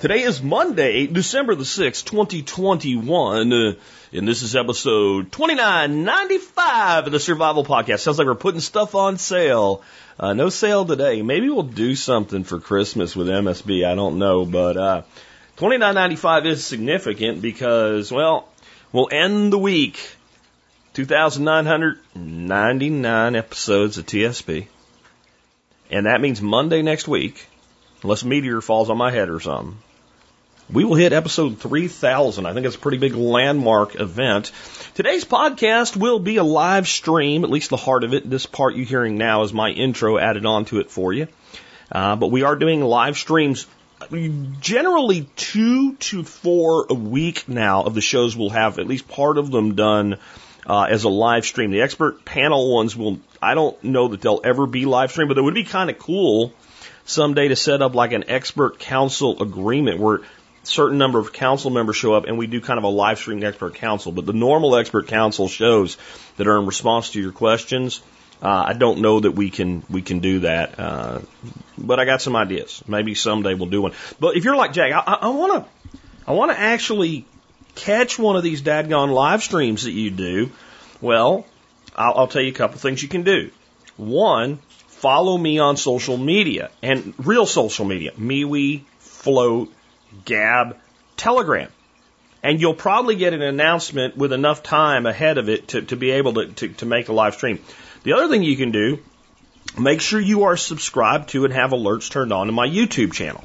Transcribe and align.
Today 0.00 0.22
is 0.22 0.40
Monday, 0.40 1.08
December 1.08 1.56
the 1.56 1.64
6th, 1.64 2.04
2021, 2.04 3.52
uh, 3.52 3.72
and 4.12 4.28
this 4.28 4.42
is 4.42 4.54
episode 4.54 5.32
2995 5.32 7.06
of 7.06 7.12
the 7.12 7.18
Survival 7.18 7.64
Podcast. 7.64 7.98
Sounds 7.98 8.16
like 8.16 8.28
we're 8.28 8.36
putting 8.36 8.60
stuff 8.60 8.94
on 8.94 9.18
sale. 9.18 9.82
Uh, 10.16 10.34
no 10.34 10.50
sale 10.50 10.84
today. 10.84 11.22
Maybe 11.22 11.50
we'll 11.50 11.64
do 11.64 11.96
something 11.96 12.44
for 12.44 12.60
Christmas 12.60 13.16
with 13.16 13.26
MSB. 13.26 13.84
I 13.84 13.96
don't 13.96 14.20
know, 14.20 14.44
but 14.44 14.76
uh, 14.76 15.02
2995 15.56 16.46
is 16.46 16.64
significant 16.64 17.42
because, 17.42 18.12
well, 18.12 18.48
we'll 18.92 19.08
end 19.10 19.52
the 19.52 19.58
week 19.58 19.98
2,999 20.94 23.34
episodes 23.34 23.98
of 23.98 24.06
TSP. 24.06 24.68
And 25.90 26.06
that 26.06 26.20
means 26.20 26.40
Monday 26.40 26.82
next 26.82 27.08
week, 27.08 27.48
unless 28.04 28.22
meteor 28.22 28.60
falls 28.60 28.90
on 28.90 28.96
my 28.96 29.10
head 29.10 29.28
or 29.28 29.40
something, 29.40 29.78
we 30.70 30.84
will 30.84 30.94
hit 30.94 31.12
episode 31.12 31.58
3000. 31.58 32.46
I 32.46 32.52
think 32.52 32.66
it's 32.66 32.76
a 32.76 32.78
pretty 32.78 32.98
big 32.98 33.14
landmark 33.14 33.98
event. 33.98 34.52
Today's 34.94 35.24
podcast 35.24 35.96
will 35.96 36.18
be 36.18 36.36
a 36.36 36.44
live 36.44 36.86
stream, 36.86 37.44
at 37.44 37.50
least 37.50 37.70
the 37.70 37.76
heart 37.76 38.04
of 38.04 38.12
it. 38.12 38.28
This 38.28 38.44
part 38.44 38.74
you're 38.74 38.84
hearing 38.84 39.16
now 39.16 39.42
is 39.42 39.52
my 39.52 39.70
intro 39.70 40.18
added 40.18 40.44
onto 40.44 40.78
it 40.78 40.90
for 40.90 41.12
you. 41.12 41.28
Uh, 41.90 42.16
but 42.16 42.30
we 42.30 42.42
are 42.42 42.54
doing 42.54 42.82
live 42.82 43.16
streams 43.16 43.66
generally 44.60 45.28
two 45.36 45.94
to 45.94 46.22
four 46.22 46.86
a 46.88 46.94
week 46.94 47.48
now 47.48 47.82
of 47.82 47.94
the 47.94 48.00
shows 48.00 48.36
we'll 48.36 48.50
have 48.50 48.78
at 48.78 48.86
least 48.86 49.08
part 49.08 49.38
of 49.38 49.50
them 49.50 49.74
done 49.74 50.18
uh, 50.66 50.82
as 50.82 51.04
a 51.04 51.08
live 51.08 51.46
stream. 51.46 51.70
The 51.70 51.80
expert 51.80 52.24
panel 52.24 52.74
ones 52.74 52.94
will, 52.94 53.18
I 53.40 53.54
don't 53.54 53.82
know 53.82 54.08
that 54.08 54.20
they'll 54.20 54.42
ever 54.44 54.66
be 54.66 54.84
live 54.84 55.10
stream, 55.10 55.28
but 55.28 55.38
it 55.38 55.42
would 55.42 55.54
be 55.54 55.64
kind 55.64 55.88
of 55.88 55.98
cool 55.98 56.52
someday 57.06 57.48
to 57.48 57.56
set 57.56 57.80
up 57.80 57.94
like 57.94 58.12
an 58.12 58.24
expert 58.28 58.78
council 58.78 59.42
agreement 59.42 59.98
where 59.98 60.20
certain 60.68 60.98
number 60.98 61.18
of 61.18 61.32
council 61.32 61.70
members 61.70 61.96
show 61.96 62.14
up 62.14 62.26
and 62.26 62.38
we 62.38 62.46
do 62.46 62.60
kind 62.60 62.78
of 62.78 62.84
a 62.84 62.88
live 62.88 63.18
stream 63.18 63.42
expert 63.42 63.74
council. 63.74 64.12
But 64.12 64.26
the 64.26 64.32
normal 64.32 64.76
expert 64.76 65.08
council 65.08 65.48
shows 65.48 65.96
that 66.36 66.46
are 66.46 66.58
in 66.58 66.66
response 66.66 67.10
to 67.10 67.20
your 67.20 67.32
questions, 67.32 68.00
uh, 68.42 68.64
I 68.66 68.72
don't 68.74 69.00
know 69.00 69.20
that 69.20 69.32
we 69.32 69.50
can 69.50 69.82
we 69.90 70.02
can 70.02 70.20
do 70.20 70.40
that. 70.40 70.78
Uh, 70.78 71.20
but 71.76 71.98
I 71.98 72.04
got 72.04 72.22
some 72.22 72.36
ideas. 72.36 72.82
Maybe 72.86 73.14
someday 73.14 73.54
we'll 73.54 73.70
do 73.70 73.82
one. 73.82 73.92
But 74.20 74.36
if 74.36 74.44
you're 74.44 74.56
like 74.56 74.72
Jack, 74.72 74.92
I 75.06 75.28
want 75.28 75.64
to 75.64 75.92
I 76.26 76.32
want 76.32 76.52
to 76.52 76.58
actually 76.58 77.24
catch 77.74 78.18
one 78.18 78.36
of 78.36 78.42
these 78.42 78.62
dadgone 78.62 79.12
live 79.12 79.42
streams 79.42 79.84
that 79.84 79.92
you 79.92 80.10
do. 80.10 80.50
Well, 81.00 81.46
I'll, 81.96 82.14
I'll 82.14 82.28
tell 82.28 82.42
you 82.42 82.50
a 82.50 82.54
couple 82.54 82.78
things 82.78 83.02
you 83.02 83.08
can 83.08 83.22
do. 83.22 83.50
One, 83.96 84.58
follow 84.86 85.36
me 85.38 85.58
on 85.58 85.76
social 85.76 86.16
media 86.16 86.70
and 86.82 87.14
real 87.18 87.46
social 87.46 87.84
media, 87.84 88.12
MeWe, 88.12 88.82
Flote, 89.00 89.70
Gab, 90.24 90.76
Telegram. 91.16 91.70
And 92.42 92.60
you'll 92.60 92.74
probably 92.74 93.16
get 93.16 93.34
an 93.34 93.42
announcement 93.42 94.16
with 94.16 94.32
enough 94.32 94.62
time 94.62 95.06
ahead 95.06 95.38
of 95.38 95.48
it 95.48 95.68
to, 95.68 95.82
to 95.82 95.96
be 95.96 96.12
able 96.12 96.34
to, 96.34 96.46
to, 96.46 96.68
to 96.68 96.86
make 96.86 97.08
a 97.08 97.12
live 97.12 97.34
stream. 97.34 97.58
The 98.04 98.12
other 98.12 98.28
thing 98.28 98.42
you 98.42 98.56
can 98.56 98.70
do, 98.70 99.00
make 99.78 100.00
sure 100.00 100.20
you 100.20 100.44
are 100.44 100.56
subscribed 100.56 101.30
to 101.30 101.44
and 101.44 101.52
have 101.52 101.70
alerts 101.70 102.10
turned 102.10 102.32
on 102.32 102.46
to 102.46 102.52
my 102.52 102.68
YouTube 102.68 103.12
channel. 103.12 103.44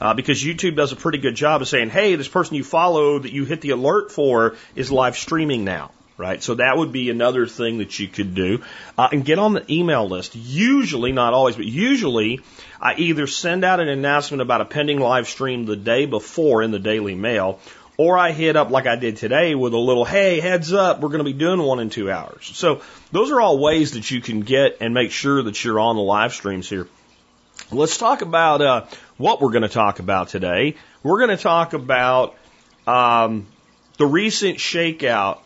Uh, 0.00 0.12
because 0.12 0.42
YouTube 0.42 0.76
does 0.76 0.92
a 0.92 0.96
pretty 0.96 1.18
good 1.18 1.36
job 1.36 1.62
of 1.62 1.68
saying, 1.68 1.88
hey, 1.88 2.16
this 2.16 2.28
person 2.28 2.56
you 2.56 2.64
follow 2.64 3.18
that 3.18 3.32
you 3.32 3.44
hit 3.44 3.62
the 3.62 3.70
alert 3.70 4.12
for 4.12 4.56
is 4.74 4.90
live 4.90 5.16
streaming 5.16 5.64
now 5.64 5.90
right? 6.18 6.42
So 6.42 6.54
that 6.54 6.76
would 6.76 6.92
be 6.92 7.10
another 7.10 7.46
thing 7.46 7.78
that 7.78 7.98
you 7.98 8.08
could 8.08 8.34
do. 8.34 8.62
Uh, 8.96 9.08
and 9.12 9.24
get 9.24 9.38
on 9.38 9.52
the 9.52 9.70
email 9.72 10.08
list. 10.08 10.34
Usually, 10.34 11.12
not 11.12 11.34
always, 11.34 11.56
but 11.56 11.66
usually, 11.66 12.40
I 12.80 12.94
either 12.94 13.26
send 13.26 13.64
out 13.64 13.80
an 13.80 13.88
announcement 13.88 14.40
about 14.40 14.60
a 14.60 14.64
pending 14.64 14.98
live 14.98 15.28
stream 15.28 15.66
the 15.66 15.76
day 15.76 16.06
before 16.06 16.62
in 16.62 16.70
the 16.70 16.78
Daily 16.78 17.14
Mail, 17.14 17.60
or 17.96 18.18
I 18.18 18.32
hit 18.32 18.56
up 18.56 18.70
like 18.70 18.86
I 18.86 18.96
did 18.96 19.16
today 19.16 19.54
with 19.54 19.72
a 19.72 19.78
little, 19.78 20.04
hey, 20.04 20.40
heads 20.40 20.72
up, 20.72 21.00
we're 21.00 21.08
going 21.08 21.24
to 21.24 21.24
be 21.24 21.32
doing 21.32 21.62
one 21.62 21.80
in 21.80 21.90
two 21.90 22.10
hours. 22.10 22.50
So 22.54 22.82
those 23.12 23.30
are 23.30 23.40
all 23.40 23.58
ways 23.58 23.92
that 23.92 24.10
you 24.10 24.20
can 24.20 24.40
get 24.40 24.78
and 24.80 24.92
make 24.92 25.10
sure 25.10 25.42
that 25.42 25.64
you're 25.64 25.80
on 25.80 25.96
the 25.96 26.02
live 26.02 26.34
streams 26.34 26.68
here. 26.68 26.88
Let's 27.72 27.96
talk 27.96 28.22
about 28.22 28.62
uh, 28.62 28.84
what 29.16 29.40
we're 29.40 29.50
going 29.50 29.62
to 29.62 29.68
talk 29.68 29.98
about 29.98 30.28
today. 30.28 30.76
We're 31.02 31.18
going 31.18 31.36
to 31.36 31.42
talk 31.42 31.72
about 31.72 32.36
um, 32.86 33.46
the 33.96 34.06
recent 34.06 34.58
shakeout 34.58 35.40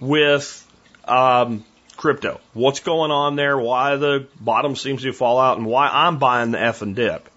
with 0.00 0.66
um, 1.04 1.64
crypto. 1.96 2.40
What's 2.54 2.80
going 2.80 3.10
on 3.10 3.36
there? 3.36 3.58
Why 3.58 3.96
the 3.96 4.26
bottom 4.40 4.76
seems 4.76 5.02
to 5.02 5.12
fall 5.12 5.38
out, 5.38 5.58
and 5.58 5.66
why 5.66 5.88
I'm 5.88 6.18
buying 6.18 6.52
the 6.52 6.60
F 6.60 6.82
and 6.82 6.96
dip. 6.96 7.28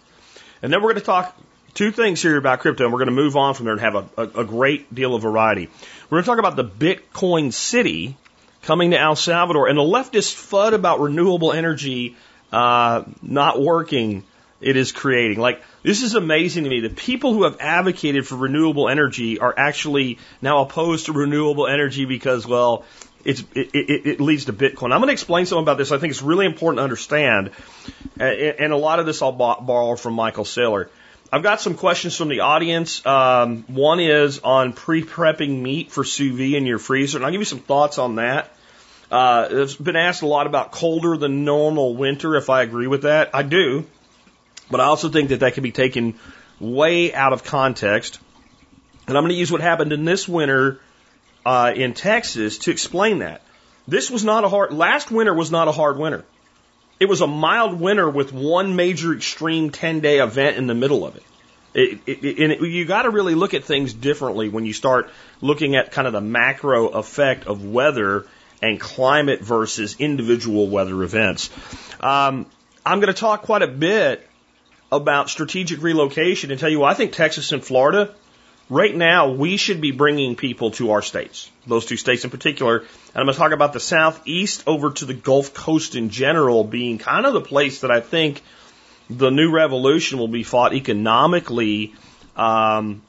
And 0.62 0.72
then 0.72 0.82
we're 0.82 0.90
going 0.90 1.02
to 1.02 1.06
talk 1.06 1.36
two 1.74 1.92
things 1.92 2.22
here 2.22 2.38
about 2.38 2.60
crypto, 2.60 2.84
and 2.84 2.94
we're 2.94 3.00
going 3.00 3.08
to 3.08 3.14
move 3.14 3.36
on 3.36 3.54
from 3.54 3.66
there 3.66 3.74
and 3.74 3.82
have 3.82 3.96
a, 3.96 4.06
a, 4.18 4.42
a 4.42 4.46
great 4.46 4.94
deal 4.94 5.16
of 5.16 5.22
variety. 5.22 5.70
We're 6.10 6.18
going 6.18 6.24
to 6.24 6.30
talk 6.30 6.40
about 6.40 6.56
the 6.56 6.66
Bitcoin 6.66 7.52
City 7.54 8.16
coming 8.62 8.92
to 8.92 9.00
El 9.00 9.16
Salvador 9.16 9.68
and 9.68 9.78
the 9.78 9.84
leftist 9.84 10.36
FUD 10.36 10.74
about 10.74 11.00
renewable 11.00 11.52
energy 11.52 12.16
uh, 12.52 13.04
not 13.22 13.62
working 13.62 14.24
it 14.62 14.78
is 14.78 14.92
creating. 14.92 15.40
Like, 15.40 15.64
this 15.84 16.04
is 16.04 16.16
amazing 16.16 16.64
to 16.64 16.70
me. 16.70 16.80
The 16.82 16.90
people 16.90 17.34
who 17.34 17.44
have 17.44 17.58
advocated 17.60 18.28
for 18.28 18.36
renewable 18.36 18.90
energy 18.90 19.40
are 19.40 19.54
actually 19.58 20.20
now 20.42 20.62
opposed 20.62 21.08
to 21.08 21.14
renewable 21.14 21.68
energy 21.68 22.06
because, 22.06 22.46
well, 22.46 22.86
it, 23.26 23.44
it, 23.56 24.08
it 24.08 24.22
leads 24.22 24.46
to 24.46 24.54
Bitcoin. 24.54 24.94
I'm 24.94 25.00
going 25.00 25.08
to 25.08 25.14
explain 25.14 25.46
something 25.46 25.64
about 25.64 25.78
this. 25.78 25.92
I 25.92 25.98
think 25.98 26.12
it's 26.12 26.22
really 26.22 26.46
important 26.46 26.80
to 26.80 26.84
understand. 26.84 27.52
And 28.20 28.74
a 28.74 28.78
lot 28.78 29.00
of 29.00 29.06
this 29.06 29.22
I'll 29.22 29.32
borrow 29.32 29.96
from 29.96 30.14
Michael 30.14 30.46
Saylor. 30.46 30.90
I've 31.34 31.44
got 31.44 31.62
some 31.62 31.76
questions 31.76 32.18
from 32.18 32.28
the 32.28 32.42
audience. 32.42 33.06
Um, 33.06 33.64
one 33.68 34.00
is 34.02 34.40
on 34.40 34.74
pre-prepping 34.74 35.62
meat 35.62 35.92
for 35.92 36.04
sous 36.04 36.38
vide 36.38 36.56
in 36.56 36.66
your 36.66 36.78
freezer, 36.78 37.18
and 37.18 37.26
I'll 37.26 37.32
give 37.32 37.40
you 37.42 37.46
some 37.46 37.60
thoughts 37.60 37.98
on 37.98 38.16
that. 38.16 38.54
Uh, 39.10 39.48
it's 39.50 39.76
been 39.76 39.96
asked 39.96 40.24
a 40.24 40.28
lot 40.28 40.46
about 40.46 40.72
colder 40.72 41.16
than 41.16 41.46
normal 41.46 41.96
winter, 41.96 42.36
if 42.36 42.50
I 42.50 42.64
agree 42.64 42.88
with 42.88 43.04
that. 43.04 43.30
I 43.34 43.44
do. 43.44 43.86
But 44.72 44.80
I 44.80 44.86
also 44.86 45.10
think 45.10 45.30
that 45.30 45.42
that 45.42 45.54
can 45.54 45.64
be 45.64 45.72
taken 45.72 46.16
way 46.60 47.14
out 47.14 47.34
of 47.34 47.44
context. 47.44 48.20
And 49.08 49.18
I'm 49.18 49.24
going 49.24 49.34
to 49.34 49.40
use 49.40 49.52
what 49.52 49.62
happened 49.62 49.92
in 49.94 50.06
this 50.06 50.28
winter 50.28 50.80
uh, 51.46 51.74
in 51.76 51.94
Texas 51.94 52.60
to 52.60 52.72
explain 52.72 53.20
that. 53.20 53.42
This 53.88 54.10
was 54.10 54.24
not 54.24 54.44
a 54.44 54.50
hard, 54.50 54.74
last 54.74 55.12
winter 55.12 55.34
was 55.34 55.52
not 55.52 55.68
a 55.68 55.72
hard 55.72 55.98
winter. 55.98 56.24
It 57.00 57.10
was 57.10 57.22
a 57.22 57.28
mild 57.28 57.80
winter 57.80 58.08
with 58.10 58.32
one 58.32 58.76
major 58.76 59.14
extreme 59.14 59.72
10 59.72 60.02
day 60.02 60.20
event 60.20 60.58
in 60.58 60.68
the 60.68 60.76
middle 60.76 61.06
of 61.06 61.16
it. 61.16 61.24
It, 61.74 62.00
it, 62.06 62.40
and 62.40 62.52
it, 62.52 62.62
you 62.62 62.86
got 62.86 63.04
to 63.04 63.10
really 63.10 63.34
look 63.34 63.54
at 63.54 63.64
things 63.64 63.94
differently 63.94 64.50
when 64.50 64.66
you 64.66 64.74
start 64.74 65.10
looking 65.40 65.76
at 65.76 65.92
kind 65.92 66.06
of 66.06 66.14
the 66.14 66.22
macro 66.22 66.90
effect 66.90 67.48
of 67.48 67.66
weather 67.66 68.28
and 68.62 68.80
climate 68.80 69.42
versus 69.42 69.96
individual 69.98 70.68
weather 70.68 71.02
events. 71.02 71.50
Um, 72.00 72.46
I'm 72.86 73.00
going 73.00 73.14
to 73.14 73.20
talk 73.20 73.44
quite 73.44 73.62
a 73.62 73.68
bit 73.68 74.28
about 74.92 75.30
strategic 75.30 75.82
relocation 75.82 76.52
and 76.52 76.60
tell 76.60 76.70
you, 76.70 76.84
I 76.84 76.94
think 76.94 77.14
Texas 77.14 77.52
and 77.52 77.64
Florida, 77.64 78.14
right 78.70 78.96
now, 78.96 79.32
we 79.32 79.58
should 79.58 79.80
be 79.80 79.92
bringing 79.92 80.36
people 80.36 80.72
to 80.72 80.92
our 80.92 81.02
states, 81.02 81.50
those 81.66 81.86
two 81.86 81.98
states 81.98 82.24
in 82.24 82.30
particular. 82.30 82.80
And 82.80 82.88
I'm 83.16 83.26
going 83.26 83.34
to 83.34 83.40
talk 83.40 83.52
about 83.52 83.74
the 83.74 83.80
Southeast 83.80 84.64
over 84.68 84.92
to 84.92 85.06
the 85.06 85.14
Gulf 85.14 85.54
Coast 85.54 85.96
in 85.96 86.10
general 86.10 86.64
being 86.64 86.98
kind 86.98 87.26
of 87.26 87.34
the 87.34 87.42
place 87.42 87.82
that 87.82 87.92
I 87.92 88.02
think 88.02 88.42
the 89.10 89.30
new 89.30 89.52
revolution 89.52 90.20
will 90.20 90.28
be 90.28 90.44
fought 90.44 90.74
economically 90.74 91.94
um, 92.36 93.02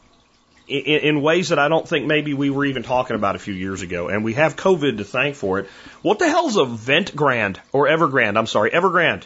in, 0.69 1.01
in 1.01 1.23
ways 1.23 1.51
that 1.51 1.59
I 1.59 1.69
don't 1.69 1.89
think 1.89 2.07
maybe 2.07 2.35
we 2.35 2.51
were 2.51 2.65
even 2.65 2.83
talking 2.83 3.17
about 3.17 3.37
a 3.37 3.39
few 3.39 3.55
years 3.55 3.83
ago. 3.83 4.09
And 4.09 4.25
we 4.25 4.35
have 4.35 4.57
COVID 4.57 4.99
to 4.99 5.05
thank 5.05 5.35
for 5.35 5.59
it. 5.59 5.67
What 6.03 6.19
the 6.19 6.29
hell's 6.29 6.57
a 6.57 6.65
Vent 6.65 7.15
Grand 7.15 7.61
or 7.73 7.87
Evergrande? 7.87 8.37
I'm 8.37 8.47
sorry, 8.47 8.71
Evergrande. 8.71 9.25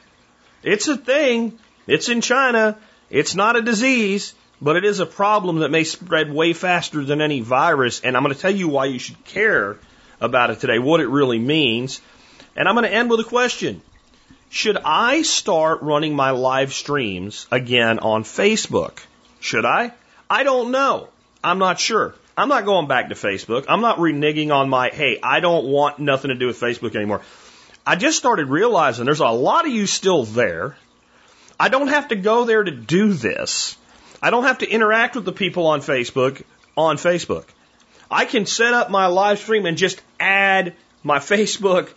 It's 0.62 0.88
a 0.88 0.96
thing. 0.96 1.58
It's 1.86 2.08
in 2.08 2.20
China. 2.20 2.76
It's 3.10 3.34
not 3.34 3.56
a 3.56 3.62
disease, 3.62 4.34
but 4.60 4.76
it 4.76 4.84
is 4.84 5.00
a 5.00 5.06
problem 5.06 5.60
that 5.60 5.70
may 5.70 5.84
spread 5.84 6.32
way 6.32 6.52
faster 6.52 7.04
than 7.04 7.20
any 7.20 7.40
virus. 7.40 8.00
And 8.00 8.16
I'm 8.16 8.22
going 8.22 8.34
to 8.34 8.40
tell 8.40 8.54
you 8.54 8.68
why 8.68 8.86
you 8.86 8.98
should 8.98 9.24
care 9.24 9.78
about 10.20 10.50
it 10.50 10.60
today, 10.60 10.78
what 10.78 11.00
it 11.00 11.08
really 11.08 11.38
means. 11.38 12.00
And 12.56 12.68
I'm 12.68 12.74
going 12.74 12.88
to 12.88 12.92
end 12.92 13.10
with 13.10 13.20
a 13.20 13.24
question. 13.24 13.82
Should 14.48 14.78
I 14.84 15.22
start 15.22 15.82
running 15.82 16.14
my 16.14 16.30
live 16.30 16.72
streams 16.72 17.46
again 17.50 17.98
on 17.98 18.24
Facebook? 18.24 18.98
Should 19.40 19.64
I? 19.64 19.92
I 20.30 20.44
don't 20.44 20.70
know. 20.70 21.08
I'm 21.42 21.58
not 21.58 21.78
sure. 21.78 22.14
I'm 22.36 22.48
not 22.48 22.64
going 22.64 22.86
back 22.86 23.08
to 23.08 23.14
Facebook. 23.14 23.66
I'm 23.68 23.80
not 23.80 23.98
reneging 23.98 24.54
on 24.54 24.68
my, 24.68 24.90
hey, 24.90 25.18
I 25.22 25.40
don't 25.40 25.66
want 25.66 25.98
nothing 25.98 26.28
to 26.28 26.34
do 26.34 26.46
with 26.46 26.60
Facebook 26.60 26.94
anymore. 26.94 27.22
I 27.86 27.96
just 27.96 28.18
started 28.18 28.48
realizing 28.48 29.04
there's 29.04 29.20
a 29.20 29.28
lot 29.28 29.66
of 29.66 29.72
you 29.72 29.86
still 29.86 30.24
there. 30.24 30.76
I 31.58 31.68
don't 31.68 31.88
have 31.88 32.08
to 32.08 32.16
go 32.16 32.44
there 32.44 32.62
to 32.62 32.70
do 32.70 33.12
this. 33.12 33.76
I 34.22 34.30
don't 34.30 34.44
have 34.44 34.58
to 34.58 34.68
interact 34.68 35.14
with 35.16 35.24
the 35.24 35.32
people 35.32 35.66
on 35.66 35.80
Facebook 35.80 36.42
on 36.76 36.96
Facebook. 36.96 37.44
I 38.10 38.24
can 38.24 38.46
set 38.46 38.72
up 38.72 38.90
my 38.90 39.06
live 39.06 39.38
stream 39.38 39.66
and 39.66 39.76
just 39.76 40.00
add 40.20 40.74
my 41.02 41.18
Facebook 41.32 41.92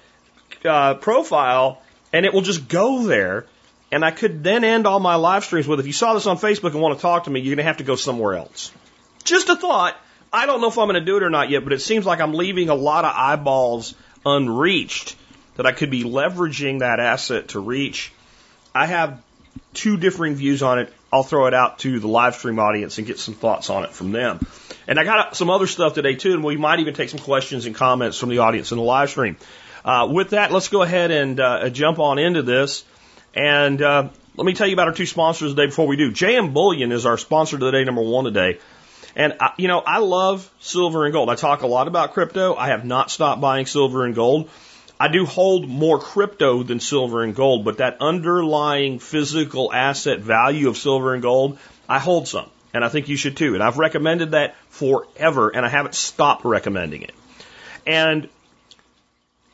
uh, 0.65 0.95
profile 0.95 1.81
and 2.13 2.25
it 2.25 2.33
will 2.33 2.41
just 2.41 2.67
go 2.67 3.03
there. 3.03 3.45
And 3.91 4.06
I 4.06 4.11
could 4.11 4.44
then 4.44 4.63
end 4.63 4.85
all 4.85 5.00
my 5.00 5.15
live 5.15 5.44
streams 5.44 5.67
with 5.67 5.79
if 5.79 5.88
you 5.88 5.94
saw 5.94 6.13
this 6.13 6.27
on 6.27 6.38
Facebook 6.38 6.71
and 6.71 6.81
want 6.81 6.97
to 6.97 7.01
talk 7.01 7.23
to 7.23 7.29
me, 7.29 7.39
you're 7.39 7.56
going 7.56 7.63
to 7.63 7.67
have 7.67 7.77
to 7.77 7.83
go 7.83 7.95
somewhere 7.95 8.35
else. 8.35 8.71
Just 9.23 9.50
a 9.50 9.56
thought. 9.56 9.97
I 10.31 10.45
don't 10.45 10.61
know 10.61 10.67
if 10.67 10.77
I'm 10.77 10.88
going 10.88 11.00
to 11.00 11.06
do 11.06 11.17
it 11.17 11.23
or 11.23 11.31
not 11.31 11.50
yet, 11.50 11.63
but 11.63 11.73
it 11.73 11.81
seems 11.81 12.06
like 12.06 12.21
I'm 12.21 12.35
leaving 12.35 12.69
a 12.69 12.75
lot 12.75 13.03
of 13.03 13.13
eyeballs 13.15 13.95
unreached 14.25 15.15
that 15.56 15.65
I 15.65 15.71
could 15.71 15.89
be 15.89 16.03
leveraging 16.03 16.79
that 16.79 17.00
asset 17.00 17.50
to 17.50 17.59
reach. 17.59 18.11
I 18.75 18.85
have 18.85 19.21
two 19.73 19.97
differing 19.97 20.35
views 20.35 20.63
on 20.63 20.79
it. 20.79 20.94
I'll 21.11 21.23
throw 21.23 21.47
it 21.47 21.53
out 21.53 21.79
to 21.79 22.00
the 22.00 22.07
live 22.07 22.35
stream 22.35 22.59
audience 22.59 22.97
and 22.97 23.07
get 23.07 23.19
some 23.19 23.33
thoughts 23.33 23.69
on 23.69 23.83
it 23.83 23.91
from 23.91 24.11
them. 24.11 24.39
And 24.88 25.00
I 25.00 25.03
got 25.03 25.35
some 25.35 25.50
other 25.50 25.67
stuff 25.67 25.94
today 25.94 26.15
too, 26.15 26.33
and 26.33 26.44
we 26.44 26.57
might 26.57 26.79
even 26.79 26.94
take 26.94 27.09
some 27.09 27.19
questions 27.19 27.65
and 27.65 27.75
comments 27.75 28.17
from 28.17 28.29
the 28.29 28.39
audience 28.39 28.71
in 28.71 28.77
the 28.77 28.83
live 28.83 29.09
stream. 29.09 29.38
Uh, 29.83 30.07
with 30.11 30.31
that, 30.31 30.51
let's 30.51 30.67
go 30.67 30.81
ahead 30.81 31.11
and 31.11 31.39
uh, 31.39 31.69
jump 31.69 32.00
on 32.00 32.19
into 32.19 32.41
this. 32.44 32.83
And 33.33 33.81
uh, 33.81 34.09
let 34.35 34.45
me 34.45 34.53
tell 34.53 34.67
you 34.67 34.73
about 34.73 34.88
our 34.88 34.94
two 34.94 35.06
sponsors 35.06 35.51
today 35.51 35.67
before 35.67 35.88
we 35.88 35.97
do. 35.97 36.11
JM 36.11 36.53
Bullion 36.53 36.91
is 36.91 37.06
our 37.06 37.17
sponsor 37.17 37.57
today, 37.57 37.83
number 37.83 38.01
one 38.01 38.25
today. 38.25 38.59
And, 39.15 39.35
I, 39.39 39.53
you 39.57 39.67
know, 39.67 39.79
I 39.79 40.00
love 40.00 40.50
silver 40.59 41.06
and 41.06 41.13
gold. 41.13 41.29
I 41.29 41.35
talk 41.35 41.61
a 41.61 41.67
lot 41.67 41.88
about 41.88 42.13
crypto. 42.13 42.56
I 42.56 42.67
have 42.67 42.85
not 42.85 43.11
stopped 43.11 43.41
buying 43.41 43.65
silver 43.65 44.06
and 44.06 44.15
gold. 44.15 44.50
I 45.00 45.07
do 45.07 45.25
hold 45.25 45.69
more 45.69 45.98
crypto 45.98 46.62
than 46.63 46.81
silver 46.81 47.24
and 47.24 47.34
gold, 47.34 47.63
but 47.63 47.78
that 47.78 47.98
underlying 48.01 49.00
physical 49.00 49.72
asset 49.72 50.19
value 50.19 50.68
of 50.68 50.78
silver 50.78 51.13
and 51.13 51.22
gold, 51.22 51.57
I 51.88 52.00
hold 52.00 52.28
some. 52.28 52.50
And 52.74 52.84
I 52.84 52.90
think 52.90 53.07
you 53.07 53.16
should 53.16 53.38
too. 53.38 53.54
And 53.54 53.63
I've 53.63 53.78
recommended 53.78 54.31
that 54.31 54.56
forever, 54.69 55.50
and 55.50 55.66
I 55.66 55.69
haven't 55.69 55.96
stopped 55.96 56.44
recommending 56.46 57.04
it. 57.04 57.13
And 57.88 58.30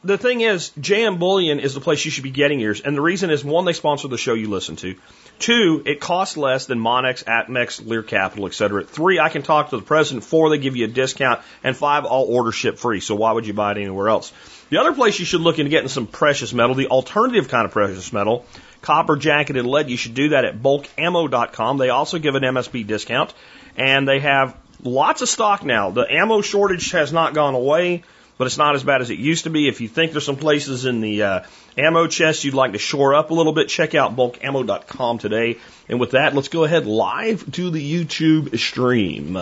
the 0.03 0.18
thing 0.18 0.42
is, 0.42 0.71
JM 0.80 1.19
Bullion 1.19 1.59
is 1.59 1.74
the 1.74 1.80
place 1.80 2.03
you 2.06 2.12
should 2.12 2.24
be 2.24 2.31
getting 2.31 2.59
yours. 2.59 2.81
And 2.81 2.95
the 2.95 3.01
reason 3.01 3.30
is 3.30 3.44
one, 3.44 3.65
they 3.65 3.74
sponsor 3.74 4.07
the 4.07 4.18
show 4.18 4.33
you 4.33 4.50
listen 4.50 4.75
to. 4.77 4.95
Two, 5.39 5.81
it 5.86 6.00
costs 6.00 6.38
less 6.38 6.65
than 6.65 6.80
Monex, 6.80 7.24
APMEX, 7.24 7.86
Lear 7.86 8.03
Capital, 8.03 8.45
etc. 8.45 8.83
Three, 8.83 9.19
I 9.19 9.30
can 9.30 9.41
talk 9.41 9.71
to 9.71 9.77
the 9.77 9.83
president. 9.83 10.24
Four, 10.24 10.50
they 10.50 10.57
give 10.57 10.75
you 10.75 10.86
a 10.86 10.89
discount. 10.89 11.41
And 11.63 11.75
five, 11.75 12.06
all 12.06 12.25
order 12.25 12.51
ship 12.51 12.77
free. 12.77 13.00
So 13.00 13.15
why 13.15 13.31
would 13.31 13.48
you 13.48 13.53
buy 13.53 13.71
it 13.71 13.77
anywhere 13.77 14.09
else? 14.09 14.31
The 14.75 14.81
other 14.81 14.92
place 14.92 15.18
you 15.19 15.25
should 15.25 15.39
look 15.39 15.57
into 15.57 15.69
getting 15.69 15.88
some 15.88 16.06
precious 16.06 16.54
metal, 16.54 16.75
the 16.75 16.88
alternative 16.88 17.48
kind 17.48 17.63
of 17.63 17.72
precious 17.72 18.12
metal, 18.12 18.45
copper, 18.81 19.16
jacketed 19.16 19.66
lead, 19.66 19.89
you 19.89 19.95
should 19.95 20.16
do 20.16 20.30
that 20.30 20.44
at 20.44 20.62
bulkammo.com. 20.62 21.77
They 21.77 21.92
also 21.92 22.19
give 22.19 22.36
an 22.36 22.44
MSB 22.44 22.86
discount. 22.86 23.33
And 23.77 24.06
they 24.06 24.19
have 24.19 24.54
lots 24.83 25.22
of 25.22 25.30
stock 25.30 25.63
now. 25.63 25.92
The 25.92 26.06
ammo 26.12 26.42
shortage 26.42 26.92
has 26.92 27.13
not 27.13 27.33
gone 27.33 27.56
away 27.56 28.04
but 28.38 28.48
it's 28.48 28.57
not 28.57 28.75
as 28.75 28.83
bad 28.83 29.00
as 29.00 29.10
it 29.12 29.18
used 29.18 29.45
to 29.45 29.50
be. 29.50 29.69
If 29.69 29.80
you 29.80 29.88
think 29.88 30.12
there's 30.12 30.25
some 30.25 30.36
places 30.36 30.83
in 30.83 31.00
the 31.00 31.24
uh, 31.24 31.44
ammo 31.77 32.07
chest 32.07 32.44
you'd 32.44 32.54
like 32.54 32.74
to 32.74 32.77
shore 32.77 33.16
up 33.16 33.31
a 33.31 33.33
little 33.33 33.54
bit, 33.54 33.69
check 33.69 33.95
out 33.95 34.18
bulkammo.com 34.18 35.19
today. 35.19 35.57
And 35.88 36.01
with 36.01 36.12
that, 36.12 36.36
let's 36.36 36.50
go 36.50 36.66
ahead 36.66 36.86
live 36.86 37.50
to 37.54 37.69
the 37.69 37.80
YouTube 37.80 38.60
stream. 38.60 39.38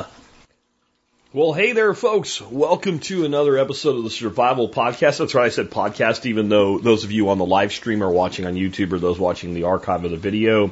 Well, 1.36 1.52
hey 1.52 1.72
there, 1.72 1.96
folks. 1.96 2.40
Welcome 2.40 3.00
to 3.00 3.26
another 3.26 3.58
episode 3.58 3.98
of 3.98 4.04
the 4.04 4.12
Survival 4.12 4.70
Podcast. 4.70 5.18
That's 5.18 5.34
right, 5.34 5.48
I 5.48 5.50
said 5.50 5.72
podcast, 5.72 6.28
even 6.28 6.48
though 6.48 6.78
those 6.78 7.06
of 7.06 7.12
you 7.12 7.30
on 7.30 7.40
the 7.40 7.46
live 7.46 7.74
stream 7.74 8.04
are 8.04 8.12
watching 8.12 8.46
on 8.46 8.54
YouTube 8.54 8.92
or 8.92 9.00
those 9.00 9.18
watching 9.18 9.56
the 9.56 9.64
archive 9.64 10.06
of 10.06 10.12
the 10.12 10.18
video 10.18 10.72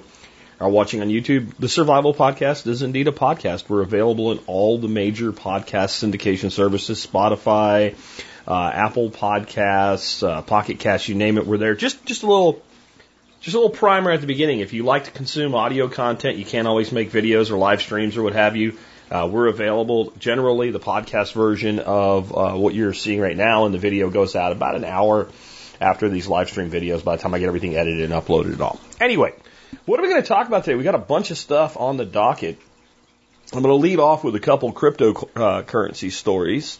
are 0.60 0.69
watching 0.69 1.02
on 1.02 1.08
YouTube, 1.08 1.58
the 1.58 1.68
Survival 1.68 2.13
Podcast 2.13 2.68
is 2.68 2.84
indeed 2.84 3.08
a 3.08 3.12
podcast. 3.12 3.69
We're 3.69 3.81
available 3.81 4.34
in 4.34 4.38
all 4.46 4.78
the 4.78 4.88
major 4.88 5.31
podcast 5.31 5.98
syndication 5.98 6.52
services, 6.52 7.04
Spotify, 7.04 7.96
uh, 8.48 8.72
Apple 8.72 9.10
Podcasts, 9.10 10.22
uh, 10.22 10.44
Pocket 10.44 10.78
Cast, 10.78 11.08
you 11.08 11.16
name 11.16 11.40
it, 11.40 11.48
we're 11.48 11.58
there. 11.58 11.74
Just 11.74 12.06
just 12.06 12.22
a 12.22 12.28
little 12.28 12.62
just 13.40 13.56
a 13.56 13.58
little 13.58 13.75
primer 13.75 14.12
at 14.12 14.22
the 14.22 14.28
beginning. 14.28 14.60
If 14.60 14.74
you 14.74 14.84
like 14.84 15.06
to 15.06 15.12
consume 15.12 15.56
audio 15.56 15.88
content, 15.88 16.38
you 16.38 16.46
can't 16.46 16.68
always 16.68 16.92
make 16.92 17.12
videos 17.12 17.50
or 17.50 17.58
live 17.58 17.81
streams 17.81 18.16
or 18.16 18.22
what 18.22 18.34
have 18.34 18.56
you. 18.56 18.78
Uh, 19.12 19.28
we're 19.28 19.48
available 19.48 20.13
generally. 20.18 20.72
The 20.72 20.80
podcast 20.80 21.34
version 21.34 21.80
of 21.80 22.36
uh, 22.36 22.54
what 22.54 22.74
you're 22.74 22.94
seeing 22.94 23.19
right 23.19 23.36
now, 23.36 23.66
and 23.66 23.74
the 23.74 23.80
video 23.80 24.10
goes 24.10 24.38
out 24.38 24.54
about 24.54 24.75
an 24.75 24.86
hour 24.86 25.28
after 25.81 26.08
these 26.08 26.28
live 26.28 26.50
stream 26.50 26.72
videos. 26.72 27.04
By 27.04 27.18
the 27.18 27.22
time 27.22 27.34
I 27.34 27.40
get 27.40 27.48
everything 27.48 27.75
edited 27.75 28.10
and 28.10 28.13
uploaded, 28.13 28.54
it 28.54 28.62
all. 28.62 28.80
Anyway, 29.02 29.34
what 29.86 30.00
are 30.00 30.04
we 30.04 30.10
going 30.10 30.22
to 30.22 30.28
talk 30.28 30.48
about 30.48 30.63
today? 30.63 30.75
We 30.75 30.84
got 30.84 30.96
a 30.96 31.00
bunch 31.00 31.30
of 31.30 31.38
stuff 31.38 31.75
on 31.75 31.98
the 31.98 32.06
docket. 32.06 32.58
I'm 33.52 33.62
going 33.62 33.74
to 33.74 33.81
lead 33.81 34.00
off 34.00 34.24
with 34.24 34.34
a 34.36 34.40
couple 34.40 34.72
cryptocurrency 34.72 35.30
uh, 35.36 35.63
currency 35.63 36.10
stories, 36.10 36.80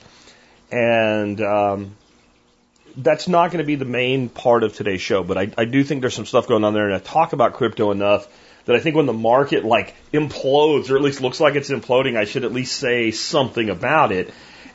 and 0.72 1.42
um, 1.42 1.98
that's 2.96 3.28
not 3.28 3.52
going 3.52 3.62
to 3.62 3.68
be 3.68 3.76
the 3.76 3.84
main 3.84 4.30
part 4.30 4.64
of 4.64 4.74
today's 4.74 5.02
show. 5.02 5.22
But 5.22 5.38
I, 5.38 5.52
I 5.58 5.66
do 5.66 5.84
think 5.84 6.00
there's 6.00 6.16
some 6.16 6.26
stuff 6.26 6.48
going 6.48 6.64
on 6.64 6.74
there, 6.74 6.86
and 6.86 6.96
I 6.96 7.00
talk 7.00 7.34
about 7.34 7.56
crypto 7.56 7.92
enough 7.92 8.26
that 8.66 8.76
I 8.76 8.80
think 8.80 8.96
when 8.96 9.06
the 9.06 9.14
market 9.14 9.66
like 9.66 9.96
implodes, 10.14 10.90
or 10.90 10.96
at 10.96 11.02
least 11.02 11.22
looks 11.22 11.40
like 11.40 11.56
it's 11.56 11.70
imploding, 11.70 12.18
I 12.18 12.26
should 12.26 12.44
at 12.44 12.54
least 12.54 12.78
say 12.78 13.12
something 13.12 13.70
about 13.70 14.12
it. 14.12 14.34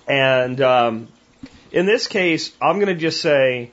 And 0.08 0.60
um, 0.60 1.08
in 1.72 1.86
this 1.86 2.06
case, 2.06 2.52
I'm 2.60 2.76
going 2.76 2.94
to 2.94 3.00
just 3.00 3.20
say, 3.20 3.70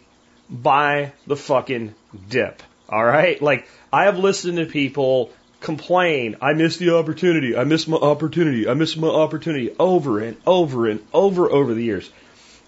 buy 0.49 1.13
the 1.27 1.35
fucking 1.35 1.95
dip. 2.29 2.61
All 2.89 3.03
right, 3.03 3.41
like 3.41 3.67
I 3.91 4.05
have 4.05 4.17
listened 4.17 4.57
to 4.57 4.65
people 4.65 5.31
complain, 5.61 6.35
I 6.41 6.53
missed 6.53 6.79
the 6.79 6.95
opportunity, 6.95 7.55
I 7.55 7.63
missed 7.63 7.87
my 7.87 7.97
opportunity, 7.97 8.67
I 8.67 8.73
missed 8.73 8.97
my 8.97 9.07
opportunity 9.07 9.73
over 9.79 10.19
and 10.19 10.37
over 10.45 10.87
and 10.87 11.03
over 11.13 11.49
over 11.49 11.73
the 11.73 11.83
years. 11.83 12.09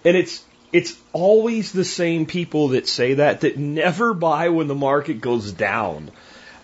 And 0.04 0.16
it's 0.16 0.42
it's 0.72 0.98
always 1.12 1.72
the 1.72 1.84
same 1.84 2.26
people 2.26 2.68
that 2.68 2.88
say 2.88 3.14
that 3.14 3.42
that 3.42 3.56
never 3.56 4.14
buy 4.14 4.48
when 4.48 4.66
the 4.66 4.74
market 4.74 5.20
goes 5.20 5.52
down. 5.52 6.10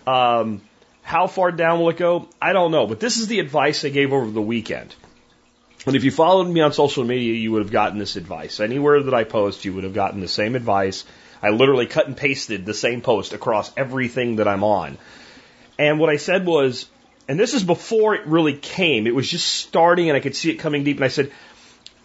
Um, 0.05 0.61
how 1.03 1.27
far 1.27 1.51
down 1.51 1.79
will 1.79 1.89
it 1.89 1.97
go? 1.97 2.27
I 2.41 2.53
don't 2.53 2.71
know, 2.71 2.87
but 2.87 2.99
this 2.99 3.17
is 3.17 3.27
the 3.27 3.39
advice 3.39 3.85
I 3.85 3.89
gave 3.89 4.13
over 4.13 4.29
the 4.29 4.41
weekend. 4.41 4.95
And 5.85 5.95
if 5.95 6.05
you 6.05 6.11
followed 6.11 6.47
me 6.47 6.61
on 6.61 6.71
social 6.71 7.03
media, 7.03 7.33
you 7.33 7.51
would 7.51 7.61
have 7.61 7.71
gotten 7.71 7.99
this 7.99 8.15
advice. 8.15 8.59
Anywhere 8.59 9.03
that 9.03 9.13
I 9.13 9.25
post, 9.25 9.65
you 9.65 9.73
would 9.73 9.83
have 9.83 9.93
gotten 9.93 10.21
the 10.21 10.27
same 10.27 10.55
advice 10.55 11.03
I 11.43 11.49
literally 11.49 11.87
cut 11.87 12.07
and 12.07 12.15
pasted 12.15 12.65
the 12.65 12.73
same 12.73 13.01
post 13.01 13.33
across 13.33 13.69
everything 13.75 14.37
that 14.37 14.47
I'm 14.47 14.63
on. 14.63 14.97
And 15.77 15.99
what 15.99 16.09
I 16.09 16.15
said 16.15 16.45
was, 16.45 16.87
and 17.27 17.37
this 17.37 17.53
is 17.53 17.65
before 17.65 18.15
it 18.15 18.25
really 18.25 18.55
came, 18.55 19.07
it 19.07 19.15
was 19.15 19.29
just 19.29 19.45
starting 19.45 20.09
and 20.09 20.15
I 20.15 20.21
could 20.21 20.37
see 20.37 20.51
it 20.51 20.55
coming 20.55 20.85
deep. 20.85 20.97
And 20.97 21.05
I 21.05 21.09
said, 21.09 21.33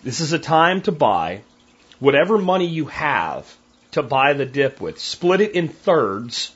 this 0.02 0.19
is 0.19 0.33
a 0.33 0.40
time 0.40 0.83
to 0.83 0.93
buy 0.93 1.43
whatever 2.00 2.37
money 2.37 2.67
you 2.67 2.87
have 2.87 3.57
to 3.93 4.02
buy 4.02 4.33
the 4.33 4.45
dip 4.45 4.81
with. 4.81 4.99
Split 4.99 5.40
it 5.40 5.52
in 5.52 5.69
thirds 5.69 6.52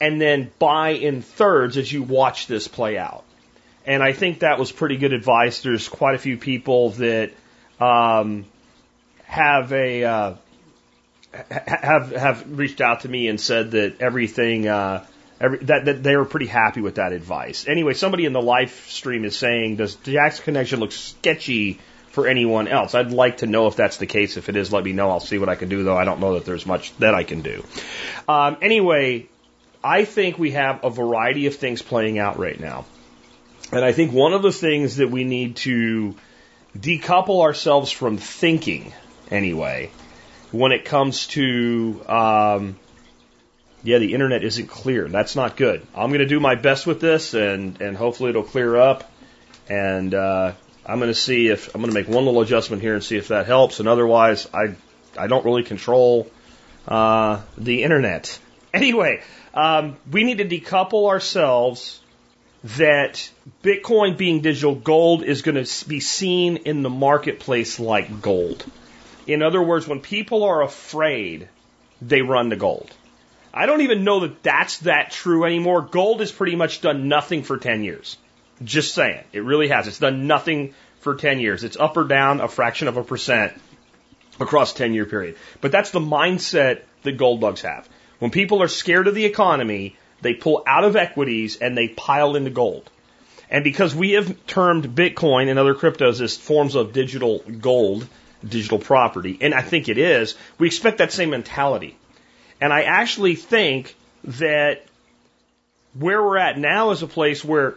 and 0.00 0.20
then 0.20 0.50
buy 0.58 0.90
in 0.90 1.22
thirds 1.22 1.76
as 1.76 1.90
you 1.92 2.02
watch 2.02 2.46
this 2.46 2.68
play 2.68 2.98
out. 2.98 3.24
And 3.86 4.02
I 4.02 4.12
think 4.12 4.40
that 4.40 4.58
was 4.58 4.70
pretty 4.70 4.96
good 4.96 5.12
advice. 5.12 5.62
There's 5.62 5.88
quite 5.88 6.14
a 6.14 6.18
few 6.18 6.36
people 6.36 6.90
that 6.90 7.30
um, 7.80 8.44
have 9.24 9.72
a 9.72 10.04
uh, 10.04 10.34
have 11.50 12.12
have 12.12 12.58
reached 12.58 12.80
out 12.80 13.00
to 13.00 13.08
me 13.08 13.28
and 13.28 13.40
said 13.40 13.72
that 13.72 14.00
everything 14.00 14.68
uh, 14.68 15.06
every, 15.40 15.58
that 15.64 15.84
that 15.86 16.02
they 16.02 16.16
were 16.16 16.24
pretty 16.24 16.46
happy 16.46 16.80
with 16.80 16.96
that 16.96 17.12
advice. 17.12 17.66
Anyway, 17.66 17.94
somebody 17.94 18.24
in 18.24 18.32
the 18.32 18.42
live 18.42 18.72
stream 18.88 19.24
is 19.24 19.36
saying, 19.36 19.76
"Does 19.76 19.94
Jack's 19.96 20.40
connection 20.40 20.80
look 20.80 20.92
sketchy 20.92 21.78
for 22.10 22.26
anyone 22.26 22.68
else?" 22.68 22.94
I'd 22.94 23.12
like 23.12 23.38
to 23.38 23.46
know 23.46 23.68
if 23.68 23.76
that's 23.76 23.98
the 23.98 24.06
case. 24.06 24.36
If 24.36 24.48
it 24.48 24.56
is, 24.56 24.72
let 24.72 24.84
me 24.84 24.92
know. 24.92 25.10
I'll 25.10 25.20
see 25.20 25.38
what 25.38 25.48
I 25.48 25.54
can 25.54 25.68
do. 25.68 25.84
Though 25.84 25.96
I 25.96 26.04
don't 26.04 26.20
know 26.20 26.34
that 26.34 26.44
there's 26.44 26.66
much 26.66 26.96
that 26.98 27.14
I 27.14 27.24
can 27.24 27.42
do. 27.42 27.64
Um, 28.28 28.58
anyway, 28.60 29.28
I 29.82 30.04
think 30.04 30.38
we 30.38 30.52
have 30.52 30.84
a 30.84 30.90
variety 30.90 31.46
of 31.46 31.56
things 31.56 31.82
playing 31.82 32.18
out 32.18 32.38
right 32.38 32.58
now, 32.58 32.84
and 33.72 33.84
I 33.84 33.92
think 33.92 34.12
one 34.12 34.32
of 34.32 34.42
the 34.42 34.52
things 34.52 34.96
that 34.96 35.10
we 35.10 35.24
need 35.24 35.56
to 35.56 36.14
decouple 36.76 37.42
ourselves 37.42 37.90
from 37.90 38.18
thinking 38.18 38.92
anyway 39.30 39.90
when 40.50 40.72
it 40.72 40.84
comes 40.84 41.26
to, 41.28 42.02
um, 42.08 42.78
yeah, 43.82 43.98
the 43.98 44.14
internet 44.14 44.42
isn't 44.42 44.66
clear. 44.66 45.08
That's 45.08 45.36
not 45.36 45.56
good. 45.56 45.86
I'm 45.94 46.08
going 46.10 46.20
to 46.20 46.26
do 46.26 46.40
my 46.40 46.54
best 46.54 46.86
with 46.86 47.00
this, 47.00 47.34
and 47.34 47.80
and 47.80 47.96
hopefully 47.96 48.30
it'll 48.30 48.42
clear 48.42 48.76
up. 48.76 49.10
And 49.68 50.14
uh, 50.14 50.52
I'm 50.86 50.98
going 50.98 51.10
to 51.10 51.14
see 51.14 51.48
if 51.48 51.74
I'm 51.74 51.82
going 51.82 51.92
to 51.92 51.94
make 51.94 52.08
one 52.08 52.24
little 52.24 52.40
adjustment 52.40 52.82
here 52.82 52.94
and 52.94 53.04
see 53.04 53.16
if 53.16 53.28
that 53.28 53.46
helps. 53.46 53.80
And 53.80 53.88
otherwise, 53.88 54.48
I 54.52 54.74
I 55.16 55.26
don't 55.26 55.44
really 55.44 55.62
control 55.62 56.30
uh, 56.86 57.42
the 57.56 57.82
internet. 57.82 58.38
Anyway, 58.74 59.22
um, 59.54 59.96
we 60.10 60.24
need 60.24 60.38
to 60.38 60.44
decouple 60.44 61.08
ourselves 61.08 62.00
that 62.64 63.30
Bitcoin 63.62 64.16
being 64.16 64.40
digital 64.40 64.74
gold 64.74 65.22
is 65.22 65.42
going 65.42 65.62
to 65.62 65.88
be 65.88 66.00
seen 66.00 66.58
in 66.58 66.82
the 66.82 66.90
marketplace 66.90 67.78
like 67.78 68.20
gold. 68.20 68.64
In 69.26 69.42
other 69.42 69.62
words, 69.62 69.86
when 69.86 70.00
people 70.00 70.44
are 70.44 70.62
afraid 70.62 71.48
they 72.00 72.22
run 72.22 72.50
to 72.50 72.56
gold. 72.56 72.90
I 73.52 73.66
don't 73.66 73.80
even 73.80 74.04
know 74.04 74.20
that 74.20 74.42
that's 74.42 74.78
that 74.78 75.10
true 75.10 75.44
anymore. 75.44 75.82
Gold 75.82 76.20
has 76.20 76.30
pretty 76.30 76.56
much 76.56 76.80
done 76.80 77.08
nothing 77.08 77.42
for 77.42 77.56
10 77.56 77.82
years. 77.82 78.16
Just 78.62 78.94
saying. 78.94 79.24
It 79.32 79.40
really 79.40 79.68
has. 79.68 79.88
It's 79.88 79.98
done 79.98 80.26
nothing 80.26 80.74
for 81.00 81.14
10 81.14 81.40
years. 81.40 81.64
It's 81.64 81.76
up 81.76 81.96
or 81.96 82.04
down 82.04 82.40
a 82.40 82.48
fraction 82.48 82.88
of 82.88 82.96
a 82.96 83.04
percent 83.04 83.52
across 84.38 84.72
10 84.72 84.94
year 84.94 85.06
period. 85.06 85.36
But 85.60 85.72
that's 85.72 85.90
the 85.90 86.00
mindset 86.00 86.82
that 87.02 87.16
gold 87.16 87.40
bugs 87.40 87.62
have. 87.62 87.88
When 88.18 88.30
people 88.30 88.62
are 88.62 88.68
scared 88.68 89.06
of 89.06 89.14
the 89.14 89.24
economy, 89.24 89.96
they 90.22 90.34
pull 90.34 90.62
out 90.66 90.84
of 90.84 90.96
equities 90.96 91.56
and 91.56 91.76
they 91.76 91.88
pile 91.88 92.36
into 92.36 92.50
gold. 92.50 92.90
And 93.50 93.64
because 93.64 93.94
we 93.94 94.12
have 94.12 94.46
termed 94.46 94.94
Bitcoin 94.94 95.48
and 95.48 95.58
other 95.58 95.74
cryptos 95.74 96.20
as 96.20 96.36
forms 96.36 96.74
of 96.74 96.92
digital 96.92 97.38
gold, 97.38 98.06
digital 98.46 98.78
property, 98.78 99.38
and 99.40 99.54
I 99.54 99.62
think 99.62 99.88
it 99.88 99.98
is, 99.98 100.34
we 100.58 100.66
expect 100.66 100.98
that 100.98 101.12
same 101.12 101.30
mentality. 101.30 101.96
And 102.60 102.72
I 102.72 102.82
actually 102.82 103.36
think 103.36 103.94
that 104.24 104.84
where 105.94 106.22
we're 106.22 106.38
at 106.38 106.58
now 106.58 106.90
is 106.90 107.02
a 107.02 107.06
place 107.06 107.44
where, 107.44 107.76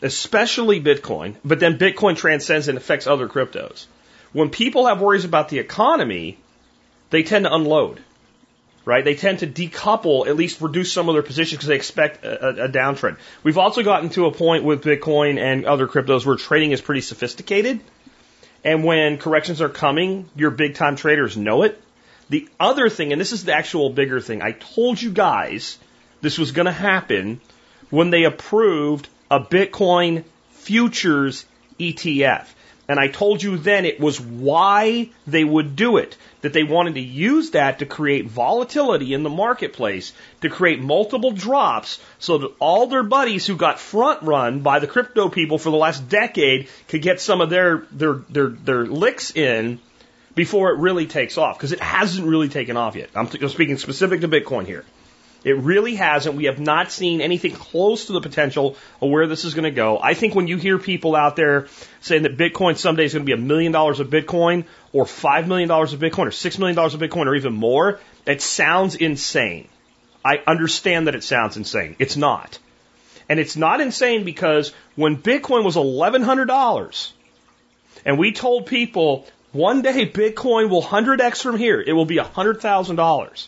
especially 0.00 0.80
Bitcoin, 0.80 1.34
but 1.44 1.60
then 1.60 1.78
Bitcoin 1.78 2.16
transcends 2.16 2.68
and 2.68 2.78
affects 2.78 3.06
other 3.06 3.28
cryptos. 3.28 3.86
When 4.32 4.48
people 4.48 4.86
have 4.86 5.00
worries 5.00 5.26
about 5.26 5.50
the 5.50 5.58
economy, 5.58 6.38
they 7.10 7.22
tend 7.22 7.44
to 7.44 7.54
unload 7.54 8.00
right? 8.84 9.04
They 9.04 9.14
tend 9.14 9.40
to 9.40 9.46
decouple, 9.46 10.26
at 10.26 10.36
least 10.36 10.60
reduce 10.60 10.92
some 10.92 11.08
of 11.08 11.14
their 11.14 11.22
positions 11.22 11.58
because 11.58 11.68
they 11.68 11.76
expect 11.76 12.24
a, 12.24 12.64
a, 12.64 12.68
downtrend. 12.68 13.18
We've 13.42 13.58
also 13.58 13.82
gotten 13.82 14.10
to 14.10 14.26
a 14.26 14.32
point 14.32 14.64
with 14.64 14.82
Bitcoin 14.82 15.38
and 15.38 15.64
other 15.64 15.86
cryptos 15.86 16.26
where 16.26 16.36
trading 16.36 16.72
is 16.72 16.80
pretty 16.80 17.00
sophisticated. 17.00 17.80
And 18.64 18.84
when 18.84 19.18
corrections 19.18 19.60
are 19.60 19.68
coming, 19.68 20.28
your 20.36 20.50
big 20.50 20.74
time 20.74 20.96
traders 20.96 21.36
know 21.36 21.62
it. 21.62 21.80
The 22.28 22.48
other 22.58 22.88
thing, 22.88 23.12
and 23.12 23.20
this 23.20 23.32
is 23.32 23.44
the 23.44 23.54
actual 23.54 23.90
bigger 23.90 24.20
thing, 24.20 24.42
I 24.42 24.52
told 24.52 25.00
you 25.00 25.10
guys 25.10 25.78
this 26.20 26.38
was 26.38 26.52
going 26.52 26.66
to 26.66 26.72
happen 26.72 27.40
when 27.90 28.10
they 28.10 28.24
approved 28.24 29.08
a 29.30 29.40
Bitcoin 29.40 30.24
futures 30.50 31.44
ETF. 31.78 32.46
And 32.88 32.98
I 32.98 33.08
told 33.08 33.42
you 33.42 33.56
then 33.56 33.84
it 33.84 34.00
was 34.00 34.20
why 34.20 35.10
they 35.26 35.44
would 35.44 35.76
do 35.76 35.98
it. 35.98 36.16
That 36.40 36.52
they 36.52 36.64
wanted 36.64 36.94
to 36.94 37.00
use 37.00 37.50
that 37.50 37.78
to 37.78 37.86
create 37.86 38.26
volatility 38.26 39.14
in 39.14 39.22
the 39.22 39.30
marketplace, 39.30 40.12
to 40.40 40.48
create 40.48 40.80
multiple 40.80 41.30
drops 41.30 42.00
so 42.18 42.38
that 42.38 42.52
all 42.58 42.88
their 42.88 43.04
buddies 43.04 43.46
who 43.46 43.56
got 43.56 43.78
front 43.78 44.22
run 44.22 44.60
by 44.60 44.80
the 44.80 44.88
crypto 44.88 45.28
people 45.28 45.58
for 45.58 45.70
the 45.70 45.76
last 45.76 46.08
decade 46.08 46.68
could 46.88 47.02
get 47.02 47.20
some 47.20 47.40
of 47.40 47.50
their, 47.50 47.86
their, 47.92 48.14
their, 48.28 48.48
their 48.48 48.84
licks 48.84 49.34
in 49.36 49.78
before 50.34 50.70
it 50.70 50.78
really 50.78 51.06
takes 51.06 51.38
off. 51.38 51.56
Because 51.56 51.72
it 51.72 51.80
hasn't 51.80 52.26
really 52.26 52.48
taken 52.48 52.76
off 52.76 52.96
yet. 52.96 53.10
I'm 53.14 53.28
speaking 53.28 53.78
specific 53.78 54.22
to 54.22 54.28
Bitcoin 54.28 54.66
here. 54.66 54.84
It 55.44 55.56
really 55.56 55.96
hasn't. 55.96 56.36
We 56.36 56.44
have 56.44 56.60
not 56.60 56.92
seen 56.92 57.20
anything 57.20 57.52
close 57.52 58.06
to 58.06 58.12
the 58.12 58.20
potential 58.20 58.76
of 59.00 59.10
where 59.10 59.26
this 59.26 59.44
is 59.44 59.54
going 59.54 59.64
to 59.64 59.72
go. 59.72 59.98
I 60.00 60.14
think 60.14 60.34
when 60.34 60.46
you 60.46 60.56
hear 60.56 60.78
people 60.78 61.16
out 61.16 61.34
there 61.34 61.66
saying 62.00 62.22
that 62.22 62.36
Bitcoin 62.36 62.76
someday 62.76 63.04
is 63.04 63.12
going 63.12 63.26
to 63.26 63.26
be 63.26 63.32
a 63.32 63.44
million 63.44 63.72
dollars 63.72 63.98
of 63.98 64.08
Bitcoin 64.08 64.64
or 64.92 65.04
five 65.04 65.48
million 65.48 65.68
dollars 65.68 65.92
of 65.92 66.00
Bitcoin 66.00 66.26
or 66.26 66.30
six 66.30 66.58
million 66.58 66.76
dollars 66.76 66.94
of 66.94 67.00
Bitcoin 67.00 67.26
or 67.26 67.34
even 67.34 67.54
more, 67.54 67.98
it 68.24 68.40
sounds 68.40 68.94
insane. 68.94 69.68
I 70.24 70.40
understand 70.46 71.08
that 71.08 71.16
it 71.16 71.24
sounds 71.24 71.56
insane. 71.56 71.96
It's 71.98 72.16
not. 72.16 72.58
And 73.28 73.40
it's 73.40 73.56
not 73.56 73.80
insane 73.80 74.24
because 74.24 74.72
when 74.94 75.16
Bitcoin 75.16 75.64
was 75.64 75.74
$1,100 75.74 77.12
and 78.04 78.18
we 78.18 78.32
told 78.32 78.66
people 78.66 79.26
one 79.52 79.82
day 79.82 80.06
Bitcoin 80.06 80.70
will 80.70 80.82
100x 80.82 81.42
from 81.42 81.56
here, 81.56 81.80
it 81.80 81.92
will 81.92 82.04
be 82.04 82.16
$100,000. 82.16 83.46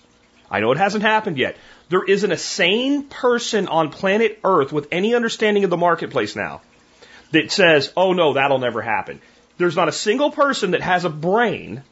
I 0.51 0.61
know 0.61 0.73
it 0.73 0.79
hasn't 0.79 1.03
happened 1.03 1.39
yet. 1.39 1.57
There 1.89 2.05
isn't 2.05 2.33
a 2.33 2.37
sane 2.37 3.05
person 3.05 3.69
on 3.69 3.91
planet 3.91 4.41
Earth 4.43 4.73
with 4.73 4.89
any 4.91 5.15
understanding 5.15 5.65
of 5.65 5.71
the 5.71 5.77
marketplace 5.77 6.35
now 6.35 6.63
that 7.33 7.51
says, 7.51 7.93
oh 7.97 8.13
no, 8.13 8.35
that'll 8.35 8.59
never 8.59 8.81
happen. 8.81 9.21
There's 9.59 9.77
not 9.77 9.89
a 9.89 9.93
single 9.93 10.31
person 10.31 10.73
that 10.73 10.81
has 10.81 11.05
a 11.05 11.11
brain 11.11 11.83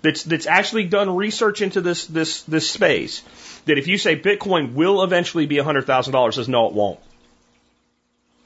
that's, 0.00 0.24
that's 0.24 0.46
actually 0.46 0.84
done 0.84 1.14
research 1.14 1.62
into 1.62 1.80
this, 1.80 2.06
this, 2.06 2.42
this 2.42 2.70
space 2.70 3.22
that 3.66 3.78
if 3.78 3.86
you 3.86 3.98
say 3.98 4.18
Bitcoin 4.18 4.74
will 4.74 5.02
eventually 5.02 5.46
be 5.46 5.56
$100,000 5.56 6.34
says 6.34 6.48
no, 6.48 6.68
it 6.68 6.74
won't. 6.74 6.98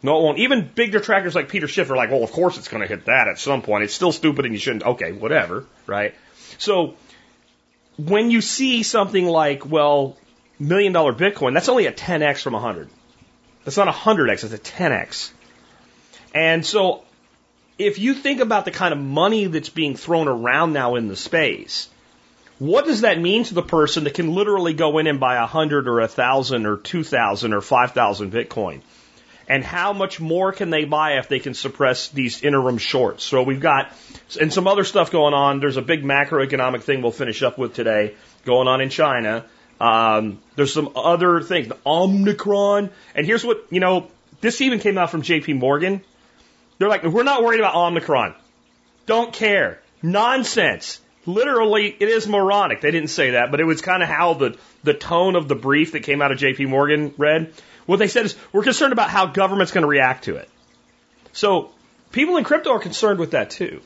No, 0.02 0.18
it 0.18 0.22
won't. 0.22 0.38
Even 0.38 0.70
big 0.74 0.92
detractors 0.92 1.34
like 1.34 1.48
Peter 1.48 1.66
Schiff 1.66 1.90
are 1.90 1.96
like, 1.96 2.10
well, 2.10 2.22
of 2.22 2.30
course 2.30 2.58
it's 2.58 2.68
going 2.68 2.82
to 2.82 2.86
hit 2.86 3.06
that 3.06 3.28
at 3.28 3.38
some 3.38 3.62
point. 3.62 3.84
It's 3.84 3.94
still 3.94 4.12
stupid 4.12 4.44
and 4.44 4.52
you 4.52 4.60
shouldn't. 4.60 4.84
Okay, 4.84 5.12
whatever, 5.12 5.64
right? 5.86 6.14
So 6.58 6.94
when 7.96 8.30
you 8.30 8.40
see 8.40 8.82
something 8.82 9.26
like, 9.26 9.64
well, 9.64 10.16
million 10.58 10.92
dollar 10.92 11.12
Bitcoin, 11.12 11.54
that's 11.54 11.68
only 11.68 11.86
a 11.86 11.92
10x 11.92 12.42
from 12.42 12.54
100. 12.54 12.88
That's 13.64 13.76
not 13.76 13.88
a 13.88 13.92
100x, 13.92 14.44
it's 14.44 14.54
a 14.54 14.58
10x. 14.58 15.30
And 16.34 16.64
so 16.64 17.02
if 17.78 17.98
you 17.98 18.14
think 18.14 18.40
about 18.40 18.64
the 18.64 18.70
kind 18.70 18.92
of 18.92 19.00
money 19.00 19.46
that's 19.46 19.68
being 19.68 19.96
thrown 19.96 20.28
around 20.28 20.72
now 20.72 20.94
in 20.94 21.08
the 21.08 21.16
space, 21.16 21.88
what 22.58 22.86
does 22.86 23.02
that 23.02 23.20
mean 23.20 23.44
to 23.44 23.54
the 23.54 23.62
person 23.62 24.04
that 24.04 24.14
can 24.14 24.34
literally 24.34 24.72
go 24.72 24.98
in 24.98 25.06
and 25.06 25.20
buy 25.20 25.36
a 25.36 25.46
hundred 25.46 25.88
or 25.88 26.00
a 26.00 26.08
thousand 26.08 26.64
or 26.64 26.78
two 26.78 27.04
thousand 27.04 27.52
or 27.52 27.60
five 27.60 27.92
thousand 27.92 28.32
Bitcoin? 28.32 28.80
And 29.48 29.62
how 29.62 29.92
much 29.92 30.18
more 30.18 30.52
can 30.52 30.70
they 30.70 30.84
buy 30.84 31.18
if 31.18 31.28
they 31.28 31.38
can 31.38 31.54
suppress 31.54 32.08
these 32.08 32.42
interim 32.42 32.78
shorts? 32.78 33.22
So 33.22 33.42
we've 33.42 33.60
got, 33.60 33.92
and 34.40 34.52
some 34.52 34.66
other 34.66 34.82
stuff 34.82 35.12
going 35.12 35.34
on. 35.34 35.60
There's 35.60 35.76
a 35.76 35.82
big 35.82 36.02
macroeconomic 36.02 36.82
thing 36.82 37.00
we'll 37.00 37.12
finish 37.12 37.42
up 37.42 37.56
with 37.56 37.74
today 37.74 38.14
going 38.44 38.66
on 38.66 38.80
in 38.80 38.90
China 38.90 39.44
um, 39.80 40.40
there's 40.54 40.72
some 40.72 40.92
other 40.96 41.40
things, 41.42 41.68
the 41.68 41.78
Omicron. 41.84 42.90
And 43.14 43.26
here's 43.26 43.44
what, 43.44 43.66
you 43.70 43.80
know, 43.80 44.08
this 44.40 44.60
even 44.60 44.78
came 44.78 44.98
out 44.98 45.10
from 45.10 45.22
JP 45.22 45.58
Morgan. 45.58 46.02
They're 46.78 46.88
like, 46.88 47.04
we're 47.04 47.22
not 47.22 47.42
worried 47.42 47.60
about 47.60 47.74
Omicron. 47.74 48.34
Don't 49.06 49.32
care. 49.32 49.80
Nonsense. 50.02 51.00
Literally, 51.24 51.94
it 51.98 52.08
is 52.08 52.28
moronic. 52.28 52.80
They 52.80 52.90
didn't 52.90 53.10
say 53.10 53.32
that, 53.32 53.50
but 53.50 53.60
it 53.60 53.64
was 53.64 53.80
kind 53.80 54.02
of 54.02 54.08
how 54.08 54.34
the, 54.34 54.56
the 54.84 54.94
tone 54.94 55.34
of 55.34 55.48
the 55.48 55.56
brief 55.56 55.92
that 55.92 56.04
came 56.04 56.22
out 56.22 56.30
of 56.30 56.38
JP 56.38 56.68
Morgan 56.68 57.14
read. 57.18 57.52
What 57.86 57.98
they 57.98 58.08
said 58.08 58.26
is, 58.26 58.36
we're 58.52 58.62
concerned 58.62 58.92
about 58.92 59.10
how 59.10 59.26
government's 59.26 59.72
going 59.72 59.82
to 59.82 59.88
react 59.88 60.24
to 60.24 60.36
it. 60.36 60.48
So, 61.32 61.70
people 62.12 62.36
in 62.36 62.44
crypto 62.44 62.70
are 62.70 62.78
concerned 62.78 63.18
with 63.18 63.32
that 63.32 63.50
too. 63.50 63.80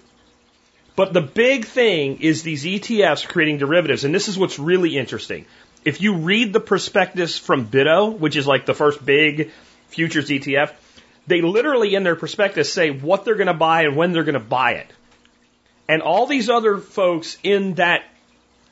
But 0.97 1.14
the 1.14 1.23
big 1.23 1.64
thing 1.64 2.20
is 2.20 2.42
these 2.42 2.64
ETFs 2.64 3.26
creating 3.26 3.59
derivatives, 3.59 4.04
and 4.04 4.14
this 4.14 4.28
is 4.28 4.38
what's 4.38 4.59
really 4.59 4.99
interesting 4.99 5.47
if 5.85 6.01
you 6.01 6.17
read 6.17 6.53
the 6.53 6.61
prospectus 6.61 7.39
from 7.39 7.65
BITO, 7.65 8.11
which 8.11 8.37
is 8.37 8.47
like 8.47 8.67
the 8.67 8.75
first 8.75 9.05
big 9.05 9.51
futures 9.89 10.29
ETF, 10.29 10.73
they 11.27 11.43
literally 11.43 11.95
in 11.95 12.03
their 12.03 12.17
prospectus 12.17 12.73
say 12.73 12.91
what 12.91 13.25
they're 13.25 13.37
going 13.37 13.47
to 13.47 13.55
buy 13.55 13.83
and 13.83 13.97
when 13.97 14.13
they're 14.13 14.25
going 14.25 14.35
to 14.35 14.41
buy 14.41 14.73
it. 14.73 14.91
And 15.89 16.03
all 16.03 16.27
these 16.27 16.49
other 16.49 16.79
folks 16.79 17.37
in 17.43 17.75
that 17.75 18.05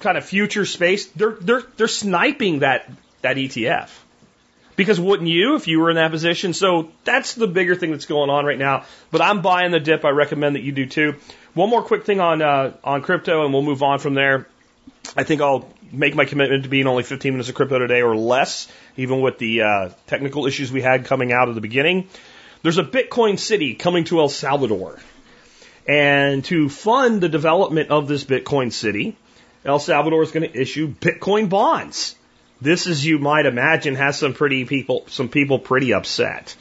kind 0.01 0.17
of 0.17 0.25
future 0.25 0.65
space, 0.65 1.07
they're 1.07 1.37
they're 1.41 1.63
they're 1.77 1.89
sniping 1.89 2.61
that 2.61 2.91
that 3.23 3.37
ETF. 3.37 3.91
Because 4.77 5.01
wouldn't 5.01 5.29
you 5.29 5.57
if 5.57 5.67
you 5.67 5.81
were 5.81 5.91
in 5.91 5.97
that 5.97 6.13
position? 6.13 6.53
So 6.53 6.93
that's 7.03 7.35
the 7.35 7.49
bigger 7.49 7.75
thing 7.75 7.91
that's 7.91 8.07
going 8.07 8.31
on 8.31 8.45
right 8.45 8.59
now. 8.59 8.85
But 9.11 9.23
I'm 9.23 9.43
buying 9.43 9.73
the 9.73 9.81
dip. 9.81 10.05
I 10.05 10.11
recommend 10.11 10.55
that 10.55 10.63
you 10.63 10.71
do 10.71 10.87
too. 10.87 11.17
One 11.55 11.69
more 11.69 11.83
quick 11.83 12.05
thing 12.05 12.21
on 12.21 12.41
uh, 12.41 12.77
on 12.85 13.03
crypto, 13.03 13.45
and 13.45 13.53
we'll 13.53 13.63
move 13.63 13.83
on 13.83 13.99
from 13.99 14.15
there. 14.15 14.47
I 15.17 15.25
think 15.25 15.41
I'll 15.41 15.69
make 15.93 16.15
my 16.15 16.25
commitment 16.25 16.65
to 16.65 16.69
being 16.69 16.87
only 16.87 17.03
15 17.03 17.33
minutes 17.33 17.49
of 17.49 17.55
crypto 17.55 17.79
today 17.79 18.03
or 18.03 18.17
less, 18.17 18.69
even 18.97 19.21
with 19.21 19.39
the 19.39 19.63
uh, 19.63 19.89
technical 20.07 20.47
issues 20.47 20.73
we 20.73 20.83
had 20.83 21.05
coming 21.05 21.33
out 21.33 21.49
of 21.49 21.55
the 21.55 21.61
beginning. 21.61 22.09
There's 22.63 22.79
a 22.79 22.85
Bitcoin 22.85 23.39
city 23.39 23.75
coming 23.75 24.05
to 24.05 24.21
El 24.21 24.29
Salvador. 24.29 24.99
And 25.87 26.45
to 26.47 26.69
fund 26.69 27.21
the 27.21 27.29
development 27.29 27.91
of 27.91 28.09
this 28.09 28.25
Bitcoin 28.25 28.73
city, 28.73 29.17
El 29.65 29.79
Salvador 29.79 30.23
is 30.23 30.31
going 30.31 30.51
to 30.51 30.61
issue 30.61 30.89
Bitcoin 30.89 31.49
bonds. 31.49 32.15
This, 32.61 32.87
as 32.87 33.05
you 33.05 33.19
might 33.19 33.47
imagine, 33.47 33.95
has 33.95 34.19
some 34.19 34.35
pretty 34.35 34.65
people, 34.65 35.05
some 35.07 35.29
people 35.29 35.59
pretty 35.59 35.93
upset 35.95 36.57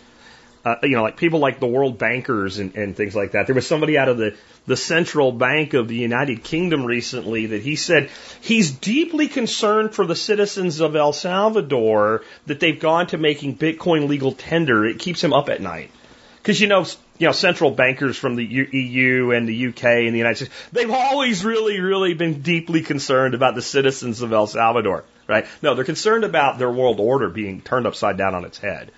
uh, 0.67 0.75
you 0.83 0.97
know, 0.97 1.03
like 1.03 1.15
people 1.15 1.39
like 1.39 1.62
the 1.62 1.67
world 1.67 1.97
bankers 1.97 2.59
and, 2.59 2.75
and 2.75 2.93
things 2.93 3.15
like 3.15 3.31
that. 3.31 3.45
There 3.45 3.55
was 3.55 3.65
somebody 3.65 3.97
out 3.97 4.09
of 4.09 4.17
the, 4.17 4.36
the 4.65 4.75
central 4.75 5.31
bank 5.31 5.74
of 5.74 5.88
the 5.88 5.95
United 5.95 6.43
Kingdom 6.43 6.83
recently 6.83 7.45
that 7.47 7.62
he 7.62 7.77
said 7.77 8.09
he's 8.41 8.71
deeply 8.71 9.29
concerned 9.29 9.95
for 9.95 10.05
the 10.05 10.15
citizens 10.15 10.81
of 10.81 10.97
El 10.97 11.13
Salvador 11.13 12.24
that 12.47 12.59
they've 12.59 12.77
gone 12.77 13.07
to 13.07 13.17
making 13.17 13.57
Bitcoin 13.57 14.09
legal 14.09 14.33
tender. 14.33 14.86
It 14.86 15.00
keeps 15.00 15.24
him 15.24 15.31
up 15.31 15.47
at 15.47 15.62
night. 15.62 15.89
Because 16.36 16.59
you 16.59 16.67
know, 16.67 16.86
you 17.17 17.27
know, 17.27 17.31
central 17.31 17.71
bankers 17.71 18.17
from 18.17 18.36
the 18.36 18.43
EU 18.45 19.31
and 19.31 19.47
the 19.47 19.67
UK 19.67 19.86
and 19.86 20.13
the 20.13 20.17
United 20.17 20.36
States, 20.36 20.53
they've 20.74 20.91
always 20.91 21.45
really, 21.45 21.79
really 21.79 22.13
been 22.13 22.41
deeply 22.41 22.81
concerned 22.81 23.36
about 23.36 23.55
the 23.55 23.62
citizens 23.62 24.21
of 24.21 24.33
El 24.33 24.47
Salvador, 24.47 25.05
right? 25.27 25.45
No, 25.62 25.75
they're 25.75 25.86
concerned 25.86 26.25
about 26.25 26.57
their 26.57 26.71
world 26.71 27.00
order 27.00 27.29
being 27.29 27.62
turned 27.62 27.88
upside 27.88 28.17
down 28.17 28.36
on 28.36 28.43
its 28.43 28.57
head. 28.57 28.91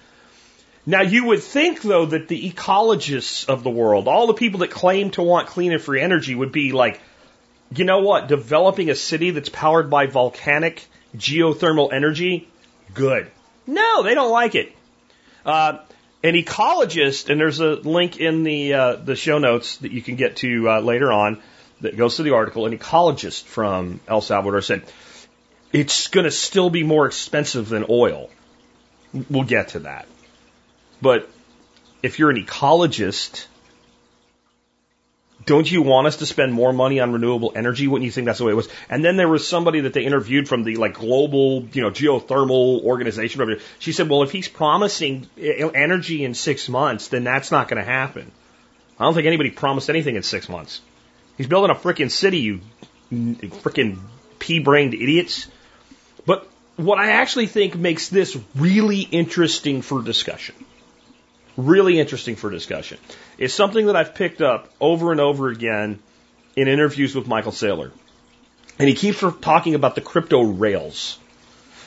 Now, 0.90 1.04
you 1.04 1.26
would 1.26 1.44
think, 1.44 1.84
though, 1.84 2.08
that 2.08 2.28
the 2.28 2.52
ecologists 2.52 3.48
of 3.48 3.64
the 3.64 3.70
world, 3.70 4.08
all 4.08 4.26
the 4.26 4.34
people 4.34 4.62
that 4.62 4.72
claim 4.72 5.12
to 5.12 5.22
want 5.22 5.48
clean 5.48 5.72
and 5.72 5.80
free 5.80 6.02
energy, 6.02 6.34
would 6.34 6.52
be 6.52 6.72
like, 6.72 7.00
you 7.76 7.86
know 7.86 8.00
what, 8.00 8.28
developing 8.28 8.90
a 8.90 8.96
city 8.96 9.30
that's 9.30 9.50
powered 9.50 9.92
by 9.92 10.08
volcanic 10.08 10.88
geothermal 11.16 11.94
energy, 11.94 12.48
good. 12.96 13.30
No, 13.68 14.02
they 14.02 14.16
don't 14.16 14.32
like 14.32 14.56
it. 14.56 14.76
Uh, 15.46 15.78
an 16.24 16.34
ecologist, 16.34 17.30
and 17.30 17.40
there's 17.40 17.60
a 17.60 17.76
link 17.76 18.20
in 18.20 18.42
the 18.42 18.74
uh, 18.74 18.96
the 18.96 19.16
show 19.16 19.38
notes 19.38 19.78
that 19.78 19.92
you 19.92 20.02
can 20.02 20.16
get 20.16 20.38
to 20.38 20.72
uh, 20.72 20.80
later 20.80 21.12
on 21.12 21.40
that 21.82 21.98
goes 21.98 22.16
to 22.16 22.24
the 22.24 22.34
article. 22.34 22.66
An 22.66 22.76
ecologist 22.76 23.44
from 23.44 24.00
El 24.08 24.22
Salvador 24.22 24.64
said 24.64 24.92
it's 25.72 26.08
going 26.08 26.24
to 26.24 26.32
still 26.32 26.72
be 26.72 26.82
more 26.82 27.06
expensive 27.06 27.70
than 27.70 27.86
oil. 27.90 28.32
We'll 29.30 29.44
get 29.44 29.70
to 29.70 29.80
that, 29.82 30.08
but 31.02 31.30
if 32.02 32.20
you're 32.20 32.30
an 32.30 32.44
ecologist 32.44 33.46
don't 35.46 35.70
you 35.72 35.82
want 35.82 36.06
us 36.06 36.18
to 36.18 36.28
spend 36.28 36.54
more 36.54 36.74
money 36.74 37.00
on 37.00 37.12
renewable 37.12 37.54
energy? 37.56 37.88
Wouldn't 37.88 38.06
you 38.06 38.12
think 38.12 38.26
that's 38.26 38.40
the 38.40 38.46
way 38.46 38.52
it 38.52 38.56
was? 38.56 38.70
And 38.88 39.04
then 39.04 39.18
there 39.18 39.28
was 39.28 39.48
somebody 39.48 39.82
that 39.82 39.94
they 39.94 40.04
interviewed 40.04 40.48
from 40.48 40.64
the 40.64 40.76
like 40.76 40.94
global, 40.94 41.68
you 41.74 41.82
know, 41.82 41.90
geothermal 41.90 42.84
organization. 42.84 43.60
She 43.80 43.92
said, 43.92 44.10
well, 44.10 44.22
if 44.22 44.32
he's 44.32 44.48
promising 44.48 45.28
energy 45.38 46.24
in 46.24 46.36
six 46.36 46.70
months, 46.70 47.08
then 47.08 47.24
that's 47.24 47.52
not 47.52 47.68
going 47.68 47.84
to 47.84 47.90
happen. 47.90 48.32
I 49.00 49.06
don't 49.06 49.14
think 49.14 49.28
anybody 49.28 49.50
promised 49.50 49.90
anything 49.90 50.16
in 50.18 50.24
six 50.24 50.50
months. 50.50 50.82
He's 51.38 51.48
building 51.48 51.72
a 51.72 51.76
freaking 51.76 52.12
city, 52.12 52.40
you 52.40 52.62
freaking 53.12 53.98
pea-brained 54.40 54.94
idiots. 54.94 55.48
But 56.28 56.48
what 56.76 57.00
I 57.00 57.14
actually 57.14 57.48
think 57.48 57.76
makes 57.76 58.10
this 58.10 58.38
really 58.56 59.02
interesting 59.02 59.82
for 59.82 60.04
discussion 60.04 60.54
really 61.66 62.00
interesting 62.00 62.36
for 62.36 62.50
discussion. 62.50 62.98
It's 63.38 63.54
something 63.54 63.88
that 63.88 63.96
I've 63.96 64.16
picked 64.16 64.42
up 64.42 64.70
over 64.80 65.12
and 65.12 65.20
over 65.20 65.50
again 65.50 66.00
in 66.56 66.68
interviews 66.68 67.16
with 67.16 67.28
Michael 67.28 67.52
Saylor. 67.52 67.92
And 68.78 68.88
he 68.88 68.96
keeps 68.96 69.24
talking 69.42 69.76
about 69.76 69.96
the 69.96 70.02
crypto 70.02 70.42
rails. 70.42 71.20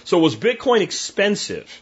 So 0.04 0.18
was 0.18 0.36
Bitcoin 0.36 0.80
expensive 0.82 1.80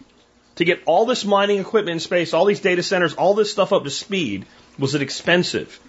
to 0.56 0.64
get 0.64 0.82
all 0.86 1.06
this 1.06 1.24
mining 1.24 1.58
equipment 1.58 1.94
in 1.94 2.00
space, 2.00 2.34
all 2.34 2.44
these 2.44 2.60
data 2.60 2.82
centers, 2.82 3.14
all 3.14 3.34
this 3.34 3.50
stuff 3.50 3.72
up 3.72 3.84
to 3.84 3.90
speed? 3.90 4.46
Was 4.78 4.94
it 4.94 5.02
expensive? 5.02 5.80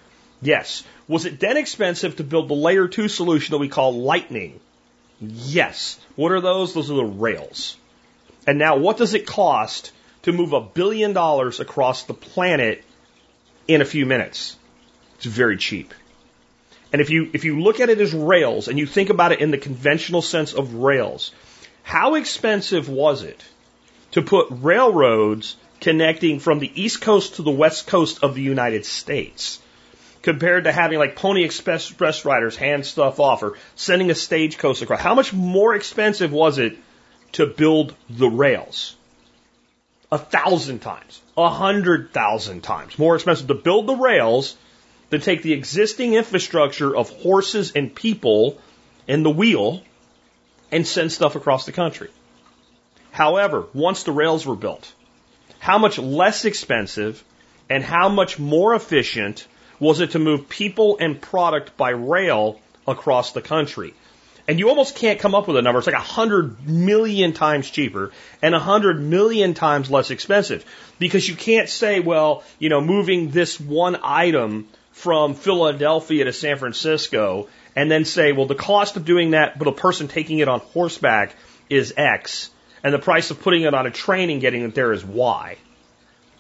Yes. 0.41 0.83
Was 1.07 1.25
it 1.25 1.39
then 1.39 1.57
expensive 1.57 2.15
to 2.17 2.23
build 2.23 2.47
the 2.47 2.55
layer 2.55 2.87
two 2.87 3.07
solution 3.07 3.51
that 3.51 3.59
we 3.59 3.67
call 3.67 4.01
Lightning? 4.01 4.59
Yes. 5.19 5.99
What 6.15 6.31
are 6.31 6.41
those? 6.41 6.73
Those 6.73 6.89
are 6.89 6.95
the 6.95 7.03
rails. 7.03 7.77
And 8.47 8.57
now 8.57 8.77
what 8.77 8.97
does 8.97 9.13
it 9.13 9.27
cost 9.27 9.91
to 10.23 10.31
move 10.31 10.53
a 10.53 10.61
billion 10.61 11.13
dollars 11.13 11.59
across 11.59 12.03
the 12.03 12.13
planet 12.13 12.83
in 13.67 13.81
a 13.81 13.85
few 13.85 14.05
minutes. 14.05 14.57
It's 15.15 15.25
very 15.25 15.57
cheap. 15.57 15.93
And 16.91 17.01
if 17.01 17.09
you, 17.09 17.29
if 17.33 17.45
you 17.45 17.61
look 17.61 17.79
at 17.79 17.89
it 17.89 17.99
as 17.99 18.13
rails 18.13 18.67
and 18.67 18.77
you 18.77 18.85
think 18.85 19.09
about 19.09 19.31
it 19.31 19.39
in 19.39 19.51
the 19.51 19.57
conventional 19.57 20.21
sense 20.21 20.53
of 20.53 20.75
rails, 20.75 21.31
how 21.83 22.15
expensive 22.15 22.89
was 22.89 23.23
it 23.23 23.43
to 24.11 24.21
put 24.21 24.47
railroads 24.49 25.55
connecting 25.79 26.39
from 26.39 26.59
the 26.59 26.71
East 26.81 27.01
Coast 27.01 27.35
to 27.35 27.43
the 27.43 27.51
West 27.51 27.87
Coast 27.87 28.23
of 28.23 28.35
the 28.35 28.41
United 28.41 28.85
States 28.85 29.59
compared 30.21 30.65
to 30.65 30.71
having 30.71 30.99
like 30.99 31.15
Pony 31.15 31.43
Express 31.43 32.25
riders 32.25 32.55
hand 32.55 32.85
stuff 32.85 33.19
off 33.19 33.41
or 33.41 33.57
sending 33.75 34.11
a 34.11 34.15
stagecoach 34.15 34.81
across? 34.81 34.99
How 34.99 35.15
much 35.15 35.33
more 35.33 35.73
expensive 35.73 36.31
was 36.31 36.57
it 36.57 36.77
to 37.33 37.47
build 37.47 37.95
the 38.09 38.29
rails? 38.29 38.95
A 40.11 40.17
thousand 40.17 40.79
times, 40.79 41.21
a 41.37 41.49
hundred 41.49 42.11
thousand 42.11 42.61
times 42.61 42.99
more 42.99 43.15
expensive 43.15 43.47
to 43.47 43.53
build 43.53 43.87
the 43.87 43.95
rails 43.95 44.57
than 45.09 45.21
take 45.21 45.41
the 45.41 45.53
existing 45.53 46.13
infrastructure 46.13 46.95
of 46.95 47.09
horses 47.09 47.71
and 47.75 47.93
people 47.93 48.57
and 49.07 49.25
the 49.25 49.29
wheel 49.29 49.81
and 50.71 50.85
send 50.87 51.11
stuff 51.11 51.35
across 51.35 51.65
the 51.65 51.71
country. 51.71 52.09
However, 53.11 53.65
once 53.73 54.03
the 54.03 54.11
rails 54.11 54.45
were 54.45 54.55
built, 54.55 54.91
how 55.59 55.77
much 55.77 55.97
less 55.97 56.45
expensive 56.45 57.23
and 57.69 57.83
how 57.83 58.09
much 58.09 58.39
more 58.39 58.73
efficient 58.73 59.47
was 59.79 59.99
it 59.99 60.11
to 60.11 60.19
move 60.19 60.49
people 60.49 60.97
and 60.99 61.21
product 61.21 61.75
by 61.77 61.89
rail 61.89 62.59
across 62.87 63.31
the 63.31 63.41
country? 63.41 63.93
And 64.51 64.59
you 64.59 64.67
almost 64.67 64.97
can't 64.97 65.17
come 65.17 65.33
up 65.33 65.47
with 65.47 65.55
a 65.55 65.61
number. 65.61 65.77
It's 65.77 65.87
like 65.87 65.95
a 65.95 65.99
hundred 65.99 66.67
million 66.67 67.31
times 67.31 67.69
cheaper 67.69 68.11
and 68.41 68.53
a 68.53 68.59
hundred 68.59 68.99
million 68.99 69.53
times 69.53 69.89
less 69.89 70.11
expensive 70.11 70.65
because 70.99 71.25
you 71.25 71.37
can't 71.37 71.69
say, 71.69 72.01
well, 72.01 72.43
you 72.59 72.67
know, 72.67 72.81
moving 72.81 73.31
this 73.31 73.57
one 73.61 73.97
item 74.03 74.67
from 74.91 75.35
Philadelphia 75.35 76.25
to 76.25 76.33
San 76.33 76.57
Francisco 76.57 77.47
and 77.77 77.89
then 77.89 78.03
say, 78.03 78.33
well, 78.33 78.45
the 78.45 78.53
cost 78.53 78.97
of 78.97 79.05
doing 79.05 79.31
that, 79.31 79.57
but 79.57 79.69
a 79.69 79.71
person 79.71 80.09
taking 80.09 80.39
it 80.39 80.49
on 80.49 80.59
horseback 80.59 81.33
is 81.69 81.93
X 81.95 82.49
and 82.83 82.93
the 82.93 82.99
price 82.99 83.31
of 83.31 83.39
putting 83.39 83.61
it 83.61 83.73
on 83.73 83.87
a 83.87 83.91
train 83.91 84.29
and 84.29 84.41
getting 84.41 84.63
it 84.63 84.75
there 84.75 84.91
is 84.91 85.05
Y. 85.05 85.55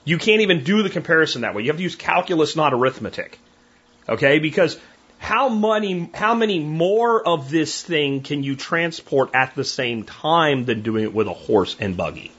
You 0.03 0.17
can't 0.17 0.41
even 0.41 0.65
do 0.65 0.83
the 0.83 0.89
comparison 0.89 1.43
that 1.43 1.55
way. 1.55 1.61
You 1.61 1.69
have 1.69 1.77
to 1.77 1.83
use 1.83 1.95
calculus, 1.95 2.57
not 2.57 2.73
arithmetic. 2.73 3.39
Okay? 4.09 4.39
Because 4.39 4.77
how 5.21 5.49
many 5.49 6.09
how 6.15 6.33
many 6.33 6.57
more 6.57 7.25
of 7.25 7.51
this 7.51 7.83
thing 7.83 8.23
can 8.23 8.41
you 8.41 8.55
transport 8.55 9.29
at 9.35 9.53
the 9.53 9.63
same 9.63 10.03
time 10.03 10.65
than 10.65 10.81
doing 10.81 11.03
it 11.03 11.13
with 11.13 11.27
a 11.27 11.33
horse 11.33 11.77
and 11.79 11.95
buggy? 11.95 12.31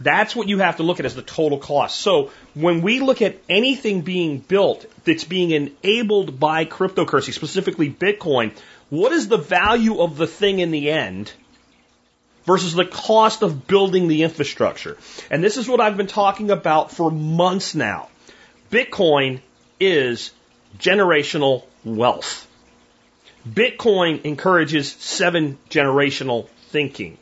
That's 0.00 0.34
what 0.34 0.48
you 0.48 0.58
have 0.58 0.78
to 0.78 0.82
look 0.82 0.98
at 0.98 1.06
as 1.06 1.14
the 1.14 1.22
total 1.22 1.58
cost. 1.58 2.00
So 2.00 2.32
when 2.54 2.82
we 2.82 2.98
look 2.98 3.22
at 3.22 3.38
anything 3.48 4.00
being 4.00 4.38
built 4.40 4.84
that's 5.04 5.22
being 5.22 5.52
enabled 5.52 6.40
by 6.40 6.64
cryptocurrency, 6.64 7.32
specifically 7.32 7.88
Bitcoin, 7.88 8.52
what 8.90 9.12
is 9.12 9.28
the 9.28 9.38
value 9.38 10.00
of 10.00 10.16
the 10.16 10.26
thing 10.26 10.58
in 10.58 10.72
the 10.72 10.90
end 10.90 11.32
versus 12.44 12.74
the 12.74 12.84
cost 12.84 13.42
of 13.42 13.68
building 13.68 14.08
the 14.08 14.24
infrastructure? 14.24 14.98
And 15.30 15.44
this 15.44 15.58
is 15.58 15.68
what 15.68 15.80
I've 15.80 15.96
been 15.96 16.08
talking 16.08 16.50
about 16.50 16.90
for 16.90 17.08
months 17.08 17.76
now. 17.76 18.08
Bitcoin 18.72 19.40
is 19.78 20.32
generational 20.78 21.64
wealth. 21.84 22.46
Bitcoin 23.48 24.24
encourages 24.24 24.92
seven 24.92 25.58
generational 25.70 26.48
thinking. 26.68 27.16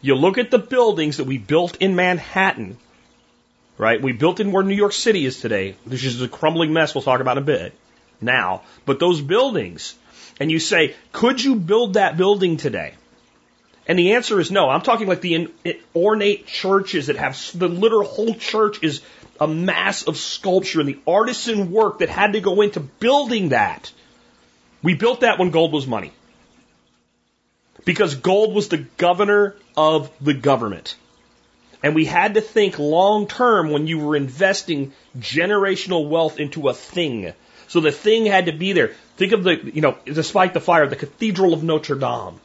You 0.00 0.14
look 0.14 0.38
at 0.38 0.50
the 0.50 0.58
buildings 0.58 1.18
that 1.18 1.24
we 1.24 1.38
built 1.38 1.76
in 1.76 1.94
Manhattan, 1.94 2.78
right? 3.78 4.00
We 4.00 4.12
built 4.12 4.40
in 4.40 4.50
where 4.50 4.62
New 4.62 4.74
York 4.74 4.92
City 4.92 5.24
is 5.26 5.40
today, 5.40 5.76
which 5.84 6.04
is 6.04 6.20
a 6.22 6.28
crumbling 6.28 6.72
mess 6.72 6.94
we'll 6.94 7.02
talk 7.02 7.20
about 7.20 7.36
in 7.36 7.42
a 7.42 7.46
bit 7.46 7.74
now. 8.20 8.62
But 8.86 8.98
those 8.98 9.20
buildings, 9.20 9.94
and 10.40 10.50
you 10.50 10.58
say, 10.58 10.94
could 11.12 11.42
you 11.42 11.56
build 11.56 11.94
that 11.94 12.16
building 12.16 12.56
today? 12.56 12.94
And 13.86 13.98
the 13.98 14.12
answer 14.12 14.40
is 14.40 14.50
no. 14.50 14.70
I'm 14.70 14.82
talking 14.82 15.08
like 15.08 15.20
the 15.20 15.50
ornate 15.94 16.46
churches 16.46 17.08
that 17.08 17.16
have 17.16 17.38
the 17.54 17.68
literal 17.68 18.06
whole 18.06 18.34
church 18.34 18.82
is 18.82 19.02
a 19.42 19.48
mass 19.48 20.04
of 20.04 20.16
sculpture 20.16 20.78
and 20.78 20.88
the 20.88 21.00
artisan 21.04 21.72
work 21.72 21.98
that 21.98 22.08
had 22.08 22.34
to 22.34 22.40
go 22.40 22.60
into 22.60 22.78
building 22.78 23.48
that. 23.48 23.90
We 24.84 24.94
built 24.94 25.22
that 25.22 25.40
when 25.40 25.50
gold 25.50 25.72
was 25.72 25.84
money. 25.84 26.12
Because 27.84 28.14
gold 28.14 28.54
was 28.54 28.68
the 28.68 28.86
governor 28.96 29.56
of 29.76 30.12
the 30.20 30.34
government. 30.34 30.94
And 31.82 31.96
we 31.96 32.04
had 32.04 32.34
to 32.34 32.40
think 32.40 32.78
long 32.78 33.26
term 33.26 33.72
when 33.72 33.88
you 33.88 33.98
were 33.98 34.14
investing 34.14 34.92
generational 35.18 36.08
wealth 36.08 36.38
into 36.38 36.68
a 36.68 36.74
thing. 36.74 37.32
So 37.66 37.80
the 37.80 37.90
thing 37.90 38.26
had 38.26 38.46
to 38.46 38.52
be 38.52 38.72
there. 38.74 38.92
Think 39.16 39.32
of 39.32 39.42
the, 39.42 39.72
you 39.74 39.80
know, 39.80 39.98
despite 40.04 40.54
the 40.54 40.60
fire, 40.60 40.86
the 40.86 40.94
Cathedral 40.94 41.52
of 41.52 41.64
Notre 41.64 41.96
Dame. 41.96 42.38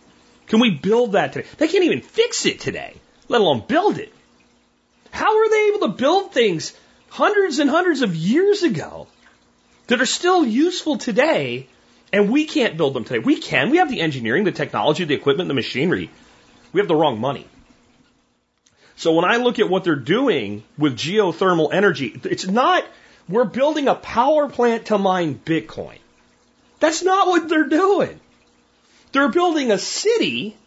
Can 0.47 0.59
we 0.59 0.71
build 0.71 1.11
that 1.11 1.33
today? 1.33 1.47
They 1.59 1.67
can't 1.67 1.83
even 1.83 2.01
fix 2.01 2.47
it 2.47 2.59
today, 2.59 2.95
let 3.27 3.41
alone 3.41 3.63
build 3.67 3.99
it. 3.99 4.11
How 5.11 5.37
are 5.37 5.49
they 5.49 5.67
able 5.67 5.87
to 5.87 5.93
build 5.93 6.31
things 6.31 6.73
hundreds 7.09 7.59
and 7.59 7.69
hundreds 7.69 8.01
of 8.01 8.15
years 8.15 8.63
ago 8.63 9.07
that 9.87 10.01
are 10.01 10.05
still 10.05 10.45
useful 10.45 10.97
today, 10.97 11.67
and 12.11 12.29
we 12.29 12.45
can't 12.45 12.77
build 12.77 12.93
them 12.93 13.03
today. 13.03 13.19
We 13.19 13.37
can. 13.37 13.69
We 13.69 13.77
have 13.77 13.89
the 13.89 14.01
engineering, 14.01 14.43
the 14.43 14.51
technology, 14.51 15.05
the 15.05 15.15
equipment, 15.15 15.47
the 15.47 15.53
machinery. 15.53 16.09
We 16.73 16.81
have 16.81 16.87
the 16.87 16.95
wrong 16.95 17.19
money. 17.19 17.47
So 18.97 19.13
when 19.13 19.25
I 19.25 19.37
look 19.37 19.59
at 19.59 19.69
what 19.69 19.83
they're 19.83 19.95
doing 19.95 20.63
with 20.77 20.97
geothermal 20.97 21.71
energy, 21.71 22.19
it's 22.23 22.47
not, 22.47 22.83
we're 23.29 23.45
building 23.45 23.87
a 23.87 23.95
power 23.95 24.49
plant 24.49 24.87
to 24.87 24.97
mine 24.97 25.39
Bitcoin. 25.45 25.99
That's 26.79 27.03
not 27.03 27.27
what 27.27 27.47
they're 27.47 27.69
doing. 27.69 28.19
They're 29.11 29.29
building 29.29 29.71
a 29.71 29.77
city 29.77 30.57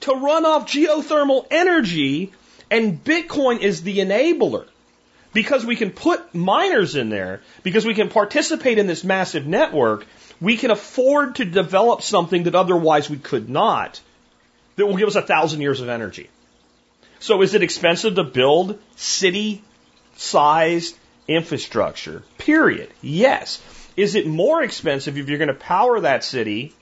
to 0.00 0.14
run 0.14 0.46
off 0.46 0.66
geothermal 0.66 1.46
energy, 1.50 2.32
and 2.70 3.02
Bitcoin 3.04 3.58
is 3.58 3.82
the 3.82 3.98
enabler 3.98 4.66
because 5.32 5.64
we 5.64 5.76
can 5.76 5.90
put 5.90 6.34
miners 6.34 6.96
in 6.96 7.08
there, 7.08 7.40
because 7.62 7.84
we 7.84 7.94
can 7.94 8.08
participate 8.08 8.78
in 8.78 8.86
this 8.86 9.04
massive 9.04 9.46
network, 9.46 10.06
we 10.40 10.56
can 10.56 10.70
afford 10.70 11.36
to 11.36 11.44
develop 11.44 12.02
something 12.02 12.44
that 12.44 12.54
otherwise 12.54 13.08
we 13.08 13.18
could 13.18 13.48
not 13.48 14.00
that 14.76 14.86
will 14.86 14.96
give 14.96 15.08
us 15.08 15.16
a 15.16 15.22
thousand 15.22 15.60
years 15.60 15.80
of 15.80 15.88
energy. 15.88 16.30
So 17.18 17.42
is 17.42 17.54
it 17.54 17.62
expensive 17.62 18.14
to 18.14 18.24
build 18.24 18.78
city 18.96 19.62
sized 20.16 20.96
infrastructure? 21.28 22.22
Period. 22.38 22.90
Yes. 23.02 23.62
Is 23.96 24.14
it 24.14 24.26
more 24.26 24.62
expensive 24.62 25.18
if 25.18 25.28
you're 25.28 25.38
going 25.38 25.48
to 25.48 25.54
power 25.54 26.00
that 26.00 26.24
city 26.24 26.72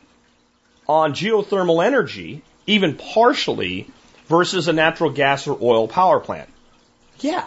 on 0.86 1.12
geothermal 1.12 1.84
energy, 1.84 2.42
even 2.66 2.94
partially, 2.96 3.88
versus 4.28 4.68
a 4.68 4.72
natural 4.72 5.10
gas 5.10 5.48
or 5.48 5.58
oil 5.60 5.88
power 5.88 6.20
plant? 6.20 6.48
Yeah. 7.18 7.46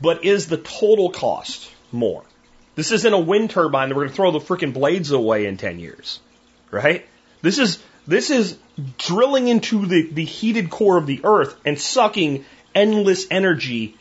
But 0.00 0.24
is 0.24 0.48
the 0.48 0.56
total 0.56 1.10
cost 1.10 1.70
more? 1.92 2.24
This 2.74 2.90
isn't 2.90 3.12
a 3.12 3.18
wind 3.18 3.50
turbine 3.50 3.88
that 3.88 3.94
we're 3.94 4.02
going 4.02 4.10
to 4.10 4.16
throw 4.16 4.30
the 4.32 4.40
freaking 4.40 4.72
blades 4.72 5.12
away 5.12 5.46
in 5.46 5.56
10 5.56 5.78
years, 5.78 6.20
right? 6.70 7.06
This 7.40 7.58
is, 7.58 7.82
this 8.06 8.30
is 8.30 8.58
drilling 8.98 9.48
into 9.48 9.86
the, 9.86 10.10
the 10.10 10.24
heated 10.24 10.70
core 10.70 10.98
of 10.98 11.06
the 11.06 11.20
earth 11.24 11.56
and 11.64 11.78
sucking 11.78 12.44
endless 12.74 13.26
energy 13.30 13.96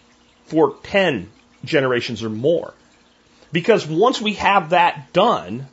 for 0.45 0.75
10 0.83 1.29
generations 1.63 2.23
or 2.23 2.29
more. 2.29 2.73
Because 3.51 3.85
once 3.85 4.19
we 4.19 4.33
have 4.33 4.71
that 4.71 5.13
done, 5.13 5.67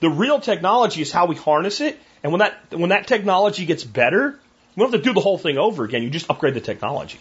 the 0.00 0.10
real 0.10 0.40
technology 0.40 1.00
is 1.00 1.12
how 1.12 1.26
we 1.26 1.36
harness 1.36 1.80
it. 1.80 1.98
And 2.22 2.32
when 2.32 2.40
that, 2.40 2.74
when 2.74 2.90
that 2.90 3.06
technology 3.06 3.66
gets 3.66 3.84
better, 3.84 4.38
we 4.74 4.80
don't 4.80 4.92
have 4.92 5.00
to 5.00 5.08
do 5.08 5.14
the 5.14 5.20
whole 5.20 5.38
thing 5.38 5.56
over 5.56 5.84
again. 5.84 6.02
You 6.02 6.10
just 6.10 6.28
upgrade 6.28 6.54
the 6.54 6.60
technology. 6.60 7.20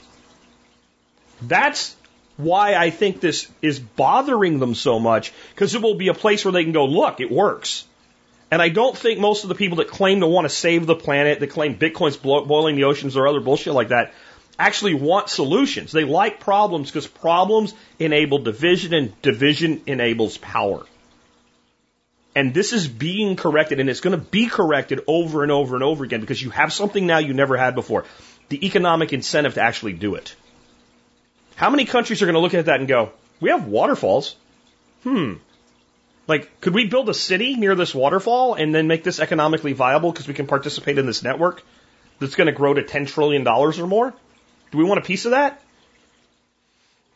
That's 1.42 1.96
why 2.38 2.76
I 2.76 2.90
think 2.90 3.20
this 3.20 3.48
is 3.62 3.80
bothering 3.80 4.60
them 4.60 4.76
so 4.76 5.00
much 5.00 5.32
because 5.52 5.76
it 5.76 5.82
will 5.82 5.96
be 5.96 6.08
a 6.08 6.14
place 6.14 6.44
where 6.44 6.52
they 6.52 6.64
can 6.64 6.74
go, 6.74 6.86
look, 6.86 7.20
it 7.20 7.32
works. 7.32 7.86
And 8.50 8.62
I 8.62 8.70
don't 8.70 8.98
think 8.98 9.20
most 9.20 9.44
of 9.44 9.50
the 9.50 9.56
people 9.56 9.78
that 9.78 9.88
claim 9.88 10.20
to 10.20 10.28
want 10.28 10.46
to 10.46 10.50
save 10.50 10.86
the 10.86 10.96
planet, 10.96 11.40
that 11.40 11.50
claim 11.50 11.78
Bitcoin's 11.78 12.18
boiling 12.18 12.76
the 12.76 12.84
oceans 12.84 13.18
or 13.18 13.28
other 13.28 13.40
bullshit 13.40 13.74
like 13.74 13.88
that, 13.90 14.14
actually 14.60 14.94
want 14.94 15.30
solutions. 15.30 15.92
They 15.92 16.04
like 16.04 16.40
problems 16.40 16.90
because 16.90 17.08
problems 17.08 17.74
enable 17.98 18.40
division 18.40 18.94
and 18.94 19.22
division 19.22 19.82
enables 19.88 20.38
power. 20.38 20.86
And 22.36 22.54
this 22.54 22.74
is 22.74 22.88
being 22.88 23.36
corrected 23.36 23.80
and 23.80 23.90
it's 23.90 24.02
going 24.02 24.18
to 24.18 24.24
be 24.24 24.48
corrected 24.48 25.02
over 25.08 25.44
and 25.44 25.52
over 25.52 25.76
and 25.76 25.84
over 25.84 26.04
again 26.04 26.22
because 26.22 26.42
you 26.42 26.50
have 26.50 26.74
something 26.74 27.06
now 27.06 27.20
you 27.20 27.34
never 27.34 27.58
had 27.58 27.76
before. 27.76 28.06
The 28.50 28.66
economic 28.66 29.14
incentive 29.14 29.56
to 29.56 29.62
actually 29.62 29.94
do 29.94 30.16
it. 30.16 30.36
How 31.56 31.70
many 31.70 31.86
countries 31.86 32.22
are 32.22 32.26
going 32.26 32.36
to 32.36 32.40
look 32.40 32.54
at 32.54 32.66
that 32.66 32.80
and 32.80 32.88
go, 32.88 33.12
we 33.40 33.50
have 33.50 33.68
waterfalls? 33.68 34.36
Hmm. 35.04 35.36
Like, 36.28 36.62
could 36.62 36.74
we 36.74 36.88
build 36.88 37.10
a 37.10 37.14
city 37.14 37.56
near 37.56 37.76
this 37.76 37.94
waterfall 37.94 38.54
and 38.54 38.74
then 38.74 38.88
make 38.88 39.04
this 39.04 39.20
economically 39.20 39.74
viable 39.74 40.12
because 40.12 40.28
we 40.28 40.34
can 40.34 40.48
participate 40.48 40.98
in 40.98 41.06
this 41.06 41.22
network 41.22 41.64
that's 42.20 42.36
going 42.36 42.48
to 42.48 42.54
grow 42.54 42.74
to 42.74 42.82
$10 42.82 43.08
trillion 43.08 43.46
or 43.48 43.88
more? 43.88 44.14
Do 44.72 44.78
we 44.78 44.86
want 44.86 45.00
a 45.00 45.04
piece 45.04 45.26
of 45.26 45.32
that? 45.32 45.62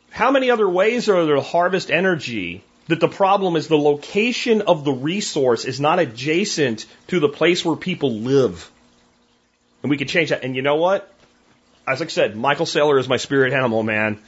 How 0.09 0.31
many 0.31 0.51
other 0.51 0.67
ways 0.67 1.09
are 1.09 1.25
there 1.25 1.35
to 1.35 1.41
harvest 1.41 1.89
energy 1.89 2.63
that 2.87 2.99
the 2.99 3.07
problem 3.07 3.55
is 3.55 3.67
the 3.67 3.77
location 3.77 4.61
of 4.61 4.83
the 4.83 4.91
resource 4.91 5.65
is 5.65 5.79
not 5.79 5.99
adjacent 5.99 6.85
to 7.07 7.19
the 7.19 7.29
place 7.29 7.63
where 7.63 7.75
people 7.75 8.11
live? 8.11 8.69
And 9.83 9.89
we 9.89 9.97
could 9.97 10.09
change 10.09 10.29
that. 10.29 10.43
And 10.43 10.55
you 10.55 10.61
know 10.61 10.75
what? 10.75 11.13
As 11.87 12.01
I 12.01 12.07
said, 12.07 12.35
Michael 12.35 12.65
Saylor 12.65 12.99
is 12.99 13.07
my 13.07 13.17
spirit 13.17 13.53
animal, 13.53 13.81
man. 13.81 14.19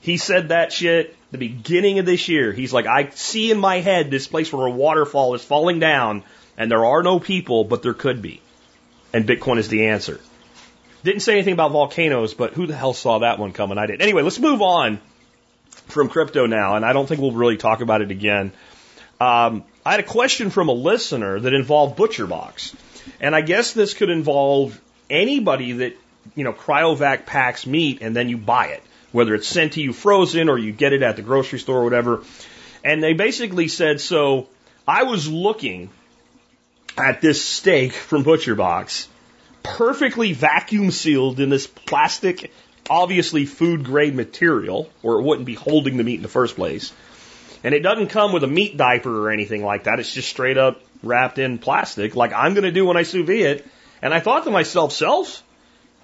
He 0.00 0.16
said 0.16 0.50
that 0.50 0.72
shit 0.72 1.16
the 1.32 1.38
beginning 1.38 1.98
of 1.98 2.06
this 2.06 2.28
year. 2.28 2.52
He's 2.52 2.72
like, 2.72 2.86
I 2.86 3.10
see 3.10 3.50
in 3.50 3.58
my 3.58 3.80
head 3.80 4.10
this 4.10 4.28
place 4.28 4.52
where 4.52 4.66
a 4.66 4.70
waterfall 4.70 5.34
is 5.34 5.44
falling 5.44 5.80
down 5.80 6.22
and 6.56 6.70
there 6.70 6.84
are 6.84 7.02
no 7.02 7.18
people, 7.20 7.64
but 7.64 7.82
there 7.82 7.94
could 7.94 8.22
be. 8.22 8.40
And 9.12 9.26
Bitcoin 9.26 9.58
is 9.58 9.68
the 9.68 9.86
answer. 9.86 10.20
Didn't 11.04 11.20
say 11.20 11.34
anything 11.34 11.52
about 11.52 11.72
volcanoes, 11.72 12.34
but 12.34 12.52
who 12.52 12.66
the 12.66 12.74
hell 12.74 12.92
saw 12.92 13.20
that 13.20 13.38
one 13.38 13.52
coming? 13.52 13.78
I 13.78 13.86
did. 13.86 14.02
Anyway, 14.02 14.22
let's 14.22 14.38
move 14.38 14.60
on 14.60 15.00
from 15.86 16.08
crypto 16.08 16.46
now, 16.46 16.76
and 16.76 16.84
I 16.84 16.92
don't 16.92 17.06
think 17.06 17.20
we'll 17.20 17.32
really 17.32 17.56
talk 17.56 17.80
about 17.80 18.02
it 18.02 18.10
again. 18.10 18.52
Um, 19.20 19.64
I 19.86 19.92
had 19.92 20.00
a 20.00 20.04
question 20.04 20.50
from 20.50 20.68
a 20.68 20.72
listener 20.72 21.38
that 21.38 21.54
involved 21.54 21.96
ButcherBox, 21.96 22.74
and 23.20 23.34
I 23.34 23.40
guess 23.40 23.72
this 23.72 23.94
could 23.94 24.10
involve 24.10 24.78
anybody 25.08 25.72
that 25.72 25.96
you 26.34 26.44
know 26.44 26.52
cryovac 26.52 27.26
packs 27.26 27.66
meat 27.66 28.02
and 28.02 28.14
then 28.14 28.28
you 28.28 28.36
buy 28.38 28.68
it, 28.68 28.82
whether 29.12 29.34
it's 29.34 29.48
sent 29.48 29.74
to 29.74 29.82
you 29.82 29.92
frozen 29.92 30.48
or 30.48 30.58
you 30.58 30.72
get 30.72 30.92
it 30.92 31.02
at 31.02 31.16
the 31.16 31.22
grocery 31.22 31.58
store 31.58 31.80
or 31.80 31.84
whatever. 31.84 32.22
And 32.84 33.02
they 33.02 33.12
basically 33.12 33.68
said, 33.68 34.00
so 34.00 34.48
I 34.86 35.02
was 35.02 35.28
looking 35.28 35.90
at 36.96 37.20
this 37.20 37.44
steak 37.44 37.92
from 37.92 38.22
Butcher 38.22 38.54
Box, 38.54 39.08
perfectly 39.62 40.32
vacuum 40.32 40.90
sealed 40.90 41.40
in 41.40 41.48
this 41.48 41.66
plastic, 41.66 42.52
obviously 42.88 43.46
food 43.46 43.84
grade 43.84 44.14
material, 44.14 44.90
or 45.02 45.20
it 45.20 45.22
wouldn't 45.22 45.46
be 45.46 45.54
holding 45.54 45.96
the 45.96 46.04
meat 46.04 46.16
in 46.16 46.22
the 46.22 46.28
first 46.28 46.56
place. 46.56 46.92
And 47.64 47.74
it 47.74 47.80
doesn't 47.80 48.08
come 48.08 48.32
with 48.32 48.44
a 48.44 48.48
meat 48.48 48.76
diaper 48.76 49.26
or 49.26 49.30
anything 49.30 49.64
like 49.64 49.84
that. 49.84 49.98
It's 49.98 50.12
just 50.12 50.28
straight 50.28 50.58
up 50.58 50.80
wrapped 51.02 51.38
in 51.38 51.58
plastic, 51.58 52.16
like 52.16 52.32
I'm 52.32 52.54
going 52.54 52.64
to 52.64 52.72
do 52.72 52.86
when 52.86 52.96
I 52.96 53.02
sous 53.02 53.26
vide 53.26 53.40
it. 53.40 53.66
And 54.00 54.14
I 54.14 54.20
thought 54.20 54.44
to 54.44 54.50
myself, 54.50 54.92
self, 54.92 55.42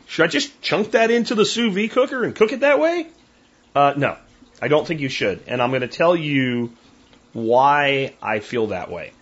should 0.06 0.24
I 0.24 0.28
just 0.28 0.60
chunk 0.60 0.92
that 0.92 1.10
into 1.10 1.34
the 1.34 1.44
sous 1.44 1.74
vide 1.74 1.90
cooker 1.90 2.24
and 2.24 2.34
cook 2.34 2.52
it 2.52 2.60
that 2.60 2.78
way? 2.78 3.06
Uh, 3.74 3.94
no, 3.96 4.16
I 4.60 4.68
don't 4.68 4.86
think 4.86 5.00
you 5.00 5.08
should. 5.08 5.42
And 5.46 5.60
I'm 5.60 5.70
going 5.70 5.82
to 5.82 5.88
tell 5.88 6.14
you 6.14 6.72
why 7.32 8.14
I 8.22 8.38
feel 8.40 8.68
that 8.68 8.90
way. 8.90 9.12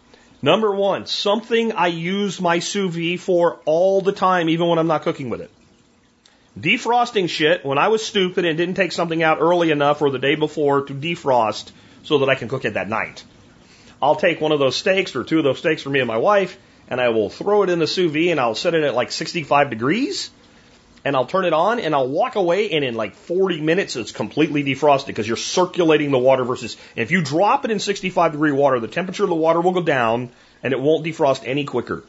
Number 0.42 0.75
one, 0.75 1.07
something 1.07 1.73
I 1.73 1.87
use 1.87 2.40
my 2.40 2.59
sous 2.59 2.95
vide 2.95 3.21
for 3.21 3.61
all 3.64 4.01
the 4.01 4.12
time, 4.12 4.49
even 4.49 4.68
when 4.68 4.79
I'm 4.79 4.88
not 4.88 5.03
cooking 5.03 5.31
with 5.31 5.40
it. 5.40 5.51
Defrosting 6.59 7.29
shit 7.29 7.64
when 7.64 7.79
I 7.79 7.88
was 7.88 8.05
stupid 8.05 8.45
and 8.45 8.59
didn't 8.59 8.75
take 8.75 8.92
something 8.92 9.23
out 9.23 9.38
early 9.40 9.71
enough 9.71 10.03
or 10.03 10.11
the 10.11 10.18
day 10.18 10.35
before 10.35 10.83
to 10.83 10.95
defrost 10.95 11.71
so 12.03 12.18
that 12.18 12.29
I 12.29 12.35
can 12.35 12.49
cook 12.49 12.64
it 12.64 12.75
that 12.75 12.88
night. 12.88 13.25
I'll 14.03 14.16
take 14.16 14.40
one 14.40 14.53
of 14.53 14.59
those 14.59 14.77
steaks 14.77 15.16
or 15.16 15.25
two 15.25 15.38
of 15.38 15.45
those 15.45 15.59
steaks 15.59 15.81
for 15.81 15.90
me 15.90 16.01
and 16.01 16.09
my 16.09 16.18
wife 16.18 16.59
and 16.88 17.01
I 17.01 17.09
will 17.09 17.31
throw 17.31 17.62
it 17.62 17.71
in 17.71 17.79
the 17.79 17.87
sous 17.87 18.12
vide 18.12 18.33
and 18.33 18.40
I'll 18.40 18.55
set 18.55 18.75
it 18.75 18.85
at 18.85 18.95
like 18.95 19.12
65 19.12 19.71
degrees 19.71 20.31
and 21.05 21.17
I'll 21.17 21.27
turn 21.27 21.45
it 21.45 21.53
on 21.53 21.81
and 21.81 21.95
I'll 21.95 22.09
walk 22.09 22.37
away 22.37 22.71
and 22.71 22.85
in 22.85 22.95
like 22.95 23.15
40 23.15 23.61
minutes 23.61 23.97
it's 23.97 24.12
completely 24.12 24.62
defrosted 24.62 25.07
because 25.07 25.27
you're 25.27 25.37
circulating 25.37 26.11
the 26.11 26.19
water 26.19 26.45
versus 26.45 26.77
if 26.97 27.11
you 27.11 27.23
drop 27.23 27.65
it 27.65 27.71
in 27.71 27.79
65 27.79 28.33
degree 28.33 28.53
water, 28.53 28.81
the 28.81 28.88
temperature 28.88 29.25
of 29.25 29.31
the 29.31 29.35
water 29.35 29.61
will 29.61 29.73
go 29.73 29.83
down 29.83 30.31
and 30.62 30.73
it 30.73 30.81
won't 30.81 31.05
defrost 31.05 31.43
any 31.45 31.65
quicker. 31.65 32.05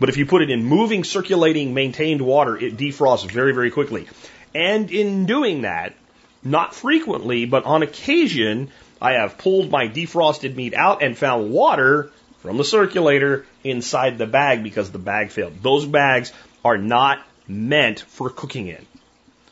But 0.00 0.08
if 0.08 0.16
you 0.16 0.26
put 0.26 0.42
it 0.42 0.50
in 0.50 0.64
moving, 0.64 1.04
circulating, 1.04 1.74
maintained 1.74 2.22
water, 2.22 2.56
it 2.56 2.76
defrosts 2.76 3.30
very, 3.30 3.52
very 3.52 3.70
quickly. 3.70 4.08
And 4.54 4.90
in 4.90 5.26
doing 5.26 5.62
that, 5.62 5.94
not 6.42 6.74
frequently, 6.74 7.44
but 7.44 7.64
on 7.64 7.82
occasion, 7.82 8.70
I 9.00 9.12
have 9.12 9.38
pulled 9.38 9.70
my 9.70 9.88
defrosted 9.88 10.56
meat 10.56 10.74
out 10.74 11.02
and 11.02 11.16
found 11.16 11.52
water 11.52 12.10
from 12.40 12.56
the 12.56 12.64
circulator 12.64 13.46
inside 13.62 14.18
the 14.18 14.26
bag 14.26 14.64
because 14.64 14.90
the 14.90 14.98
bag 14.98 15.30
failed. 15.30 15.62
Those 15.62 15.86
bags 15.86 16.32
are 16.64 16.78
not 16.78 17.24
meant 17.46 18.00
for 18.00 18.30
cooking 18.30 18.68
in. 18.68 18.86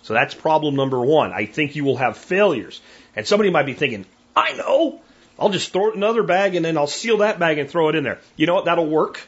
So 0.03 0.15
that's 0.15 0.35
problem 0.35 0.77
number 0.77 1.01
one. 1.01 1.33
I 1.33 1.47
think 1.47 1.77
you 1.77 1.85
will 1.85 1.97
have 1.97 2.17
failures. 2.17 2.81
And 3.15 3.27
somebody 3.27 3.51
might 3.51 3.67
be 3.67 3.75
thinking, 3.75 4.07
I 4.35 4.53
know. 4.55 5.01
I'll 5.39 5.51
just 5.51 5.73
throw 5.73 5.89
it 5.89 5.95
in 5.95 6.03
another 6.03 6.23
bag 6.23 6.55
and 6.55 6.65
then 6.65 6.77
I'll 6.77 6.87
seal 6.87 7.19
that 7.19 7.39
bag 7.39 7.59
and 7.59 7.69
throw 7.69 7.89
it 7.89 7.95
in 7.95 8.05
there. 8.05 8.21
You 8.37 8.47
know 8.47 8.55
what? 8.55 8.67
That'll 8.67 8.87
work. 8.87 9.21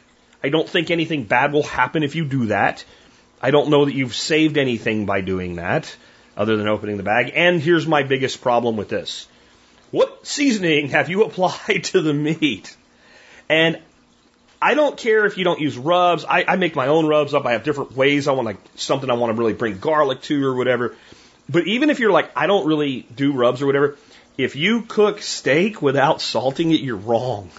I 0.43 0.49
don't 0.49 0.67
think 0.67 0.91
anything 0.91 1.23
bad 1.23 1.53
will 1.53 1.63
happen 1.63 2.03
if 2.03 2.15
you 2.15 2.25
do 2.25 2.47
that. 2.47 2.83
I 3.41 3.51
don't 3.51 3.69
know 3.69 3.85
that 3.85 3.95
you've 3.95 4.15
saved 4.15 4.57
anything 4.57 5.05
by 5.05 5.21
doing 5.21 5.55
that 5.55 5.95
other 6.37 6.57
than 6.57 6.67
opening 6.67 6.97
the 6.97 7.03
bag. 7.03 7.31
And 7.35 7.61
here's 7.61 7.87
my 7.87 8.03
biggest 8.03 8.41
problem 8.41 8.77
with 8.77 8.89
this. 8.89 9.27
What 9.91 10.25
seasoning 10.25 10.89
have 10.89 11.09
you 11.09 11.23
applied 11.25 11.85
to 11.85 12.01
the 12.01 12.13
meat? 12.13 12.75
And 13.49 13.79
I 14.63 14.75
don't 14.75 14.95
care 14.95 15.25
if 15.25 15.37
you 15.37 15.43
don't 15.43 15.59
use 15.59 15.77
rubs. 15.77 16.23
I, 16.23 16.45
I 16.47 16.55
make 16.55 16.73
my 16.73 16.87
own 16.87 17.05
rubs 17.05 17.33
up. 17.33 17.45
I 17.45 17.51
have 17.51 17.65
different 17.65 17.97
ways. 17.97 18.29
I 18.29 18.31
want 18.31 18.45
like 18.45 18.59
something 18.75 19.09
I 19.09 19.13
want 19.15 19.35
to 19.35 19.37
really 19.37 19.51
bring 19.51 19.77
garlic 19.77 20.21
to 20.23 20.45
or 20.45 20.55
whatever. 20.55 20.95
But 21.49 21.67
even 21.67 21.89
if 21.89 21.99
you're 21.99 22.13
like, 22.13 22.31
I 22.33 22.47
don't 22.47 22.65
really 22.65 23.01
do 23.13 23.33
rubs 23.33 23.61
or 23.61 23.65
whatever, 23.65 23.97
if 24.37 24.55
you 24.55 24.83
cook 24.83 25.21
steak 25.21 25.81
without 25.81 26.21
salting 26.21 26.71
it, 26.71 26.79
you're 26.79 26.95
wrong. 26.95 27.51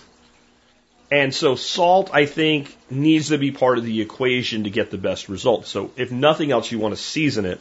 And 1.11 1.35
so 1.35 1.57
salt, 1.57 2.09
I 2.11 2.25
think, 2.25 2.75
needs 2.89 3.29
to 3.29 3.37
be 3.37 3.51
part 3.51 3.77
of 3.77 3.85
the 3.85 4.01
equation 4.01 4.65
to 4.65 4.71
get 4.71 4.91
the 4.91 4.97
best 4.97 5.29
result. 5.29 5.67
So 5.67 5.91
if 5.97 6.11
nothing 6.11 6.53
else, 6.53 6.73
you 6.73 6.79
want 6.79 6.97
to 6.97 7.01
season 7.01 7.45
it. 7.45 7.61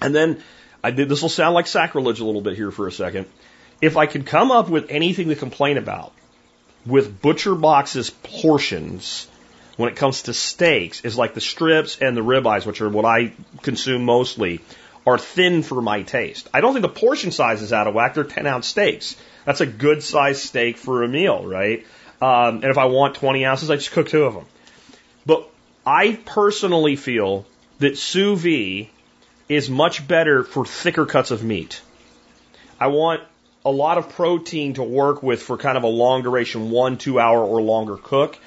And 0.00 0.14
then 0.14 0.42
I 0.82 0.90
did, 0.90 1.10
this 1.10 1.20
will 1.20 1.28
sound 1.28 1.54
like 1.54 1.66
sacrilege 1.66 2.20
a 2.20 2.24
little 2.24 2.40
bit 2.40 2.56
here 2.56 2.70
for 2.70 2.88
a 2.88 2.92
second. 2.92 3.26
If 3.82 3.98
I 3.98 4.06
could 4.06 4.24
come 4.24 4.50
up 4.50 4.70
with 4.70 4.86
anything 4.88 5.28
to 5.28 5.36
complain 5.36 5.76
about, 5.76 6.14
with 6.86 7.20
ButcherBox's 7.20 8.10
portions 8.10 9.26
when 9.76 9.90
it 9.90 9.96
comes 9.96 10.22
to 10.22 10.34
steaks 10.34 11.04
is 11.04 11.16
like 11.16 11.34
the 11.34 11.40
strips 11.40 11.98
and 12.00 12.16
the 12.16 12.20
ribeyes, 12.20 12.66
which 12.66 12.80
are 12.80 12.88
what 12.88 13.04
I 13.04 13.32
consume 13.62 14.04
mostly, 14.04 14.60
are 15.06 15.18
thin 15.18 15.62
for 15.62 15.82
my 15.82 16.02
taste. 16.02 16.48
I 16.54 16.60
don't 16.60 16.72
think 16.72 16.82
the 16.82 16.88
portion 16.88 17.30
size 17.30 17.62
is 17.62 17.72
out 17.72 17.86
of 17.86 17.94
whack. 17.94 18.14
They're 18.14 18.24
10 18.24 18.46
ounce 18.46 18.66
steaks. 18.68 19.16
That's 19.44 19.60
a 19.60 19.66
good 19.66 20.02
sized 20.02 20.40
steak 20.40 20.76
for 20.76 21.02
a 21.02 21.08
meal, 21.08 21.44
right? 21.44 21.84
Um, 22.22 22.56
and 22.56 22.64
if 22.64 22.78
I 22.78 22.86
want 22.86 23.16
20 23.16 23.44
ounces, 23.44 23.70
I 23.70 23.76
just 23.76 23.92
cook 23.92 24.08
two 24.08 24.24
of 24.24 24.34
them. 24.34 24.46
But 25.26 25.48
I 25.84 26.18
personally 26.24 26.96
feel 26.96 27.44
that 27.80 27.98
sous 27.98 28.40
vide 28.40 28.88
is 29.48 29.68
much 29.68 30.06
better 30.06 30.44
for 30.44 30.64
thicker 30.64 31.04
cuts 31.04 31.30
of 31.30 31.42
meat. 31.42 31.82
I 32.80 32.86
want 32.86 33.22
a 33.64 33.70
lot 33.70 33.98
of 33.98 34.10
protein 34.10 34.74
to 34.74 34.82
work 34.82 35.22
with 35.22 35.42
for 35.42 35.56
kind 35.56 35.76
of 35.76 35.84
a 35.84 35.88
long 35.88 36.22
duration, 36.22 36.70
one, 36.70 36.98
two 36.98 37.18
hour 37.18 37.40
or 37.40 37.62
longer 37.62 37.96
cook. 37.96 38.38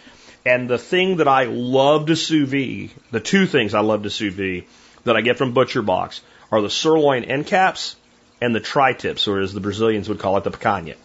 And 0.46 0.70
the 0.70 0.78
thing 0.78 1.18
that 1.18 1.28
I 1.28 1.46
love 1.46 2.06
to 2.08 2.16
sous 2.16 2.48
vide, 2.48 2.92
the 3.12 3.20
two 3.20 3.48
things 3.48 3.74
I 3.74 3.82
love 3.82 4.04
to 4.04 4.10
sous 4.10 4.34
vide 4.34 4.66
that 5.04 5.18
I 5.18 5.22
get 5.22 5.38
from 5.38 5.54
Butcher 5.54 5.82
Box 5.82 6.22
are 6.52 6.62
the 6.62 6.70
sirloin 6.70 7.24
end 7.24 7.48
caps 7.48 7.96
and 8.40 8.56
the 8.56 8.60
tri 8.60 8.94
tips, 8.94 9.28
or 9.28 9.40
as 9.40 9.54
the 9.54 9.60
Brazilians 9.60 10.08
would 10.08 10.20
call 10.20 10.38
it, 10.38 10.44
the 10.44 10.52
picanha. 10.52 10.96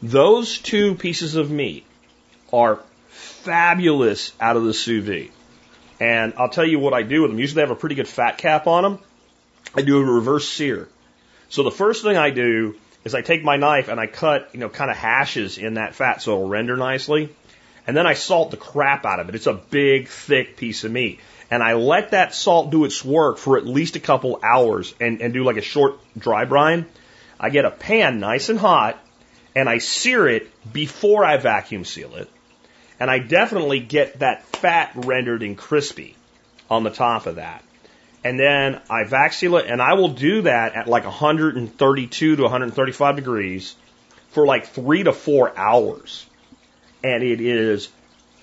Those 0.00 0.58
two 0.58 0.94
pieces 0.94 1.34
of 1.34 1.50
meat 1.50 1.84
are 2.52 2.80
fabulous 3.08 4.32
out 4.40 4.56
of 4.56 4.64
the 4.64 4.72
sous 4.72 5.04
vide. 5.04 5.30
And 6.00 6.34
I'll 6.36 6.48
tell 6.48 6.66
you 6.66 6.78
what 6.78 6.94
I 6.94 7.02
do 7.02 7.22
with 7.22 7.32
them. 7.32 7.40
Usually 7.40 7.56
they 7.56 7.68
have 7.68 7.76
a 7.76 7.80
pretty 7.80 7.96
good 7.96 8.06
fat 8.06 8.38
cap 8.38 8.68
on 8.68 8.84
them. 8.84 8.98
I 9.74 9.82
do 9.82 9.98
a 9.98 10.04
reverse 10.04 10.48
sear. 10.48 10.88
So 11.48 11.64
the 11.64 11.72
first 11.72 12.04
thing 12.04 12.16
I 12.16 12.30
do 12.30 12.76
is 13.04 13.14
I 13.14 13.22
take 13.22 13.44
my 13.44 13.56
knife 13.56 13.88
and 13.88 14.00
I 14.00 14.06
cut, 14.06 14.50
you 14.52 14.60
know, 14.60 14.68
kind 14.68 14.90
of 14.90 14.96
hashes 14.96 15.58
in 15.58 15.74
that 15.74 15.94
fat 15.94 16.22
so 16.22 16.32
it'll 16.32 16.48
render 16.48 16.76
nicely. 16.76 17.30
And 17.86 17.96
then 17.96 18.06
I 18.06 18.14
salt 18.14 18.50
the 18.50 18.56
crap 18.56 19.06
out 19.06 19.20
of 19.20 19.28
it. 19.28 19.34
It's 19.34 19.46
a 19.46 19.54
big, 19.54 20.08
thick 20.08 20.56
piece 20.56 20.84
of 20.84 20.92
meat. 20.92 21.20
And 21.50 21.62
I 21.62 21.72
let 21.74 22.10
that 22.10 22.34
salt 22.34 22.70
do 22.70 22.84
its 22.84 23.02
work 23.02 23.38
for 23.38 23.56
at 23.56 23.66
least 23.66 23.96
a 23.96 24.00
couple 24.00 24.38
hours 24.42 24.94
and, 25.00 25.22
and 25.22 25.32
do 25.32 25.44
like 25.44 25.56
a 25.56 25.62
short 25.62 25.98
dry 26.16 26.44
brine. 26.44 26.84
I 27.40 27.48
get 27.50 27.64
a 27.64 27.70
pan 27.70 28.20
nice 28.20 28.50
and 28.50 28.58
hot 28.58 29.02
and 29.56 29.68
I 29.68 29.78
sear 29.78 30.28
it 30.28 30.50
before 30.70 31.24
I 31.24 31.38
vacuum 31.38 31.84
seal 31.84 32.14
it. 32.16 32.28
And 33.00 33.10
I 33.10 33.20
definitely 33.20 33.80
get 33.80 34.18
that 34.18 34.44
fat 34.44 34.92
rendered 34.94 35.42
and 35.42 35.56
crispy 35.56 36.16
on 36.68 36.82
the 36.84 36.90
top 36.90 37.26
of 37.26 37.36
that. 37.36 37.64
And 38.24 38.38
then 38.38 38.80
I 38.90 39.04
vac 39.04 39.42
and 39.42 39.80
I 39.80 39.94
will 39.94 40.08
do 40.08 40.42
that 40.42 40.74
at 40.74 40.88
like 40.88 41.04
132 41.04 42.36
to 42.36 42.42
135 42.42 43.16
degrees 43.16 43.76
for 44.30 44.46
like 44.46 44.66
three 44.66 45.04
to 45.04 45.12
four 45.12 45.56
hours 45.56 46.26
and 47.02 47.22
it 47.22 47.40
is 47.40 47.88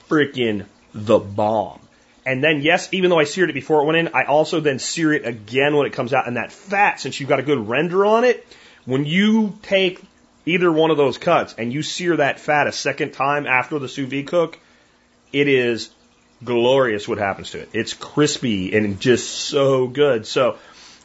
freaking 0.09 0.65
the 0.93 1.19
bomb. 1.19 1.79
And 2.25 2.43
then, 2.43 2.61
yes, 2.61 2.89
even 2.91 3.09
though 3.09 3.19
I 3.19 3.25
seared 3.25 3.51
it 3.51 3.53
before 3.53 3.81
it 3.81 3.85
went 3.85 3.97
in, 3.97 4.15
I 4.15 4.23
also 4.23 4.59
then 4.59 4.79
sear 4.79 5.13
it 5.13 5.25
again 5.25 5.75
when 5.75 5.85
it 5.85 5.93
comes 5.93 6.11
out. 6.11 6.27
And 6.27 6.37
that 6.37 6.51
fat, 6.51 6.99
since 6.99 7.19
you've 7.19 7.29
got 7.29 7.39
a 7.39 7.43
good 7.43 7.69
render 7.69 8.05
on 8.05 8.23
it, 8.23 8.47
when 8.85 9.05
you 9.05 9.57
take 9.61 10.01
either 10.45 10.71
one 10.71 10.89
of 10.89 10.97
those 10.97 11.17
cuts 11.19 11.53
and 11.57 11.71
you 11.71 11.83
sear 11.83 12.17
that 12.17 12.39
fat 12.39 12.65
a 12.67 12.71
second 12.71 13.11
time 13.11 13.45
after 13.45 13.77
the 13.77 13.87
sous 13.87 14.09
vide 14.09 14.27
cook, 14.27 14.57
it 15.31 15.47
is 15.47 15.91
glorious 16.43 17.07
what 17.07 17.17
happens 17.17 17.51
to 17.51 17.59
it. 17.59 17.69
It's 17.73 17.93
crispy 17.93 18.75
and 18.75 18.99
just 18.99 19.29
so 19.29 19.87
good. 19.87 20.27
So 20.27 20.57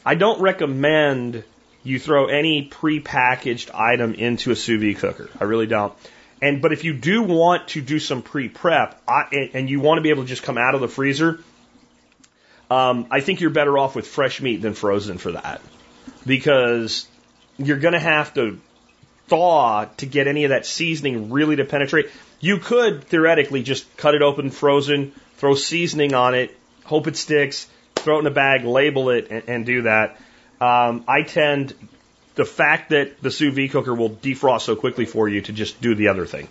I 0.05 0.15
don't 0.15 0.41
recommend 0.41 1.43
you 1.83 1.99
throw 1.99 2.27
any 2.27 2.63
pre-packaged 2.63 3.71
item 3.71 4.13
into 4.13 4.51
a 4.51 4.55
sous 4.55 4.81
vide 4.81 4.97
cooker. 4.97 5.29
I 5.39 5.45
really 5.45 5.67
don't. 5.67 5.93
And 6.41 6.61
but 6.61 6.73
if 6.73 6.83
you 6.83 6.93
do 6.93 7.23
want 7.23 7.69
to 7.69 7.81
do 7.81 7.99
some 7.99 8.21
pre-prep 8.21 9.01
I, 9.07 9.49
and 9.53 9.69
you 9.69 9.79
want 9.79 9.97
to 9.99 10.01
be 10.01 10.09
able 10.09 10.23
to 10.23 10.29
just 10.29 10.43
come 10.43 10.57
out 10.57 10.75
of 10.75 10.81
the 10.81 10.87
freezer, 10.87 11.39
um, 12.69 13.07
I 13.11 13.21
think 13.21 13.41
you're 13.41 13.51
better 13.51 13.77
off 13.77 13.95
with 13.95 14.07
fresh 14.07 14.41
meat 14.41 14.61
than 14.61 14.73
frozen 14.73 15.17
for 15.17 15.33
that, 15.33 15.61
because 16.25 17.07
you're 17.57 17.79
going 17.79 17.93
to 17.93 17.99
have 17.99 18.33
to 18.35 18.59
thaw 19.31 19.85
to 19.97 20.05
get 20.05 20.27
any 20.27 20.43
of 20.43 20.49
that 20.49 20.65
seasoning 20.65 21.31
really 21.31 21.55
to 21.55 21.63
penetrate. 21.63 22.09
You 22.41 22.57
could 22.57 23.05
theoretically 23.05 23.63
just 23.63 23.85
cut 23.95 24.13
it 24.13 24.21
open 24.21 24.51
frozen, 24.51 25.13
throw 25.37 25.55
seasoning 25.55 26.13
on 26.13 26.35
it, 26.35 26.55
hope 26.83 27.07
it 27.07 27.15
sticks, 27.15 27.67
throw 27.95 28.17
it 28.17 28.19
in 28.19 28.27
a 28.27 28.31
bag, 28.31 28.65
label 28.65 29.09
it, 29.09 29.27
and, 29.31 29.43
and 29.47 29.65
do 29.65 29.83
that. 29.83 30.19
Um, 30.59 31.05
I 31.07 31.23
tend 31.23 31.73
the 32.35 32.43
fact 32.43 32.89
that 32.89 33.21
the 33.21 33.31
sous 33.31 33.55
vide 33.55 33.71
cooker 33.71 33.95
will 33.95 34.09
defrost 34.09 34.61
so 34.61 34.75
quickly 34.75 35.05
for 35.05 35.29
you 35.29 35.41
to 35.41 35.53
just 35.53 35.81
do 35.81 35.95
the 35.95 36.09
other 36.09 36.25
thing. 36.25 36.49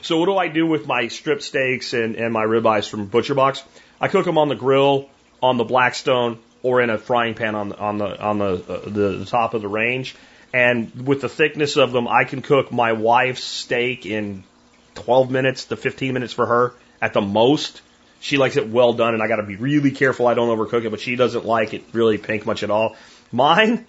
So 0.00 0.18
what 0.18 0.26
do 0.26 0.36
I 0.36 0.46
do 0.46 0.64
with 0.64 0.86
my 0.86 1.08
strip 1.08 1.42
steaks 1.42 1.92
and, 1.92 2.14
and 2.14 2.32
my 2.32 2.44
ribeyes 2.44 2.88
from 2.88 3.06
Butcher 3.06 3.34
Box? 3.34 3.64
I 4.00 4.06
cook 4.06 4.24
them 4.24 4.38
on 4.38 4.48
the 4.48 4.54
grill, 4.54 5.08
on 5.42 5.56
the 5.56 5.64
Blackstone, 5.64 6.38
or 6.62 6.80
in 6.80 6.90
a 6.90 6.98
frying 6.98 7.34
pan 7.34 7.56
on 7.56 7.70
the 7.70 7.78
on 7.78 7.98
the 7.98 8.22
on 8.22 8.38
the 8.38 8.52
uh, 8.68 8.80
the, 8.84 9.18
the 9.18 9.24
top 9.24 9.54
of 9.54 9.62
the 9.62 9.68
range. 9.68 10.14
And 10.52 11.06
with 11.06 11.22
the 11.22 11.28
thickness 11.28 11.76
of 11.76 11.92
them, 11.92 12.06
I 12.06 12.24
can 12.24 12.42
cook 12.42 12.72
my 12.72 12.92
wife's 12.92 13.44
steak 13.44 14.04
in 14.04 14.44
12 14.94 15.30
minutes 15.30 15.66
to 15.66 15.76
15 15.76 16.12
minutes 16.12 16.32
for 16.32 16.46
her 16.46 16.74
at 17.00 17.14
the 17.14 17.20
most. 17.20 17.80
She 18.20 18.36
likes 18.38 18.56
it 18.56 18.68
well 18.68 18.92
done, 18.92 19.14
and 19.14 19.22
I 19.22 19.28
got 19.28 19.36
to 19.36 19.42
be 19.42 19.56
really 19.56 19.90
careful 19.90 20.26
I 20.26 20.34
don't 20.34 20.56
overcook 20.56 20.84
it. 20.84 20.90
But 20.90 21.00
she 21.00 21.16
doesn't 21.16 21.44
like 21.44 21.74
it 21.74 21.82
really 21.92 22.18
pink 22.18 22.46
much 22.46 22.62
at 22.62 22.70
all. 22.70 22.96
Mine, 23.32 23.86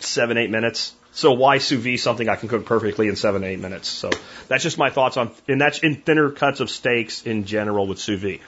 seven, 0.00 0.38
eight 0.38 0.50
minutes. 0.50 0.94
So 1.12 1.32
why 1.32 1.58
sous 1.58 1.80
vide 1.80 2.00
something 2.00 2.28
I 2.28 2.34
can 2.34 2.48
cook 2.48 2.66
perfectly 2.66 3.06
in 3.08 3.16
seven, 3.16 3.44
eight 3.44 3.60
minutes? 3.60 3.88
So 3.88 4.10
that's 4.48 4.62
just 4.62 4.78
my 4.78 4.90
thoughts 4.90 5.16
on, 5.16 5.30
and 5.46 5.60
that's 5.60 5.78
in 5.78 5.96
thinner 5.96 6.30
cuts 6.30 6.60
of 6.60 6.70
steaks 6.70 7.24
in 7.24 7.44
general 7.44 7.86
with 7.86 7.98
sous 7.98 8.20
vide. 8.20 8.40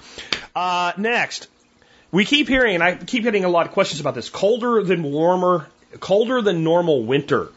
Uh, 0.54 0.92
next, 0.96 1.48
we 2.10 2.24
keep 2.24 2.48
hearing, 2.48 2.74
and 2.74 2.82
I 2.82 2.96
keep 2.96 3.22
getting 3.22 3.44
a 3.44 3.48
lot 3.48 3.66
of 3.66 3.72
questions 3.72 4.00
about 4.00 4.14
this. 4.14 4.28
Colder 4.28 4.82
than 4.82 5.02
warmer, 5.02 5.68
colder 5.98 6.42
than 6.42 6.64
normal 6.64 7.04
winter. 7.04 7.48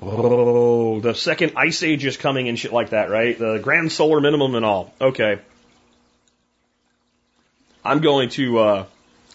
Oh, 0.00 1.00
the 1.00 1.14
second 1.14 1.52
ice 1.56 1.82
age 1.82 2.04
is 2.04 2.16
coming 2.16 2.48
and 2.48 2.58
shit 2.58 2.72
like 2.72 2.90
that, 2.90 3.10
right? 3.10 3.38
The 3.38 3.58
grand 3.58 3.92
solar 3.92 4.20
minimum 4.20 4.54
and 4.54 4.64
all. 4.64 4.92
Okay. 5.00 5.40
I'm 7.84 8.00
going 8.00 8.30
to, 8.30 8.58
uh, 8.58 8.86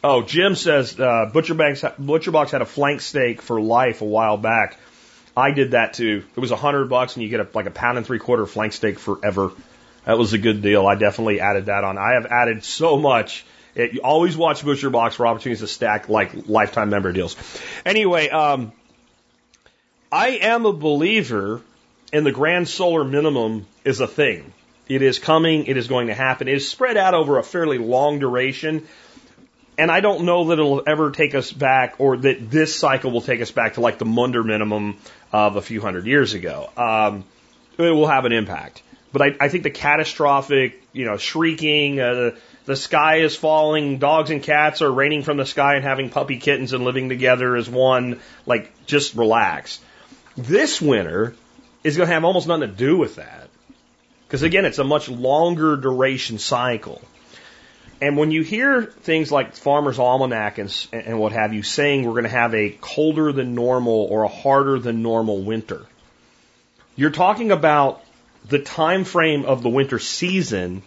Oh, 0.01 0.21
Jim 0.21 0.55
says 0.55 0.97
uh, 0.97 1.29
Butcher, 1.31 1.55
Banks, 1.55 1.83
Butcher 1.97 2.31
Box 2.31 2.51
had 2.51 2.61
a 2.61 2.65
flank 2.65 3.01
steak 3.01 3.41
for 3.41 3.59
life 3.59 4.01
a 4.01 4.05
while 4.05 4.37
back. 4.37 4.77
I 5.35 5.51
did 5.51 5.71
that 5.71 5.93
too. 5.93 6.23
It 6.35 6.39
was 6.39 6.51
a 6.51 6.55
hundred 6.55 6.89
bucks, 6.89 7.15
and 7.15 7.23
you 7.23 7.29
get 7.29 7.41
a, 7.41 7.47
like 7.53 7.65
a 7.65 7.71
pound 7.71 7.97
and 7.97 8.07
three 8.07 8.19
quarter 8.19 8.45
flank 8.45 8.73
steak 8.73 8.97
forever. 8.97 9.51
That 10.05 10.17
was 10.17 10.33
a 10.33 10.37
good 10.37 10.61
deal. 10.61 10.87
I 10.87 10.95
definitely 10.95 11.41
added 11.41 11.65
that 11.65 11.83
on. 11.83 11.97
I 11.97 12.13
have 12.13 12.25
added 12.25 12.63
so 12.63 12.97
much. 12.97 13.45
It, 13.75 13.93
you 13.93 14.01
always 14.01 14.35
watch 14.35 14.63
Butcher 14.63 14.89
Box 14.89 15.15
for 15.15 15.27
opportunities 15.27 15.61
to 15.61 15.67
stack 15.67 16.09
like 16.09 16.47
lifetime 16.47 16.89
member 16.89 17.11
deals. 17.11 17.35
Anyway, 17.85 18.29
um, 18.29 18.71
I 20.11 20.39
am 20.41 20.65
a 20.65 20.73
believer 20.73 21.61
in 22.11 22.23
the 22.23 22.31
grand 22.31 22.67
solar 22.67 23.03
minimum 23.03 23.67
is 23.83 23.99
a 23.99 24.07
thing. 24.07 24.53
It 24.87 25.03
is 25.03 25.19
coming. 25.19 25.67
It 25.67 25.77
is 25.77 25.87
going 25.87 26.07
to 26.07 26.15
happen. 26.15 26.47
It 26.47 26.55
is 26.55 26.67
spread 26.67 26.97
out 26.97 27.13
over 27.13 27.37
a 27.37 27.43
fairly 27.43 27.77
long 27.77 28.19
duration. 28.19 28.87
And 29.77 29.91
I 29.91 29.99
don't 30.01 30.25
know 30.25 30.47
that 30.47 30.53
it'll 30.53 30.83
ever 30.85 31.11
take 31.11 31.35
us 31.35 31.53
back 31.53 31.95
or 31.99 32.17
that 32.17 32.49
this 32.49 32.75
cycle 32.75 33.11
will 33.11 33.21
take 33.21 33.39
us 33.39 33.51
back 33.51 33.75
to 33.75 33.81
like 33.81 33.97
the 33.97 34.05
Maunder 34.05 34.43
minimum 34.43 34.97
of 35.31 35.55
a 35.55 35.61
few 35.61 35.79
hundred 35.79 36.05
years 36.05 36.33
ago. 36.33 36.69
Um, 36.75 37.23
it 37.77 37.83
will 37.83 38.07
have 38.07 38.25
an 38.25 38.33
impact. 38.33 38.81
But 39.13 39.21
I, 39.21 39.35
I 39.39 39.49
think 39.49 39.63
the 39.63 39.69
catastrophic, 39.69 40.83
you 40.91 41.05
know, 41.05 41.17
shrieking, 41.17 41.99
uh, 41.99 42.31
the 42.69 42.75
sky 42.75 43.21
is 43.21 43.35
falling, 43.35 43.97
dogs 43.97 44.29
and 44.29 44.43
cats 44.43 44.83
are 44.83 44.91
raining 44.91 45.23
from 45.23 45.37
the 45.37 45.45
sky 45.47 45.73
and 45.73 45.83
having 45.83 46.11
puppy 46.11 46.37
kittens 46.37 46.71
and 46.71 46.83
living 46.83 47.09
together 47.09 47.55
as 47.55 47.67
one, 47.67 48.19
like, 48.45 48.85
just 48.85 49.15
relax. 49.15 49.79
This 50.37 50.79
winter 50.79 51.33
is 51.83 51.97
going 51.97 52.07
to 52.07 52.13
have 52.13 52.23
almost 52.23 52.47
nothing 52.47 52.69
to 52.69 52.75
do 52.75 52.95
with 52.95 53.15
that. 53.15 53.49
Because 54.27 54.43
again, 54.43 54.65
it's 54.65 54.77
a 54.77 54.83
much 54.83 55.09
longer 55.09 55.77
duration 55.77 56.37
cycle. 56.37 57.01
And 58.03 58.17
when 58.17 58.29
you 58.29 58.43
hear 58.43 58.83
things 58.83 59.31
like 59.31 59.55
Farmer's 59.55 59.97
Almanac 59.97 60.59
and, 60.59 60.87
and 60.93 61.19
what 61.19 61.31
have 61.31 61.55
you 61.55 61.63
saying 61.63 62.05
we're 62.05 62.11
going 62.11 62.25
to 62.25 62.29
have 62.29 62.53
a 62.53 62.69
colder 62.69 63.31
than 63.31 63.55
normal 63.55 64.05
or 64.11 64.25
a 64.25 64.27
harder 64.27 64.77
than 64.77 65.01
normal 65.01 65.41
winter, 65.41 65.87
you're 66.95 67.09
talking 67.09 67.49
about 67.49 68.03
the 68.45 68.59
time 68.59 69.05
frame 69.05 69.45
of 69.45 69.63
the 69.63 69.69
winter 69.69 69.97
season. 69.97 70.83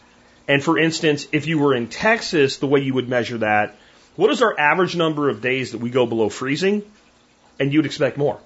And 0.49 0.63
for 0.63 0.79
instance, 0.79 1.27
if 1.33 1.47
you 1.47 1.59
were 1.59 1.75
in 1.75 1.89
Texas, 1.89 2.57
the 2.57 2.67
way 2.67 2.81
you 2.81 2.95
would 2.95 3.09
measure 3.09 3.39
that, 3.39 3.77
what 4.17 4.31
is 4.31 4.43
our 4.43 4.59
average 4.59 4.97
number 4.97 5.29
of 5.29 5.41
days 5.41 5.73
that 5.73 5.79
we 5.79 5.91
go 5.91 6.07
below 6.07 6.29
freezing? 6.29 6.83
And 7.59 7.73
you'd 7.73 7.87
expect 7.87 8.17
more. 8.17 8.41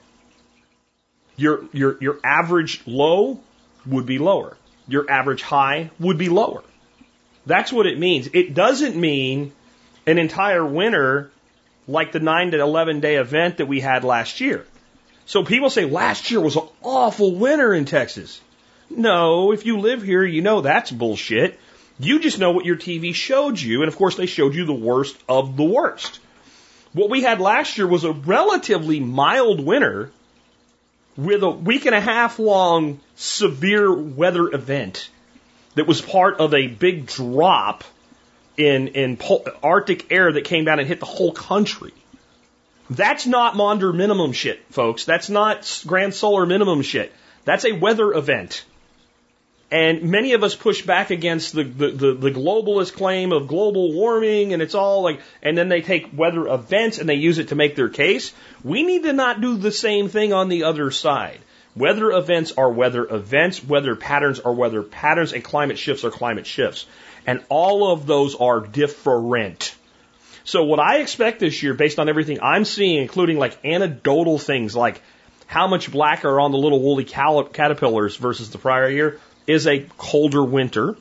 Your, 1.36 1.64
your, 1.72 1.96
your 2.00 2.18
average 2.22 2.82
low 2.86 3.40
would 3.86 4.06
be 4.06 4.18
lower. 4.18 4.56
Your 4.88 5.10
average 5.10 5.42
high 5.42 5.90
would 5.98 6.18
be 6.18 6.28
lower. 6.28 6.62
That's 7.46 7.72
what 7.72 7.86
it 7.86 7.98
means. 7.98 8.28
It 8.32 8.54
doesn't 8.54 8.96
mean 8.96 9.52
an 10.06 10.18
entire 10.18 10.64
winter 10.64 11.30
like 11.88 12.12
the 12.12 12.20
9 12.20 12.52
to 12.52 12.60
11 12.60 13.00
day 13.00 13.16
event 13.16 13.58
that 13.58 13.66
we 13.66 13.80
had 13.80 14.04
last 14.04 14.40
year. 14.40 14.66
So 15.26 15.44
people 15.44 15.70
say 15.70 15.84
last 15.84 16.30
year 16.30 16.40
was 16.40 16.56
an 16.56 16.68
awful 16.82 17.34
winter 17.34 17.74
in 17.74 17.84
Texas. 17.84 18.40
No, 18.88 19.52
if 19.52 19.66
you 19.66 19.80
live 19.80 20.02
here, 20.02 20.24
you 20.24 20.42
know 20.42 20.60
that's 20.60 20.90
bullshit. 20.90 21.58
You 21.98 22.20
just 22.20 22.38
know 22.38 22.52
what 22.52 22.66
your 22.66 22.76
TV 22.76 23.14
showed 23.14 23.58
you, 23.58 23.82
and 23.82 23.88
of 23.88 23.96
course 23.96 24.16
they 24.16 24.26
showed 24.26 24.54
you 24.54 24.66
the 24.66 24.74
worst 24.74 25.16
of 25.28 25.56
the 25.56 25.64
worst. 25.64 26.20
What 26.92 27.10
we 27.10 27.22
had 27.22 27.40
last 27.40 27.78
year 27.78 27.86
was 27.86 28.04
a 28.04 28.12
relatively 28.12 29.00
mild 29.00 29.64
winter 29.64 30.10
with 31.16 31.42
a 31.42 31.50
week 31.50 31.86
and 31.86 31.94
a 31.94 32.00
half 32.00 32.38
long 32.38 33.00
severe 33.16 33.92
weather 33.94 34.52
event 34.52 35.08
that 35.74 35.86
was 35.86 36.00
part 36.00 36.40
of 36.40 36.54
a 36.54 36.66
big 36.66 37.06
drop 37.06 37.84
in, 38.56 38.88
in 38.88 39.18
Arctic 39.62 40.10
air 40.10 40.32
that 40.32 40.44
came 40.44 40.64
down 40.64 40.78
and 40.78 40.88
hit 40.88 41.00
the 41.00 41.06
whole 41.06 41.32
country. 41.32 41.92
That's 42.88 43.26
not 43.26 43.56
Maunder 43.56 43.92
minimum 43.92 44.32
shit, 44.32 44.64
folks. 44.70 45.04
That's 45.04 45.28
not 45.28 45.82
grand 45.86 46.14
solar 46.14 46.46
minimum 46.46 46.82
shit. 46.82 47.12
That's 47.44 47.64
a 47.64 47.72
weather 47.72 48.12
event. 48.12 48.64
And 49.70 50.04
many 50.04 50.34
of 50.34 50.44
us 50.44 50.54
push 50.54 50.82
back 50.82 51.10
against 51.10 51.52
the, 51.52 51.64
the, 51.64 51.88
the, 51.90 52.12
the, 52.14 52.30
globalist 52.30 52.92
claim 52.92 53.32
of 53.32 53.48
global 53.48 53.92
warming 53.92 54.52
and 54.52 54.62
it's 54.62 54.76
all 54.76 55.02
like, 55.02 55.20
and 55.42 55.58
then 55.58 55.68
they 55.68 55.80
take 55.80 56.16
weather 56.16 56.46
events 56.46 56.98
and 56.98 57.08
they 57.08 57.16
use 57.16 57.38
it 57.38 57.48
to 57.48 57.56
make 57.56 57.74
their 57.74 57.88
case. 57.88 58.32
We 58.62 58.84
need 58.84 59.02
to 59.02 59.12
not 59.12 59.40
do 59.40 59.56
the 59.56 59.72
same 59.72 60.08
thing 60.08 60.32
on 60.32 60.48
the 60.48 60.64
other 60.64 60.92
side. 60.92 61.40
Weather 61.74 62.12
events 62.12 62.52
are 62.56 62.70
weather 62.70 63.06
events, 63.12 63.62
weather 63.62 63.96
patterns 63.96 64.38
are 64.38 64.52
weather 64.52 64.82
patterns, 64.82 65.32
and 65.32 65.42
climate 65.42 65.78
shifts 65.78 66.04
are 66.04 66.10
climate 66.10 66.46
shifts. 66.46 66.86
And 67.26 67.44
all 67.48 67.92
of 67.92 68.06
those 68.06 68.36
are 68.36 68.60
different. 68.60 69.74
So 70.44 70.62
what 70.62 70.78
I 70.78 70.98
expect 70.98 71.40
this 71.40 71.60
year, 71.62 71.74
based 71.74 71.98
on 71.98 72.08
everything 72.08 72.38
I'm 72.40 72.64
seeing, 72.64 73.02
including 73.02 73.38
like 73.38 73.58
anecdotal 73.64 74.38
things 74.38 74.76
like 74.76 75.02
how 75.46 75.66
much 75.66 75.90
black 75.90 76.24
are 76.24 76.40
on 76.40 76.52
the 76.52 76.58
little 76.58 76.80
woolly 76.80 77.04
caterpillars 77.04 78.16
versus 78.16 78.50
the 78.50 78.58
prior 78.58 78.88
year, 78.88 79.20
is 79.46 79.66
a 79.66 79.80
colder 79.98 80.44
winter. 80.44 80.96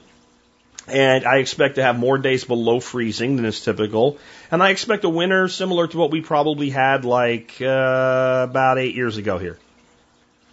And 0.88 1.26
I 1.26 1.38
expect 1.38 1.76
to 1.76 1.84
have 1.84 1.98
more 1.98 2.20
days 2.20 2.44
below 2.44 2.80
freezing 2.80 3.38
than 3.38 3.46
is 3.46 3.60
typical. 3.60 4.20
And 4.52 4.62
I 4.62 4.70
expect 4.70 5.04
a 5.04 5.10
winter 5.10 5.48
similar 5.48 5.88
to 5.88 5.98
what 5.98 6.12
we 6.12 6.22
probably 6.22 6.70
had 6.70 7.06
like 7.06 7.60
uh, 7.60 8.46
about 8.48 8.78
eight 8.78 8.94
years 8.94 9.18
ago 9.18 9.40
here. 9.40 9.58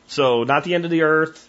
So 0.08 0.44
not 0.44 0.64
the 0.64 0.74
end 0.74 0.86
of 0.86 0.90
the 0.90 1.02
earth. 1.02 1.48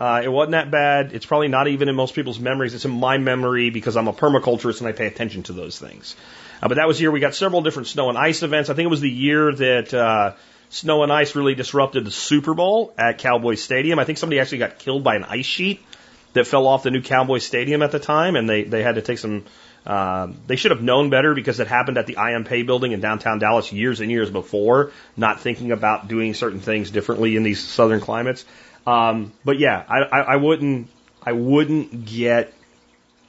Uh, 0.00 0.22
it 0.24 0.28
wasn't 0.28 0.52
that 0.52 0.70
bad. 0.70 1.12
It's 1.12 1.26
probably 1.26 1.48
not 1.48 1.68
even 1.68 1.88
in 1.88 1.94
most 1.94 2.14
people's 2.14 2.40
memories. 2.40 2.74
It's 2.74 2.86
in 2.86 2.90
my 2.90 3.18
memory 3.18 3.70
because 3.70 3.96
I'm 3.96 4.08
a 4.08 4.12
permaculturist 4.12 4.80
and 4.80 4.88
I 4.88 4.92
pay 4.92 5.06
attention 5.06 5.44
to 5.44 5.52
those 5.52 5.78
things. 5.78 6.16
Uh, 6.62 6.68
but 6.68 6.76
that 6.76 6.88
was 6.88 6.96
the 6.96 7.02
year 7.02 7.10
we 7.10 7.20
got 7.20 7.34
several 7.34 7.60
different 7.60 7.88
snow 7.88 8.08
and 8.08 8.16
ice 8.16 8.42
events. 8.42 8.70
I 8.70 8.74
think 8.74 8.86
it 8.86 8.90
was 8.90 9.00
the 9.00 9.10
year 9.10 9.52
that 9.52 9.92
uh, 9.92 10.32
snow 10.72 11.02
and 11.02 11.12
ice 11.12 11.36
really 11.36 11.54
disrupted 11.54 12.04
the 12.04 12.10
Super 12.10 12.54
Bowl 12.54 12.92
at 12.98 13.18
Cowboy 13.18 13.54
Stadium. 13.54 13.98
I 13.98 14.04
think 14.04 14.18
somebody 14.18 14.40
actually 14.40 14.58
got 14.58 14.78
killed 14.78 15.04
by 15.04 15.16
an 15.16 15.24
ice 15.24 15.46
sheet 15.46 15.84
that 16.32 16.46
fell 16.46 16.66
off 16.66 16.82
the 16.82 16.90
new 16.90 17.02
Cowboy 17.02 17.38
Stadium 17.38 17.82
at 17.82 17.92
the 17.92 18.00
time, 18.00 18.36
and 18.36 18.48
they 18.48 18.64
they 18.64 18.82
had 18.82 18.96
to 18.96 19.02
take 19.02 19.18
some. 19.18 19.44
Uh, 19.84 20.28
they 20.46 20.56
should 20.56 20.70
have 20.70 20.80
known 20.80 21.10
better 21.10 21.34
because 21.34 21.58
it 21.58 21.66
happened 21.66 21.98
at 21.98 22.06
the 22.06 22.16
IMP 22.16 22.66
building 22.66 22.92
in 22.92 23.00
downtown 23.00 23.40
Dallas 23.40 23.72
years 23.72 24.00
and 24.00 24.10
years 24.10 24.30
before, 24.30 24.92
not 25.16 25.40
thinking 25.40 25.72
about 25.72 26.06
doing 26.06 26.34
certain 26.34 26.60
things 26.60 26.90
differently 26.90 27.34
in 27.36 27.42
these 27.42 27.60
southern 27.60 28.00
climates. 28.00 28.44
Um, 28.86 29.32
but 29.44 29.58
yeah, 29.58 29.84
I, 29.88 29.98
I, 30.02 30.20
I 30.20 30.36
wouldn't 30.36 30.88
I 31.22 31.32
wouldn't 31.32 32.06
get 32.06 32.54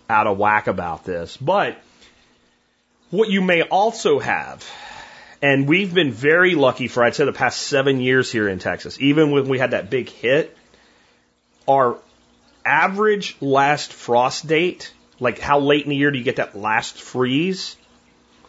out 0.09 0.27
of 0.27 0.37
whack 0.37 0.67
about 0.67 1.03
this. 1.03 1.35
But 1.37 1.77
what 3.09 3.29
you 3.29 3.41
may 3.41 3.63
also 3.63 4.19
have 4.19 4.63
and 5.43 5.67
we've 5.67 5.93
been 5.93 6.13
very 6.13 6.55
lucky 6.55 6.87
for, 6.87 7.03
I'd 7.03 7.15
say, 7.15 7.25
the 7.25 7.33
past 7.33 7.63
seven 7.63 7.99
years 7.99 8.31
here 8.31 8.47
in 8.47 8.59
Texas. 8.59 8.97
Even 9.01 9.31
when 9.31 9.49
we 9.49 9.59
had 9.59 9.71
that 9.71 9.89
big 9.89 10.07
hit, 10.07 10.57
our 11.67 11.97
average 12.65 13.35
last 13.41 13.91
frost 13.91 14.47
date, 14.47 14.93
like 15.19 15.39
how 15.39 15.59
late 15.59 15.83
in 15.83 15.89
the 15.89 15.97
year 15.97 16.11
do 16.11 16.17
you 16.17 16.23
get 16.23 16.37
that 16.37 16.55
last 16.55 16.95
freeze? 16.95 17.75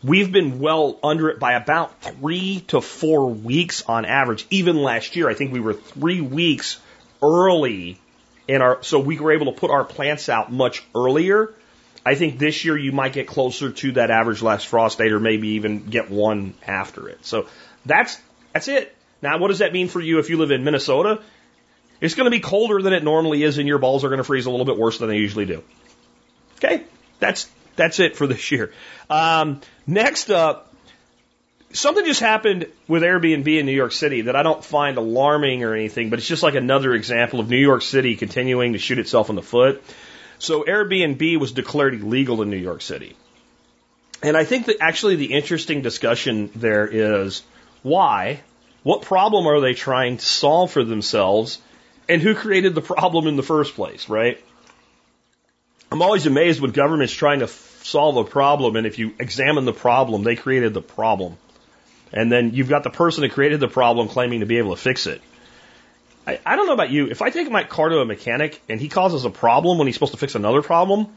We've 0.05 0.31
been 0.31 0.61
well 0.61 1.01
under 1.03 1.31
it 1.31 1.41
by 1.41 1.55
about 1.55 2.01
three 2.01 2.61
to 2.69 2.81
four 2.81 3.29
weeks 3.29 3.83
on 3.83 4.05
average. 4.05 4.47
Even 4.51 4.77
last 4.77 5.17
year, 5.17 5.29
I 5.29 5.35
think 5.35 5.53
we 5.53 5.59
were 5.59 5.75
three 5.75 6.21
weeks 6.21 6.81
early 7.21 7.99
in 8.47 8.63
our, 8.63 8.85
so 8.85 9.01
we 9.01 9.19
were 9.19 9.33
able 9.33 9.47
to 9.47 9.59
put 9.59 9.73
our 9.73 9.85
plants 9.85 10.29
out 10.29 10.53
much 10.53 10.85
earlier 10.95 11.53
I 12.05 12.15
think 12.15 12.39
this 12.39 12.65
year 12.65 12.77
you 12.77 12.93
might 12.93 13.13
get 13.13 13.27
closer 13.27 13.71
to 13.71 13.93
that 13.93 14.11
average 14.11 14.43
last 14.43 14.67
frost 14.67 14.99
date 14.99 15.13
or 15.13 15.21
maybe 15.21 15.49
even 15.49 15.87
get 15.87 16.11
one 16.11 16.55
after 16.67 17.09
it. 17.09 17.25
So 17.25 17.47
that's, 17.87 18.21
that's 18.53 18.69
it. 18.69 18.95
Now, 19.23 19.39
what 19.39 19.49
does 19.49 19.61
that 19.61 19.73
mean 19.73 19.89
for 19.89 20.01
you 20.01 20.19
if 20.19 20.29
you 20.29 20.37
live 20.37 20.51
in 20.51 20.65
Minnesota? 20.65 21.23
It's 22.01 22.15
going 22.15 22.27
to 22.27 22.31
be 22.31 22.41
colder 22.41 22.83
than 22.83 22.93
it 22.93 23.03
normally 23.03 23.43
is 23.43 23.57
and 23.57 23.67
your 23.67 23.79
balls 23.79 24.05
are 24.05 24.09
going 24.09 24.19
to 24.19 24.25
freeze 24.25 24.45
a 24.45 24.51
little 24.51 24.67
bit 24.67 24.77
worse 24.77 24.99
than 24.99 25.09
they 25.09 25.17
usually 25.17 25.47
do. 25.47 25.63
Okay. 26.57 26.83
That's, 27.21 27.51
that's 27.77 28.01
it 28.01 28.17
for 28.17 28.27
this 28.29 28.51
year. 28.51 28.73
Um, 29.09 29.63
next 29.87 30.31
up, 30.31 30.75
something 31.73 32.05
just 32.05 32.21
happened 32.21 32.67
with 32.87 33.03
Airbnb 33.03 33.47
in 33.47 33.65
New 33.65 33.73
York 33.73 33.93
City 33.93 34.23
that 34.23 34.37
I 34.37 34.43
don't 34.43 34.65
find 34.65 34.99
alarming 34.99 35.65
or 35.65 35.75
anything, 35.75 36.11
but 36.11 36.19
it's 36.19 36.29
just 36.29 36.43
like 36.43 36.55
another 36.55 36.93
example 36.93 37.41
of 37.41 37.49
New 37.49 37.57
York 37.57 37.81
City 37.83 38.17
continuing 38.17 38.75
to 38.75 38.79
shoot 38.79 38.99
itself 38.99 39.31
in 39.31 39.37
the 39.37 39.43
foot. 39.43 39.83
So 40.39 40.65
Airbnb 40.65 41.39
was 41.39 41.53
declared 41.53 41.95
illegal 41.95 42.43
in 42.43 42.51
New 42.51 42.57
York 42.57 42.83
City. 42.83 43.17
And 44.23 44.37
I 44.37 44.45
think 44.45 44.67
that 44.67 44.77
actually 44.81 45.17
the 45.17 45.33
interesting 45.33 45.83
discussion 45.83 46.51
there 46.55 46.87
is 46.87 47.43
why? 47.83 48.41
What 48.83 49.03
problem 49.03 49.47
are 49.47 49.61
they 49.61 49.75
trying 49.75 50.17
to 50.17 50.25
solve 50.25 50.71
for 50.71 50.85
themselves? 50.85 51.61
And 52.09 52.21
who 52.21 52.35
created 52.35 52.75
the 52.75 52.83
problem 52.83 53.27
in 53.27 53.37
the 53.37 53.43
first 53.43 53.75
place, 53.75 54.09
right? 54.09 54.43
I'm 55.91 56.03
always 56.03 56.27
amazed 56.27 56.61
when 56.61 56.73
government's 56.73 57.13
trying 57.13 57.41
to 57.41 57.49
solve 57.49 58.17
a 58.17 58.25
problem, 58.25 58.77
and 58.77 58.87
if 58.87 58.99
you 58.99 59.15
examine 59.19 59.65
the 59.65 59.73
problem, 59.73 60.23
they 60.23 60.37
created 60.37 60.75
the 60.75 60.83
problem. 60.83 61.37
And 62.13 62.31
then 62.31 62.53
you've 62.55 62.69
got 62.69 62.83
the 62.83 62.91
person 62.91 63.23
that 63.23 63.33
created 63.33 63.61
the 63.61 63.69
problem 63.69 64.09
claiming 64.09 64.41
to 64.41 64.47
be 64.47 64.59
able 64.59 64.75
to 64.75 64.81
fix 64.81 65.07
it. 65.07 65.21
I, 66.27 66.41
I 66.45 66.57
don't 66.57 66.67
know 66.67 66.73
about 66.73 66.91
you. 66.91 67.09
If 67.11 67.23
I 67.23 67.31
take 67.31 67.51
my 67.51 67.65
car 67.65 67.89
to 67.91 68.01
a 68.01 68.05
mechanic 68.05 68.61
and 68.69 68.81
he 68.81 68.89
causes 68.89 69.25
a 69.25 69.31
problem 69.31 69.79
when 69.79 69.87
he's 69.87 69.95
supposed 69.95 70.13
to 70.13 70.19
fix 70.19 70.35
another 70.35 70.63
problem, 70.63 71.09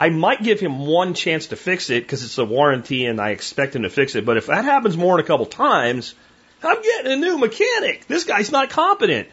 I 0.00 0.08
might 0.08 0.42
give 0.42 0.58
him 0.58 0.80
one 0.86 1.14
chance 1.14 1.48
to 1.48 1.56
fix 1.56 1.90
it 1.90 2.02
because 2.02 2.24
it's 2.24 2.38
a 2.38 2.44
warranty 2.44 3.06
and 3.06 3.20
I 3.20 3.30
expect 3.30 3.76
him 3.76 3.82
to 3.82 3.90
fix 3.90 4.14
it. 4.16 4.24
But 4.24 4.36
if 4.36 4.46
that 4.46 4.64
happens 4.64 4.96
more 4.96 5.16
than 5.16 5.24
a 5.24 5.28
couple 5.28 5.46
times, 5.46 6.14
I'm 6.62 6.82
getting 6.82 7.12
a 7.12 7.16
new 7.16 7.38
mechanic. 7.38 8.06
This 8.06 8.24
guy's 8.24 8.50
not 8.50 8.70
competent. 8.70 9.28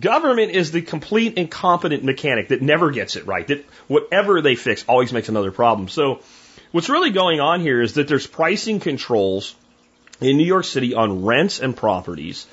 Government 0.00 0.52
is 0.52 0.72
the 0.72 0.82
complete 0.82 1.34
incompetent 1.36 2.02
mechanic 2.02 2.48
that 2.48 2.62
never 2.62 2.90
gets 2.90 3.14
it 3.14 3.26
right. 3.26 3.46
That 3.46 3.64
whatever 3.86 4.40
they 4.40 4.56
fix 4.56 4.84
always 4.88 5.12
makes 5.12 5.28
another 5.28 5.52
problem. 5.52 5.88
So 5.88 6.20
what's 6.72 6.88
really 6.88 7.10
going 7.10 7.40
on 7.40 7.60
here 7.60 7.80
is 7.80 7.94
that 7.94 8.08
there's 8.08 8.26
pricing 8.26 8.80
controls 8.80 9.54
in 10.20 10.36
New 10.36 10.46
York 10.46 10.64
City 10.64 10.94
on 10.94 11.24
rents 11.24 11.60
and 11.60 11.76
properties 11.76 12.46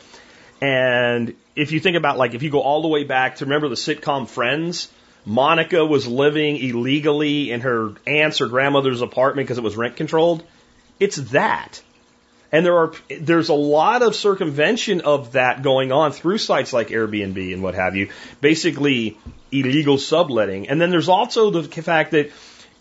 and 0.61 1.35
if 1.59 1.71
you 1.73 1.79
think 1.79 1.97
about 1.97 2.17
like 2.17 2.33
if 2.33 2.43
you 2.43 2.49
go 2.49 2.61
all 2.61 2.81
the 2.81 2.87
way 2.87 3.03
back 3.03 3.37
to 3.37 3.45
remember 3.45 3.67
the 3.67 3.75
sitcom 3.75 4.27
Friends, 4.27 4.89
Monica 5.25 5.85
was 5.85 6.07
living 6.07 6.57
illegally 6.57 7.51
in 7.51 7.61
her 7.61 7.93
aunt's 8.07 8.39
or 8.41 8.47
grandmother's 8.47 9.01
apartment 9.01 9.47
because 9.47 9.57
it 9.57 9.63
was 9.63 9.75
rent 9.75 9.97
controlled. 9.97 10.43
It's 10.99 11.17
that. 11.17 11.81
And 12.51 12.65
there 12.65 12.77
are 12.77 12.93
there's 13.19 13.49
a 13.49 13.53
lot 13.53 14.01
of 14.01 14.15
circumvention 14.15 15.01
of 15.01 15.33
that 15.33 15.61
going 15.61 15.91
on 15.91 16.13
through 16.13 16.39
sites 16.39 16.73
like 16.73 16.87
Airbnb 16.87 17.53
and 17.53 17.61
what 17.61 17.75
have 17.75 17.95
you, 17.95 18.09
basically 18.41 19.17
illegal 19.51 19.97
subletting. 19.97 20.69
And 20.69 20.79
then 20.79 20.89
there's 20.89 21.09
also 21.09 21.51
the 21.51 21.81
fact 21.81 22.11
that 22.11 22.31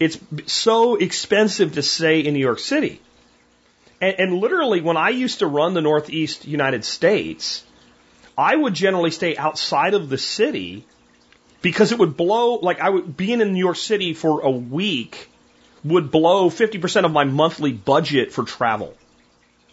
it's 0.00 0.18
so 0.46 0.94
expensive 0.94 1.74
to 1.74 1.82
stay 1.82 2.20
in 2.20 2.32
New 2.32 2.40
York 2.40 2.60
City. 2.60 3.00
And, 4.00 4.14
and 4.20 4.34
literally, 4.34 4.80
when 4.80 4.96
I 4.96 5.10
used 5.10 5.40
to 5.40 5.46
run 5.46 5.74
the 5.74 5.82
Northeast 5.82 6.46
United 6.46 6.84
States, 6.84 7.64
I 8.38 8.54
would 8.54 8.72
generally 8.72 9.10
stay 9.10 9.36
outside 9.36 9.94
of 9.94 10.08
the 10.08 10.16
city 10.16 10.84
because 11.60 11.90
it 11.90 11.98
would 11.98 12.16
blow, 12.16 12.54
like 12.54 12.78
I 12.78 12.90
would, 12.90 13.16
being 13.16 13.40
in 13.40 13.52
New 13.52 13.58
York 13.58 13.76
City 13.76 14.14
for 14.14 14.42
a 14.42 14.50
week 14.50 15.28
would 15.82 16.12
blow 16.12 16.48
50% 16.48 17.04
of 17.04 17.10
my 17.10 17.24
monthly 17.24 17.72
budget 17.72 18.32
for 18.32 18.44
travel. 18.44 18.94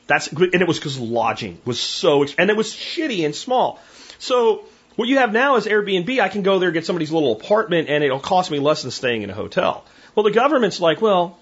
That's, 0.08 0.28
and 0.32 0.56
it 0.56 0.68
was 0.68 0.80
because 0.80 1.00
lodging 1.00 1.60
was 1.64 1.80
so, 1.80 2.26
and 2.40 2.50
it 2.50 2.58
was 2.58 2.74
shitty 2.74 3.24
and 3.24 3.36
small. 3.36 3.80
So 4.18 4.66
what 4.96 5.08
you 5.08 5.20
have 5.20 5.32
now 5.32 5.58
is 5.58 5.68
Airbnb. 5.68 6.20
I 6.20 6.30
can 6.30 6.42
go 6.42 6.58
there, 6.58 6.72
get 6.72 6.88
somebody's 6.88 7.12
little 7.12 7.34
apartment, 7.34 7.90
and 7.90 8.04
it'll 8.04 8.20
cost 8.20 8.50
me 8.50 8.58
less 8.58 8.82
than 8.82 8.90
staying 8.90 9.22
in 9.22 9.30
a 9.30 9.36
hotel. 9.36 9.86
Well, 10.16 10.24
the 10.24 10.32
government's 10.32 10.80
like, 10.80 11.02
well, 11.02 11.38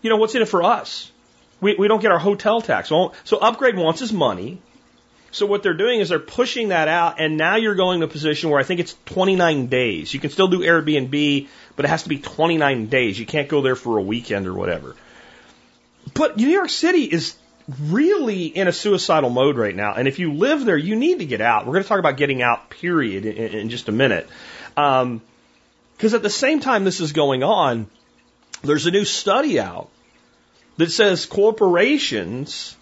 you 0.00 0.10
know, 0.10 0.16
what's 0.16 0.34
in 0.36 0.42
it 0.42 0.48
for 0.48 0.62
us? 0.62 1.10
We, 1.60 1.74
we 1.74 1.88
don't 1.88 2.00
get 2.00 2.12
our 2.12 2.18
hotel 2.20 2.60
tax. 2.60 2.88
So 2.88 3.38
Upgrade 3.40 3.76
wants 3.76 3.98
his 3.98 4.12
money. 4.12 4.60
So 5.30 5.46
what 5.46 5.62
they're 5.62 5.74
doing 5.74 6.00
is 6.00 6.08
they're 6.08 6.18
pushing 6.18 6.68
that 6.68 6.88
out, 6.88 7.20
and 7.20 7.36
now 7.36 7.56
you're 7.56 7.74
going 7.74 8.00
to 8.00 8.06
a 8.06 8.08
position 8.08 8.50
where 8.50 8.60
I 8.60 8.62
think 8.62 8.80
it's 8.80 8.96
29 9.06 9.66
days. 9.66 10.12
You 10.12 10.20
can 10.20 10.30
still 10.30 10.48
do 10.48 10.60
Airbnb, 10.60 11.48
but 11.76 11.84
it 11.84 11.88
has 11.88 12.04
to 12.04 12.08
be 12.08 12.18
29 12.18 12.86
days. 12.86 13.18
You 13.18 13.26
can't 13.26 13.48
go 13.48 13.60
there 13.60 13.76
for 13.76 13.98
a 13.98 14.02
weekend 14.02 14.46
or 14.46 14.54
whatever. 14.54 14.96
But 16.14 16.38
New 16.38 16.48
York 16.48 16.70
City 16.70 17.04
is 17.04 17.36
really 17.78 18.46
in 18.46 18.68
a 18.68 18.72
suicidal 18.72 19.28
mode 19.28 19.56
right 19.58 19.76
now, 19.76 19.92
and 19.92 20.08
if 20.08 20.18
you 20.18 20.32
live 20.32 20.64
there, 20.64 20.78
you 20.78 20.96
need 20.96 21.18
to 21.18 21.26
get 21.26 21.42
out. 21.42 21.66
We're 21.66 21.74
going 21.74 21.82
to 21.82 21.88
talk 21.88 21.98
about 21.98 22.16
getting 22.16 22.40
out, 22.40 22.70
period, 22.70 23.26
in, 23.26 23.36
in 23.36 23.68
just 23.68 23.88
a 23.88 23.92
minute. 23.92 24.26
Because 24.74 25.02
um, 25.02 25.20
at 26.00 26.22
the 26.22 26.30
same 26.30 26.60
time 26.60 26.84
this 26.84 27.00
is 27.00 27.12
going 27.12 27.42
on, 27.42 27.86
there's 28.62 28.86
a 28.86 28.90
new 28.90 29.04
study 29.04 29.60
out 29.60 29.90
that 30.78 30.90
says 30.90 31.26
corporations 31.26 32.77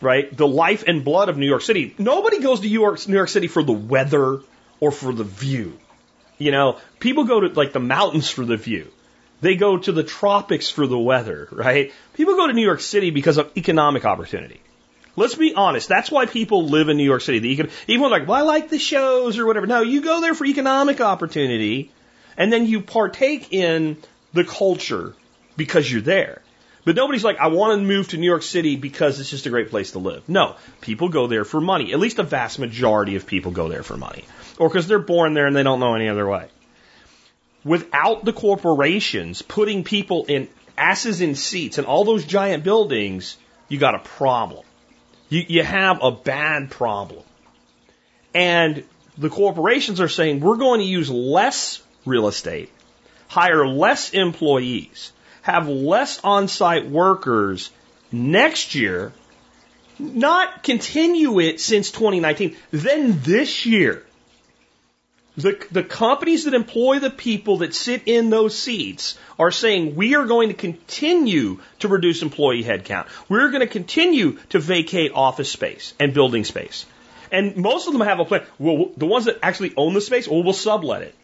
right? 0.00 0.34
The 0.36 0.46
life 0.46 0.84
and 0.86 1.04
blood 1.04 1.28
of 1.28 1.38
New 1.38 1.46
York 1.46 1.62
City. 1.62 1.94
Nobody 1.98 2.40
goes 2.40 2.60
to 2.60 2.66
New 2.66 2.72
York, 2.72 3.06
New 3.08 3.14
York 3.16 3.28
City 3.28 3.48
for 3.48 3.62
the 3.62 3.72
weather 3.72 4.40
or 4.80 4.90
for 4.92 5.12
the 5.12 5.24
view. 5.24 5.78
You 6.38 6.50
know, 6.52 6.78
people 7.00 7.24
go 7.24 7.40
to 7.40 7.48
like 7.48 7.72
the 7.72 7.80
mountains 7.80 8.28
for 8.28 8.44
the 8.44 8.56
view. 8.56 8.90
They 9.40 9.56
go 9.56 9.78
to 9.78 9.92
the 9.92 10.02
tropics 10.04 10.70
for 10.70 10.86
the 10.86 10.98
weather, 10.98 11.48
right? 11.52 11.92
People 12.14 12.36
go 12.36 12.46
to 12.46 12.52
New 12.52 12.64
York 12.64 12.80
City 12.80 13.10
because 13.10 13.38
of 13.38 13.50
economic 13.56 14.04
opportunity. 14.04 14.60
Let's 15.16 15.34
be 15.34 15.54
honest. 15.54 15.88
That's 15.88 16.10
why 16.10 16.26
people 16.26 16.68
live 16.68 16.88
in 16.88 16.96
New 16.96 17.04
York 17.04 17.22
City. 17.22 17.38
The 17.38 17.56
econ- 17.56 17.70
even 17.86 18.10
like, 18.10 18.26
well, 18.28 18.38
I 18.38 18.42
like 18.42 18.68
the 18.68 18.78
shows 18.78 19.38
or 19.38 19.46
whatever. 19.46 19.66
No, 19.66 19.80
you 19.82 20.02
go 20.02 20.20
there 20.20 20.34
for 20.34 20.44
economic 20.46 21.00
opportunity 21.00 21.92
And 22.36 22.52
then 22.52 22.66
you 22.66 22.82
partake 22.82 23.52
in 23.52 23.98
the 24.32 24.44
culture 24.44 25.16
because 25.56 25.90
you're 25.90 26.02
there. 26.02 26.42
But 26.86 26.94
nobody's 26.94 27.24
like, 27.24 27.38
I 27.38 27.48
want 27.48 27.80
to 27.80 27.84
move 27.84 28.10
to 28.10 28.16
New 28.16 28.28
York 28.28 28.44
City 28.44 28.76
because 28.76 29.18
it's 29.18 29.28
just 29.28 29.44
a 29.44 29.50
great 29.50 29.70
place 29.70 29.90
to 29.90 29.98
live. 29.98 30.28
No, 30.28 30.54
people 30.80 31.08
go 31.08 31.26
there 31.26 31.44
for 31.44 31.60
money. 31.60 31.92
At 31.92 31.98
least 31.98 32.20
a 32.20 32.22
vast 32.22 32.60
majority 32.60 33.16
of 33.16 33.26
people 33.26 33.50
go 33.50 33.68
there 33.68 33.82
for 33.82 33.96
money. 33.96 34.24
Or 34.56 34.68
because 34.68 34.86
they're 34.86 35.00
born 35.00 35.34
there 35.34 35.48
and 35.48 35.56
they 35.56 35.64
don't 35.64 35.80
know 35.80 35.96
any 35.96 36.08
other 36.08 36.28
way. 36.28 36.46
Without 37.64 38.24
the 38.24 38.32
corporations 38.32 39.42
putting 39.42 39.82
people 39.82 40.26
in 40.26 40.48
asses 40.78 41.20
in 41.20 41.34
seats 41.34 41.78
and 41.78 41.88
all 41.88 42.04
those 42.04 42.24
giant 42.24 42.62
buildings, 42.62 43.36
you 43.68 43.78
got 43.78 43.96
a 43.96 43.98
problem. 43.98 44.64
You, 45.28 45.42
you 45.48 45.64
have 45.64 46.04
a 46.04 46.12
bad 46.12 46.70
problem. 46.70 47.24
And 48.32 48.84
the 49.18 49.28
corporations 49.28 50.00
are 50.00 50.08
saying 50.08 50.38
we're 50.38 50.56
going 50.56 50.78
to 50.78 50.86
use 50.86 51.10
less 51.10 51.82
real 52.04 52.28
estate, 52.28 52.70
hire 53.26 53.66
less 53.66 54.10
employees, 54.10 55.12
have 55.46 55.68
less 55.68 56.18
on 56.24 56.48
site 56.48 56.90
workers 56.90 57.70
next 58.10 58.74
year, 58.74 59.12
not 59.96 60.64
continue 60.64 61.38
it 61.38 61.60
since 61.60 61.92
2019, 61.92 62.56
then 62.72 63.20
this 63.20 63.64
year. 63.64 64.02
The, 65.36 65.64
the 65.70 65.84
companies 65.84 66.46
that 66.46 66.54
employ 66.54 66.98
the 66.98 67.10
people 67.10 67.58
that 67.58 67.74
sit 67.74 68.02
in 68.06 68.28
those 68.28 68.58
seats 68.58 69.16
are 69.38 69.52
saying 69.52 69.94
we 69.94 70.16
are 70.16 70.24
going 70.24 70.48
to 70.48 70.54
continue 70.54 71.60
to 71.78 71.86
reduce 71.86 72.22
employee 72.22 72.64
headcount. 72.64 73.06
We're 73.28 73.50
going 73.50 73.60
to 73.60 73.68
continue 73.68 74.38
to 74.48 74.58
vacate 74.58 75.12
office 75.14 75.52
space 75.52 75.94
and 76.00 76.12
building 76.12 76.42
space. 76.42 76.86
And 77.30 77.56
most 77.56 77.86
of 77.86 77.92
them 77.92 78.02
have 78.02 78.18
a 78.18 78.24
plan. 78.24 78.44
Well, 78.58 78.90
the 78.96 79.06
ones 79.06 79.26
that 79.26 79.38
actually 79.44 79.74
own 79.76 79.94
the 79.94 80.00
space, 80.00 80.26
well, 80.26 80.42
we'll 80.42 80.54
sublet 80.54 81.02
it. 81.02 81.14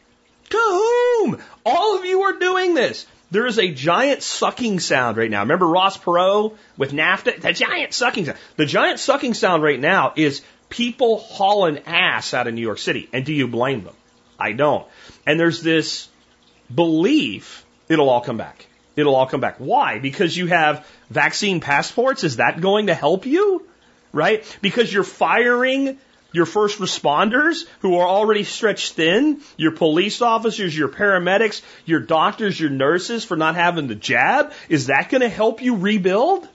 To 0.51 0.59
whom? 0.59 1.39
All 1.67 1.99
of 1.99 2.05
you 2.05 2.23
are 2.23 2.39
doing 2.39 2.75
this. 2.75 3.05
There 3.33 3.47
is 3.47 3.59
a 3.59 3.73
giant 3.73 4.23
sucking 4.23 4.79
sound 4.81 5.17
right 5.17 5.31
now. 5.31 5.41
Remember 5.41 5.67
Ross 5.67 5.97
Perot 5.97 6.55
with 6.77 6.93
NAFTA? 6.93 7.41
The 7.41 7.55
giant 7.55 7.95
sucking 7.95 8.27
sound. 8.27 8.37
The 8.57 8.67
giant 8.67 9.01
sucking 9.01 9.33
sound 9.33 9.63
right 9.63 9.81
now 9.81 10.13
is 10.15 10.43
people 10.69 11.17
hauling 11.17 11.79
ass 11.87 12.35
out 12.35 12.47
of 12.47 12.53
New 12.53 12.61
York 12.61 12.77
City. 12.77 13.09
And 13.11 13.25
do 13.25 13.33
you 13.33 13.49
blame 13.49 13.85
them? 13.85 13.95
I 14.39 14.53
don't. 14.53 14.87
And 15.27 15.41
there's 15.41 15.63
this 15.63 16.11
belief 16.73 17.65
it'll 17.89 18.11
all 18.11 18.21
come 18.21 18.37
back. 18.37 18.67
It'll 18.97 19.15
all 19.15 19.27
come 19.27 19.41
back. 19.41 19.57
Why? 19.57 19.99
Because 19.99 20.37
you 20.37 20.49
have 20.49 20.87
vaccine 21.09 21.61
passports. 21.61 22.25
Is 22.25 22.37
that 22.37 22.61
going 22.61 22.89
to 22.89 22.95
help 22.95 23.25
you? 23.25 23.67
Right? 24.13 24.45
Because 24.61 24.93
you're 24.93 25.05
firing 25.05 25.99
your 26.33 26.47
first 26.47 26.79
responders 26.79 27.67
who 27.81 27.99
are 27.99 28.09
already 28.09 28.45
stretched 28.45 28.95
thin, 28.95 29.41
your 29.57 29.73
police 29.73 30.23
officers, 30.23 30.77
your 30.77 30.89
paramedics, 30.89 31.63
your 31.85 32.01
doctors, 32.01 32.59
your 32.59 32.71
nurses 32.71 33.25
for 33.25 33.37
not 33.37 33.55
having 33.55 33.87
the 33.87 33.95
jab. 33.95 34.53
Is 34.69 34.87
that 34.87 35.09
going 35.09 35.21
to 35.21 35.29
help 35.29 35.63
you 35.63 35.77
rebuild? 35.77 36.49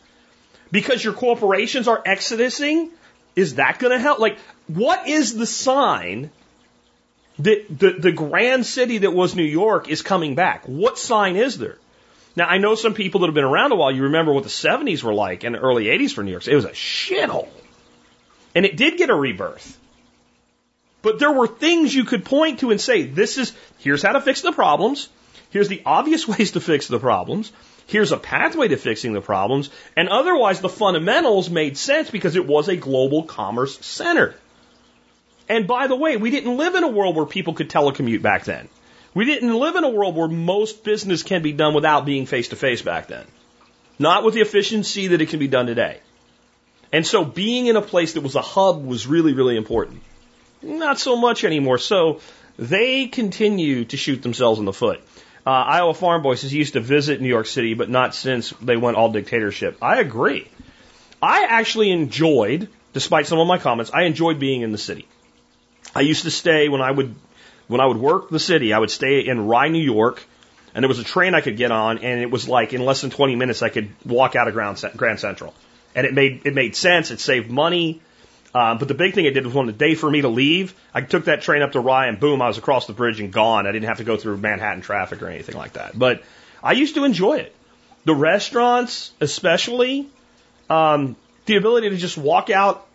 Because 0.71 1.03
your 1.03 1.13
corporations 1.13 1.87
are 1.87 2.01
exodusing? 2.05 2.89
Is 3.35 3.55
that 3.55 3.79
going 3.79 3.91
to 3.91 3.99
help? 3.99 4.19
Like, 4.19 4.39
what 4.67 5.07
is 5.07 5.35
the 5.35 5.45
sign 5.45 6.31
that 7.39 7.79
the, 7.79 7.91
the 7.91 8.11
grand 8.11 8.65
city 8.65 8.99
that 8.99 9.13
was 9.13 9.35
New 9.35 9.43
York 9.43 9.89
is 9.89 10.01
coming 10.01 10.35
back. 10.35 10.65
What 10.65 10.97
sign 10.97 11.35
is 11.35 11.57
there? 11.57 11.77
Now, 12.35 12.47
I 12.47 12.57
know 12.57 12.75
some 12.75 12.93
people 12.93 13.21
that 13.21 13.27
have 13.27 13.35
been 13.35 13.43
around 13.43 13.71
a 13.71 13.75
while, 13.75 13.91
you 13.91 14.03
remember 14.03 14.33
what 14.33 14.43
the 14.43 14.49
70s 14.49 15.03
were 15.03 15.13
like 15.13 15.43
and 15.43 15.55
the 15.55 15.59
early 15.59 15.85
80s 15.85 16.13
for 16.13 16.23
New 16.23 16.31
York. 16.31 16.47
It 16.47 16.55
was 16.55 16.65
a 16.65 16.69
shithole. 16.69 17.49
And 18.57 18.65
it 18.65 18.75
did 18.75 18.97
get 18.97 19.11
a 19.11 19.15
rebirth. 19.15 19.77
But 21.03 21.19
there 21.19 21.31
were 21.31 21.45
things 21.45 21.93
you 21.93 22.05
could 22.05 22.25
point 22.25 22.61
to 22.61 22.71
and 22.71 22.81
say, 22.81 23.03
this 23.03 23.37
is, 23.37 23.53
here's 23.77 24.01
how 24.01 24.13
to 24.13 24.19
fix 24.19 24.41
the 24.41 24.51
problems. 24.51 25.09
Here's 25.51 25.67
the 25.67 25.83
obvious 25.85 26.27
ways 26.39 26.53
to 26.53 26.59
fix 26.59 26.87
the 26.87 26.97
problems. 26.97 27.51
Here's 27.85 28.11
a 28.11 28.17
pathway 28.17 28.69
to 28.69 28.77
fixing 28.77 29.13
the 29.13 29.21
problems. 29.21 29.69
And 29.95 30.09
otherwise, 30.09 30.59
the 30.59 30.69
fundamentals 30.69 31.51
made 31.51 31.77
sense 31.77 32.09
because 32.09 32.35
it 32.35 32.47
was 32.47 32.67
a 32.67 32.75
global 32.75 33.21
commerce 33.25 33.77
center. 33.85 34.33
And 35.47 35.67
by 35.67 35.85
the 35.85 35.95
way, 35.95 36.17
we 36.17 36.31
didn't 36.31 36.57
live 36.57 36.73
in 36.73 36.83
a 36.83 36.87
world 36.87 37.15
where 37.15 37.27
people 37.27 37.53
could 37.53 37.69
telecommute 37.69 38.23
back 38.23 38.45
then. 38.45 38.69
We 39.13 39.25
didn't 39.25 39.53
live 39.53 39.75
in 39.75 39.83
a 39.83 39.89
world 39.89 40.15
where 40.15 40.27
most 40.27 40.83
business 40.83 41.21
can 41.21 41.43
be 41.43 41.53
done 41.53 41.75
without 41.75 42.05
being 42.05 42.25
face 42.25 42.47
to 42.47 42.55
face 42.55 42.81
back 42.81 43.05
then. 43.05 43.27
Not 43.99 44.23
with 44.23 44.33
the 44.33 44.41
efficiency 44.41 45.09
that 45.09 45.21
it 45.21 45.29
can 45.29 45.37
be 45.37 45.47
done 45.47 45.67
today. 45.67 45.99
And 46.91 47.05
so 47.05 47.25
being 47.25 47.67
in 47.67 47.75
a 47.75 47.81
place 47.81 48.13
that 48.13 48.21
was 48.21 48.35
a 48.35 48.41
hub 48.41 48.85
was 48.85 49.07
really, 49.07 49.33
really 49.33 49.57
important. 49.57 50.01
Not 50.61 50.99
so 50.99 51.17
much 51.17 51.43
anymore. 51.43 51.77
So 51.77 52.21
they 52.57 53.07
continue 53.07 53.85
to 53.85 53.97
shoot 53.97 54.21
themselves 54.21 54.59
in 54.59 54.65
the 54.65 54.73
foot. 54.73 55.01
Uh, 55.45 55.51
Iowa 55.51 55.93
Farm 55.93 56.23
Boy 56.23 56.35
says 56.35 56.51
he 56.51 56.57
used 56.57 56.73
to 56.73 56.81
visit 56.81 57.21
New 57.21 57.29
York 57.29 57.45
City, 57.45 57.73
but 57.73 57.89
not 57.89 58.13
since 58.13 58.49
they 58.61 58.75
went 58.75 58.97
all 58.97 59.11
dictatorship. 59.11 59.77
I 59.81 59.99
agree. 59.99 60.47
I 61.21 61.45
actually 61.49 61.91
enjoyed, 61.91 62.69
despite 62.93 63.27
some 63.27 63.39
of 63.39 63.47
my 63.47 63.57
comments, 63.57 63.91
I 63.93 64.03
enjoyed 64.03 64.39
being 64.39 64.61
in 64.61 64.71
the 64.71 64.77
city. 64.77 65.07
I 65.95 66.01
used 66.01 66.23
to 66.23 66.31
stay 66.31 66.67
when 66.69 66.81
I 66.81 66.91
would 66.91 67.15
when 67.67 67.81
I 67.81 67.85
would 67.85 67.97
work 67.97 68.29
the 68.29 68.39
city. 68.39 68.73
I 68.73 68.79
would 68.79 68.91
stay 68.91 69.25
in 69.25 69.47
Rye, 69.47 69.69
New 69.69 69.81
York, 69.81 70.23
and 70.73 70.83
there 70.83 70.89
was 70.89 70.99
a 70.99 71.03
train 71.03 71.33
I 71.33 71.41
could 71.41 71.57
get 71.57 71.71
on, 71.71 71.99
and 71.99 72.21
it 72.21 72.29
was 72.29 72.47
like 72.47 72.73
in 72.73 72.83
less 72.83 73.01
than 73.01 73.09
20 73.09 73.35
minutes 73.35 73.61
I 73.61 73.69
could 73.69 73.89
walk 74.05 74.35
out 74.35 74.47
of 74.47 74.53
Grand 74.53 75.19
Central, 75.19 75.53
and 75.97 76.05
it 76.05 76.13
made 76.13 76.43
it 76.45 76.53
made 76.53 76.75
sense. 76.75 77.11
It 77.11 77.19
saved 77.19 77.49
money. 77.49 78.01
Uh, 78.53 78.75
but 78.75 78.87
the 78.87 78.93
big 78.93 79.13
thing 79.13 79.25
it 79.25 79.31
did 79.31 79.45
was 79.45 79.53
when 79.53 79.65
the 79.65 79.73
day 79.73 79.95
for 79.95 80.09
me 80.09 80.21
to 80.21 80.29
leave, 80.29 80.73
I 80.93 81.01
took 81.01 81.25
that 81.25 81.41
train 81.41 81.61
up 81.61 81.73
to 81.73 81.79
Rye 81.79 82.07
and 82.07 82.19
boom, 82.19 82.41
I 82.41 82.47
was 82.47 82.57
across 82.57 82.87
the 82.87 82.93
bridge 82.93 83.19
and 83.19 83.33
gone. 83.33 83.67
I 83.67 83.71
didn't 83.71 83.89
have 83.89 83.97
to 83.97 84.03
go 84.03 84.15
through 84.15 84.37
Manhattan 84.37 84.81
traffic 84.81 85.21
or 85.21 85.27
anything 85.27 85.55
like 85.55 85.73
that. 85.73 85.97
But 85.97 86.23
I 86.63 86.71
used 86.71 86.95
to 86.95 87.03
enjoy 87.03 87.39
it. 87.39 87.53
The 88.05 88.15
restaurants, 88.15 89.11
especially, 89.19 90.07
um, 90.69 91.15
the 91.45 91.57
ability 91.57 91.89
to 91.89 91.97
just 91.97 92.17
walk 92.17 92.49
out, 92.49 92.87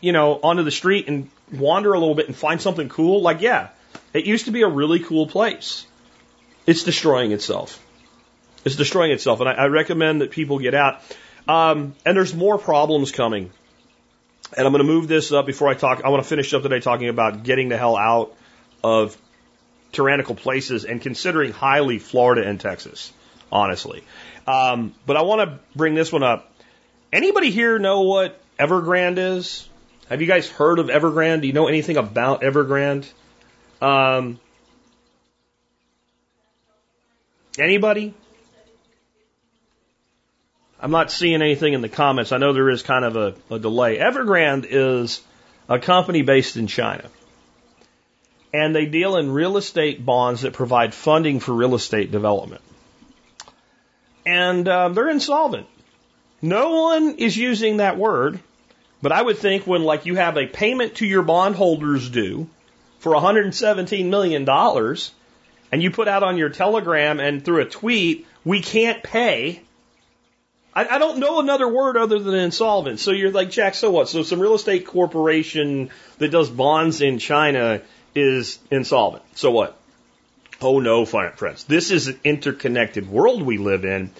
you 0.00 0.12
know, 0.12 0.38
onto 0.42 0.64
the 0.64 0.70
street 0.70 1.08
and 1.08 1.30
wander 1.52 1.94
a 1.94 1.98
little 1.98 2.14
bit 2.14 2.26
and 2.26 2.36
find 2.36 2.60
something 2.60 2.88
cool, 2.88 3.22
like, 3.22 3.40
yeah, 3.40 3.68
it 4.12 4.26
used 4.26 4.44
to 4.46 4.50
be 4.50 4.62
a 4.62 4.68
really 4.68 5.00
cool 5.00 5.26
place. 5.26 5.86
It's 6.66 6.84
destroying 6.84 7.32
itself. 7.32 7.82
It's 8.64 8.76
destroying 8.76 9.12
itself. 9.12 9.40
And 9.40 9.48
I, 9.48 9.52
I 9.52 9.66
recommend 9.68 10.20
that 10.20 10.30
people 10.30 10.58
get 10.58 10.74
out. 10.74 11.00
Um, 11.50 11.96
and 12.06 12.16
there's 12.16 12.32
more 12.32 12.58
problems 12.58 13.10
coming. 13.10 13.50
And 14.56 14.66
I'm 14.66 14.72
going 14.72 14.86
to 14.86 14.92
move 14.92 15.08
this 15.08 15.32
up 15.32 15.46
before 15.46 15.66
I 15.66 15.74
talk. 15.74 16.02
I 16.04 16.08
want 16.08 16.22
to 16.22 16.28
finish 16.28 16.54
up 16.54 16.62
today 16.62 16.78
talking 16.78 17.08
about 17.08 17.42
getting 17.42 17.68
the 17.68 17.76
hell 17.76 17.96
out 17.96 18.32
of 18.84 19.20
tyrannical 19.90 20.36
places 20.36 20.84
and 20.84 21.02
considering 21.02 21.50
highly 21.50 21.98
Florida 21.98 22.48
and 22.48 22.60
Texas, 22.60 23.12
honestly. 23.50 24.04
Um, 24.46 24.94
but 25.06 25.16
I 25.16 25.22
want 25.22 25.40
to 25.40 25.58
bring 25.74 25.96
this 25.96 26.12
one 26.12 26.22
up. 26.22 26.52
Anybody 27.12 27.50
here 27.50 27.80
know 27.80 28.02
what 28.02 28.40
Evergrande 28.56 29.18
is? 29.18 29.68
Have 30.08 30.20
you 30.20 30.28
guys 30.28 30.48
heard 30.48 30.78
of 30.78 30.86
Evergrande? 30.86 31.40
Do 31.40 31.48
you 31.48 31.52
know 31.52 31.66
anything 31.66 31.96
about 31.96 32.42
Evergrande? 32.42 33.10
Um, 33.82 34.38
anybody? 37.58 38.14
I'm 40.80 40.90
not 40.90 41.10
seeing 41.10 41.42
anything 41.42 41.74
in 41.74 41.82
the 41.82 41.88
comments. 41.88 42.32
I 42.32 42.38
know 42.38 42.52
there 42.52 42.70
is 42.70 42.82
kind 42.82 43.04
of 43.04 43.16
a, 43.16 43.54
a 43.54 43.58
delay. 43.58 43.98
Evergrande 43.98 44.66
is 44.68 45.20
a 45.68 45.78
company 45.78 46.22
based 46.22 46.56
in 46.56 46.66
China. 46.66 47.04
And 48.52 48.74
they 48.74 48.86
deal 48.86 49.16
in 49.16 49.30
real 49.30 49.56
estate 49.56 50.04
bonds 50.04 50.42
that 50.42 50.54
provide 50.54 50.94
funding 50.94 51.38
for 51.38 51.52
real 51.52 51.74
estate 51.74 52.10
development. 52.10 52.62
And 54.26 54.66
um, 54.68 54.94
they're 54.94 55.10
insolvent. 55.10 55.66
No 56.42 56.70
one 56.70 57.16
is 57.18 57.36
using 57.36 57.76
that 57.76 57.96
word 57.96 58.40
but 59.02 59.12
I 59.12 59.22
would 59.22 59.38
think 59.38 59.66
when 59.66 59.82
like 59.82 60.06
you 60.06 60.16
have 60.16 60.36
a 60.36 60.46
payment 60.46 60.96
to 60.96 61.06
your 61.06 61.22
bondholders 61.22 62.10
due 62.10 62.48
for 62.98 63.12
117 63.12 64.10
million 64.10 64.44
dollars, 64.44 65.12
and 65.72 65.82
you 65.82 65.90
put 65.90 66.08
out 66.08 66.22
on 66.22 66.36
your 66.36 66.50
telegram 66.50 67.18
and 67.18 67.44
through 67.44 67.62
a 67.62 67.64
tweet, 67.64 68.26
we 68.44 68.60
can't 68.60 69.02
pay. 69.02 69.62
I, 70.80 70.96
I 70.96 70.98
don't 70.98 71.18
know 71.18 71.40
another 71.40 71.68
word 71.68 71.96
other 71.96 72.18
than 72.18 72.34
insolvent. 72.34 73.00
So 73.00 73.10
you're 73.10 73.30
like, 73.30 73.50
Jack, 73.50 73.74
so 73.74 73.90
what? 73.90 74.08
So 74.08 74.22
some 74.22 74.40
real 74.40 74.54
estate 74.54 74.86
corporation 74.86 75.90
that 76.18 76.30
does 76.30 76.48
bonds 76.48 77.02
in 77.02 77.18
China 77.18 77.82
is 78.14 78.58
insolvent. 78.70 79.24
So 79.34 79.50
what? 79.50 79.76
Oh 80.60 80.80
no, 80.80 81.04
fine 81.04 81.32
friends. 81.32 81.64
This 81.64 81.90
is 81.90 82.08
an 82.08 82.20
interconnected 82.24 83.08
world 83.08 83.42
we 83.42 83.58
live 83.58 83.84
in, 83.84 84.10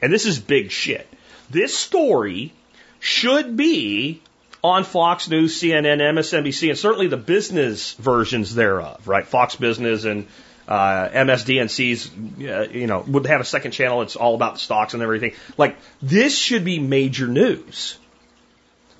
and 0.00 0.12
this 0.12 0.26
is 0.26 0.38
big 0.38 0.70
shit. 0.70 1.06
This 1.48 1.76
story 1.76 2.52
should 3.00 3.56
be 3.56 4.22
on 4.62 4.84
Fox 4.84 5.28
News, 5.28 5.60
CNN, 5.60 6.00
MSNBC, 6.00 6.68
and 6.70 6.78
certainly 6.78 7.08
the 7.08 7.16
business 7.16 7.94
versions 7.94 8.54
thereof, 8.54 9.08
right? 9.08 9.26
Fox 9.26 9.56
Business 9.56 10.04
and 10.04 10.26
uh, 10.70 11.08
MSDNC's, 11.08 12.10
uh, 12.48 12.68
you 12.70 12.86
know, 12.86 13.04
would 13.06 13.26
have 13.26 13.40
a 13.40 13.44
second 13.44 13.72
channel. 13.72 14.02
It's 14.02 14.16
all 14.16 14.34
about 14.34 14.60
stocks 14.60 14.94
and 14.94 15.02
everything. 15.02 15.32
Like 15.58 15.76
this 16.00 16.38
should 16.38 16.64
be 16.64 16.78
major 16.78 17.26
news. 17.26 17.98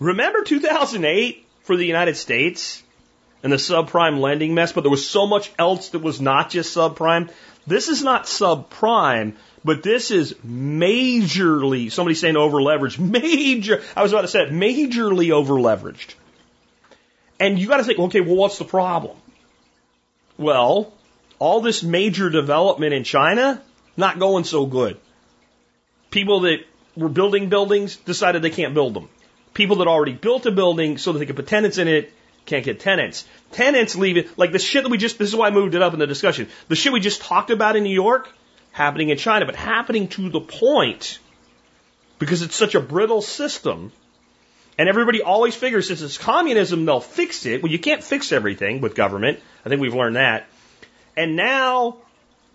Remember 0.00 0.42
2008 0.42 1.46
for 1.62 1.76
the 1.76 1.86
United 1.86 2.16
States? 2.16 2.82
and 3.42 3.50
the 3.52 3.56
subprime 3.56 4.20
lending 4.20 4.54
mess, 4.54 4.72
but 4.72 4.82
there 4.82 4.90
was 4.90 5.08
so 5.08 5.26
much 5.26 5.50
else 5.58 5.90
that 5.90 6.00
was 6.00 6.20
not 6.20 6.50
just 6.50 6.76
subprime. 6.76 7.30
This 7.66 7.88
is 7.88 8.02
not 8.02 8.24
subprime, 8.24 9.36
but 9.64 9.82
this 9.82 10.10
is 10.10 10.34
majorly, 10.46 11.90
somebody 11.90 12.14
saying 12.14 12.36
over 12.36 12.58
leveraged, 12.58 12.98
major, 12.98 13.82
I 13.96 14.02
was 14.02 14.12
about 14.12 14.22
to 14.22 14.28
say 14.28 14.42
it, 14.42 14.52
majorly 14.52 15.30
over 15.30 15.54
leveraged. 15.54 16.14
And 17.38 17.58
you 17.58 17.68
got 17.68 17.78
to 17.78 17.84
think, 17.84 17.98
okay, 17.98 18.20
well, 18.20 18.36
what's 18.36 18.58
the 18.58 18.66
problem? 18.66 19.16
Well, 20.36 20.92
all 21.41 21.61
this 21.61 21.82
major 21.82 22.30
development 22.30 22.93
in 22.93 23.03
China, 23.03 23.61
not 23.97 24.20
going 24.20 24.45
so 24.45 24.66
good. 24.66 25.01
People 26.11 26.41
that 26.41 26.61
were 26.95 27.09
building 27.09 27.49
buildings 27.49 27.97
decided 27.97 28.43
they 28.43 28.51
can't 28.51 28.74
build 28.74 28.95
them. 28.95 29.09
People 29.55 29.76
that 29.76 29.88
already 29.88 30.12
built 30.12 30.47
a 30.47 30.53
building 30.53 30.99
so 30.99 31.12
that 31.12 31.18
they 31.18 31.26
could 31.26 31.36
put 31.36 31.49
tenants 31.49 31.78
in 31.78 31.88
it 31.88 32.12
can't 32.47 32.64
get 32.64 32.78
tenants. 32.80 33.26
Tenants 33.53 33.97
leave 33.97 34.16
it, 34.16 34.38
like 34.38 34.53
the 34.53 34.59
shit 34.59 34.84
that 34.84 34.91
we 34.91 34.99
just, 34.99 35.18
this 35.18 35.28
is 35.28 35.36
why 35.36 35.49
I 35.49 35.51
moved 35.51 35.74
it 35.74 35.82
up 35.82 35.93
in 35.93 35.99
the 35.99 36.07
discussion. 36.07 36.49
The 36.68 36.76
shit 36.76 36.93
we 36.93 37.01
just 37.01 37.22
talked 37.22 37.51
about 37.51 37.74
in 37.74 37.82
New 37.84 37.95
York, 37.95 38.28
happening 38.70 39.09
in 39.09 39.16
China, 39.16 39.47
but 39.47 39.57
happening 39.57 40.09
to 40.09 40.28
the 40.28 40.41
point 40.41 41.18
because 42.18 42.43
it's 42.43 42.55
such 42.55 42.74
a 42.74 42.80
brittle 42.80 43.22
system. 43.22 43.93
And 44.78 44.88
everybody 44.88 45.22
always 45.22 45.55
figures 45.55 45.88
since 45.88 46.03
it's 46.03 46.18
communism, 46.18 46.84
they'll 46.84 47.01
fix 47.01 47.47
it. 47.47 47.62
Well, 47.62 47.72
you 47.72 47.78
can't 47.78 48.03
fix 48.03 48.30
everything 48.32 48.80
with 48.80 48.95
government. 48.95 49.41
I 49.64 49.68
think 49.68 49.80
we've 49.80 49.95
learned 49.95 50.16
that. 50.16 50.47
And 51.20 51.36
now 51.36 51.98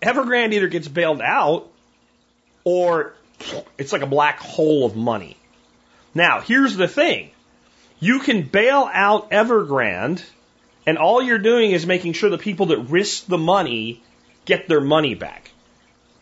Evergrande 0.02 0.54
either 0.54 0.66
gets 0.66 0.88
bailed 0.88 1.20
out 1.20 1.70
or 2.64 3.14
it's 3.78 3.92
like 3.92 4.02
a 4.02 4.08
black 4.08 4.40
hole 4.40 4.84
of 4.84 4.96
money. 4.96 5.36
Now, 6.16 6.40
here's 6.40 6.74
the 6.74 6.88
thing. 6.88 7.30
You 8.00 8.18
can 8.18 8.42
bail 8.42 8.90
out 8.92 9.30
Evergrande 9.30 10.20
and 10.84 10.98
all 10.98 11.22
you're 11.22 11.38
doing 11.38 11.70
is 11.70 11.86
making 11.86 12.14
sure 12.14 12.28
the 12.28 12.38
people 12.38 12.66
that 12.66 12.78
risk 12.78 13.26
the 13.26 13.38
money 13.38 14.02
get 14.46 14.66
their 14.66 14.80
money 14.80 15.14
back. 15.14 15.52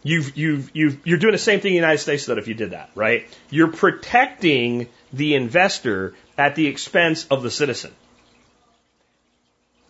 You've, 0.03 0.37
you've, 0.37 0.71
you've, 0.77 1.07
you're 1.07 1.19
doing 1.19 1.33
the 1.33 1.39
same 1.39 1.61
thing 1.61 1.71
in 1.71 1.77
the 1.77 1.87
United 1.87 2.01
States 2.01 2.27
that 2.27 2.37
if 2.37 2.47
you 2.47 2.53
did 2.53 2.73
that, 2.73 2.91
right? 2.95 3.27
You're 3.49 3.73
protecting 3.73 4.89
the 5.15 5.35
investor 5.35 6.13
at 6.37 6.57
the 6.57 6.67
expense 6.67 7.27
of 7.31 7.43
the 7.43 7.51
citizen. 7.51 7.93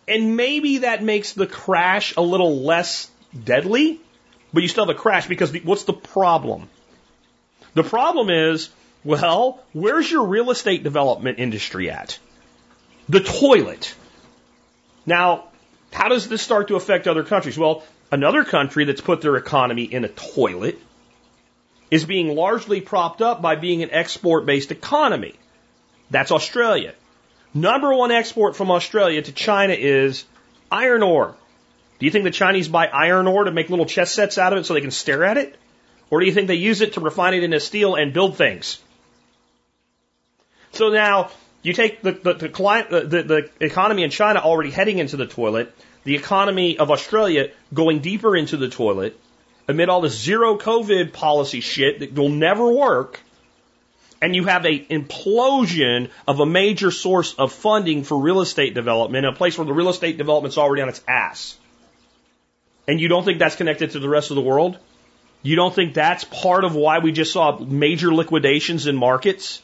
And 0.07 0.37
maybe 0.37 0.79
that 0.79 1.03
makes 1.03 1.33
the 1.33 1.47
crash 1.47 2.15
a 2.15 2.21
little 2.21 2.61
less 2.61 3.09
deadly, 3.43 3.99
but 4.53 4.61
you 4.63 4.69
still 4.69 4.85
have 4.85 4.95
a 4.95 4.99
crash 4.99 5.27
because 5.27 5.51
the, 5.51 5.61
what's 5.61 5.83
the 5.83 5.93
problem? 5.93 6.69
The 7.73 7.83
problem 7.83 8.29
is, 8.29 8.69
well, 9.03 9.63
where's 9.73 10.09
your 10.09 10.25
real 10.25 10.51
estate 10.51 10.83
development 10.83 11.39
industry 11.39 11.89
at? 11.89 12.19
The 13.09 13.19
toilet. 13.19 13.93
Now, 15.05 15.45
how 15.91 16.09
does 16.09 16.27
this 16.27 16.41
start 16.41 16.67
to 16.69 16.75
affect 16.75 17.07
other 17.07 17.23
countries? 17.23 17.57
Well, 17.57 17.83
another 18.11 18.43
country 18.43 18.85
that's 18.85 19.01
put 19.01 19.21
their 19.21 19.35
economy 19.35 19.83
in 19.83 20.05
a 20.05 20.09
toilet 20.09 20.79
is 21.91 22.05
being 22.05 22.35
largely 22.35 22.81
propped 22.81 23.21
up 23.21 23.41
by 23.41 23.55
being 23.55 23.83
an 23.83 23.91
export 23.91 24.45
based 24.45 24.71
economy. 24.71 25.35
That's 26.09 26.31
Australia. 26.31 26.93
Number 27.55 27.95
one 27.95 28.11
export 28.11 28.57
from 28.57 28.69
Australia 28.69 29.21
to 29.21 29.31
China 29.31 29.73
is 29.73 30.25
iron 30.69 31.01
ore. 31.01 31.37
Do 31.99 32.05
you 32.05 32.11
think 32.11 32.25
the 32.25 32.31
Chinese 32.31 32.67
buy 32.67 32.87
iron 32.87 33.27
ore 33.27 33.45
to 33.45 33.51
make 33.51 33.69
little 33.69 33.85
chess 33.85 34.11
sets 34.11 34.37
out 34.37 34.51
of 34.51 34.59
it 34.59 34.65
so 34.65 34.73
they 34.73 34.81
can 34.81 34.91
stare 34.91 35.23
at 35.23 35.37
it? 35.37 35.55
Or 36.09 36.19
do 36.19 36.25
you 36.25 36.33
think 36.33 36.49
they 36.49 36.55
use 36.55 36.81
it 36.81 36.93
to 36.93 36.99
refine 36.99 37.33
it 37.33 37.43
into 37.43 37.61
steel 37.61 37.95
and 37.95 38.13
build 38.13 38.35
things? 38.35 38.81
So 40.73 40.89
now 40.89 41.31
you 41.61 41.71
take 41.71 42.01
the, 42.01 42.11
the, 42.11 42.33
the, 42.33 42.49
client, 42.49 42.89
the, 42.89 43.23
the, 43.23 43.49
economy 43.61 44.03
in 44.03 44.09
China 44.09 44.41
already 44.41 44.69
heading 44.69 44.99
into 44.99 45.15
the 45.15 45.25
toilet, 45.25 45.73
the 46.03 46.15
economy 46.15 46.77
of 46.77 46.91
Australia 46.91 47.51
going 47.73 47.99
deeper 47.99 48.35
into 48.35 48.57
the 48.57 48.67
toilet, 48.67 49.17
amid 49.69 49.87
all 49.87 50.01
this 50.01 50.19
zero 50.19 50.57
COVID 50.57 51.13
policy 51.13 51.61
shit 51.61 52.01
that 52.01 52.13
will 52.13 52.29
never 52.29 52.69
work, 52.69 53.21
and 54.21 54.35
you 54.35 54.45
have 54.45 54.65
a 54.65 54.79
implosion 54.79 56.09
of 56.27 56.39
a 56.39 56.45
major 56.45 56.91
source 56.91 57.33
of 57.33 57.51
funding 57.51 58.03
for 58.03 58.17
real 58.17 58.41
estate 58.41 58.73
development 58.73 59.25
a 59.25 59.33
place 59.33 59.57
where 59.57 59.65
the 59.65 59.73
real 59.73 59.89
estate 59.89 60.17
development's 60.17 60.57
already 60.57 60.81
on 60.81 60.89
its 60.89 61.01
ass. 61.07 61.57
And 62.87 63.01
you 63.01 63.07
don't 63.07 63.23
think 63.23 63.39
that's 63.39 63.55
connected 63.55 63.91
to 63.91 63.99
the 63.99 64.09
rest 64.09 64.31
of 64.31 64.35
the 64.35 64.41
world? 64.41 64.77
You 65.41 65.55
don't 65.55 65.73
think 65.73 65.93
that's 65.93 66.23
part 66.23 66.63
of 66.63 66.75
why 66.75 66.99
we 66.99 67.11
just 67.11 67.31
saw 67.31 67.57
major 67.59 68.13
liquidations 68.13 68.87
in 68.87 68.95
markets, 68.95 69.61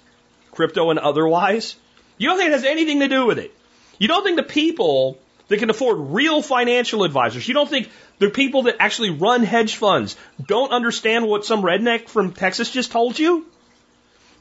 crypto 0.52 0.90
and 0.92 1.00
otherwise? 1.00 1.76
You 2.18 2.28
don't 2.30 2.38
think 2.38 2.50
it 2.50 2.54
has 2.54 2.66
anything 2.66 3.00
to 3.00 3.08
do 3.08 3.26
with 3.26 3.40
it. 3.40 3.52
You 3.98 4.08
don't 4.08 4.24
think 4.24 4.38
the 4.38 4.44
people 4.44 5.18
that 5.48 5.58
can 5.58 5.70
afford 5.70 5.98
real 6.00 6.42
financial 6.42 7.04
advisors, 7.04 7.48
you 7.48 7.54
don't 7.54 7.70
think 7.70 7.90
the 8.20 8.30
people 8.30 8.64
that 8.64 8.78
actually 8.80 9.10
run 9.10 9.44
hedge 9.44 9.76
funds 9.76 10.16
don't 10.46 10.72
understand 10.72 11.28
what 11.28 11.46
some 11.46 11.64
redneck 11.64 12.08
from 12.08 12.32
Texas 12.32 12.70
just 12.70 12.92
told 12.92 13.18
you? 13.18 13.46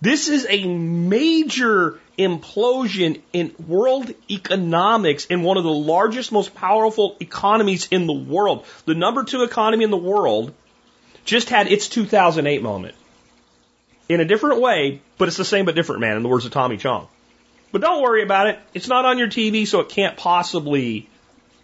This 0.00 0.28
is 0.28 0.46
a 0.48 0.66
major 0.66 2.00
implosion 2.18 3.20
in 3.32 3.54
world 3.66 4.12
economics 4.30 5.26
in 5.26 5.42
one 5.42 5.58
of 5.58 5.64
the 5.64 5.70
largest, 5.70 6.32
most 6.32 6.54
powerful 6.54 7.16
economies 7.20 7.88
in 7.90 8.06
the 8.06 8.14
world. 8.14 8.64
The 8.86 8.94
number 8.94 9.24
two 9.24 9.42
economy 9.42 9.84
in 9.84 9.90
the 9.90 9.98
world 9.98 10.54
just 11.24 11.50
had 11.50 11.70
its 11.70 11.88
2008 11.88 12.62
moment. 12.62 12.94
In 14.08 14.20
a 14.20 14.24
different 14.24 14.60
way, 14.60 15.02
but 15.18 15.28
it's 15.28 15.36
the 15.36 15.44
same 15.44 15.66
but 15.66 15.74
different, 15.74 16.00
man, 16.00 16.16
in 16.16 16.22
the 16.22 16.28
words 16.28 16.46
of 16.46 16.52
Tommy 16.52 16.78
Chong. 16.78 17.06
But 17.70 17.82
don't 17.82 18.02
worry 18.02 18.22
about 18.22 18.48
it. 18.48 18.58
It's 18.74 18.88
not 18.88 19.04
on 19.04 19.18
your 19.18 19.28
TV, 19.28 19.66
so 19.66 19.80
it 19.80 19.90
can't 19.90 20.16
possibly 20.16 21.08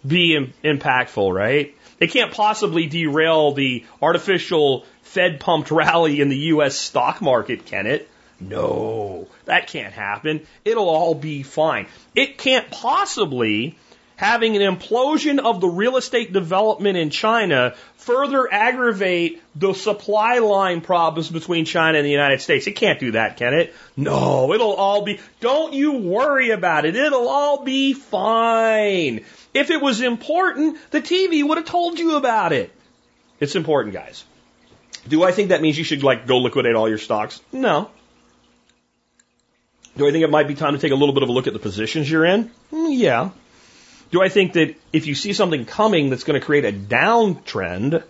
be 0.07 0.37
Im- 0.37 0.53
impactful, 0.62 1.34
right? 1.34 1.74
It 1.99 2.12
can't 2.12 2.32
possibly 2.32 2.87
derail 2.87 3.53
the 3.53 3.84
artificial 4.01 4.84
Fed 5.03 5.41
pumped 5.41 5.70
rally 5.70 6.20
in 6.20 6.28
the 6.28 6.37
U.S. 6.37 6.76
stock 6.76 7.20
market, 7.20 7.64
can 7.66 7.87
it? 7.87 8.09
No, 8.39 9.28
that 9.47 9.68
can't 9.68 9.95
happen. 9.95 10.47
It'll 10.64 10.89
all 10.89 11.14
be 11.14 11.43
fine. 11.43 11.87
It 12.14 12.37
can't 12.39 12.70
possibly 12.70 13.76
having 14.16 14.57
an 14.57 14.76
implosion 14.76 15.39
of 15.39 15.61
the 15.61 15.68
real 15.68 15.97
estate 15.97 16.32
development 16.32 16.97
in 16.97 17.11
China 17.11 17.74
further 17.97 18.51
aggravate 18.51 19.43
the 19.55 19.74
supply 19.74 20.39
line 20.39 20.80
problems 20.80 21.30
between 21.30 21.64
China 21.64 21.99
and 21.99 22.07
the 22.07 22.11
United 22.11 22.41
States. 22.41 22.66
It 22.66 22.72
can't 22.72 22.99
do 22.99 23.12
that, 23.12 23.37
can 23.37 23.53
it? 23.53 23.74
No, 23.97 24.53
it'll 24.53 24.74
all 24.74 25.03
be, 25.03 25.20
don't 25.41 25.74
you 25.74 25.99
worry 25.99 26.51
about 26.51 26.87
it. 26.87 26.97
It'll 26.97 27.28
all 27.28 27.62
be 27.64 27.93
fine. 27.93 29.24
If 29.53 29.70
it 29.70 29.80
was 29.80 30.01
important, 30.01 30.78
the 30.91 31.03
TV 31.03 31.47
would 31.47 31.59
have 31.59 31.66
told 31.66 31.99
you 31.99 32.16
about 32.16 32.53
it. 32.53 32.72
It's 33.39 33.55
important, 33.55 33.95
guys. 33.95 34.24
Do 35.07 35.22
I 35.22 35.32
think 35.32 35.51
that 35.51 35.61
means 35.61 35.76
you 35.76 35.84
should 35.84 36.03
like 36.03 36.26
go 36.26 36.39
liquidate 36.39 36.74
all 36.74 36.89
your 36.89 36.99
stocks? 36.99 37.41
No. 37.53 37.91
Do 39.97 40.07
I 40.07 40.13
think 40.13 40.25
it 40.25 40.31
might 40.31 40.47
be 40.47 40.55
time 40.55 40.75
to 40.75 40.79
take 40.79 40.93
a 40.93 40.97
little 40.97 41.15
bit 41.15 41.23
of 41.23 41.31
a 41.31 41.33
look 41.33 41.47
at 41.47 41.53
the 41.53 41.59
positions 41.59 42.11
you're 42.11 42.27
in? 42.27 42.51
Mm, 42.73 42.99
yeah. 42.99 43.31
Do 44.11 44.23
I 44.23 44.29
think 44.29 44.53
that 44.53 44.77
if 44.93 45.07
you 45.07 45.15
see 45.15 45.33
something 45.33 45.65
coming 45.65 46.11
that's 46.11 46.25
going 46.25 46.39
to 46.39 46.45
create 46.45 46.65
a 46.65 46.73
downtrend 46.73 48.03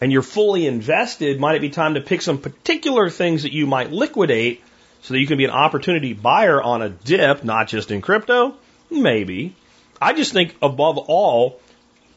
and 0.00 0.12
you're 0.12 0.22
fully 0.22 0.66
invested, 0.66 1.40
might 1.40 1.56
it 1.56 1.60
be 1.60 1.70
time 1.70 1.94
to 1.94 2.00
pick 2.00 2.20
some 2.20 2.38
particular 2.38 3.08
things 3.08 3.42
that 3.44 3.52
you 3.52 3.66
might 3.66 3.90
liquidate 3.90 4.62
so 5.02 5.14
that 5.14 5.20
you 5.20 5.26
can 5.26 5.38
be 5.38 5.44
an 5.44 5.50
opportunity 5.50 6.12
buyer 6.12 6.62
on 6.62 6.82
a 6.82 6.90
dip, 6.90 7.44
not 7.44 7.68
just 7.68 7.90
in 7.90 8.02
crypto? 8.02 8.54
Maybe. 8.90 9.56
I 10.00 10.12
just 10.12 10.32
think 10.32 10.54
above 10.60 10.98
all, 10.98 11.60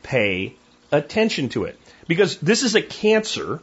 pay 0.03 0.55
attention 0.91 1.49
to 1.49 1.63
it 1.63 1.79
because 2.07 2.37
this 2.37 2.63
is 2.63 2.75
a 2.75 2.81
cancer. 2.81 3.61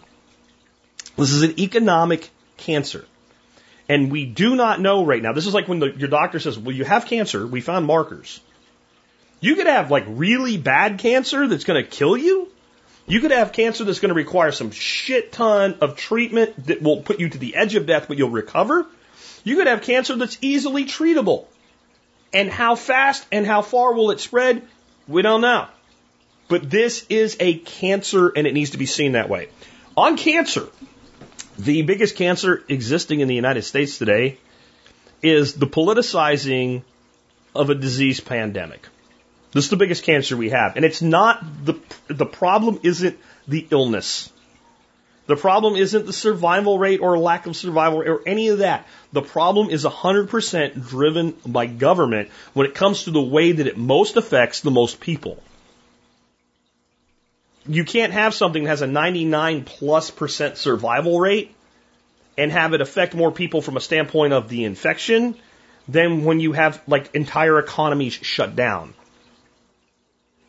This 1.17 1.33
is 1.33 1.43
an 1.43 1.61
economic 1.61 2.31
cancer. 2.57 3.05
And 3.89 4.11
we 4.11 4.27
do 4.27 4.57
not 4.57 4.81
know 4.81 5.05
right 5.05 5.23
now. 5.23 5.33
This 5.33 5.47
is 5.47 5.55
like 5.55 5.69
when 5.69 5.79
the, 5.79 5.93
your 5.93 6.09
doctor 6.09 6.41
says, 6.41 6.59
well, 6.59 6.75
you 6.75 6.85
have 6.85 7.07
cancer. 7.07 7.47
We 7.47 7.61
found 7.61 7.87
markers. 7.87 8.41
You 9.41 9.55
could 9.55 9.67
have 9.67 9.91
like 9.91 10.05
really 10.09 10.57
bad 10.57 10.99
cancer 10.99 11.47
that's 11.47 11.65
going 11.65 11.83
to 11.83 11.89
kill 11.89 12.17
you. 12.17 12.51
You 13.07 13.21
could 13.21 13.31
have 13.31 13.53
cancer 13.53 13.85
that's 13.85 14.01
going 14.01 14.09
to 14.09 14.15
require 14.15 14.51
some 14.51 14.73
shit 14.73 15.31
ton 15.31 15.77
of 15.81 15.97
treatment 15.97 16.67
that 16.67 16.83
will 16.83 17.03
put 17.03 17.21
you 17.21 17.29
to 17.29 17.39
the 17.39 17.55
edge 17.55 17.77
of 17.77 17.87
death, 17.87 18.09
but 18.09 18.19
you'll 18.19 18.31
recover. 18.31 18.87
You 19.45 19.57
could 19.57 19.69
have 19.69 19.83
cancer 19.83 20.17
that's 20.17 20.39
easily 20.41 20.87
treatable. 20.87 21.45
And 22.33 22.51
how 22.51 22.75
fast 22.75 23.25
and 23.31 23.47
how 23.47 23.63
far 23.63 23.95
will 23.95 24.11
it 24.11 24.19
spread? 24.19 24.63
We 25.07 25.23
don't 25.23 25.41
know. 25.41 25.69
But 26.49 26.69
this 26.69 27.07
is 27.09 27.37
a 27.39 27.55
cancer 27.59 28.33
and 28.35 28.47
it 28.47 28.55
needs 28.55 28.71
to 28.71 28.79
be 28.79 28.87
seen 28.87 29.13
that 29.13 29.29
way. 29.29 29.49
On 29.97 30.17
cancer, 30.17 30.69
the 31.59 31.83
biggest 31.83 32.17
cancer 32.17 32.63
existing 32.69 33.21
in 33.21 33.29
the 33.29 33.35
United 33.35 33.63
States 33.63 33.99
today 33.99 34.39
is 35.23 35.55
the 35.55 35.67
politicizing 35.67 36.83
of 37.55 37.71
a 37.71 37.75
disease 37.75 38.21
pandemic. 38.21 38.87
This 39.53 39.65
is 39.65 39.71
the 39.71 39.77
biggest 39.77 40.05
cancer 40.05 40.37
we 40.37 40.51
have. 40.51 40.77
And 40.77 40.85
it's 40.85 41.01
not 41.01 41.43
the, 41.65 41.75
the 42.09 42.27
problem 42.27 42.81
isn't 42.83 43.19
the 43.49 43.67
illness. 43.71 44.31
The 45.27 45.37
problem 45.37 45.75
isn't 45.75 46.07
the 46.07 46.13
survival 46.13 46.79
rate 46.79 47.01
or 47.01 47.19
lack 47.19 47.47
of 47.47 47.57
survival 47.57 48.03
or 48.03 48.23
any 48.27 48.49
of 48.49 48.59
that. 48.59 48.87
The 49.13 49.23
problem 49.23 49.71
is 49.71 49.85
100% 49.85 50.89
driven 50.89 51.35
by 51.45 51.67
government 51.67 52.29
when 52.53 52.67
it 52.67 52.75
comes 52.75 53.05
to 53.05 53.11
the 53.11 53.23
way 53.23 53.53
that 53.53 53.67
it 53.67 53.77
most 53.77 54.17
affects 54.17 54.61
the 54.61 54.71
most 54.71 55.01
people. 55.01 55.43
You 57.69 57.85
can't 57.85 58.13
have 58.13 58.35
something 58.35 58.65
that 58.65 58.71
has 58.71 58.83
a 58.83 58.87
99 58.87 59.65
plus 59.65 60.11
percent 60.11 60.57
survival 60.57 61.19
rate 61.19 61.55
and 62.39 62.53
have 62.53 62.75
it 62.75 62.81
affect 62.81 63.15
more 63.15 63.33
people 63.33 63.63
from 63.63 63.77
a 63.77 63.81
standpoint 63.81 64.33
of 64.33 64.49
the 64.49 64.65
infection 64.65 65.37
than 65.89 66.25
when 66.25 66.41
you 66.41 66.53
have 66.53 66.81
like 66.87 67.15
entire 67.15 67.59
economies 67.59 68.15
shut 68.15 68.57
down. 68.57 68.95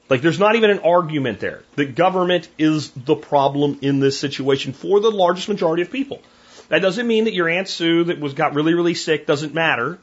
Like 0.10 0.22
there's 0.22 0.40
not 0.40 0.56
even 0.56 0.70
an 0.70 0.80
argument 0.80 1.40
there. 1.40 1.64
The 1.76 1.86
government 1.86 2.48
is 2.58 2.92
the 2.92 3.16
problem 3.16 3.80
in 3.82 4.00
this 4.00 4.20
situation 4.20 4.74
for 4.74 5.00
the 5.00 5.12
largest 5.12 5.50
majority 5.50 5.82
of 5.82 5.92
people. 5.92 6.22
That 6.70 6.82
doesn't 6.82 7.08
mean 7.08 7.26
that 7.26 7.34
your 7.34 7.50
Aunt 7.50 7.68
Sue 7.68 8.06
that 8.06 8.20
was 8.20 8.34
got 8.34 8.54
really, 8.54 8.74
really 8.74 8.94
sick 8.94 9.26
doesn't 9.26 9.54
matter. 9.54 10.00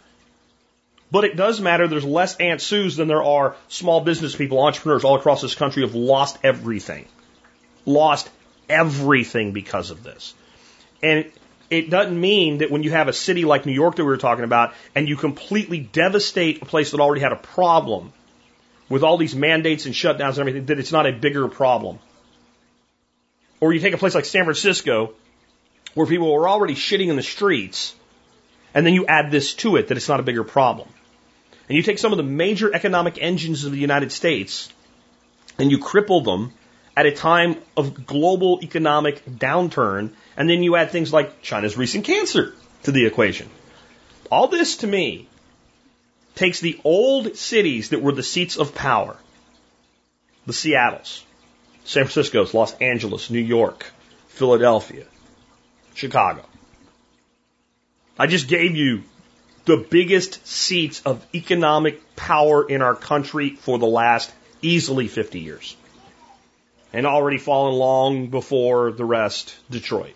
But 1.11 1.25
it 1.25 1.37
does 1.37 1.61
matter 1.61 1.87
there's 1.87 2.05
less 2.05 2.37
Aunt 2.37 2.61
Sue's 2.61 2.97
than 2.97 3.09
there 3.09 3.23
are 3.23 3.57
small 3.69 4.01
business 4.01 4.35
people, 4.35 4.61
entrepreneurs 4.61 5.05
all 5.05 5.17
across 5.17 5.43
this 5.43 5.55
country 5.55 5.83
have 5.83 5.95
lost 5.95 6.39
everything. 6.43 7.07
Lost 7.87 8.29
everything 8.69 9.53
because 9.53 9.91
of 9.91 10.03
this. 10.03 10.35
And 11.03 11.31
it 11.71 11.91
doesn't 11.91 12.19
mean 12.19 12.59
that 12.59 12.71
when 12.71 12.83
you 12.83 12.91
have 12.91 13.09
a 13.09 13.13
city 13.13 13.45
like 13.45 13.67
New 13.67 13.73
York 13.73 13.97
that 13.97 14.05
we 14.05 14.09
were 14.09 14.17
talking 14.17 14.45
about 14.45 14.75
and 14.95 15.09
you 15.09 15.17
completely 15.17 15.81
devastate 15.81 16.63
a 16.63 16.65
place 16.65 16.91
that 16.93 17.01
already 17.01 17.21
had 17.21 17.33
a 17.33 17.37
problem 17.37 18.13
with 18.89 19.03
all 19.03 19.17
these 19.17 19.35
mandates 19.35 19.87
and 19.87 19.95
shutdowns 19.95 20.31
and 20.31 20.41
everything, 20.41 20.67
that 20.67 20.79
it's 20.79 20.93
not 20.93 21.07
a 21.07 21.13
bigger 21.13 21.49
problem. 21.49 21.99
Or 23.61 23.73
you 23.73 23.81
take 23.81 23.95
a 23.95 23.99
place 23.99 24.15
like 24.15 24.25
San 24.25 24.45
Francisco, 24.45 25.15
where 25.95 26.07
people 26.07 26.35
are 26.35 26.49
already 26.49 26.75
shitting 26.75 27.09
in 27.09 27.17
the 27.17 27.23
streets, 27.23 27.95
and 28.75 28.85
then 28.85 28.93
you 28.93 29.07
add 29.07 29.31
this 29.31 29.55
to 29.55 29.77
it, 29.77 29.89
that 29.89 29.97
it's 29.97 30.09
not 30.09 30.21
a 30.21 30.23
bigger 30.23 30.45
problem. 30.45 30.89
And 31.69 31.77
you 31.77 31.83
take 31.83 31.99
some 31.99 32.13
of 32.13 32.19
the 32.19 32.23
major 32.23 32.75
economic 32.75 33.19
engines 33.21 33.65
of 33.65 33.73
the 33.73 33.79
United 33.79 34.13
States, 34.13 34.73
and 35.59 35.71
you 35.71 35.79
cripple 35.79 36.25
them 36.25 36.53
at 36.97 37.07
a 37.07 37.13
time 37.13 37.57
of 37.77 38.07
global 38.07 38.61
economic 38.63 39.25
downturn, 39.25 40.11
and 40.37 40.49
then 40.49 40.63
you 40.63 40.77
add 40.77 40.91
things 40.91 41.13
like 41.13 41.43
China's 41.43 41.77
recent 41.77 42.05
cancer 42.05 42.55
to 42.85 42.93
the 42.93 43.07
equation. 43.07 43.49
All 44.31 44.49
this 44.49 44.77
to 44.79 44.87
me 44.87 45.29
takes 46.35 46.61
the 46.61 46.79
old 46.85 47.37
cities 47.37 47.91
that 47.91 48.03
were 48.03 48.13
the 48.13 48.23
seats 48.23 48.57
of 48.57 48.75
power, 48.75 49.17
the 50.47 50.53
Seattles, 50.53 51.25
San 51.85 52.05
Francisco's, 52.05 52.55
Los 52.55 52.75
Angeles, 52.79 53.31
New 53.31 53.41
York, 53.41 53.87
Philadelphia, 54.29 55.05
Chicago. 55.95 56.45
I 58.19 58.27
just 58.27 58.49
gave 58.49 58.77
you 58.77 59.03
the 59.65 59.77
biggest 59.77 60.47
seats 60.47 61.03
of 61.05 61.25
economic 61.35 62.17
power 62.17 62.69
in 62.69 62.83
our 62.83 62.95
country 62.95 63.51
for 63.57 63.79
the 63.79 63.87
last 63.87 64.33
easily 64.63 65.09
50 65.09 65.41
years. 65.41 65.77
And 66.93 67.07
already 67.07 67.39
fallen 67.39 67.75
long 67.75 68.27
before 68.29 68.93
the 68.93 69.05
rest, 69.05 69.57
Detroit. 69.71 70.15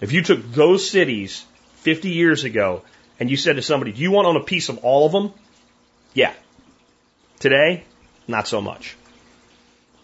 If 0.00 0.12
you 0.12 0.22
took 0.22 0.52
those 0.52 0.88
cities 0.88 1.44
50 1.76 2.10
years 2.10 2.44
ago 2.44 2.82
and 3.18 3.30
you 3.30 3.36
said 3.36 3.56
to 3.56 3.62
somebody, 3.62 3.92
Do 3.92 4.02
you 4.02 4.10
want 4.10 4.26
on 4.26 4.36
a 4.36 4.44
piece 4.44 4.68
of 4.68 4.78
all 4.78 5.06
of 5.06 5.12
them? 5.12 5.32
Yeah. 6.12 6.32
Today, 7.38 7.84
not 8.26 8.48
so 8.48 8.60
much. 8.60 8.96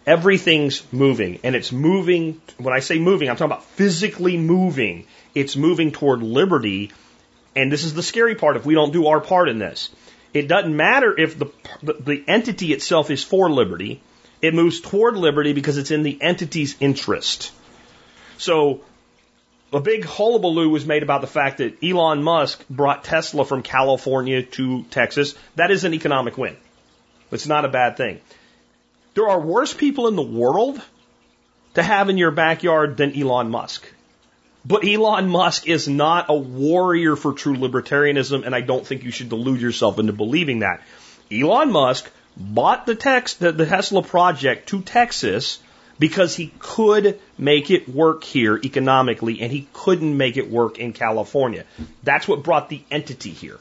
Everything's 0.07 0.85
moving, 0.93 1.41
and 1.43 1.57
it's 1.57 1.73
moving. 1.73 2.41
When 2.59 2.73
I 2.73 2.79
say 2.79 2.99
moving, 2.99 3.29
I'm 3.29 3.37
talking 3.37 3.51
about 3.51 3.65
physically 3.65 4.37
moving. 4.37 5.05
It's 5.35 5.57
moving 5.57 5.91
toward 5.91 6.23
liberty, 6.23 6.93
and 7.57 7.73
this 7.73 7.85
is 7.85 7.95
the 7.95 8.03
scary 8.03 8.35
part 8.35 8.57
if 8.57 8.67
we 8.67 8.75
don't 8.75 8.93
do 8.93 9.07
our 9.07 9.21
part 9.21 9.49
in 9.49 9.59
this. 9.59 9.91
It 10.35 10.49
doesn't 10.49 10.77
matter 10.77 11.19
if 11.19 11.39
the, 11.39 11.51
the 11.83 12.23
entity 12.29 12.73
itself 12.73 13.11
is 13.11 13.25
for 13.25 13.51
liberty, 13.51 14.03
it 14.43 14.55
moves 14.55 14.81
toward 14.81 15.17
liberty 15.17 15.55
because 15.55 15.79
it's 15.79 15.91
in 15.91 16.03
the 16.03 16.21
entity's 16.21 16.77
interest. 16.79 17.53
So 18.37 18.83
a 19.73 19.81
big 19.81 20.05
hullabaloo 20.05 20.69
was 20.69 20.85
made 20.85 21.03
about 21.03 21.23
the 21.23 21.27
fact 21.27 21.59
that 21.59 21.83
Elon 21.83 22.23
Musk 22.23 22.63
brought 22.69 23.03
Tesla 23.03 23.47
from 23.47 23.63
California 23.63 24.43
to 24.43 24.83
Texas. 24.85 25.35
That 25.55 25.71
is 25.71 25.85
an 25.85 25.95
economic 25.95 26.37
win. 26.37 26.57
It's 27.33 27.47
not 27.47 27.65
a 27.65 27.69
bad 27.69 27.97
thing. 27.97 28.21
There 29.15 29.29
are 29.29 29.41
worse 29.41 29.73
people 29.73 30.07
in 30.09 30.17
the 30.17 30.23
world 30.23 30.81
to 31.75 31.83
have 31.83 32.11
in 32.11 32.19
your 32.19 32.31
backyard 32.31 32.99
than 32.99 33.19
Elon 33.19 33.51
Musk. 33.51 33.87
But 34.67 34.85
Elon 34.85 35.29
Musk 35.29 35.69
is 35.69 35.87
not 35.87 36.27
a 36.29 36.35
warrior 36.35 37.15
for 37.15 37.33
true 37.33 37.57
libertarianism, 37.57 38.45
and 38.45 38.53
I 38.53 38.63
don't 38.63 38.85
think 38.85 39.05
you 39.05 39.13
should 39.13 39.29
delude 39.29 39.61
yourself 39.61 40.01
into 40.01 40.13
believing 40.13 40.61
that. 40.61 40.83
Elon 41.31 41.71
Musk 41.71 42.11
bought 42.37 42.85
the, 42.85 42.97
tex- 42.97 43.35
the, 43.35 43.53
the 43.53 43.65
Tesla 43.67 44.03
project 44.03 44.69
to 44.71 44.83
Texas 44.83 45.61
because 46.01 46.35
he 46.35 46.53
could 46.59 47.21
make 47.39 47.71
it 47.71 47.89
work 47.89 48.25
here 48.25 48.59
economically 48.63 49.41
and 49.41 49.53
he 49.53 49.69
couldn't 49.73 50.17
make 50.17 50.37
it 50.37 50.51
work 50.51 50.79
in 50.79 50.93
California. 50.93 51.65
That's 52.03 52.27
what 52.27 52.43
brought 52.43 52.69
the 52.69 52.83
entity 52.91 53.31
here. 53.31 53.61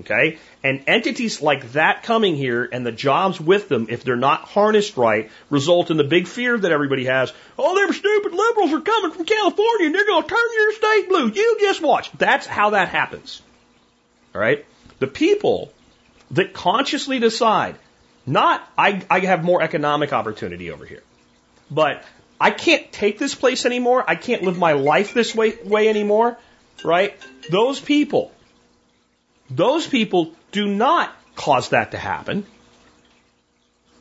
Okay? 0.00 0.38
And 0.62 0.84
entities 0.86 1.42
like 1.42 1.72
that 1.72 2.04
coming 2.04 2.36
here 2.36 2.68
and 2.70 2.86
the 2.86 2.92
jobs 2.92 3.40
with 3.40 3.68
them, 3.68 3.86
if 3.90 4.04
they're 4.04 4.16
not 4.16 4.42
harnessed 4.42 4.96
right, 4.96 5.30
result 5.50 5.90
in 5.90 5.96
the 5.96 6.04
big 6.04 6.28
fear 6.28 6.56
that 6.56 6.70
everybody 6.70 7.06
has. 7.06 7.32
Oh, 7.58 7.74
them 7.74 7.92
stupid 7.92 8.32
liberals 8.32 8.72
are 8.72 8.80
coming 8.80 9.10
from 9.10 9.24
California 9.24 9.86
and 9.86 9.94
they're 9.94 10.06
going 10.06 10.22
to 10.22 10.28
turn 10.28 10.38
your 10.54 10.72
state 10.72 11.08
blue. 11.08 11.28
You 11.28 11.56
just 11.60 11.82
watch. 11.82 12.12
That's 12.12 12.46
how 12.46 12.70
that 12.70 12.88
happens. 12.88 13.42
All 14.34 14.40
right? 14.40 14.64
The 15.00 15.08
people 15.08 15.72
that 16.32 16.52
consciously 16.52 17.18
decide, 17.18 17.76
not, 18.26 18.68
I, 18.76 19.04
I 19.10 19.20
have 19.20 19.44
more 19.44 19.62
economic 19.62 20.12
opportunity 20.12 20.70
over 20.70 20.84
here, 20.84 21.02
but 21.70 22.04
I 22.40 22.50
can't 22.50 22.90
take 22.92 23.18
this 23.18 23.34
place 23.34 23.66
anymore. 23.66 24.04
I 24.06 24.14
can't 24.14 24.42
live 24.42 24.58
my 24.58 24.72
life 24.72 25.14
this 25.14 25.34
way, 25.34 25.56
way 25.64 25.88
anymore, 25.88 26.38
right? 26.84 27.16
Those 27.50 27.80
people, 27.80 28.32
those 29.50 29.86
people 29.86 30.32
do 30.52 30.66
not 30.66 31.14
cause 31.34 31.70
that 31.70 31.92
to 31.92 31.98
happen. 31.98 32.44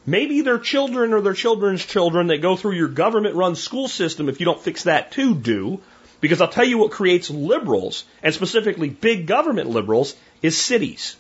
Maybe 0.05 0.41
their 0.41 0.59
children 0.59 1.13
or 1.13 1.21
their 1.21 1.33
children's 1.33 1.85
children 1.85 2.27
that 2.27 2.41
go 2.41 2.55
through 2.55 2.75
your 2.75 2.87
government 2.87 3.35
run 3.35 3.55
school 3.55 3.87
system, 3.87 4.29
if 4.29 4.39
you 4.39 4.45
don't 4.45 4.61
fix 4.61 4.83
that 4.83 5.11
too, 5.11 5.35
do. 5.35 5.81
Because 6.21 6.41
I'll 6.41 6.47
tell 6.47 6.65
you 6.65 6.79
what 6.79 6.91
creates 6.91 7.29
liberals, 7.29 8.03
and 8.23 8.33
specifically 8.33 8.89
big 8.89 9.27
government 9.27 9.69
liberals, 9.69 10.15
is 10.41 10.57
cities. 10.57 11.15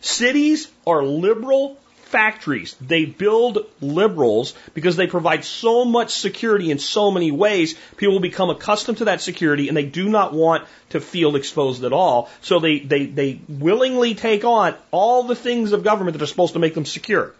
Cities 0.00 0.68
are 0.86 1.02
liberal 1.02 1.76
factories. 2.06 2.74
They 2.80 3.04
build 3.04 3.66
liberals 3.80 4.54
because 4.74 4.96
they 4.96 5.08
provide 5.08 5.44
so 5.44 5.84
much 5.84 6.14
security 6.14 6.70
in 6.70 6.78
so 6.78 7.10
many 7.10 7.32
ways. 7.32 7.76
People 7.96 8.20
become 8.20 8.48
accustomed 8.48 8.98
to 8.98 9.06
that 9.06 9.20
security 9.20 9.68
and 9.68 9.76
they 9.76 9.84
do 9.84 10.08
not 10.08 10.32
want 10.32 10.66
to 10.90 11.00
feel 11.00 11.34
exposed 11.34 11.84
at 11.84 11.92
all. 11.92 12.30
So 12.42 12.60
they, 12.60 12.78
they, 12.78 13.06
they 13.06 13.40
willingly 13.48 14.14
take 14.14 14.44
on 14.44 14.76
all 14.92 15.24
the 15.24 15.34
things 15.34 15.72
of 15.72 15.82
government 15.82 16.16
that 16.16 16.22
are 16.22 16.28
supposed 16.28 16.52
to 16.52 16.60
make 16.60 16.74
them 16.74 16.86
secure. 16.86 17.34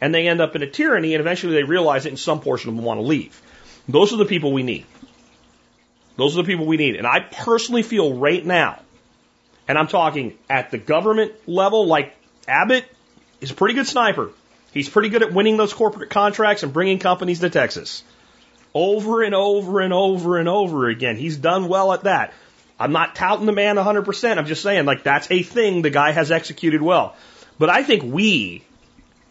And 0.00 0.14
they 0.14 0.28
end 0.28 0.42
up 0.42 0.54
in 0.54 0.62
a 0.62 0.70
tyranny 0.70 1.14
and 1.14 1.20
eventually 1.20 1.54
they 1.54 1.64
realize 1.64 2.04
it 2.04 2.10
and 2.10 2.18
some 2.18 2.40
portion 2.40 2.68
of 2.68 2.76
them 2.76 2.84
want 2.84 2.98
to 2.98 3.06
leave. 3.06 3.40
Those 3.88 4.12
are 4.12 4.18
the 4.18 4.26
people 4.26 4.52
we 4.52 4.62
need. 4.62 4.84
Those 6.16 6.36
are 6.36 6.42
the 6.42 6.46
people 6.46 6.66
we 6.66 6.76
need. 6.76 6.96
And 6.96 7.06
I 7.06 7.20
personally 7.20 7.82
feel 7.82 8.12
right 8.12 8.44
now, 8.44 8.80
and 9.66 9.78
I'm 9.78 9.88
talking 9.88 10.36
at 10.50 10.70
the 10.70 10.76
government 10.76 11.32
level, 11.48 11.86
like 11.86 12.14
Abbott 12.46 12.84
He's 13.40 13.50
a 13.50 13.54
pretty 13.54 13.74
good 13.74 13.86
sniper. 13.86 14.30
He's 14.72 14.88
pretty 14.88 15.08
good 15.08 15.22
at 15.22 15.32
winning 15.32 15.56
those 15.56 15.72
corporate 15.72 16.10
contracts 16.10 16.62
and 16.62 16.72
bringing 16.72 16.98
companies 16.98 17.40
to 17.40 17.50
Texas. 17.50 18.02
Over 18.72 19.22
and 19.22 19.34
over 19.34 19.80
and 19.80 19.92
over 19.92 20.38
and 20.38 20.48
over 20.48 20.88
again. 20.88 21.16
He's 21.16 21.36
done 21.36 21.66
well 21.68 21.92
at 21.92 22.04
that. 22.04 22.32
I'm 22.78 22.92
not 22.92 23.16
touting 23.16 23.46
the 23.46 23.52
man 23.52 23.76
100%. 23.76 24.38
I'm 24.38 24.46
just 24.46 24.62
saying, 24.62 24.84
like, 24.84 25.02
that's 25.02 25.30
a 25.30 25.42
thing 25.42 25.82
the 25.82 25.90
guy 25.90 26.12
has 26.12 26.30
executed 26.30 26.80
well. 26.80 27.16
But 27.58 27.68
I 27.68 27.82
think 27.82 28.04
we, 28.04 28.62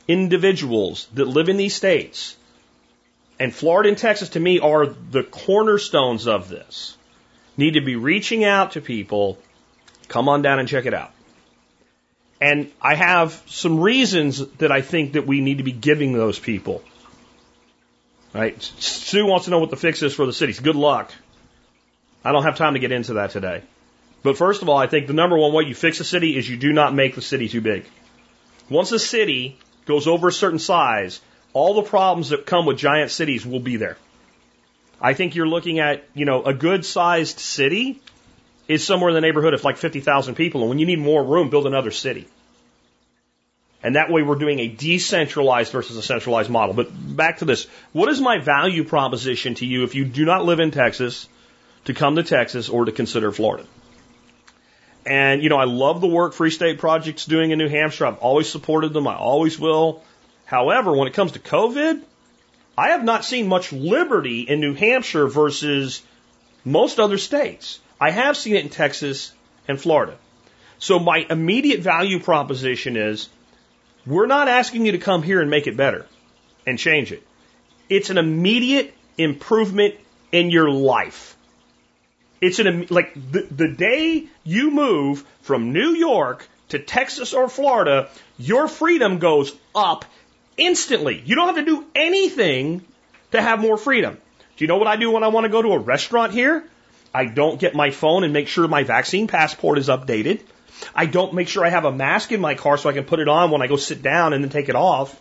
individuals 0.07 1.07
that 1.13 1.25
live 1.25 1.49
in 1.49 1.57
these 1.57 1.73
states, 1.73 2.35
and 3.39 3.55
Florida 3.55 3.89
and 3.89 3.97
Texas 3.97 4.29
to 4.29 4.39
me 4.39 4.59
are 4.59 4.85
the 4.85 5.23
cornerstones 5.23 6.27
of 6.27 6.49
this, 6.49 6.97
need 7.57 7.75
to 7.75 7.81
be 7.81 7.95
reaching 7.95 8.43
out 8.43 8.73
to 8.73 8.81
people. 8.81 9.39
Come 10.09 10.29
on 10.29 10.41
down 10.41 10.59
and 10.59 10.67
check 10.67 10.85
it 10.85 10.93
out. 10.93 11.11
And 12.41 12.71
I 12.81 12.95
have 12.95 13.41
some 13.47 13.79
reasons 13.79 14.45
that 14.57 14.71
I 14.71 14.81
think 14.81 15.13
that 15.13 15.27
we 15.27 15.41
need 15.41 15.57
to 15.57 15.63
be 15.63 15.73
giving 15.73 16.13
those 16.13 16.39
people. 16.39 16.81
Right? 18.33 18.61
Sue 18.61 19.25
wants 19.25 19.45
to 19.45 19.51
know 19.51 19.59
what 19.59 19.71
the 19.71 19.75
fix 19.75 20.01
is 20.03 20.13
for 20.13 20.25
the 20.25 20.33
cities. 20.33 20.59
Good 20.59 20.75
luck. 20.75 21.11
I 22.23 22.31
don't 22.31 22.43
have 22.43 22.57
time 22.57 22.73
to 22.73 22.79
get 22.79 22.91
into 22.91 23.13
that 23.13 23.31
today. 23.31 23.63
But 24.23 24.37
first 24.37 24.61
of 24.61 24.69
all, 24.69 24.77
I 24.77 24.87
think 24.87 25.07
the 25.07 25.13
number 25.13 25.37
one 25.37 25.53
way 25.53 25.63
you 25.63 25.75
fix 25.75 25.99
a 25.99 26.03
city 26.03 26.37
is 26.37 26.49
you 26.49 26.57
do 26.57 26.73
not 26.73 26.93
make 26.93 27.15
the 27.15 27.21
city 27.21 27.49
too 27.49 27.61
big. 27.61 27.85
Once 28.69 28.91
a 28.91 28.99
city 28.99 29.57
goes 29.85 30.07
over 30.07 30.27
a 30.27 30.31
certain 30.31 30.59
size, 30.59 31.21
all 31.53 31.73
the 31.73 31.89
problems 31.89 32.29
that 32.29 32.45
come 32.45 32.65
with 32.65 32.77
giant 32.77 33.11
cities 33.11 33.45
will 33.45 33.59
be 33.59 33.77
there. 33.77 33.97
I 35.01 35.13
think 35.13 35.35
you're 35.35 35.47
looking 35.47 35.79
at, 35.79 36.03
you 36.13 36.25
know, 36.25 36.43
a 36.43 36.53
good 36.53 36.85
sized 36.85 37.39
city 37.39 38.01
is 38.69 38.85
somewhere 38.85 39.09
in 39.09 39.15
the 39.15 39.21
neighborhood 39.21 39.55
of 39.55 39.63
like 39.65 39.77
50,000 39.77 40.35
people. 40.35 40.61
And 40.61 40.69
when 40.69 40.79
you 40.79 40.85
need 40.85 40.99
more 40.99 41.23
room, 41.23 41.49
build 41.49 41.65
another 41.65 41.91
city. 41.91 42.27
And 43.81 43.95
that 43.95 44.11
way 44.11 44.21
we're 44.21 44.35
doing 44.35 44.59
a 44.59 44.67
decentralized 44.67 45.71
versus 45.71 45.97
a 45.97 46.03
centralized 46.03 46.51
model. 46.51 46.75
But 46.75 46.89
back 46.91 47.39
to 47.39 47.45
this. 47.45 47.65
What 47.93 48.09
is 48.09 48.21
my 48.21 48.37
value 48.37 48.83
proposition 48.83 49.55
to 49.55 49.65
you 49.65 49.83
if 49.83 49.95
you 49.95 50.05
do 50.05 50.23
not 50.23 50.45
live 50.45 50.59
in 50.59 50.69
Texas 50.69 51.27
to 51.85 51.93
come 51.95 52.17
to 52.17 52.23
Texas 52.23 52.69
or 52.69 52.85
to 52.85 52.91
consider 52.91 53.31
Florida? 53.31 53.65
And, 55.03 55.41
you 55.41 55.49
know, 55.49 55.57
I 55.57 55.63
love 55.63 56.01
the 56.01 56.07
work 56.07 56.33
Free 56.33 56.51
State 56.51 56.77
Project's 56.77 57.25
doing 57.25 57.49
in 57.49 57.57
New 57.57 57.69
Hampshire. 57.69 58.05
I've 58.05 58.19
always 58.19 58.49
supported 58.49 58.93
them. 58.93 59.07
I 59.07 59.15
always 59.15 59.57
will. 59.57 60.03
However, 60.45 60.95
when 60.95 61.07
it 61.07 61.15
comes 61.15 61.31
to 61.31 61.39
COVID, 61.39 62.01
I 62.77 62.89
have 62.89 63.03
not 63.03 63.25
seen 63.25 63.47
much 63.47 63.71
liberty 63.71 64.41
in 64.41 64.59
New 64.59 64.75
Hampshire 64.75 65.27
versus 65.27 66.03
most 66.63 66.99
other 66.99 67.17
states. 67.17 67.79
I 67.99 68.11
have 68.11 68.37
seen 68.37 68.55
it 68.55 68.63
in 68.63 68.69
Texas 68.69 69.33
and 69.67 69.79
Florida. 69.79 70.17
So 70.77 70.99
my 70.99 71.25
immediate 71.29 71.81
value 71.81 72.19
proposition 72.19 72.95
is 72.95 73.29
we're 74.05 74.27
not 74.27 74.47
asking 74.47 74.85
you 74.85 74.93
to 74.93 74.97
come 74.97 75.23
here 75.23 75.41
and 75.41 75.49
make 75.49 75.67
it 75.67 75.75
better 75.75 76.05
and 76.65 76.79
change 76.79 77.11
it. 77.11 77.23
It's 77.89 78.09
an 78.09 78.17
immediate 78.17 78.93
improvement 79.17 79.95
in 80.31 80.49
your 80.49 80.69
life. 80.69 81.35
It's 82.39 82.59
an, 82.59 82.87
like 82.89 83.13
the, 83.13 83.47
the 83.51 83.67
day 83.67 84.27
you 84.45 84.71
move 84.71 85.25
from 85.41 85.73
New 85.73 85.89
York 85.89 86.47
to 86.69 86.79
Texas 86.79 87.33
or 87.33 87.49
Florida, 87.49 88.09
your 88.37 88.67
freedom 88.67 89.19
goes 89.19 89.53
up 89.75 90.05
instantly. 90.55 91.21
You 91.25 91.35
don't 91.35 91.47
have 91.47 91.65
to 91.65 91.65
do 91.65 91.85
anything 91.95 92.85
to 93.31 93.41
have 93.41 93.59
more 93.59 93.77
freedom. 93.77 94.17
Do 94.55 94.63
you 94.63 94.67
know 94.67 94.77
what 94.77 94.87
I 94.87 94.95
do 94.95 95.11
when 95.11 95.23
I 95.23 95.27
want 95.29 95.45
to 95.45 95.49
go 95.49 95.61
to 95.61 95.69
a 95.69 95.79
restaurant 95.79 96.31
here? 96.31 96.63
I 97.13 97.25
don't 97.25 97.59
get 97.59 97.75
my 97.75 97.91
phone 97.91 98.23
and 98.23 98.33
make 98.33 98.47
sure 98.47 98.67
my 98.67 98.83
vaccine 98.83 99.27
passport 99.27 99.77
is 99.77 99.87
updated. 99.87 100.41
I 100.95 101.05
don't 101.05 101.33
make 101.33 101.47
sure 101.47 101.65
I 101.65 101.69
have 101.69 101.85
a 101.85 101.91
mask 101.91 102.31
in 102.31 102.39
my 102.39 102.55
car 102.55 102.77
so 102.77 102.89
I 102.89 102.93
can 102.93 103.05
put 103.05 103.19
it 103.19 103.27
on 103.27 103.51
when 103.51 103.61
I 103.61 103.67
go 103.67 103.75
sit 103.75 104.01
down 104.01 104.33
and 104.33 104.43
then 104.43 104.51
take 104.51 104.69
it 104.69 104.75
off. 104.75 105.19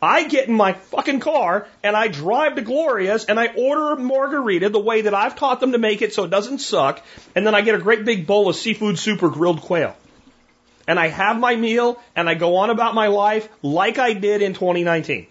I 0.00 0.28
get 0.28 0.46
in 0.46 0.54
my 0.54 0.74
fucking 0.74 1.20
car 1.20 1.66
and 1.82 1.96
I 1.96 2.06
drive 2.06 2.54
to 2.54 2.62
Gloria's 2.62 3.24
and 3.24 3.38
I 3.38 3.48
order 3.48 3.92
a 3.92 3.96
margarita 3.98 4.68
the 4.68 4.78
way 4.78 5.02
that 5.02 5.14
I've 5.14 5.34
taught 5.34 5.58
them 5.58 5.72
to 5.72 5.78
make 5.78 6.02
it 6.02 6.14
so 6.14 6.24
it 6.24 6.30
doesn't 6.30 6.58
suck. 6.58 7.04
And 7.34 7.44
then 7.44 7.54
I 7.54 7.62
get 7.62 7.74
a 7.74 7.78
great 7.78 8.04
big 8.04 8.26
bowl 8.26 8.48
of 8.48 8.54
seafood 8.54 8.98
soup 8.98 9.22
or 9.22 9.30
grilled 9.30 9.60
quail. 9.60 9.96
And 10.86 11.00
I 11.00 11.08
have 11.08 11.38
my 11.38 11.56
meal 11.56 12.00
and 12.14 12.28
I 12.28 12.34
go 12.34 12.56
on 12.56 12.70
about 12.70 12.94
my 12.94 13.08
life 13.08 13.48
like 13.60 13.98
I 13.98 14.12
did 14.12 14.40
in 14.40 14.54
2019. 14.54 15.26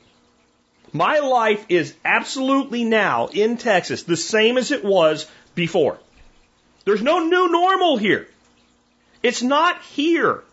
My 0.91 1.19
life 1.19 1.65
is 1.69 1.93
absolutely 2.03 2.83
now 2.83 3.27
in 3.27 3.57
Texas 3.57 4.03
the 4.03 4.17
same 4.17 4.57
as 4.57 4.71
it 4.71 4.83
was 4.83 5.27
before. 5.57 5.99
There's 6.85 7.01
no 7.01 7.19
new 7.19 7.51
normal 7.51 7.97
here. 7.97 8.29
It's 9.21 9.43
not 9.43 9.81
here. 9.81 10.43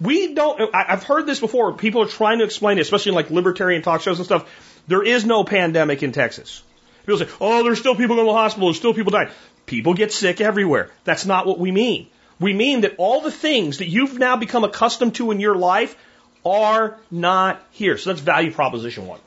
We 0.00 0.34
don't, 0.34 0.74
I've 0.74 1.04
heard 1.04 1.26
this 1.26 1.38
before. 1.38 1.74
People 1.74 2.02
are 2.02 2.08
trying 2.08 2.38
to 2.38 2.44
explain 2.44 2.78
it, 2.78 2.80
especially 2.80 3.10
in 3.10 3.14
like 3.14 3.30
libertarian 3.30 3.82
talk 3.82 4.00
shows 4.00 4.18
and 4.18 4.26
stuff. 4.26 4.82
There 4.88 5.04
is 5.04 5.24
no 5.24 5.44
pandemic 5.44 6.02
in 6.02 6.10
Texas. 6.10 6.62
People 7.06 7.18
say, 7.18 7.28
oh, 7.40 7.62
there's 7.62 7.78
still 7.78 7.94
people 7.94 8.18
in 8.18 8.26
the 8.26 8.32
hospital, 8.32 8.68
there's 8.68 8.78
still 8.78 8.94
people 8.94 9.12
dying. 9.12 9.30
People 9.64 9.94
get 9.94 10.12
sick 10.12 10.40
everywhere. 10.40 10.90
That's 11.04 11.24
not 11.24 11.46
what 11.46 11.58
we 11.58 11.70
mean. 11.70 12.08
We 12.40 12.52
mean 12.52 12.80
that 12.80 12.96
all 12.98 13.20
the 13.20 13.30
things 13.30 13.78
that 13.78 13.88
you've 13.88 14.18
now 14.18 14.36
become 14.36 14.64
accustomed 14.64 15.14
to 15.16 15.30
in 15.30 15.40
your 15.40 15.54
life 15.54 15.96
are 16.44 16.98
not 17.10 17.62
here. 17.70 17.96
So 17.96 18.10
that's 18.10 18.20
value 18.20 18.52
proposition 18.52 19.06
one. 19.06 19.20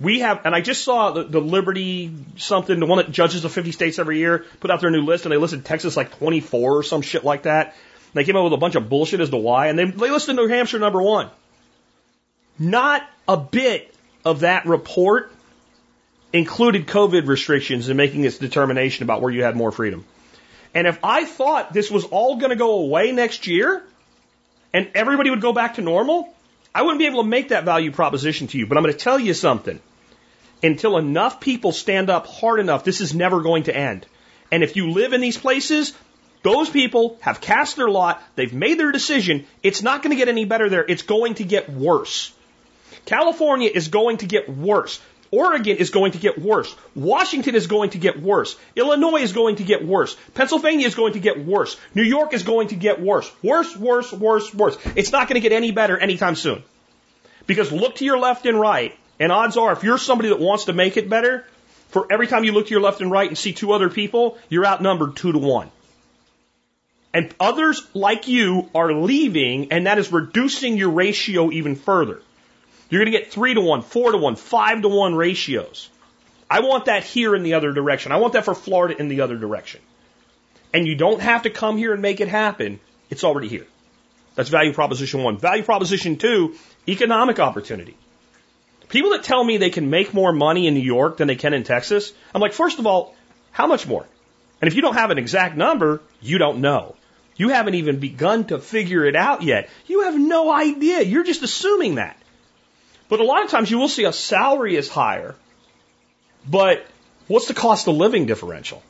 We 0.00 0.20
have, 0.20 0.44
and 0.44 0.54
I 0.54 0.60
just 0.60 0.82
saw 0.82 1.12
the, 1.12 1.24
the 1.24 1.40
Liberty 1.40 2.12
something, 2.36 2.78
the 2.80 2.86
one 2.86 2.98
that 2.98 3.10
judges 3.10 3.42
the 3.42 3.48
50 3.48 3.72
states 3.72 3.98
every 3.98 4.18
year, 4.18 4.44
put 4.60 4.70
out 4.70 4.80
their 4.80 4.90
new 4.90 5.02
list, 5.02 5.24
and 5.24 5.32
they 5.32 5.36
listed 5.36 5.64
Texas 5.64 5.96
like 5.96 6.18
24 6.18 6.78
or 6.78 6.82
some 6.82 7.02
shit 7.02 7.24
like 7.24 7.44
that. 7.44 7.76
They 8.12 8.24
came 8.24 8.36
up 8.36 8.44
with 8.44 8.52
a 8.52 8.58
bunch 8.58 8.74
of 8.74 8.88
bullshit 8.88 9.20
as 9.20 9.30
to 9.30 9.36
why, 9.36 9.68
and 9.68 9.78
they, 9.78 9.84
they 9.84 10.10
listed 10.10 10.36
New 10.36 10.48
Hampshire 10.48 10.78
number 10.78 11.02
one. 11.02 11.30
Not 12.58 13.08
a 13.28 13.36
bit 13.36 13.94
of 14.24 14.40
that 14.40 14.66
report 14.66 15.32
included 16.32 16.86
COVID 16.86 17.26
restrictions 17.26 17.88
in 17.88 17.96
making 17.96 18.24
its 18.24 18.38
determination 18.38 19.04
about 19.04 19.22
where 19.22 19.32
you 19.32 19.44
had 19.44 19.56
more 19.56 19.70
freedom. 19.70 20.04
And 20.74 20.88
if 20.88 20.98
I 21.04 21.24
thought 21.24 21.72
this 21.72 21.90
was 21.90 22.04
all 22.04 22.36
going 22.36 22.50
to 22.50 22.56
go 22.56 22.80
away 22.80 23.12
next 23.12 23.46
year 23.46 23.82
and 24.72 24.90
everybody 24.94 25.30
would 25.30 25.40
go 25.40 25.52
back 25.52 25.74
to 25.74 25.82
normal, 25.82 26.34
I 26.74 26.82
wouldn't 26.82 26.98
be 26.98 27.06
able 27.06 27.22
to 27.22 27.28
make 27.28 27.48
that 27.48 27.64
value 27.64 27.92
proposition 27.92 28.48
to 28.48 28.58
you, 28.58 28.66
but 28.66 28.76
I'm 28.76 28.82
going 28.82 28.94
to 28.94 28.98
tell 28.98 29.18
you 29.18 29.32
something. 29.32 29.80
Until 30.62 30.96
enough 30.96 31.40
people 31.40 31.72
stand 31.72 32.10
up 32.10 32.26
hard 32.26 32.58
enough, 32.58 32.84
this 32.84 33.00
is 33.00 33.14
never 33.14 33.42
going 33.42 33.64
to 33.64 33.76
end. 33.76 34.06
And 34.50 34.62
if 34.62 34.76
you 34.76 34.90
live 34.90 35.12
in 35.12 35.20
these 35.20 35.36
places, 35.36 35.92
those 36.42 36.68
people 36.68 37.18
have 37.20 37.40
cast 37.40 37.76
their 37.76 37.88
lot, 37.88 38.22
they've 38.34 38.52
made 38.52 38.78
their 38.78 38.92
decision. 38.92 39.46
It's 39.62 39.82
not 39.82 40.02
going 40.02 40.10
to 40.10 40.16
get 40.16 40.28
any 40.28 40.44
better 40.44 40.68
there. 40.68 40.84
It's 40.86 41.02
going 41.02 41.34
to 41.34 41.44
get 41.44 41.70
worse. 41.70 42.32
California 43.06 43.70
is 43.72 43.88
going 43.88 44.18
to 44.18 44.26
get 44.26 44.48
worse. 44.48 45.00
Oregon 45.34 45.76
is 45.76 45.90
going 45.90 46.12
to 46.12 46.18
get 46.18 46.38
worse. 46.38 46.74
Washington 46.94 47.54
is 47.54 47.66
going 47.66 47.90
to 47.90 47.98
get 47.98 48.20
worse. 48.20 48.56
Illinois 48.76 49.22
is 49.22 49.32
going 49.32 49.56
to 49.56 49.64
get 49.64 49.84
worse. 49.84 50.16
Pennsylvania 50.34 50.86
is 50.86 50.94
going 50.94 51.14
to 51.14 51.20
get 51.20 51.44
worse. 51.44 51.76
New 51.94 52.02
York 52.02 52.32
is 52.34 52.44
going 52.44 52.68
to 52.68 52.76
get 52.76 53.00
worse. 53.00 53.30
Worse, 53.42 53.76
worse, 53.76 54.12
worse, 54.12 54.54
worse. 54.54 54.76
It's 54.94 55.10
not 55.10 55.28
going 55.28 55.40
to 55.40 55.48
get 55.48 55.52
any 55.52 55.72
better 55.72 55.98
anytime 55.98 56.36
soon. 56.36 56.62
Because 57.46 57.72
look 57.72 57.96
to 57.96 58.04
your 58.04 58.18
left 58.18 58.46
and 58.46 58.58
right, 58.58 58.96
and 59.18 59.32
odds 59.32 59.56
are 59.56 59.72
if 59.72 59.82
you're 59.82 59.98
somebody 59.98 60.28
that 60.28 60.40
wants 60.40 60.66
to 60.66 60.72
make 60.72 60.96
it 60.96 61.10
better, 61.10 61.44
for 61.88 62.06
every 62.12 62.26
time 62.26 62.44
you 62.44 62.52
look 62.52 62.66
to 62.66 62.70
your 62.70 62.80
left 62.80 63.00
and 63.00 63.10
right 63.10 63.28
and 63.28 63.36
see 63.36 63.52
two 63.52 63.72
other 63.72 63.90
people, 63.90 64.38
you're 64.48 64.66
outnumbered 64.66 65.16
two 65.16 65.32
to 65.32 65.38
one. 65.38 65.70
And 67.12 67.32
others 67.38 67.86
like 67.94 68.26
you 68.26 68.68
are 68.74 68.92
leaving, 68.92 69.70
and 69.70 69.86
that 69.86 69.98
is 69.98 70.10
reducing 70.10 70.76
your 70.76 70.90
ratio 70.90 71.52
even 71.52 71.76
further. 71.76 72.20
You're 72.94 73.04
going 73.04 73.12
to 73.12 73.18
get 73.18 73.32
three 73.32 73.54
to 73.54 73.60
one, 73.60 73.82
four 73.82 74.12
to 74.12 74.18
one, 74.18 74.36
five 74.36 74.82
to 74.82 74.88
one 74.88 75.16
ratios. 75.16 75.90
I 76.48 76.60
want 76.60 76.84
that 76.84 77.02
here 77.02 77.34
in 77.34 77.42
the 77.42 77.54
other 77.54 77.72
direction. 77.72 78.12
I 78.12 78.18
want 78.18 78.34
that 78.34 78.44
for 78.44 78.54
Florida 78.54 78.96
in 78.96 79.08
the 79.08 79.22
other 79.22 79.36
direction. 79.36 79.80
And 80.72 80.86
you 80.86 80.94
don't 80.94 81.20
have 81.20 81.42
to 81.42 81.50
come 81.50 81.76
here 81.76 81.92
and 81.92 82.00
make 82.00 82.20
it 82.20 82.28
happen. 82.28 82.78
It's 83.10 83.24
already 83.24 83.48
here. 83.48 83.66
That's 84.36 84.48
value 84.48 84.72
proposition 84.72 85.24
one. 85.24 85.38
Value 85.38 85.64
proposition 85.64 86.18
two, 86.18 86.54
economic 86.86 87.40
opportunity. 87.40 87.96
People 88.90 89.10
that 89.10 89.24
tell 89.24 89.42
me 89.42 89.56
they 89.56 89.70
can 89.70 89.90
make 89.90 90.14
more 90.14 90.32
money 90.32 90.68
in 90.68 90.74
New 90.74 90.80
York 90.80 91.16
than 91.16 91.26
they 91.26 91.34
can 91.34 91.52
in 91.52 91.64
Texas, 91.64 92.12
I'm 92.32 92.40
like, 92.40 92.52
first 92.52 92.78
of 92.78 92.86
all, 92.86 93.16
how 93.50 93.66
much 93.66 93.88
more? 93.88 94.06
And 94.60 94.68
if 94.68 94.76
you 94.76 94.82
don't 94.82 94.94
have 94.94 95.10
an 95.10 95.18
exact 95.18 95.56
number, 95.56 96.00
you 96.20 96.38
don't 96.38 96.60
know. 96.60 96.94
You 97.34 97.48
haven't 97.48 97.74
even 97.74 97.98
begun 97.98 98.44
to 98.44 98.60
figure 98.60 99.04
it 99.04 99.16
out 99.16 99.42
yet. 99.42 99.68
You 99.88 100.02
have 100.02 100.16
no 100.16 100.52
idea. 100.52 101.02
You're 101.02 101.24
just 101.24 101.42
assuming 101.42 101.96
that. 101.96 102.16
But 103.08 103.20
a 103.20 103.24
lot 103.24 103.44
of 103.44 103.50
times 103.50 103.70
you 103.70 103.78
will 103.78 103.88
see 103.88 104.04
a 104.04 104.12
salary 104.12 104.76
is 104.76 104.88
higher, 104.88 105.34
but 106.48 106.86
what's 107.26 107.48
the 107.48 107.54
cost 107.54 107.86
of 107.88 107.96
living 107.96 108.26
differential? 108.26 108.82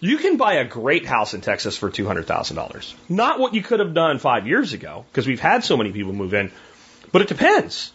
You 0.00 0.16
can 0.16 0.36
buy 0.36 0.54
a 0.54 0.64
great 0.64 1.06
house 1.06 1.32
in 1.32 1.42
Texas 1.42 1.76
for 1.76 1.90
$200,000. 1.90 2.94
Not 3.08 3.38
what 3.38 3.54
you 3.54 3.62
could 3.62 3.78
have 3.78 3.94
done 3.94 4.18
five 4.18 4.46
years 4.48 4.72
ago, 4.72 5.04
because 5.10 5.26
we've 5.26 5.40
had 5.40 5.64
so 5.64 5.76
many 5.76 5.92
people 5.92 6.12
move 6.12 6.34
in, 6.34 6.50
but 7.12 7.22
it 7.22 7.28
depends. 7.28 7.92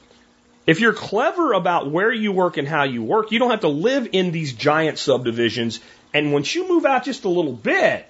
If 0.65 0.81
you're 0.81 0.93
clever 0.93 1.53
about 1.53 1.89
where 1.89 2.11
you 2.11 2.33
work 2.33 2.57
and 2.57 2.67
how 2.67 2.83
you 2.83 3.01
work, 3.01 3.31
you 3.31 3.39
don't 3.39 3.51
have 3.51 3.61
to 3.61 3.69
live 3.69 4.09
in 4.11 4.31
these 4.31 4.53
giant 4.53 4.99
subdivisions. 4.99 5.79
And 6.13 6.33
once 6.33 6.53
you 6.53 6.67
move 6.67 6.85
out 6.85 7.05
just 7.05 7.23
a 7.23 7.29
little 7.29 7.53
bit, 7.53 8.05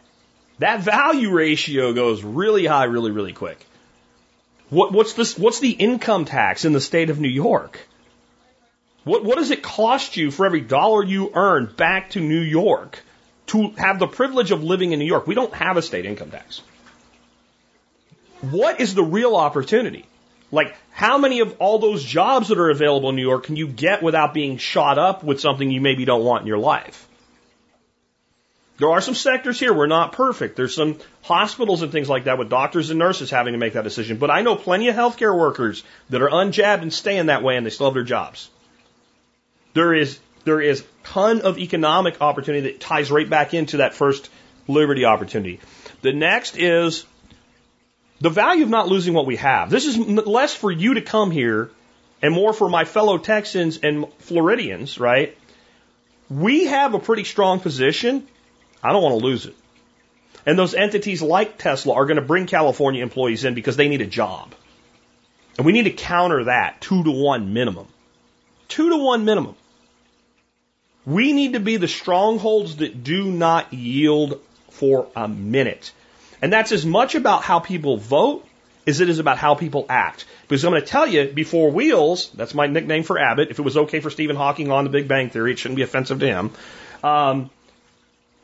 that 0.60 0.82
value 0.82 1.32
ratio 1.32 1.93
goes 1.93 2.24
really 2.24 2.66
high, 2.66 2.86
really, 2.86 3.12
really 3.12 3.34
quick. 3.34 3.64
What, 4.70 4.91
what's 4.91 5.13
this? 5.13 5.38
What's 5.38 5.59
the 5.59 5.72
income 5.72 6.26
tax 6.26 6.65
in 6.65 6.74
the 6.74 6.82
state 6.82 7.09
of 7.09 7.20
New 7.20 7.30
York? 7.30 7.80
What, 9.03 9.24
what 9.24 9.38
does 9.38 9.51
it 9.51 9.63
cost 9.63 10.18
you 10.18 10.32
for 10.32 10.45
every 10.45 10.61
dollar 10.61 11.03
you 11.03 11.32
earn 11.34 11.68
back 11.78 12.11
to 12.11 12.20
New 12.20 12.41
York 12.41 13.01
to 13.47 13.70
have 13.78 13.99
the 13.99 14.07
privilege 14.07 14.51
of 14.51 14.63
living 14.63 14.91
in 14.91 14.99
New 14.99 15.05
York? 15.05 15.28
We 15.28 15.36
don't 15.36 15.53
have 15.53 15.78
a 15.78 15.82
state 15.82 16.05
income 16.05 16.32
tax. 16.32 16.61
What 18.41 18.82
is 18.82 18.93
the 18.93 19.03
real 19.03 19.36
opportunity? 19.36 20.05
Like, 20.51 20.76
how 20.91 21.18
many 21.18 21.39
of 21.39 21.55
all 21.59 21.80
those 21.80 22.03
jobs 22.03 22.49
that 22.49 22.57
are 22.57 22.70
available 22.70 23.09
in 23.09 23.15
New 23.15 23.22
York 23.22 23.45
can 23.45 23.55
you 23.55 23.68
get 23.68 24.03
without 24.03 24.34
being 24.34 24.57
shot 24.57 24.97
up 24.97 25.24
with 25.24 25.39
something 25.39 25.72
you 25.72 25.82
maybe 25.82 26.05
don't 26.05 26.24
want 26.24 26.41
in 26.41 26.47
your 26.47 26.57
life? 26.57 27.07
There 28.78 28.91
are 28.91 29.01
some 29.01 29.15
sectors 29.15 29.59
here 29.59 29.73
we're 29.73 29.88
not 29.88 30.11
perfect. 30.11 30.55
There's 30.55 30.75
some 30.75 30.99
hospitals 31.23 31.82
and 31.82 31.91
things 31.91 32.09
like 32.09 32.25
that 32.25 32.38
with 32.38 32.49
doctors 32.49 32.91
and 32.91 32.99
nurses 32.99 33.32
having 33.32 33.53
to 33.53 33.59
make 33.59 33.73
that 33.73 33.84
decision. 33.84 34.17
But 34.17 34.30
I 34.30 34.41
know 34.41 34.55
plenty 34.55 34.88
of 34.88 34.95
healthcare 34.95 35.38
workers 35.38 35.84
that 36.09 36.21
are 36.21 36.30
unjabbed 36.30 36.84
and 36.84 36.93
staying 36.93 37.28
that 37.28 37.41
way 37.41 37.57
and 37.57 37.65
they 37.65 37.71
still 37.71 37.88
have 37.88 37.95
their 37.95 38.03
jobs. 38.03 38.49
There 39.73 39.93
is 39.93 40.19
there 40.45 40.61
is 40.61 40.84
ton 41.03 41.41
of 41.41 41.57
economic 41.57 42.21
opportunity 42.21 42.71
that 42.71 42.80
ties 42.80 43.11
right 43.11 43.30
back 43.30 43.53
into 43.53 43.78
that 43.78 43.93
first 43.93 44.30
liberty 44.67 45.05
opportunity. 45.05 45.59
The 46.01 46.13
next 46.13 46.57
is 46.57 47.05
the 48.21 48.30
value 48.30 48.63
of 48.63 48.69
not 48.69 48.88
losing 48.88 49.13
what 49.13 49.25
we 49.25 49.36
have. 49.38 49.69
This 49.69 49.86
is 49.86 49.97
less 49.97 50.53
for 50.53 50.71
you 50.71 50.95
to 50.95 51.01
come 51.01 51.32
here 51.32 51.69
and 52.21 52.34
more 52.34 52.53
for 52.53 52.69
my 52.69 52.86
fellow 52.86 53.17
Texans 53.17 53.78
and 53.78 54.05
Floridians, 54.19 54.99
right? 54.99 55.38
We 56.30 56.65
have 56.65 56.93
a 56.93 56.99
pretty 56.99 57.23
strong 57.23 57.59
position. 57.59 58.28
I 58.84 58.91
don't 58.91 59.03
want 59.03 59.19
to 59.19 59.25
lose 59.25 59.45
it. 59.45 59.55
And 60.45 60.57
those 60.57 60.73
entities 60.73 61.21
like 61.21 61.57
Tesla 61.57 61.93
are 61.93 62.05
going 62.05 62.17
to 62.17 62.21
bring 62.21 62.45
California 62.45 63.03
employees 63.03 63.43
in 63.43 63.53
because 63.53 63.75
they 63.75 63.89
need 63.89 64.01
a 64.01 64.07
job. 64.07 64.53
And 65.57 65.65
we 65.65 65.71
need 65.71 65.84
to 65.84 65.91
counter 65.91 66.45
that 66.45 66.80
two 66.82 67.03
to 67.03 67.11
one 67.11 67.53
minimum. 67.53 67.88
Two 68.67 68.89
to 68.89 68.97
one 68.97 69.25
minimum. 69.25 69.55
We 71.05 71.34
need 71.34 71.53
to 71.53 71.59
be 71.59 71.78
the 71.78 71.88
strongholds 71.88 72.78
that 72.78 73.03
do 73.03 73.32
not 73.32 73.73
yield 73.73 74.41
for 74.71 75.07
a 75.15 75.28
minute. 75.28 75.91
And 76.41 76.53
that's 76.53 76.71
as 76.71 76.86
much 76.86 77.15
about 77.15 77.43
how 77.43 77.59
people 77.59 77.97
vote 77.97 78.45
as 78.86 79.01
it 79.01 79.09
is 79.09 79.19
about 79.19 79.38
how 79.38 79.53
people 79.53 79.86
act. 79.89 80.25
Because 80.47 80.63
I'm 80.63 80.71
going 80.71 80.82
to 80.82 80.88
tell 80.88 81.07
you, 81.07 81.25
before 81.25 81.71
Wheels, 81.71 82.30
that's 82.32 82.53
my 82.53 82.67
nickname 82.67 83.03
for 83.03 83.19
Abbott, 83.19 83.49
if 83.49 83.59
it 83.59 83.61
was 83.61 83.75
okay 83.75 83.99
for 83.99 84.09
Stephen 84.09 84.38
Hawking 84.38 84.71
on 84.71 84.86
the 84.86 84.89
Big 84.89 85.07
Bang 85.07 85.30
Theory, 85.30 85.51
it 85.51 85.59
shouldn't 85.59 85.75
be 85.75 85.82
offensive 85.82 86.19
to 86.19 86.25
him. 86.25 86.51
Um, 87.03 87.49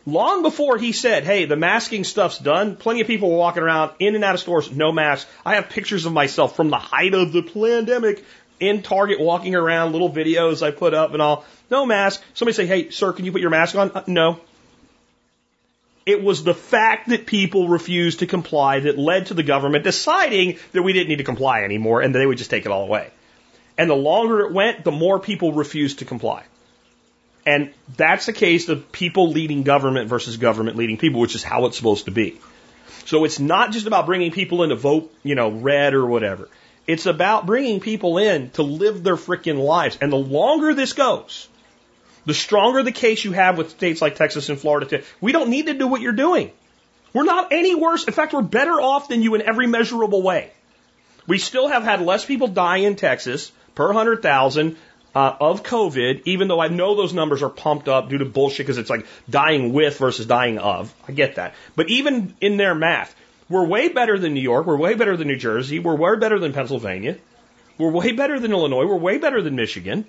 long 0.05 0.41
before 0.41 0.77
he 0.77 0.91
said, 0.91 1.23
hey, 1.23 1.45
the 1.45 1.55
masking 1.55 2.03
stuff's 2.03 2.37
done, 2.37 2.75
plenty 2.75 3.01
of 3.01 3.07
people 3.07 3.31
were 3.31 3.37
walking 3.37 3.63
around 3.63 3.91
in 3.99 4.15
and 4.15 4.23
out 4.23 4.35
of 4.35 4.41
stores, 4.41 4.71
no 4.71 4.91
mask. 4.91 5.27
I 5.45 5.55
have 5.55 5.69
pictures 5.69 6.05
of 6.05 6.13
myself 6.13 6.55
from 6.55 6.69
the 6.69 6.77
height 6.77 7.13
of 7.13 7.31
the 7.31 7.41
pandemic 7.43 8.23
in 8.59 8.81
Target 8.81 9.19
walking 9.19 9.55
around, 9.55 9.91
little 9.91 10.11
videos 10.11 10.61
I 10.61 10.71
put 10.71 10.93
up 10.93 11.13
and 11.13 11.21
all. 11.21 11.45
No 11.69 11.85
mask. 11.85 12.21
Somebody 12.33 12.55
say, 12.55 12.65
hey, 12.65 12.89
sir, 12.89 13.13
can 13.13 13.25
you 13.25 13.31
put 13.31 13.41
your 13.41 13.49
mask 13.49 13.75
on? 13.75 13.91
Uh, 13.91 14.03
no. 14.07 14.39
It 16.05 16.21
was 16.21 16.43
the 16.43 16.53
fact 16.53 17.09
that 17.09 17.25
people 17.25 17.69
refused 17.69 18.19
to 18.19 18.27
comply 18.27 18.81
that 18.81 18.97
led 18.97 19.27
to 19.27 19.33
the 19.33 19.43
government 19.43 19.85
deciding 19.85 20.59
that 20.73 20.83
we 20.83 20.91
didn't 20.91 21.07
need 21.07 21.17
to 21.17 21.23
comply 21.23 21.63
anymore 21.63 22.01
and 22.01 22.13
that 22.13 22.19
they 22.19 22.25
would 22.25 22.37
just 22.37 22.49
take 22.49 22.65
it 22.65 22.71
all 22.71 22.83
away. 22.83 23.09
And 23.77 23.89
the 23.89 23.95
longer 23.95 24.41
it 24.41 24.51
went, 24.51 24.83
the 24.83 24.91
more 24.91 25.19
people 25.19 25.53
refused 25.53 25.99
to 25.99 26.05
comply. 26.05 26.43
And 27.45 27.73
that's 27.97 28.25
the 28.25 28.33
case 28.33 28.69
of 28.69 28.91
people 28.91 29.29
leading 29.29 29.63
government 29.63 30.09
versus 30.09 30.37
government 30.37 30.77
leading 30.77 30.97
people, 30.97 31.19
which 31.19 31.35
is 31.35 31.43
how 31.43 31.65
it's 31.65 31.75
supposed 31.75 32.05
to 32.05 32.11
be. 32.11 32.39
So 33.05 33.25
it's 33.25 33.39
not 33.39 33.71
just 33.71 33.85
about 33.85 34.05
bringing 34.05 34.31
people 34.31 34.63
in 34.63 34.69
to 34.69 34.75
vote, 34.75 35.13
you 35.23 35.35
know, 35.35 35.49
red 35.51 35.93
or 35.93 36.05
whatever. 36.05 36.47
It's 36.87 37.05
about 37.05 37.45
bringing 37.45 37.79
people 37.79 38.17
in 38.17 38.49
to 38.51 38.63
live 38.63 39.03
their 39.03 39.15
freaking 39.15 39.57
lives. 39.57 39.97
And 40.01 40.11
the 40.11 40.17
longer 40.17 40.73
this 40.73 40.93
goes, 40.93 41.47
the 42.25 42.33
stronger 42.33 42.83
the 42.83 42.91
case 42.91 43.23
you 43.23 43.33
have 43.33 43.57
with 43.57 43.71
states 43.71 44.01
like 44.01 44.15
Texas 44.15 44.49
and 44.49 44.59
Florida, 44.59 44.85
to 44.87 45.03
we 45.19 45.31
don't 45.31 45.49
need 45.49 45.67
to 45.67 45.73
do 45.73 45.87
what 45.87 46.01
you're 46.01 46.13
doing. 46.13 46.51
We're 47.13 47.23
not 47.23 47.51
any 47.51 47.75
worse. 47.75 48.05
In 48.05 48.13
fact, 48.13 48.33
we're 48.33 48.41
better 48.41 48.81
off 48.81 49.07
than 49.07 49.21
you 49.21 49.35
in 49.35 49.41
every 49.41 49.67
measurable 49.67 50.21
way. 50.21 50.51
We 51.27 51.37
still 51.37 51.67
have 51.67 51.83
had 51.83 52.01
less 52.01 52.25
people 52.25 52.47
die 52.47 52.77
in 52.77 52.95
Texas 52.95 53.51
per 53.75 53.87
100,000 53.87 54.77
uh, 55.15 55.35
of 55.39 55.63
COVID, 55.63 56.23
even 56.25 56.47
though 56.47 56.59
I 56.59 56.67
know 56.69 56.95
those 56.95 57.13
numbers 57.13 57.43
are 57.43 57.49
pumped 57.49 57.87
up 57.87 58.09
due 58.09 58.17
to 58.17 58.25
bullshit 58.25 58.65
because 58.65 58.77
it's 58.77 58.89
like 58.89 59.05
dying 59.29 59.73
with 59.73 59.97
versus 59.97 60.25
dying 60.25 60.57
of. 60.57 60.93
I 61.07 61.11
get 61.11 61.35
that. 61.35 61.53
But 61.75 61.89
even 61.89 62.35
in 62.41 62.57
their 62.57 62.73
math, 62.73 63.15
we're 63.49 63.65
way 63.65 63.89
better 63.89 64.17
than 64.17 64.33
New 64.33 64.41
York. 64.41 64.65
We're 64.65 64.77
way 64.77 64.95
better 64.95 65.15
than 65.15 65.27
New 65.27 65.37
Jersey. 65.37 65.79
We're 65.79 65.95
way 65.95 66.17
better 66.17 66.39
than 66.39 66.53
Pennsylvania. 66.53 67.17
We're 67.77 67.91
way 67.91 68.11
better 68.11 68.39
than 68.39 68.51
Illinois. 68.51 68.85
We're 68.85 68.95
way 68.95 69.17
better 69.17 69.41
than 69.41 69.55
Michigan. 69.55 70.05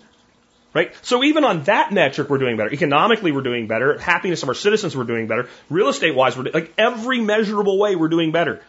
Right? 0.73 0.93
So 1.03 1.23
even 1.23 1.45
on 1.45 1.65
that 1.65 1.93
metric, 1.93 2.29
we're 2.29 2.39
doing 2.39 2.57
better. 2.57 2.73
Economically, 2.73 3.31
we're 3.31 3.43
doing 3.43 3.69
better. 3.69 3.97
Happiness 3.99 4.43
of 4.43 4.49
our 4.49 4.55
citizens, 4.55 4.97
we're 4.97 5.05
doing 5.05 5.29
better. 5.29 5.49
Real 5.71 5.89
estate 5.89 6.15
wise, 6.15 6.37
we're 6.37 6.51
like 6.53 6.73
every 6.77 7.21
measurable 7.21 7.79
way, 7.79 7.95
we're 7.95 8.09
doing 8.09 8.33
better. 8.33 8.61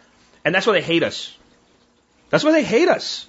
And 0.44 0.54
that's 0.54 0.66
why 0.66 0.74
they 0.74 0.82
hate 0.82 1.02
us. 1.02 1.36
That's 2.30 2.44
why 2.44 2.52
they 2.52 2.62
hate 2.62 2.88
us. 2.88 3.26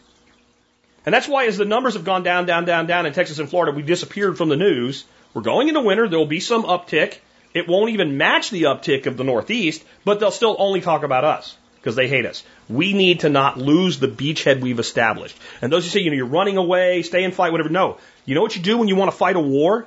And 1.08 1.14
that's 1.14 1.30
why 1.30 1.46
as 1.46 1.56
the 1.56 1.64
numbers 1.64 1.94
have 1.94 2.04
gone 2.04 2.24
down, 2.24 2.48
down, 2.48 2.66
down, 2.66 2.86
down 2.86 3.06
in 3.06 3.14
Texas 3.14 3.40
and 3.40 3.50
Florida, 3.50 3.72
we 3.72 3.82
disappeared 3.82 4.38
from 4.38 4.50
the 4.50 4.58
news. 4.58 5.06
We're 5.34 5.42
going 5.42 5.70
into 5.70 5.80
winter. 5.80 6.10
There 6.10 6.20
will 6.20 6.26
be 6.26 6.42
some 6.42 6.64
uptick. 6.64 7.20
It 7.54 7.66
won't 7.66 7.92
even 7.92 8.18
match 8.18 8.50
the 8.50 8.64
uptick 8.64 9.06
of 9.06 9.16
the 9.16 9.24
Northeast, 9.24 9.86
but 10.04 10.20
they'll 10.20 10.32
still 10.32 10.58
only 10.60 10.82
talk 10.82 11.04
about 11.04 11.24
us 11.24 11.56
because 11.78 11.96
they 11.96 12.10
hate 12.10 12.26
us. 12.26 12.44
We 12.68 12.92
need 12.92 13.22
to 13.22 13.30
not 13.30 13.58
lose 13.58 14.00
the 14.00 14.10
beachhead 14.10 14.60
we've 14.60 14.80
established. 14.80 15.38
And 15.62 15.72
those 15.72 15.86
who 15.86 15.92
say, 15.92 16.02
you 16.02 16.10
know, 16.10 16.18
you're 16.18 16.26
running 16.26 16.58
away, 16.58 17.04
stay 17.04 17.24
and 17.24 17.34
fight, 17.34 17.54
whatever. 17.54 17.70
No. 17.70 18.00
You 18.26 18.36
know 18.36 18.42
what 18.42 18.58
you 18.58 18.62
do 18.62 18.78
when 18.78 18.90
you 18.90 18.98
want 18.98 19.10
to 19.10 19.18
fight 19.18 19.38
a 19.38 19.40
war? 19.40 19.86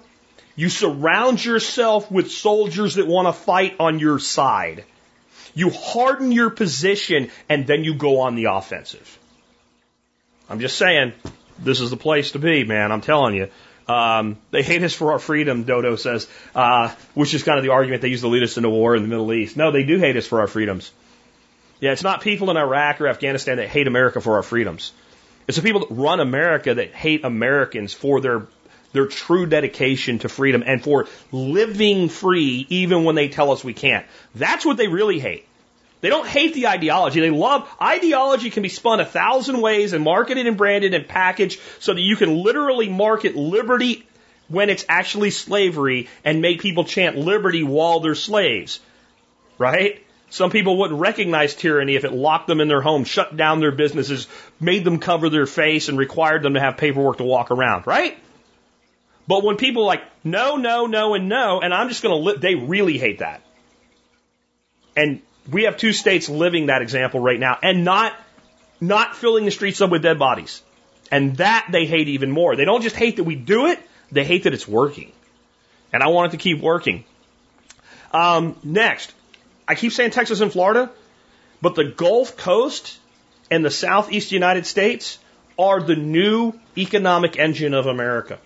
You 0.57 0.71
surround 0.71 1.45
yourself 1.45 2.11
with 2.11 2.31
soldiers 2.31 2.95
that 2.95 3.07
want 3.07 3.29
to 3.29 3.35
fight 3.35 3.77
on 3.79 3.99
your 3.99 4.19
side. 4.21 4.87
You 5.55 5.69
harden 5.69 6.33
your 6.33 6.49
position 6.49 7.31
and 7.51 7.67
then 7.67 7.85
you 7.85 7.93
go 7.93 8.21
on 8.21 8.37
the 8.37 8.47
offensive. 8.47 9.19
I'm 10.51 10.61
just 10.61 10.77
saying, 10.77 11.13
this 11.59 11.81
is 11.81 11.91
the 11.91 11.97
place 11.97 12.33
to 12.33 12.39
be, 12.39 12.65
man. 12.65 12.91
I'm 12.93 13.01
telling 13.01 13.35
you. 13.35 13.49
Um, 13.89 14.37
they 14.51 14.63
hate 14.63 14.83
us 14.83 14.93
for 14.93 15.13
our 15.13 15.19
freedom, 15.19 15.65
Dodo 15.65 15.97
says, 15.97 16.29
uh, 16.55 16.95
which 17.15 17.35
is 17.35 17.43
kind 17.43 17.59
of 17.59 17.65
the 17.65 17.71
argument 17.71 18.03
they 18.03 18.09
use 18.09 18.21
to 18.21 18.29
lead 18.29 18.43
us 18.43 18.57
into 18.57 18.71
war 18.71 18.95
in 18.95 19.03
the 19.03 19.09
Middle 19.09 19.33
East. 19.33 19.57
No, 19.57 19.71
they 19.73 19.83
do 19.85 19.99
hate 19.99 20.17
us 20.17 20.27
for 20.27 20.41
our 20.41 20.47
freedoms. 20.47 20.93
Yeah, 21.81 21.93
it's 21.93 22.03
not 22.03 22.21
people 22.21 22.51
in 22.51 22.57
Iraq 22.57 23.01
or 23.01 23.09
Afghanistan 23.09 23.57
that 23.57 23.69
hate 23.69 23.87
America 23.87 24.21
for 24.21 24.37
our 24.37 24.43
freedoms. 24.43 24.93
It's 25.49 25.57
the 25.57 25.63
people 25.63 25.81
that 25.81 25.91
run 25.91 26.21
America 26.21 26.75
that 26.75 26.95
hate 26.95 27.25
Americans 27.25 27.93
for 27.93 28.21
their 28.21 28.47
their 28.93 29.07
true 29.07 29.47
dedication 29.47 30.19
to 30.19 30.29
freedom 30.29 30.65
and 30.67 30.83
for 30.83 31.07
living 31.31 32.09
free 32.09 32.67
even 32.69 33.05
when 33.05 33.15
they 33.15 33.29
tell 33.29 33.53
us 33.53 33.63
we 33.63 33.73
can't. 33.73 34.05
That's 34.35 34.67
what 34.67 34.77
they 34.77 34.89
really 34.89 35.21
hate. 35.21 35.47
They 36.01 36.09
don't 36.09 36.27
hate 36.27 36.55
the 36.55 36.69
ideology. 36.69 37.21
They 37.21 37.31
love 37.31 37.69
ideology 37.81 38.51
can 38.51 38.63
be 38.63 38.69
spun 38.69 39.01
a 39.01 39.05
thousand 39.05 39.61
ways 39.61 39.93
and 39.93 40.03
marketed 40.03 40.47
and 40.47 40.57
branded 40.57 40.95
and 40.95 41.07
packaged 41.07 41.61
so 41.79 41.93
that 41.93 42.01
you 42.01 42.17
can 42.17 42.43
literally 42.43 42.89
market 42.89 43.37
liberty 43.37 44.07
when 44.49 44.71
it's 44.71 44.85
actually 44.89 45.31
slavery 45.31 46.09
and 46.25 46.41
make 46.41 46.61
people 46.61 46.85
chant 46.85 47.17
liberty 47.17 47.63
while 47.63 48.01
they're 48.01 48.15
slaves. 48.15 48.81
Right? 49.59 50.05
Some 50.31 50.51
people 50.51 50.79
wouldn't 50.79 51.01
recognize 51.01 51.55
tyranny 51.55 51.97
if 51.97 52.05
it 52.05 52.13
locked 52.13 52.47
them 52.47 52.61
in 52.61 52.69
their 52.69 52.81
home, 52.81 53.05
shut 53.05 53.37
down 53.37 53.61
their 53.61 53.73
businesses, 53.73 54.29
made 54.61 54.85
them 54.85 55.01
cover 55.01 55.29
their 55.29 55.47
face, 55.47 55.89
and 55.89 55.99
required 55.99 56.43
them 56.43 56.55
to 56.55 56.61
have 56.61 56.77
paperwork 56.77 57.19
to 57.19 57.25
walk 57.25 57.51
around, 57.51 57.87
right? 57.87 58.17
But 59.27 59.43
when 59.43 59.57
people 59.57 59.83
are 59.83 59.87
like, 59.87 60.05
no, 60.23 60.57
no, 60.57 60.87
no, 60.87 61.15
and 61.15 61.29
no, 61.29 61.61
and 61.61 61.75
I'm 61.75 61.89
just 61.89 62.03
going 62.03 62.15
to 62.17 62.25
live, 62.25 62.41
they 62.41 62.55
really 62.55 62.97
hate 62.97 63.19
that. 63.19 63.43
And 64.97 65.21
we 65.51 65.65
have 65.65 65.77
two 65.77 65.93
states 65.93 66.29
living 66.29 66.67
that 66.67 66.83
example 66.83 67.21
right 67.21 67.39
now 67.39 67.59
and 67.63 67.85
not, 67.85 68.15
not 68.81 69.17
filling 69.17 69.45
the 69.45 69.51
streets 69.51 69.81
up 69.81 69.91
with 69.91 70.03
dead 70.03 70.19
bodies. 70.19 70.63
And 71.11 71.37
that 71.39 71.69
they 71.71 71.87
hate 71.87 72.09
even 72.09 72.31
more. 72.31 72.55
They 72.55 72.65
don't 72.65 72.83
just 72.83 72.97
hate 72.97 73.17
that 73.17 73.25
we 73.25 73.35
do 73.35 73.67
it, 73.67 73.81
they 74.13 74.25
hate 74.25 74.45
that 74.45 74.55
it's 74.55 74.69
working. 74.69 75.13
And 75.93 76.03
I 76.03 76.09
want 76.09 76.33
it 76.33 76.37
to 76.37 76.43
keep 76.43 76.61
working. 76.61 77.05
Um, 78.13 78.57
next, 78.63 79.13
I 79.67 79.75
keep 79.75 79.93
saying 79.93 80.13
Texas 80.13 80.41
and 80.41 80.53
Florida, 80.53 80.91
but 81.61 81.75
the 81.75 81.85
Gulf 81.85 82.37
Coast 82.37 82.99
and 83.51 83.65
the 83.65 83.71
Southeast 83.71 84.33
United 84.33 84.67
States 84.67 85.19
are 85.59 85.83
the 85.83 85.97
new 85.97 86.53
economic 86.79 87.39
engine 87.39 87.75
of 87.75 87.87
America. 87.87 88.39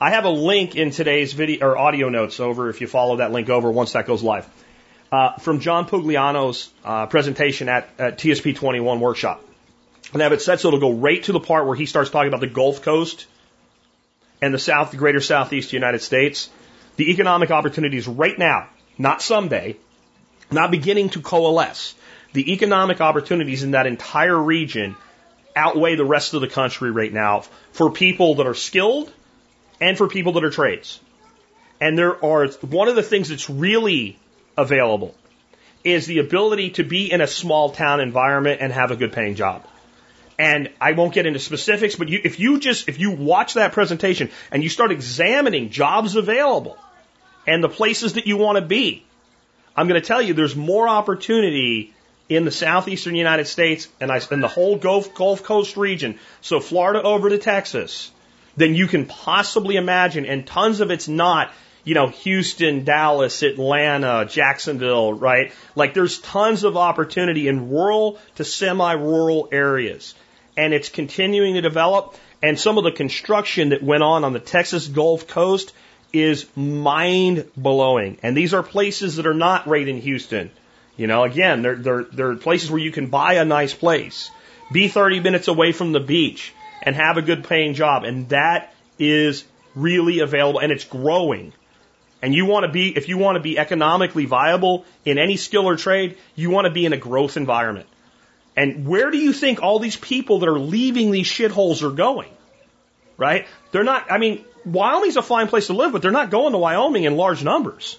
I 0.00 0.10
have 0.10 0.24
a 0.24 0.30
link 0.30 0.74
in 0.74 0.90
today's 0.90 1.32
video 1.32 1.66
or 1.66 1.78
audio 1.78 2.08
notes 2.08 2.40
over 2.40 2.68
if 2.68 2.80
you 2.80 2.86
follow 2.86 3.16
that 3.16 3.32
link 3.32 3.48
over 3.48 3.70
once 3.70 3.92
that 3.92 4.06
goes 4.06 4.22
live. 4.22 4.46
Uh, 5.14 5.36
from 5.36 5.60
John 5.60 5.86
Pugliano's 5.86 6.70
uh, 6.84 7.06
presentation 7.06 7.68
at, 7.68 7.88
at 8.00 8.18
TSP 8.18 8.56
21 8.56 8.98
workshop. 8.98 9.44
And 10.12 10.20
have 10.20 10.32
it 10.32 10.42
set 10.42 10.58
so 10.58 10.66
it'll 10.66 10.80
go 10.80 10.92
right 10.92 11.22
to 11.22 11.30
the 11.30 11.38
part 11.38 11.66
where 11.66 11.76
he 11.76 11.86
starts 11.86 12.10
talking 12.10 12.26
about 12.26 12.40
the 12.40 12.48
Gulf 12.48 12.82
Coast 12.82 13.26
and 14.42 14.52
the 14.52 14.58
South, 14.58 14.90
the 14.90 14.96
greater 14.96 15.20
Southeast 15.20 15.72
United 15.72 16.02
States. 16.02 16.50
The 16.96 17.12
economic 17.12 17.52
opportunities 17.52 18.08
right 18.08 18.36
now, 18.36 18.66
not 18.98 19.22
someday, 19.22 19.76
not 20.50 20.72
beginning 20.72 21.10
to 21.10 21.20
coalesce. 21.20 21.94
The 22.32 22.52
economic 22.52 23.00
opportunities 23.00 23.62
in 23.62 23.70
that 23.70 23.86
entire 23.86 24.36
region 24.36 24.96
outweigh 25.54 25.94
the 25.94 26.04
rest 26.04 26.34
of 26.34 26.40
the 26.40 26.48
country 26.48 26.90
right 26.90 27.12
now 27.12 27.44
for 27.70 27.92
people 27.92 28.34
that 28.36 28.48
are 28.48 28.54
skilled 28.54 29.12
and 29.80 29.96
for 29.96 30.08
people 30.08 30.32
that 30.32 30.42
are 30.42 30.50
trades. 30.50 30.98
And 31.80 31.96
there 31.96 32.24
are, 32.24 32.48
one 32.62 32.88
of 32.88 32.96
the 32.96 33.04
things 33.04 33.28
that's 33.28 33.48
really 33.48 34.18
available 34.56 35.14
is 35.84 36.06
the 36.06 36.18
ability 36.18 36.70
to 36.70 36.84
be 36.84 37.12
in 37.12 37.20
a 37.20 37.26
small 37.26 37.70
town 37.70 38.00
environment 38.00 38.60
and 38.60 38.72
have 38.72 38.90
a 38.90 38.96
good 38.96 39.12
paying 39.12 39.34
job. 39.34 39.66
And 40.38 40.70
I 40.80 40.92
won't 40.92 41.14
get 41.14 41.26
into 41.26 41.38
specifics, 41.38 41.94
but 41.94 42.08
you, 42.08 42.20
if 42.24 42.40
you 42.40 42.58
just, 42.58 42.88
if 42.88 42.98
you 42.98 43.12
watch 43.12 43.54
that 43.54 43.72
presentation 43.72 44.30
and 44.50 44.62
you 44.62 44.68
start 44.68 44.90
examining 44.90 45.70
jobs 45.70 46.16
available 46.16 46.76
and 47.46 47.62
the 47.62 47.68
places 47.68 48.14
that 48.14 48.26
you 48.26 48.36
want 48.36 48.56
to 48.56 48.64
be, 48.64 49.04
I'm 49.76 49.86
going 49.86 50.00
to 50.00 50.06
tell 50.06 50.22
you 50.22 50.34
there's 50.34 50.56
more 50.56 50.88
opportunity 50.88 51.92
in 52.28 52.44
the 52.44 52.50
southeastern 52.50 53.14
United 53.14 53.46
States 53.46 53.88
and 54.00 54.10
I, 54.10 54.20
in 54.30 54.40
the 54.40 54.48
whole 54.48 54.76
Gulf, 54.76 55.14
Gulf 55.14 55.42
Coast 55.42 55.76
region, 55.76 56.18
so 56.40 56.58
Florida 56.58 57.02
over 57.02 57.28
to 57.28 57.38
Texas, 57.38 58.10
than 58.56 58.74
you 58.74 58.86
can 58.86 59.06
possibly 59.06 59.76
imagine. 59.76 60.24
And 60.24 60.46
tons 60.46 60.80
of 60.80 60.90
it's 60.90 61.06
not, 61.06 61.52
you 61.84 61.94
know, 61.94 62.08
Houston, 62.08 62.84
Dallas, 62.84 63.42
Atlanta, 63.42 64.26
Jacksonville, 64.28 65.12
right? 65.12 65.52
Like 65.76 65.94
there's 65.94 66.18
tons 66.18 66.64
of 66.64 66.76
opportunity 66.76 67.46
in 67.48 67.70
rural 67.70 68.18
to 68.36 68.44
semi-rural 68.44 69.48
areas. 69.52 70.14
And 70.56 70.72
it's 70.72 70.88
continuing 70.88 71.54
to 71.54 71.60
develop. 71.60 72.16
And 72.42 72.58
some 72.58 72.78
of 72.78 72.84
the 72.84 72.92
construction 72.92 73.70
that 73.70 73.82
went 73.82 74.02
on 74.02 74.24
on 74.24 74.32
the 74.32 74.40
Texas 74.40 74.88
Gulf 74.88 75.26
Coast 75.26 75.72
is 76.12 76.46
mind 76.56 77.50
blowing. 77.56 78.18
And 78.22 78.36
these 78.36 78.54
are 78.54 78.62
places 78.62 79.16
that 79.16 79.26
are 79.26 79.34
not 79.34 79.66
right 79.66 79.86
in 79.86 80.00
Houston. 80.00 80.50
You 80.96 81.06
know, 81.06 81.24
again, 81.24 81.62
they're, 81.62 81.76
they're, 81.76 82.04
they're 82.04 82.36
places 82.36 82.70
where 82.70 82.80
you 82.80 82.92
can 82.92 83.08
buy 83.08 83.34
a 83.34 83.44
nice 83.44 83.74
place, 83.74 84.30
be 84.72 84.88
30 84.88 85.20
minutes 85.20 85.48
away 85.48 85.72
from 85.72 85.92
the 85.92 86.00
beach, 86.00 86.54
and 86.82 86.94
have 86.94 87.16
a 87.16 87.22
good 87.22 87.44
paying 87.44 87.74
job. 87.74 88.04
And 88.04 88.28
that 88.28 88.72
is 88.98 89.44
really 89.74 90.20
available 90.20 90.60
and 90.60 90.70
it's 90.70 90.84
growing. 90.84 91.52
And 92.24 92.34
you 92.34 92.46
want 92.46 92.64
to 92.64 92.72
be, 92.72 92.96
if 92.96 93.10
you 93.10 93.18
want 93.18 93.36
to 93.36 93.40
be 93.40 93.58
economically 93.58 94.24
viable 94.24 94.86
in 95.04 95.18
any 95.18 95.36
skill 95.36 95.68
or 95.68 95.76
trade, 95.76 96.16
you 96.34 96.48
want 96.48 96.64
to 96.64 96.70
be 96.70 96.86
in 96.86 96.94
a 96.94 96.96
growth 96.96 97.36
environment. 97.36 97.86
And 98.56 98.88
where 98.88 99.10
do 99.10 99.18
you 99.18 99.34
think 99.34 99.62
all 99.62 99.78
these 99.78 99.96
people 99.96 100.38
that 100.38 100.48
are 100.48 100.58
leaving 100.58 101.10
these 101.10 101.26
shitholes 101.26 101.82
are 101.82 101.94
going? 101.94 102.30
Right? 103.18 103.46
They're 103.72 103.84
not, 103.84 104.10
I 104.10 104.16
mean, 104.16 104.42
Wyoming's 104.64 105.18
a 105.18 105.22
fine 105.22 105.48
place 105.48 105.66
to 105.66 105.74
live, 105.74 105.92
but 105.92 106.00
they're 106.00 106.12
not 106.12 106.30
going 106.30 106.52
to 106.52 106.58
Wyoming 106.58 107.04
in 107.04 107.14
large 107.14 107.44
numbers. 107.44 107.98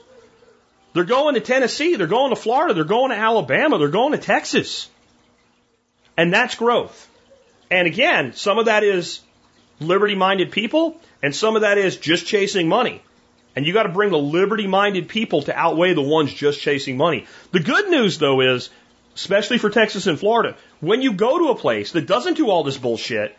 They're 0.94 1.04
going 1.04 1.36
to 1.36 1.42
Tennessee, 1.42 1.96
they're 1.96 2.08
going 2.08 2.32
to 2.32 2.36
Florida, 2.36 2.74
they're 2.74 2.84
going 2.84 3.12
to 3.12 3.18
Alabama, 3.18 3.78
they're 3.78 3.90
going 3.90 4.14
to 4.14 4.18
Texas. 4.18 4.90
And 6.18 6.34
that's 6.34 6.56
growth. 6.56 7.08
And 7.70 7.86
again, 7.86 8.34
some 8.34 8.58
of 8.58 8.66
that 8.66 8.84
is 8.84 9.22
liberty 9.80 10.16
minded 10.16 10.52
people, 10.52 11.00
and 11.22 11.36
some 11.36 11.56
of 11.56 11.62
that 11.62 11.78
is 11.78 11.96
just 11.96 12.26
chasing 12.26 12.68
money. 12.68 13.04
And 13.56 13.66
you 13.66 13.74
got 13.74 13.84
to 13.84 13.90
bring 13.90 14.12
the 14.12 14.18
liberty 14.18 14.68
minded 14.68 15.08
people 15.08 15.44
to 15.44 15.58
outweigh 15.58 15.94
the 15.94 16.02
ones 16.02 16.34
just 16.34 16.60
chasing 16.60 16.98
money. 16.98 17.26
The 17.52 17.62
good 17.62 17.90
news, 17.90 18.18
though, 18.18 18.42
is, 18.42 18.70
especially 19.16 19.58
for 19.58 19.70
Texas 19.70 20.08
and 20.08 20.20
Florida, 20.20 20.58
when 20.82 21.02
you 21.02 21.14
go 21.14 21.38
to 21.40 21.50
a 21.50 21.56
place 21.56 21.94
that 21.94 22.08
doesn't 22.08 22.36
do 22.36 22.50
all 22.50 22.64
this 22.64 22.78
bullshit, 22.78 23.36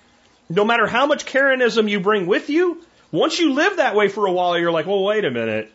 no 0.48 0.64
matter 0.64 0.86
how 0.86 1.06
much 1.06 1.26
Karenism 1.26 1.90
you 1.90 2.00
bring 2.00 2.26
with 2.26 2.48
you, 2.48 2.82
once 3.12 3.38
you 3.38 3.52
live 3.52 3.76
that 3.76 3.94
way 3.94 4.08
for 4.08 4.26
a 4.26 4.32
while, 4.32 4.58
you're 4.58 4.72
like, 4.72 4.86
well, 4.86 5.04
wait 5.04 5.24
a 5.24 5.30
minute. 5.30 5.72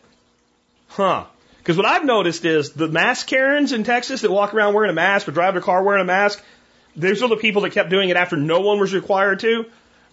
Huh. 0.88 1.24
Because 1.58 1.76
what 1.76 1.86
I've 1.86 2.04
noticed 2.04 2.44
is 2.44 2.72
the 2.72 2.88
mask 2.88 3.28
Karens 3.28 3.72
in 3.72 3.84
Texas 3.84 4.22
that 4.22 4.30
walk 4.30 4.52
around 4.52 4.74
wearing 4.74 4.90
a 4.90 4.94
mask 4.94 5.28
or 5.28 5.32
drive 5.32 5.54
their 5.54 5.62
car 5.62 5.82
wearing 5.82 6.02
a 6.02 6.04
mask, 6.04 6.42
those 6.96 7.22
are 7.22 7.28
the 7.28 7.36
people 7.36 7.62
that 7.62 7.70
kept 7.70 7.88
doing 7.88 8.08
it 8.08 8.16
after 8.16 8.36
no 8.36 8.60
one 8.60 8.80
was 8.80 8.92
required 8.92 9.40
to. 9.40 9.66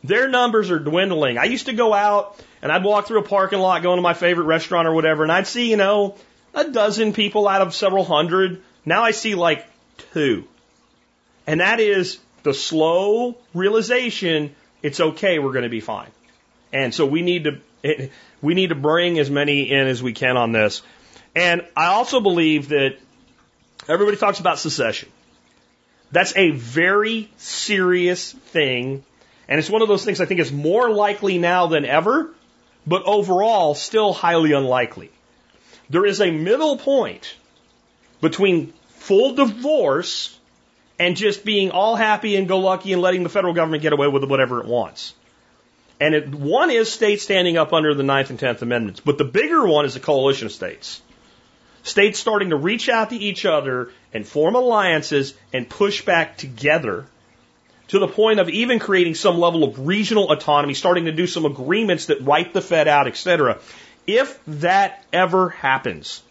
Their 0.03 0.29
numbers 0.29 0.71
are 0.71 0.79
dwindling. 0.79 1.37
I 1.37 1.45
used 1.45 1.65
to 1.65 1.73
go 1.73 1.93
out 1.93 2.41
and 2.61 2.71
I'd 2.71 2.83
walk 2.83 3.07
through 3.07 3.19
a 3.19 3.27
parking 3.27 3.59
lot 3.59 3.83
going 3.83 3.97
to 3.97 4.01
my 4.01 4.13
favorite 4.13 4.45
restaurant 4.45 4.87
or 4.87 4.93
whatever, 4.93 5.23
and 5.23 5.31
I'd 5.31 5.47
see, 5.47 5.69
you 5.69 5.77
know, 5.77 6.15
a 6.53 6.69
dozen 6.69 7.13
people 7.13 7.47
out 7.47 7.61
of 7.61 7.75
several 7.75 8.05
hundred. 8.05 8.61
Now 8.85 9.03
I 9.03 9.11
see 9.11 9.35
like 9.35 9.65
two. 10.13 10.47
And 11.45 11.61
that 11.61 11.79
is 11.79 12.19
the 12.43 12.53
slow 12.53 13.37
realization 13.53 14.55
it's 14.81 14.99
okay, 14.99 15.39
we're 15.39 15.51
going 15.51 15.63
to 15.63 15.69
be 15.69 15.81
fine. 15.81 16.09
And 16.71 16.93
so 16.93 17.05
we 17.05 17.21
need 17.21 17.45
to 17.45 18.09
we 18.41 18.53
need 18.53 18.69
to 18.69 18.75
bring 18.75 19.19
as 19.19 19.29
many 19.29 19.69
in 19.71 19.87
as 19.87 20.01
we 20.01 20.13
can 20.13 20.37
on 20.37 20.51
this. 20.51 20.81
And 21.35 21.65
I 21.75 21.87
also 21.87 22.19
believe 22.19 22.69
that 22.69 22.97
everybody 23.87 24.17
talks 24.17 24.39
about 24.39 24.59
secession. 24.59 25.09
That's 26.11 26.35
a 26.35 26.51
very 26.51 27.29
serious 27.37 28.31
thing. 28.31 29.03
And 29.49 29.57
it's 29.57 29.69
one 29.69 29.81
of 29.81 29.87
those 29.87 30.05
things 30.05 30.21
I 30.21 30.25
think 30.25 30.39
is 30.39 30.51
more 30.51 30.91
likely 30.91 31.39
now 31.39 31.65
than 31.65 31.83
ever, 31.83 32.29
but 32.85 33.03
overall 33.05 33.73
still 33.73 34.13
highly 34.13 34.51
unlikely. 34.53 35.09
There 35.89 36.05
is 36.05 36.21
a 36.21 36.29
middle 36.29 36.77
point 36.77 37.35
between 38.21 38.73
full 38.89 39.33
divorce 39.33 40.37
and 40.99 41.17
just 41.17 41.43
being 41.43 41.71
all 41.71 41.95
happy 41.95 42.35
and 42.35 42.47
go 42.47 42.59
lucky 42.59 42.93
and 42.93 43.01
letting 43.01 43.23
the 43.23 43.29
federal 43.29 43.55
government 43.55 43.81
get 43.81 43.91
away 43.91 44.07
with 44.07 44.23
whatever 44.23 44.59
it 44.59 44.67
wants. 44.67 45.15
And 45.99 46.13
it, 46.13 46.29
one 46.29 46.69
is 46.69 46.91
states 46.91 47.23
standing 47.23 47.57
up 47.57 47.73
under 47.73 47.95
the 47.95 48.03
Ninth 48.03 48.29
and 48.29 48.39
Tenth 48.39 48.61
Amendments, 48.61 48.99
but 48.99 49.17
the 49.17 49.25
bigger 49.25 49.65
one 49.65 49.85
is 49.85 49.95
the 49.95 49.99
coalition 49.99 50.45
of 50.45 50.51
states. 50.51 51.01
States 51.81 52.19
starting 52.19 52.51
to 52.51 52.55
reach 52.55 52.87
out 52.87 53.09
to 53.09 53.15
each 53.15 53.45
other 53.45 53.89
and 54.13 54.27
form 54.27 54.53
alliances 54.53 55.33
and 55.51 55.67
push 55.67 56.05
back 56.05 56.37
together 56.37 57.07
to 57.89 57.99
the 57.99 58.07
point 58.07 58.39
of 58.39 58.49
even 58.49 58.79
creating 58.79 59.15
some 59.15 59.37
level 59.37 59.63
of 59.63 59.85
regional 59.85 60.31
autonomy, 60.31 60.73
starting 60.73 61.05
to 61.05 61.11
do 61.11 61.27
some 61.27 61.45
agreements 61.45 62.07
that 62.07 62.21
wipe 62.21 62.53
the 62.53 62.61
Fed 62.61 62.87
out, 62.87 63.07
etc. 63.07 63.59
If 64.07 64.39
that 64.45 65.03
ever 65.11 65.49
happens, 65.49 66.23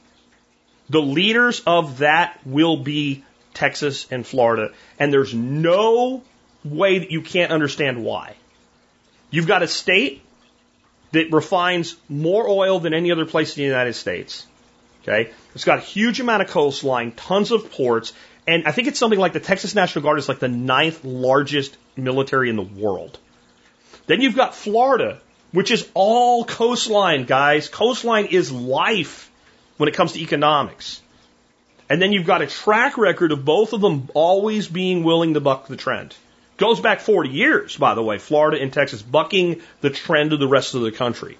the 0.88 1.02
leaders 1.02 1.60
of 1.66 1.98
that 1.98 2.38
will 2.44 2.78
be 2.78 3.24
Texas 3.54 4.06
and 4.10 4.26
Florida, 4.26 4.72
and 4.98 5.12
there's 5.12 5.34
no 5.34 6.22
way 6.64 6.98
that 6.98 7.10
you 7.10 7.22
can't 7.22 7.52
understand 7.52 8.04
why. 8.04 8.34
You've 9.30 9.46
got 9.46 9.62
a 9.62 9.68
state 9.68 10.22
that 11.12 11.32
refines 11.32 11.96
more 12.08 12.48
oil 12.48 12.80
than 12.80 12.94
any 12.94 13.10
other 13.10 13.26
place 13.26 13.56
in 13.56 13.62
the 13.62 13.68
United 13.68 13.94
States. 13.94 14.46
Okay. 15.02 15.30
It's 15.54 15.64
got 15.64 15.78
a 15.78 15.82
huge 15.82 16.20
amount 16.20 16.42
of 16.42 16.48
coastline, 16.48 17.12
tons 17.12 17.50
of 17.50 17.72
ports, 17.72 18.12
and 18.48 18.66
I 18.66 18.72
think 18.72 18.88
it's 18.88 18.98
something 18.98 19.18
like 19.18 19.34
the 19.34 19.40
Texas 19.40 19.74
National 19.74 20.02
Guard 20.02 20.18
is 20.18 20.26
like 20.26 20.38
the 20.38 20.48
ninth 20.48 21.04
largest 21.04 21.76
military 21.96 22.48
in 22.48 22.56
the 22.56 22.62
world. 22.62 23.18
Then 24.06 24.22
you've 24.22 24.36
got 24.36 24.54
Florida, 24.54 25.20
which 25.52 25.70
is 25.70 25.86
all 25.92 26.46
coastline, 26.46 27.26
guys. 27.26 27.68
Coastline 27.68 28.24
is 28.24 28.50
life 28.50 29.30
when 29.76 29.90
it 29.90 29.94
comes 29.94 30.12
to 30.12 30.20
economics. 30.20 31.02
And 31.90 32.00
then 32.00 32.10
you've 32.12 32.26
got 32.26 32.40
a 32.40 32.46
track 32.46 32.96
record 32.96 33.32
of 33.32 33.44
both 33.44 33.74
of 33.74 33.82
them 33.82 34.08
always 34.14 34.66
being 34.66 35.04
willing 35.04 35.34
to 35.34 35.40
buck 35.40 35.66
the 35.66 35.76
trend. 35.76 36.16
Goes 36.56 36.80
back 36.80 37.00
40 37.00 37.28
years, 37.28 37.76
by 37.76 37.94
the 37.94 38.02
way, 38.02 38.16
Florida 38.16 38.62
and 38.62 38.72
Texas 38.72 39.02
bucking 39.02 39.60
the 39.82 39.90
trend 39.90 40.32
of 40.32 40.40
the 40.40 40.48
rest 40.48 40.74
of 40.74 40.80
the 40.80 40.90
country. 40.90 41.36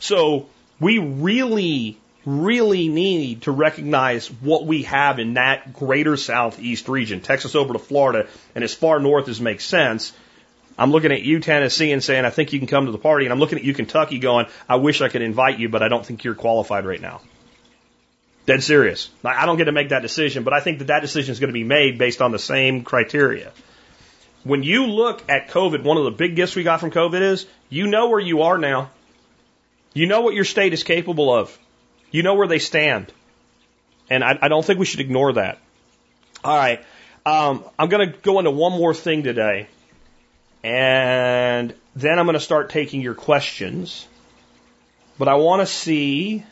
So 0.00 0.48
we 0.80 0.98
really, 0.98 1.98
really 2.24 2.88
need 2.88 3.42
to 3.42 3.52
recognize 3.52 4.28
what 4.28 4.64
we 4.66 4.84
have 4.84 5.18
in 5.18 5.34
that 5.34 5.72
greater 5.72 6.16
southeast 6.16 6.88
region, 6.88 7.20
Texas 7.20 7.54
over 7.54 7.72
to 7.72 7.78
Florida, 7.78 8.28
and 8.54 8.62
as 8.62 8.74
far 8.74 9.00
north 9.00 9.28
as 9.28 9.40
makes 9.40 9.64
sense. 9.64 10.12
I'm 10.78 10.90
looking 10.90 11.12
at 11.12 11.22
you, 11.22 11.40
Tennessee, 11.40 11.92
and 11.92 12.02
saying, 12.02 12.24
I 12.24 12.30
think 12.30 12.52
you 12.52 12.58
can 12.58 12.68
come 12.68 12.86
to 12.86 12.92
the 12.92 12.98
party. 12.98 13.26
And 13.26 13.32
I'm 13.32 13.38
looking 13.38 13.58
at 13.58 13.64
you, 13.64 13.74
Kentucky, 13.74 14.18
going, 14.18 14.46
I 14.68 14.76
wish 14.76 15.02
I 15.02 15.08
could 15.08 15.22
invite 15.22 15.58
you, 15.58 15.68
but 15.68 15.82
I 15.82 15.88
don't 15.88 16.04
think 16.04 16.24
you're 16.24 16.34
qualified 16.34 16.86
right 16.86 17.00
now. 17.00 17.20
Dead 18.46 18.62
serious. 18.62 19.10
I 19.24 19.46
don't 19.46 19.58
get 19.58 19.66
to 19.66 19.72
make 19.72 19.90
that 19.90 20.02
decision, 20.02 20.42
but 20.42 20.52
I 20.52 20.60
think 20.60 20.78
that 20.78 20.86
that 20.86 21.00
decision 21.00 21.30
is 21.30 21.38
going 21.38 21.50
to 21.50 21.54
be 21.54 21.62
made 21.64 21.98
based 21.98 22.20
on 22.20 22.32
the 22.32 22.38
same 22.38 22.82
criteria. 22.82 23.52
When 24.42 24.64
you 24.64 24.86
look 24.86 25.22
at 25.28 25.50
COVID, 25.50 25.84
one 25.84 25.96
of 25.96 26.04
the 26.04 26.10
big 26.10 26.34
gifts 26.34 26.56
we 26.56 26.64
got 26.64 26.80
from 26.80 26.90
COVID 26.90 27.20
is 27.20 27.46
you 27.68 27.86
know 27.86 28.08
where 28.08 28.18
you 28.18 28.42
are 28.42 28.58
now. 28.58 28.90
You 29.94 30.06
know 30.06 30.22
what 30.22 30.34
your 30.34 30.44
state 30.44 30.72
is 30.72 30.82
capable 30.82 31.32
of. 31.32 31.56
You 32.12 32.22
know 32.22 32.34
where 32.34 32.46
they 32.46 32.60
stand. 32.60 33.12
And 34.08 34.22
I, 34.22 34.38
I 34.42 34.48
don't 34.48 34.64
think 34.64 34.78
we 34.78 34.86
should 34.86 35.00
ignore 35.00 35.32
that. 35.32 35.58
All 36.44 36.56
right. 36.56 36.84
Um, 37.24 37.64
I'm 37.78 37.88
going 37.88 38.12
to 38.12 38.18
go 38.18 38.38
into 38.38 38.50
one 38.50 38.72
more 38.72 38.94
thing 38.94 39.22
today. 39.22 39.66
And 40.62 41.74
then 41.96 42.18
I'm 42.18 42.26
going 42.26 42.34
to 42.34 42.40
start 42.40 42.70
taking 42.70 43.00
your 43.00 43.14
questions. 43.14 44.06
But 45.18 45.28
I 45.28 45.34
want 45.34 45.60
to 45.60 45.66
see 45.66 46.44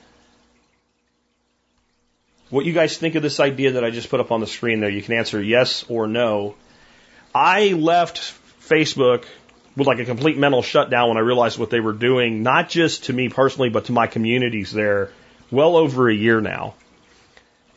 what 2.48 2.64
you 2.64 2.72
guys 2.72 2.96
think 2.96 3.14
of 3.14 3.22
this 3.22 3.40
idea 3.40 3.72
that 3.72 3.84
I 3.84 3.90
just 3.90 4.10
put 4.10 4.20
up 4.20 4.32
on 4.32 4.40
the 4.40 4.46
screen 4.46 4.80
there. 4.80 4.90
You 4.90 5.02
can 5.02 5.14
answer 5.14 5.42
yes 5.42 5.84
or 5.88 6.08
no. 6.08 6.56
I 7.34 7.72
left 7.72 8.34
Facebook 8.60 9.24
with 9.76 9.86
like 9.86 10.00
a 10.00 10.04
complete 10.04 10.36
mental 10.36 10.62
shutdown 10.62 11.08
when 11.08 11.16
I 11.16 11.20
realized 11.20 11.58
what 11.58 11.70
they 11.70 11.80
were 11.80 11.92
doing, 11.92 12.42
not 12.42 12.68
just 12.68 13.04
to 13.04 13.12
me 13.12 13.28
personally, 13.28 13.68
but 13.68 13.84
to 13.84 13.92
my 13.92 14.08
communities 14.08 14.72
there, 14.72 15.10
well 15.50 15.76
over 15.76 16.08
a 16.08 16.14
year 16.14 16.40
now. 16.40 16.74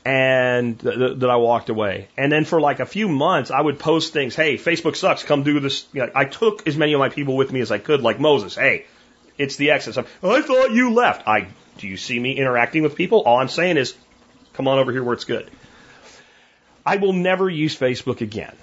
And 0.05 0.79
th- 0.79 0.97
th- 0.97 1.19
that 1.19 1.29
I 1.29 1.37
walked 1.37 1.69
away. 1.69 2.09
And 2.17 2.29
then 2.29 2.43
for 2.43 2.59
like 2.59 2.81
a 2.81 2.85
few 2.85 3.07
months, 3.07 3.51
I 3.51 3.61
would 3.61 3.79
post 3.79 4.11
things, 4.11 4.35
hey, 4.35 4.57
Facebook 4.57 4.97
sucks, 4.97 5.23
come 5.23 5.43
do 5.43 5.61
this. 5.61 5.85
You 5.93 6.01
know, 6.01 6.11
I 6.13 6.25
took 6.25 6.67
as 6.67 6.75
many 6.75 6.91
of 6.93 6.99
my 6.99 7.07
people 7.09 7.37
with 7.37 7.53
me 7.53 7.61
as 7.61 7.71
I 7.71 7.77
could, 7.77 8.01
like 8.01 8.19
Moses, 8.19 8.55
hey, 8.55 8.85
it's 9.37 9.55
the 9.55 9.71
exit. 9.71 9.97
I 9.97 10.41
thought 10.41 10.71
you 10.71 10.93
left. 10.93 11.27
I, 11.27 11.47
do 11.77 11.87
you 11.87 11.97
see 11.97 12.19
me 12.19 12.33
interacting 12.33 12.83
with 12.83 12.95
people? 12.95 13.21
All 13.21 13.37
I'm 13.37 13.47
saying 13.47 13.77
is, 13.77 13.95
come 14.53 14.67
on 14.67 14.77
over 14.77 14.91
here 14.91 15.03
where 15.03 15.13
it's 15.13 15.25
good. 15.25 15.49
I 16.85 16.97
will 16.97 17.13
never 17.13 17.49
use 17.49 17.77
Facebook 17.77 18.19
again. 18.19 18.55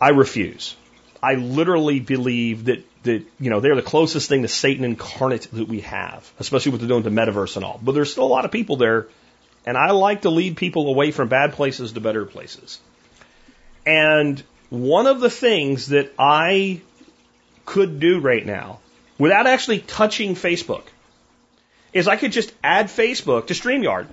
I 0.00 0.10
refuse. 0.10 0.74
I 1.22 1.34
literally 1.34 2.00
believe 2.00 2.66
that 2.66 2.84
that 3.06 3.24
you 3.40 3.50
know 3.50 3.60
they're 3.60 3.74
the 3.74 3.82
closest 3.82 4.28
thing 4.28 4.42
to 4.42 4.48
Satan 4.48 4.84
incarnate 4.84 5.48
that 5.52 5.66
we 5.66 5.80
have, 5.80 6.30
especially 6.38 6.72
what 6.72 6.80
they're 6.80 6.88
doing 6.88 7.02
to 7.04 7.10
metaverse 7.10 7.56
and 7.56 7.64
all. 7.64 7.80
But 7.82 7.92
there's 7.92 8.12
still 8.12 8.24
a 8.24 8.28
lot 8.28 8.44
of 8.44 8.52
people 8.52 8.76
there, 8.76 9.08
and 9.64 9.76
I 9.76 9.90
like 9.90 10.22
to 10.22 10.30
lead 10.30 10.56
people 10.56 10.88
away 10.88 11.10
from 11.10 11.28
bad 11.28 11.54
places 11.54 11.92
to 11.92 12.00
better 12.00 12.24
places. 12.24 12.78
And 13.84 14.42
one 14.68 15.06
of 15.06 15.20
the 15.20 15.30
things 15.30 15.88
that 15.88 16.12
I 16.18 16.80
could 17.64 17.98
do 18.00 18.20
right 18.20 18.44
now, 18.44 18.80
without 19.18 19.46
actually 19.46 19.80
touching 19.80 20.34
Facebook, 20.34 20.84
is 21.92 22.06
I 22.06 22.16
could 22.16 22.32
just 22.32 22.52
add 22.62 22.86
Facebook 22.86 23.48
to 23.48 23.54
StreamYard, 23.54 24.06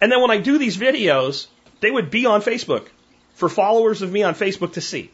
and 0.00 0.12
then 0.12 0.20
when 0.20 0.30
I 0.30 0.38
do 0.38 0.58
these 0.58 0.76
videos, 0.76 1.46
they 1.80 1.90
would 1.90 2.10
be 2.10 2.26
on 2.26 2.42
Facebook 2.42 2.86
for 3.34 3.48
followers 3.48 4.02
of 4.02 4.10
me 4.10 4.22
on 4.22 4.34
Facebook 4.34 4.74
to 4.74 4.80
see. 4.80 5.10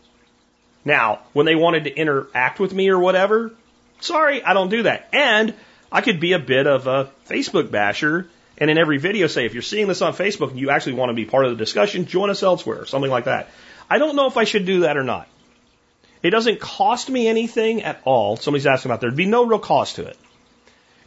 Now, 0.85 1.21
when 1.33 1.47
they 1.47 1.55
wanted 1.55 1.85
to 1.85 1.95
interact 1.95 2.59
with 2.59 2.73
me 2.75 2.89
or 2.89 2.99
whatever, 2.99 3.53
sorry, 4.01 4.43
I 4.43 4.53
don't 4.53 4.69
do 4.69 4.85
that. 4.85 5.09
And 5.13 5.55
I 5.91 6.01
could 6.01 6.21
be 6.21 6.33
a 6.33 6.39
bit 6.39 6.67
of 6.67 6.87
a 6.87 7.11
Facebook 7.29 7.71
basher 7.71 8.29
and 8.59 8.71
in 8.71 8.79
every 8.79 8.99
video 8.99 9.27
say, 9.27 9.47
if 9.47 9.55
you're 9.55 9.63
seeing 9.63 9.89
this 9.89 10.03
on 10.03 10.13
Facebook 10.13 10.51
and 10.51 10.61
you 10.61 10.71
actually 10.71 10.93
want 10.93 11.11
to 11.11 11.15
be 11.15 11.25
part 11.25 11.45
of 11.45 11.51
the 11.51 11.57
discussion, 11.57 12.07
join 12.07 12.31
us 12.31 12.43
elsewhere, 12.43 12.87
something 12.87 13.11
like 13.11 13.25
that. 13.25 13.51
I 13.89 13.99
don't 13.99 14.15
know 14.15 14.27
if 14.27 14.37
I 14.37 14.45
should 14.45 14.67
do 14.67 14.81
that 14.81 14.97
or 14.97 15.03
not. 15.03 15.29
It 16.23 16.31
doesn't 16.31 16.61
cost 16.61 17.11
me 17.11 17.27
anything 17.27 17.83
at 17.83 18.01
all. 18.05 18.37
Somebody's 18.37 18.67
asking 18.67 18.91
about 18.91 19.01
there. 19.01 19.11
There'd 19.11 19.17
be 19.17 19.27
no 19.27 19.47
real 19.47 19.59
cost 19.59 19.97
to 19.97 20.07
it. 20.07 20.17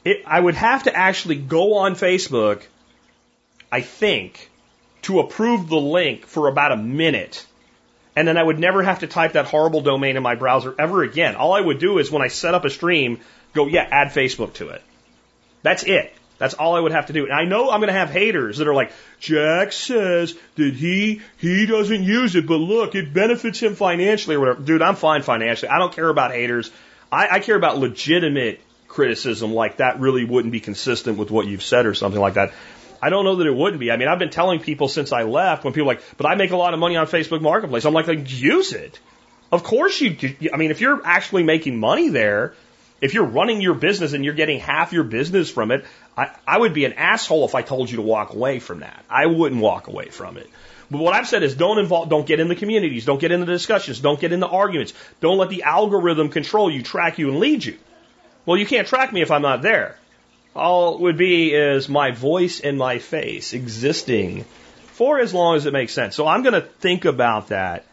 it. 0.03 0.23
I 0.27 0.39
would 0.39 0.55
have 0.55 0.83
to 0.83 0.95
actually 0.95 1.37
go 1.37 1.75
on 1.75 1.95
Facebook, 1.95 2.61
I 3.71 3.81
think, 3.81 4.49
to 5.03 5.21
approve 5.21 5.69
the 5.69 5.79
link 5.79 6.25
for 6.25 6.47
about 6.47 6.73
a 6.73 6.77
minute. 6.77 7.45
And 8.15 8.27
then 8.27 8.37
I 8.37 8.43
would 8.43 8.59
never 8.59 8.81
have 8.81 8.99
to 8.99 9.07
type 9.07 9.33
that 9.33 9.45
horrible 9.45 9.81
domain 9.81 10.15
in 10.15 10.23
my 10.23 10.35
browser 10.35 10.73
ever 10.79 11.03
again. 11.03 11.35
All 11.35 11.53
I 11.53 11.61
would 11.61 11.79
do 11.79 11.97
is 11.99 12.09
when 12.09 12.21
I 12.21 12.29
set 12.29 12.53
up 12.53 12.63
a 12.63 12.69
stream, 12.69 13.19
go, 13.53 13.67
yeah, 13.67 13.87
add 13.89 14.09
Facebook 14.09 14.53
to 14.53 14.69
it. 14.69 14.81
That's 15.63 15.83
it. 15.83 16.13
That's 16.37 16.53
all 16.53 16.75
I 16.75 16.79
would 16.79 16.91
have 16.91 17.07
to 17.07 17.13
do. 17.13 17.25
And 17.25 17.33
I 17.33 17.45
know 17.45 17.69
I'm 17.71 17.79
going 17.79 17.93
to 17.93 17.99
have 17.99 18.09
haters 18.09 18.57
that 18.57 18.67
are 18.67 18.73
like, 18.73 18.91
Jack 19.19 19.71
says 19.71 20.35
that 20.55 20.73
he, 20.73 21.21
he 21.37 21.65
doesn't 21.65 22.03
use 22.03 22.35
it, 22.35 22.45
but 22.45 22.57
look, 22.57 22.93
it 22.95 23.13
benefits 23.13 23.61
him 23.61 23.75
financially 23.75 24.35
or 24.35 24.39
whatever. 24.41 24.61
Dude, 24.61 24.81
I'm 24.81 24.95
fine 24.95 25.21
financially. 25.21 25.69
I 25.69 25.79
don't 25.79 25.93
care 25.93 26.09
about 26.09 26.31
haters. 26.31 26.71
I, 27.11 27.27
I 27.35 27.39
care 27.39 27.55
about 27.55 27.77
legitimate 27.77 28.59
criticism 28.87 29.53
like 29.53 29.77
that 29.77 29.99
really 29.99 30.25
wouldn't 30.25 30.51
be 30.51 30.59
consistent 30.59 31.17
with 31.17 31.31
what 31.31 31.47
you've 31.47 31.63
said 31.63 31.85
or 31.85 31.93
something 31.93 32.19
like 32.19 32.35
that. 32.35 32.53
I 33.01 33.09
don't 33.09 33.25
know 33.25 33.35
that 33.35 33.47
it 33.47 33.55
wouldn't 33.55 33.79
be. 33.79 33.91
I 33.91 33.97
mean, 33.97 34.07
I've 34.07 34.19
been 34.19 34.29
telling 34.29 34.59
people 34.59 34.87
since 34.87 35.11
I 35.11 35.23
left 35.23 35.63
when 35.63 35.73
people 35.73 35.89
are 35.89 35.95
like, 35.95 36.03
but 36.17 36.25
I 36.25 36.35
make 36.35 36.51
a 36.51 36.57
lot 36.57 36.73
of 36.73 36.79
money 36.79 36.95
on 36.95 37.07
Facebook 37.07 37.41
Marketplace. 37.41 37.85
I'm 37.85 37.93
like, 37.93 38.07
like 38.07 38.29
use 38.31 38.73
it. 38.73 38.99
Of 39.51 39.63
course 39.63 40.01
you, 40.01 40.17
I 40.53 40.57
mean, 40.57 40.71
if 40.71 40.81
you're 40.81 41.01
actually 41.05 41.43
making 41.43 41.79
money 41.79 42.09
there, 42.09 42.55
if 43.01 43.13
you're 43.13 43.25
running 43.25 43.61
your 43.61 43.75
business 43.75 44.13
and 44.13 44.25
you're 44.25 44.33
getting 44.33 44.59
half 44.59 44.93
your 44.93 45.03
business 45.03 45.49
from 45.49 45.71
it, 45.71 45.85
I, 46.17 46.31
I 46.47 46.57
would 46.57 46.73
be 46.73 46.85
an 46.85 46.93
asshole 46.93 47.45
if 47.45 47.55
I 47.55 47.61
told 47.61 47.89
you 47.89 47.97
to 47.97 48.01
walk 48.01 48.33
away 48.33 48.59
from 48.59 48.79
that. 48.79 49.03
I 49.09 49.27
wouldn't 49.27 49.61
walk 49.61 49.87
away 49.87 50.09
from 50.09 50.37
it. 50.37 50.49
But 50.89 51.01
what 51.01 51.13
I've 51.13 51.27
said 51.27 51.43
is 51.43 51.55
don't 51.55 51.79
involve, 51.79 52.09
don't 52.09 52.27
get 52.27 52.39
in 52.39 52.47
the 52.47 52.55
communities, 52.55 53.05
don't 53.05 53.19
get 53.19 53.31
in 53.31 53.39
the 53.39 53.45
discussions, 53.45 53.99
don't 53.99 54.19
get 54.19 54.31
in 54.31 54.39
the 54.39 54.47
arguments, 54.47 54.93
don't 55.19 55.37
let 55.37 55.49
the 55.49 55.63
algorithm 55.63 56.29
control 56.29 56.71
you, 56.71 56.83
track 56.83 57.17
you, 57.17 57.29
and 57.29 57.39
lead 57.39 57.65
you. 57.65 57.77
Well, 58.45 58.57
you 58.57 58.65
can't 58.65 58.87
track 58.87 59.11
me 59.11 59.21
if 59.21 59.31
I'm 59.31 59.41
not 59.41 59.61
there. 59.61 59.97
All 60.55 60.99
would 60.99 61.17
be 61.17 61.53
is 61.53 61.89
my 61.89 62.11
voice 62.11 62.61
and 62.61 62.77
my 62.77 62.99
face 62.99 63.53
existing 63.53 64.45
for 64.93 65.19
as 65.19 65.33
long 65.33 65.57
as 65.57 65.65
it 65.65 65.73
makes 65.73 65.93
sense. 65.93 66.15
So 66.15 66.25
I'm 66.25 66.43
going 66.43 66.53
to 66.53 66.61
think 66.61 67.03
about 67.03 67.49
that, 67.49 67.83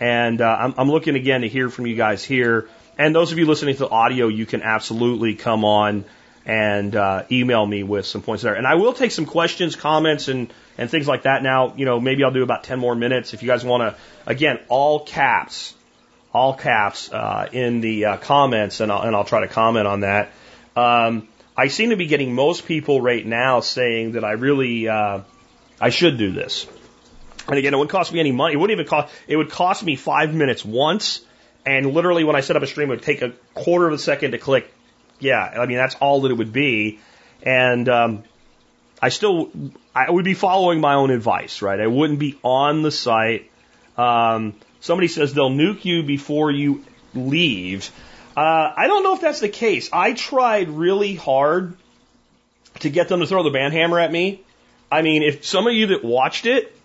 and 0.00 0.40
uh, 0.40 0.56
I'm, 0.58 0.74
I'm 0.78 0.90
looking 0.90 1.14
again 1.14 1.42
to 1.42 1.48
hear 1.48 1.68
from 1.68 1.86
you 1.86 1.94
guys 1.94 2.24
here. 2.24 2.68
And 2.98 3.14
those 3.14 3.32
of 3.32 3.38
you 3.38 3.44
listening 3.44 3.74
to 3.74 3.80
the 3.80 3.90
audio, 3.90 4.28
you 4.28 4.46
can 4.46 4.62
absolutely 4.62 5.34
come 5.34 5.66
on 5.66 6.06
and 6.46 6.96
uh, 6.96 7.24
email 7.30 7.66
me 7.66 7.82
with 7.82 8.06
some 8.06 8.22
points 8.22 8.42
there. 8.42 8.54
And 8.54 8.66
I 8.66 8.76
will 8.76 8.94
take 8.94 9.10
some 9.10 9.26
questions, 9.26 9.76
comments, 9.76 10.28
and 10.28 10.50
and 10.78 10.90
things 10.90 11.06
like 11.06 11.24
that. 11.24 11.42
Now, 11.42 11.74
you 11.76 11.84
know, 11.84 12.00
maybe 12.00 12.24
I'll 12.24 12.32
do 12.32 12.42
about 12.42 12.64
ten 12.64 12.78
more 12.78 12.94
minutes 12.94 13.34
if 13.34 13.42
you 13.42 13.48
guys 13.48 13.64
want 13.64 13.82
to. 13.82 14.00
Again, 14.24 14.60
all 14.68 15.00
caps, 15.00 15.74
all 16.32 16.54
caps 16.54 17.12
uh, 17.12 17.48
in 17.52 17.82
the 17.82 18.04
uh, 18.06 18.16
comments, 18.16 18.80
and 18.80 18.90
I'll, 18.90 19.02
and 19.02 19.14
I'll 19.14 19.24
try 19.24 19.40
to 19.40 19.48
comment 19.48 19.86
on 19.86 20.00
that. 20.00 20.30
Um, 20.74 21.28
I 21.56 21.68
seem 21.68 21.90
to 21.90 21.96
be 21.96 22.06
getting 22.06 22.34
most 22.34 22.66
people 22.66 23.00
right 23.00 23.24
now 23.24 23.60
saying 23.60 24.12
that 24.12 24.24
I 24.24 24.32
really 24.32 24.88
uh, 24.88 25.20
I 25.80 25.90
should 25.90 26.18
do 26.18 26.32
this. 26.32 26.66
And 27.48 27.58
again, 27.58 27.72
it 27.72 27.76
wouldn't 27.76 27.92
cost 27.92 28.12
me 28.12 28.20
any 28.20 28.32
money. 28.32 28.54
It 28.54 28.56
wouldn't 28.56 28.78
even 28.78 28.88
cost. 28.88 29.14
It 29.28 29.36
would 29.36 29.50
cost 29.50 29.84
me 29.84 29.96
five 29.96 30.34
minutes 30.34 30.64
once 30.64 31.24
and 31.66 31.92
literally, 31.92 32.22
when 32.22 32.36
I 32.36 32.40
set 32.42 32.54
up 32.54 32.62
a 32.62 32.66
stream, 32.66 32.88
it 32.88 32.94
would 32.94 33.02
take 33.02 33.22
a 33.22 33.32
quarter 33.52 33.88
of 33.88 33.92
a 33.92 33.98
second 33.98 34.30
to 34.30 34.38
click. 34.38 34.72
Yeah, 35.18 35.40
I 35.40 35.66
mean, 35.66 35.76
that's 35.76 35.96
all 35.96 36.20
that 36.22 36.30
it 36.30 36.34
would 36.34 36.52
be. 36.52 37.00
And 37.42 37.88
um, 37.88 38.24
I 39.02 39.08
still, 39.08 39.50
I 39.92 40.08
would 40.08 40.24
be 40.24 40.34
following 40.34 40.80
my 40.80 40.94
own 40.94 41.10
advice, 41.10 41.62
right? 41.62 41.80
I 41.80 41.88
wouldn't 41.88 42.20
be 42.20 42.38
on 42.44 42.82
the 42.82 42.92
site. 42.92 43.50
Um, 43.98 44.54
somebody 44.80 45.08
says 45.08 45.34
they'll 45.34 45.50
nuke 45.50 45.84
you 45.84 46.04
before 46.04 46.52
you 46.52 46.84
leave. 47.14 47.90
Uh, 48.36 48.72
I 48.76 48.86
don't 48.86 49.02
know 49.02 49.14
if 49.14 49.22
that's 49.22 49.40
the 49.40 49.48
case. 49.48 49.88
I 49.92 50.12
tried 50.12 50.68
really 50.68 51.14
hard 51.14 51.74
to 52.80 52.90
get 52.90 53.08
them 53.08 53.20
to 53.20 53.26
throw 53.26 53.42
the 53.42 53.50
band 53.50 53.72
hammer 53.72 53.98
at 53.98 54.12
me. 54.12 54.42
I 54.92 55.02
mean, 55.02 55.22
if 55.22 55.44
some 55.46 55.66
of 55.66 55.72
you 55.72 55.88
that 55.88 56.04
watched 56.04 56.44
it, 56.44 56.76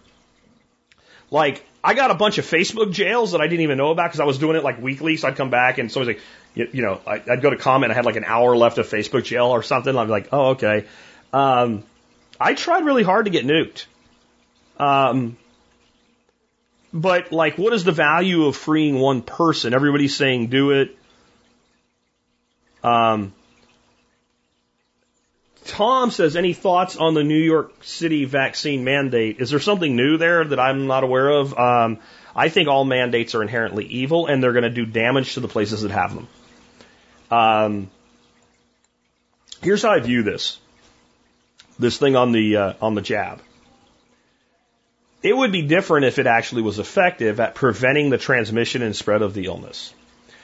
like, 1.30 1.66
I 1.84 1.94
got 1.94 2.10
a 2.10 2.16
bunch 2.16 2.38
of 2.38 2.46
Facebook 2.46 2.94
jails 2.94 3.34
that 3.34 3.42
I 3.42 3.48
didn't 3.48 3.64
even 3.64 3.78
know 3.78 3.92
about 3.92 4.10
because 4.10 4.20
I 4.20 4.26
was 4.26 4.38
doing 4.38 4.56
it 4.56 4.64
like 4.64 4.82
weekly. 4.82 5.18
So 5.18 5.28
I'd 5.28 5.36
come 5.36 5.50
back 5.50 5.78
and 5.78 5.92
somebody's 5.92 6.16
like, 6.16 6.24
you, 6.54 6.70
you 6.74 6.82
know, 6.84 7.02
I, 7.06 7.22
would 7.28 7.42
go 7.42 7.50
to 7.50 7.58
comment. 7.58 7.92
I 7.92 7.96
had 7.96 8.06
like 8.06 8.16
an 8.16 8.26
hour 8.26 8.56
left 8.56 8.78
of 8.78 8.88
Facebook 8.88 9.24
jail 9.24 9.48
or 9.48 9.64
something. 9.64 9.96
I'm 9.96 10.08
like, 10.08 10.30
oh, 10.32 10.52
okay. 10.52 10.86
Um, 11.34 11.84
I 12.40 12.54
tried 12.54 12.86
really 12.86 13.04
hard 13.04 13.26
to 13.26 13.32
get 13.32 13.46
nuked. 13.46 13.86
Um, 14.78 15.38
but 16.94 17.32
like, 17.32 17.58
what 17.58 17.74
is 17.74 17.84
the 17.84 17.92
value 17.92 18.46
of 18.46 18.56
freeing 18.56 19.00
one 19.00 19.22
person? 19.22 19.74
Everybody's 19.74 20.16
saying 20.16 20.48
do 20.48 20.72
it. 20.72 20.98
Um, 22.84 23.34
Tom 25.66 26.12
says, 26.12 26.36
any 26.36 26.54
thoughts 26.54 26.98
on 26.98 27.14
the 27.14 27.24
New 27.24 27.40
York 27.40 27.84
City 27.84 28.26
vaccine 28.26 28.84
mandate? 28.84 29.40
Is 29.40 29.52
there 29.52 29.60
something 29.60 29.96
new 29.96 30.18
there 30.18 30.44
that 30.44 30.60
I'm 30.60 30.88
not 30.88 31.04
aware 31.04 31.30
of? 31.30 31.58
Um, 31.58 32.00
I 32.36 32.50
think 32.50 32.68
all 32.68 32.84
mandates 32.84 33.36
are 33.36 33.42
inherently 33.42 33.86
evil 33.86 34.28
and 34.28 34.42
they're 34.42 34.54
going 34.54 34.64
to 34.64 34.70
do 34.70 34.86
damage 34.86 35.36
to 35.36 35.40
the 35.40 35.48
places 35.48 35.84
that 35.84 35.92
have 35.92 36.16
them. 36.16 36.28
Um, 37.30 37.92
here's 39.62 39.84
how 39.84 39.92
I 39.92 40.00
view 40.00 40.24
this. 40.24 40.60
This 41.78 41.98
thing 41.98 42.16
on 42.16 42.32
the, 42.32 42.58
uh, 42.58 42.74
on 42.82 42.96
the 42.96 43.02
jab. 43.02 43.42
It 45.24 45.36
would 45.36 45.52
be 45.52 45.62
different 45.62 46.06
if 46.06 46.18
it 46.18 46.26
actually 46.26 46.64
was 46.64 46.80
effective 46.80 47.40
at 47.40 47.54
preventing 47.54 48.10
the 48.10 48.18
transmission 48.18 48.82
and 48.82 48.96
spread 48.96 49.22
of 49.22 49.36
the 49.36 49.46
illness. 49.46 49.94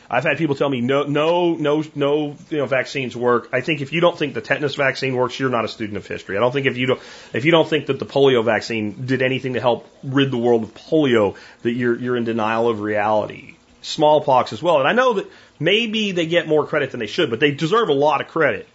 I've 0.10 0.24
had 0.24 0.38
people 0.38 0.56
tell 0.56 0.70
me 0.70 0.80
no, 0.80 1.04
no, 1.04 1.56
no, 1.56 1.84
no, 1.96 2.36
you 2.50 2.58
know, 2.58 2.66
vaccines 2.66 3.16
work. 3.16 3.50
I 3.52 3.62
think 3.62 3.82
if 3.82 3.92
you 3.92 4.00
don't 4.00 4.18
think 4.18 4.34
the 4.34 4.42
tetanus 4.42 4.76
vaccine 4.76 5.16
works, 5.16 5.40
you're 5.40 5.50
not 5.50 5.66
a 5.66 5.68
student 5.68 5.98
of 5.98 6.08
history. 6.08 6.38
I 6.38 6.40
don't 6.40 6.52
think 6.52 6.66
if 6.66 6.78
you 6.78 6.88
don't, 6.88 7.02
if 7.34 7.44
you 7.44 7.52
don't 7.52 7.68
think 7.68 7.88
that 7.88 8.00
the 8.00 8.06
polio 8.06 8.44
vaccine 8.44 9.06
did 9.06 9.22
anything 9.22 9.54
to 9.54 9.62
help 9.62 9.88
rid 10.04 10.32
the 10.32 10.38
world 10.38 10.64
of 10.64 10.74
polio, 10.74 11.36
that 11.64 11.74
you're, 11.74 11.98
you're 11.98 12.16
in 12.16 12.24
denial 12.24 12.70
of 12.70 12.80
reality. 12.80 13.56
Smallpox 13.82 14.54
as 14.54 14.64
well. 14.64 14.80
And 14.80 14.88
I 14.88 14.94
know 14.94 15.14
that 15.14 15.28
maybe 15.60 16.14
they 16.14 16.26
get 16.26 16.48
more 16.48 16.66
credit 16.66 16.92
than 16.92 17.00
they 17.00 17.08
should, 17.08 17.30
but 17.30 17.40
they 17.40 17.52
deserve 17.52 17.90
a 17.90 17.94
lot 17.94 18.22
of 18.22 18.28
credit. 18.28 18.68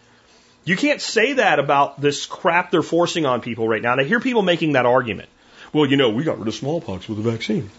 You 0.64 0.76
can't 0.76 1.00
say 1.00 1.34
that 1.34 1.58
about 1.58 2.00
this 2.00 2.26
crap 2.26 2.70
they're 2.70 2.82
forcing 2.82 3.26
on 3.26 3.40
people 3.40 3.66
right 3.66 3.82
now. 3.82 3.92
And 3.92 4.00
I 4.00 4.04
hear 4.04 4.20
people 4.20 4.42
making 4.42 4.72
that 4.72 4.86
argument. 4.86 5.28
Well, 5.72 5.86
you 5.86 5.96
know, 5.96 6.10
we 6.10 6.24
got 6.24 6.38
rid 6.38 6.48
of 6.48 6.54
smallpox 6.54 7.08
with 7.08 7.22
the 7.22 7.30
vaccine. 7.30 7.70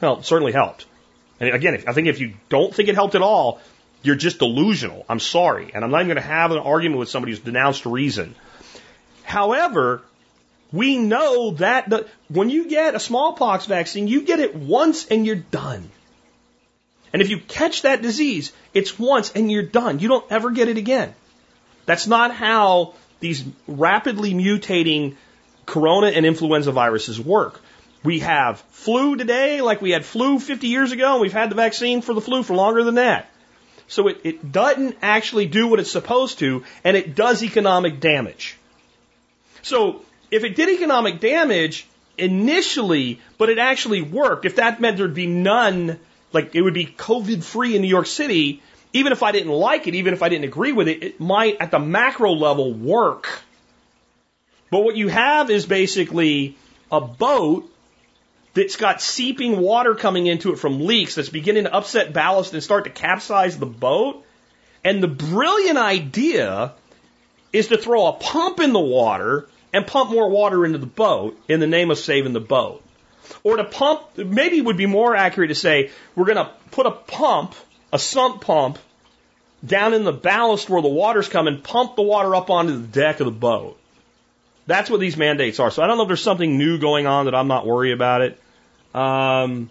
Well, 0.00 0.18
it 0.18 0.24
certainly 0.24 0.52
helped. 0.52 0.86
And 1.40 1.54
again, 1.54 1.74
if, 1.74 1.88
I 1.88 1.92
think 1.92 2.08
if 2.08 2.20
you 2.20 2.34
don't 2.48 2.74
think 2.74 2.88
it 2.88 2.94
helped 2.94 3.14
at 3.14 3.22
all, 3.22 3.60
you're 4.02 4.16
just 4.16 4.38
delusional. 4.38 5.04
I'm 5.08 5.20
sorry. 5.20 5.70
And 5.74 5.84
I'm 5.84 5.90
not 5.90 5.98
even 5.98 6.08
going 6.08 6.22
to 6.22 6.28
have 6.28 6.52
an 6.52 6.58
argument 6.58 6.98
with 7.00 7.08
somebody 7.08 7.32
who's 7.32 7.40
denounced 7.40 7.86
reason. 7.86 8.34
However, 9.22 10.02
we 10.72 10.98
know 10.98 11.52
that 11.52 11.88
the, 11.88 12.06
when 12.28 12.50
you 12.50 12.68
get 12.68 12.94
a 12.94 13.00
smallpox 13.00 13.66
vaccine, 13.66 14.08
you 14.08 14.22
get 14.22 14.40
it 14.40 14.54
once 14.54 15.06
and 15.06 15.26
you're 15.26 15.36
done. 15.36 15.90
And 17.12 17.22
if 17.22 17.30
you 17.30 17.38
catch 17.38 17.82
that 17.82 18.02
disease, 18.02 18.52
it's 18.74 18.98
once 18.98 19.32
and 19.32 19.50
you're 19.50 19.62
done. 19.62 20.00
You 20.00 20.08
don't 20.08 20.30
ever 20.30 20.50
get 20.50 20.68
it 20.68 20.76
again. 20.76 21.14
That's 21.86 22.06
not 22.06 22.34
how 22.34 22.94
these 23.20 23.44
rapidly 23.66 24.34
mutating 24.34 25.16
corona 25.64 26.08
and 26.08 26.26
influenza 26.26 26.72
viruses 26.72 27.18
work. 27.18 27.60
We 28.06 28.20
have 28.20 28.60
flu 28.70 29.16
today, 29.16 29.60
like 29.62 29.82
we 29.82 29.90
had 29.90 30.04
flu 30.04 30.38
50 30.38 30.68
years 30.68 30.92
ago, 30.92 31.14
and 31.14 31.20
we've 31.20 31.32
had 31.32 31.50
the 31.50 31.56
vaccine 31.56 32.02
for 32.02 32.14
the 32.14 32.20
flu 32.20 32.44
for 32.44 32.54
longer 32.54 32.84
than 32.84 32.94
that. 32.94 33.28
So 33.88 34.06
it, 34.06 34.20
it 34.22 34.52
doesn't 34.52 34.96
actually 35.02 35.46
do 35.46 35.66
what 35.66 35.80
it's 35.80 35.90
supposed 35.90 36.38
to, 36.38 36.62
and 36.84 36.96
it 36.96 37.16
does 37.16 37.42
economic 37.42 37.98
damage. 37.98 38.58
So 39.62 40.04
if 40.30 40.44
it 40.44 40.54
did 40.54 40.68
economic 40.68 41.18
damage 41.18 41.88
initially, 42.16 43.18
but 43.38 43.48
it 43.48 43.58
actually 43.58 44.02
worked, 44.02 44.44
if 44.44 44.54
that 44.54 44.80
meant 44.80 44.98
there'd 44.98 45.12
be 45.12 45.26
none, 45.26 45.98
like 46.32 46.54
it 46.54 46.62
would 46.62 46.74
be 46.74 46.86
COVID 46.86 47.42
free 47.42 47.74
in 47.74 47.82
New 47.82 47.88
York 47.88 48.06
City, 48.06 48.62
even 48.92 49.10
if 49.10 49.24
I 49.24 49.32
didn't 49.32 49.50
like 49.50 49.88
it, 49.88 49.96
even 49.96 50.14
if 50.14 50.22
I 50.22 50.28
didn't 50.28 50.44
agree 50.44 50.70
with 50.70 50.86
it, 50.86 51.02
it 51.02 51.18
might 51.18 51.56
at 51.58 51.72
the 51.72 51.80
macro 51.80 52.34
level 52.34 52.72
work. 52.72 53.42
But 54.70 54.84
what 54.84 54.94
you 54.94 55.08
have 55.08 55.50
is 55.50 55.66
basically 55.66 56.56
a 56.92 57.00
boat 57.00 57.68
that's 58.56 58.76
got 58.76 59.02
seeping 59.02 59.60
water 59.60 59.94
coming 59.94 60.26
into 60.26 60.52
it 60.52 60.58
from 60.58 60.86
leaks 60.86 61.14
that's 61.14 61.28
beginning 61.28 61.64
to 61.64 61.74
upset 61.74 62.14
ballast 62.14 62.54
and 62.54 62.62
start 62.62 62.84
to 62.84 62.90
capsize 62.90 63.58
the 63.58 63.66
boat. 63.66 64.24
And 64.82 65.02
the 65.02 65.08
brilliant 65.08 65.76
idea 65.76 66.72
is 67.52 67.68
to 67.68 67.76
throw 67.76 68.06
a 68.06 68.12
pump 68.14 68.60
in 68.60 68.72
the 68.72 68.80
water 68.80 69.46
and 69.74 69.86
pump 69.86 70.10
more 70.10 70.30
water 70.30 70.64
into 70.64 70.78
the 70.78 70.86
boat 70.86 71.38
in 71.48 71.60
the 71.60 71.66
name 71.66 71.90
of 71.90 71.98
saving 71.98 72.32
the 72.32 72.40
boat. 72.40 72.82
Or 73.42 73.58
to 73.58 73.64
pump, 73.64 74.16
maybe 74.16 74.58
it 74.58 74.64
would 74.64 74.78
be 74.78 74.86
more 74.86 75.14
accurate 75.14 75.50
to 75.50 75.54
say, 75.54 75.90
we're 76.14 76.24
going 76.24 76.36
to 76.36 76.50
put 76.70 76.86
a 76.86 76.92
pump, 76.92 77.54
a 77.92 77.98
sump 77.98 78.40
pump, 78.40 78.78
down 79.64 79.92
in 79.92 80.04
the 80.04 80.12
ballast 80.12 80.70
where 80.70 80.80
the 80.80 80.88
water's 80.88 81.28
coming, 81.28 81.60
pump 81.60 81.96
the 81.96 82.02
water 82.02 82.34
up 82.34 82.48
onto 82.48 82.80
the 82.80 82.86
deck 82.86 83.20
of 83.20 83.26
the 83.26 83.32
boat. 83.32 83.78
That's 84.66 84.88
what 84.88 85.00
these 85.00 85.16
mandates 85.16 85.60
are. 85.60 85.70
So 85.70 85.82
I 85.82 85.86
don't 85.86 85.98
know 85.98 86.04
if 86.04 86.08
there's 86.08 86.22
something 86.22 86.56
new 86.56 86.78
going 86.78 87.06
on 87.06 87.26
that 87.26 87.34
I'm 87.34 87.48
not 87.48 87.66
worried 87.66 87.92
about 87.92 88.22
it. 88.22 88.40
Um, 88.96 89.68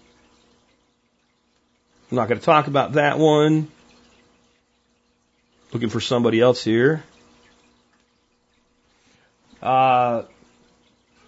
I'm 2.11 2.15
not 2.17 2.27
going 2.27 2.39
to 2.39 2.45
talk 2.45 2.67
about 2.67 2.93
that 2.93 3.17
one. 3.17 3.69
Looking 5.73 5.89
for 5.89 5.99
somebody 5.99 6.39
else 6.39 6.63
here. 6.63 7.03
Uh, 9.63 10.23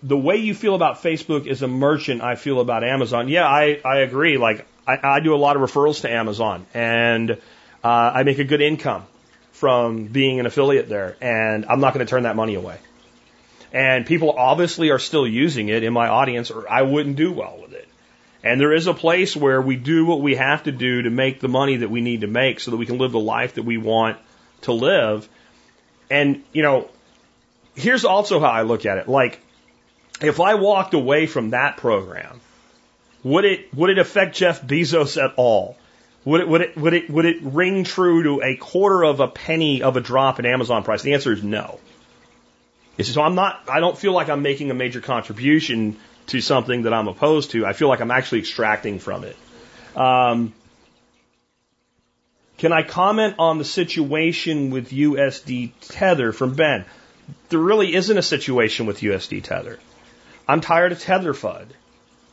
the 0.04 0.16
way 0.16 0.38
you 0.38 0.54
feel 0.54 0.76
about 0.76 1.02
Facebook 1.02 1.48
as 1.48 1.64
a 1.64 1.68
merchant, 1.68 2.22
I 2.22 2.36
feel 2.36 2.62
about 2.62 2.84
Amazon. 2.84 3.30
Yeah, 3.30 3.48
I, 3.48 3.82
I 3.84 4.02
agree. 4.02 4.38
Like, 4.38 4.68
I, 4.86 5.00
I 5.02 5.20
do 5.20 5.34
a 5.34 5.38
lot 5.38 5.56
of 5.56 5.64
referrals 5.64 6.02
to 6.02 6.12
Amazon, 6.12 6.68
and 6.76 7.32
uh, 7.32 7.38
I 7.84 8.22
make 8.22 8.38
a 8.38 8.44
good 8.44 8.62
income 8.62 9.08
from 9.54 10.06
being 10.06 10.40
an 10.40 10.46
affiliate 10.46 10.88
there, 10.88 11.18
and 11.20 11.66
I'm 11.66 11.80
not 11.80 11.96
going 11.96 12.06
to 12.06 12.10
turn 12.10 12.24
that 12.24 12.36
money 12.36 12.54
away. 12.54 12.78
And 13.74 14.06
people 14.06 14.32
obviously 14.38 14.92
are 14.92 15.00
still 15.00 15.28
using 15.28 15.70
it 15.70 15.84
in 15.84 15.94
my 15.94 16.08
audience, 16.08 16.52
or 16.52 16.70
I 16.70 16.84
wouldn't 16.84 17.16
do 17.16 17.34
well 17.34 17.58
with 17.60 17.67
it. 17.67 17.67
And 18.48 18.62
there 18.62 18.74
is 18.74 18.88
a 18.88 18.94
place 18.94 19.36
where 19.36 19.62
we 19.62 19.76
do 19.76 20.06
what 20.06 20.22
we 20.22 20.36
have 20.36 20.64
to 20.64 20.72
do 20.72 21.02
to 21.04 21.10
make 21.10 21.40
the 21.40 21.48
money 21.48 21.78
that 21.78 21.90
we 21.90 22.02
need 22.02 22.22
to 22.22 22.28
make 22.28 22.60
so 22.60 22.72
that 22.72 22.78
we 22.78 22.86
can 22.86 22.98
live 22.98 23.12
the 23.12 23.20
life 23.20 23.56
that 23.56 23.64
we 23.64 23.78
want 23.78 24.18
to 24.62 24.72
live. 24.72 25.28
And, 26.10 26.44
you 26.54 26.64
know, 26.64 26.90
here's 27.76 28.06
also 28.06 28.40
how 28.40 28.48
I 28.48 28.62
look 28.62 28.86
at 28.86 28.98
it. 28.98 29.08
Like, 29.08 29.40
if 30.22 30.40
I 30.40 30.56
walked 30.56 30.94
away 30.94 31.26
from 31.28 31.52
that 31.52 31.78
program, 31.78 32.40
would 33.24 33.46
it 33.46 33.74
would 33.74 33.90
it 33.90 34.00
affect 34.00 34.36
Jeff 34.36 34.62
Bezos 34.62 35.22
at 35.22 35.34
all? 35.36 35.78
Would 36.26 36.42
it 36.42 36.48
would 36.48 36.62
it 36.62 36.78
would 36.78 36.94
it 36.94 37.10
would 37.10 37.26
it 37.26 37.38
ring 37.42 37.84
true 37.84 38.24
to 38.24 38.42
a 38.44 38.56
quarter 38.56 39.04
of 39.04 39.20
a 39.20 39.28
penny 39.28 39.82
of 39.82 39.98
a 39.98 40.02
drop 40.02 40.40
in 40.40 40.46
Amazon 40.46 40.84
price? 40.84 41.02
The 41.02 41.14
answer 41.14 41.34
is 41.34 41.44
no. 41.44 41.80
So 43.02 43.22
I'm 43.22 43.36
not. 43.36 43.62
I 43.70 43.80
don't 43.80 43.98
feel 43.98 44.14
like 44.14 44.30
I'm 44.30 44.42
making 44.42 44.72
a 44.72 44.74
major 44.74 45.02
contribution 45.02 45.98
to 46.28 46.42
something 46.42 46.84
that 46.84 46.94
I'm 46.94 47.08
opposed 47.08 47.52
to. 47.52 47.66
I 47.66 47.74
feel 47.74 47.88
like 47.88 48.02
I'm 48.02 48.12
actually 48.12 48.40
extracting 48.40 49.00
from 49.00 49.24
it. 49.24 49.36
Um, 49.96 50.54
can 52.58 52.74
I 52.74 52.84
comment 52.84 53.36
on 53.40 53.58
the 53.58 53.66
situation 53.66 54.72
with 54.72 54.90
USD 54.90 55.72
Tether 55.82 56.32
from 56.32 56.56
Ben? 56.56 56.86
There 57.50 57.60
really 57.60 57.94
isn't 57.94 58.18
a 58.18 58.22
situation 58.22 58.86
with 58.86 59.02
USD 59.02 59.44
Tether. 59.44 59.80
I'm 60.48 60.62
tired 60.62 60.92
of 60.92 61.00
Tether 61.00 61.34
FUD. 61.34 61.68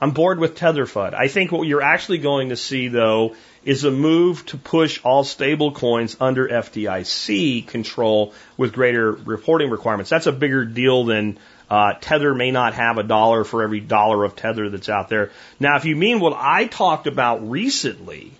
I'm 0.00 0.10
bored 0.10 0.38
with 0.38 0.54
Tether 0.54 0.86
FUD. 0.86 1.14
I 1.14 1.28
think 1.28 1.52
what 1.52 1.66
you're 1.66 1.82
actually 1.82 2.18
going 2.18 2.50
to 2.50 2.56
see, 2.56 2.88
though, 2.88 3.36
is 3.64 3.84
a 3.84 3.90
move 3.90 4.44
to 4.46 4.56
push 4.56 5.00
all 5.04 5.24
stable 5.24 5.72
coins 5.72 6.16
under 6.20 6.48
FDIC 6.48 7.66
control 7.66 8.34
with 8.56 8.72
greater 8.72 9.12
reporting 9.12 9.70
requirements. 9.70 10.10
That's 10.10 10.26
a 10.26 10.32
bigger 10.32 10.64
deal 10.64 11.04
than 11.04 11.38
uh, 11.70 11.94
Tether 12.00 12.34
may 12.34 12.50
not 12.50 12.74
have 12.74 12.98
a 12.98 13.02
dollar 13.02 13.44
for 13.44 13.62
every 13.62 13.80
dollar 13.80 14.24
of 14.24 14.36
Tether 14.36 14.68
that's 14.70 14.88
out 14.88 15.08
there. 15.08 15.30
Now, 15.58 15.76
if 15.76 15.84
you 15.84 15.96
mean 15.96 16.20
what 16.20 16.34
I 16.36 16.66
talked 16.66 17.06
about 17.06 17.48
recently, 17.50 18.32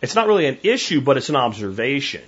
it's 0.00 0.14
not 0.14 0.26
really 0.26 0.46
an 0.46 0.58
issue, 0.62 1.00
but 1.00 1.16
it's 1.16 1.28
an 1.28 1.36
observation. 1.36 2.22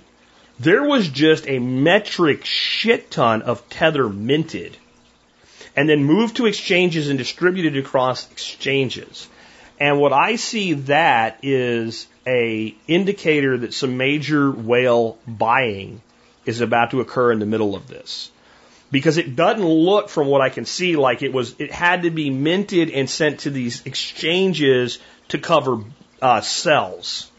There 0.59 0.83
was 0.83 1.07
just 1.07 1.47
a 1.47 1.59
metric 1.59 2.45
shit 2.45 3.09
ton 3.09 3.41
of 3.41 3.67
Tether 3.69 4.07
minted 4.07 4.77
and 5.75 5.89
then 5.89 6.03
moved 6.03 6.37
to 6.37 6.45
exchanges 6.45 7.09
and 7.09 7.17
distributed 7.17 7.77
across 7.77 8.29
exchanges. 8.31 9.27
And 9.79 9.99
what 9.99 10.13
I 10.13 10.35
see 10.35 10.73
that 10.73 11.39
is 11.41 12.07
a 12.27 12.75
indicator 12.87 13.57
that 13.57 13.73
some 13.73 13.97
major 13.97 14.51
whale 14.51 15.17
buying 15.27 16.01
is 16.45 16.61
about 16.61 16.91
to 16.91 17.01
occur 17.01 17.31
in 17.31 17.39
the 17.39 17.45
middle 17.45 17.75
of 17.75 17.87
this. 17.87 18.29
Because 18.91 19.17
it 19.17 19.35
doesn't 19.35 19.65
look 19.65 20.09
from 20.09 20.27
what 20.27 20.41
I 20.41 20.49
can 20.49 20.65
see 20.65 20.97
like 20.97 21.21
it 21.21 21.31
was, 21.31 21.55
it 21.59 21.71
had 21.71 22.03
to 22.03 22.11
be 22.11 22.29
minted 22.29 22.89
and 22.89 23.09
sent 23.09 23.41
to 23.41 23.49
these 23.49 23.85
exchanges 23.85 24.99
to 25.29 25.37
cover 25.37 25.83
uh, 26.21 26.41
cells. 26.41 27.31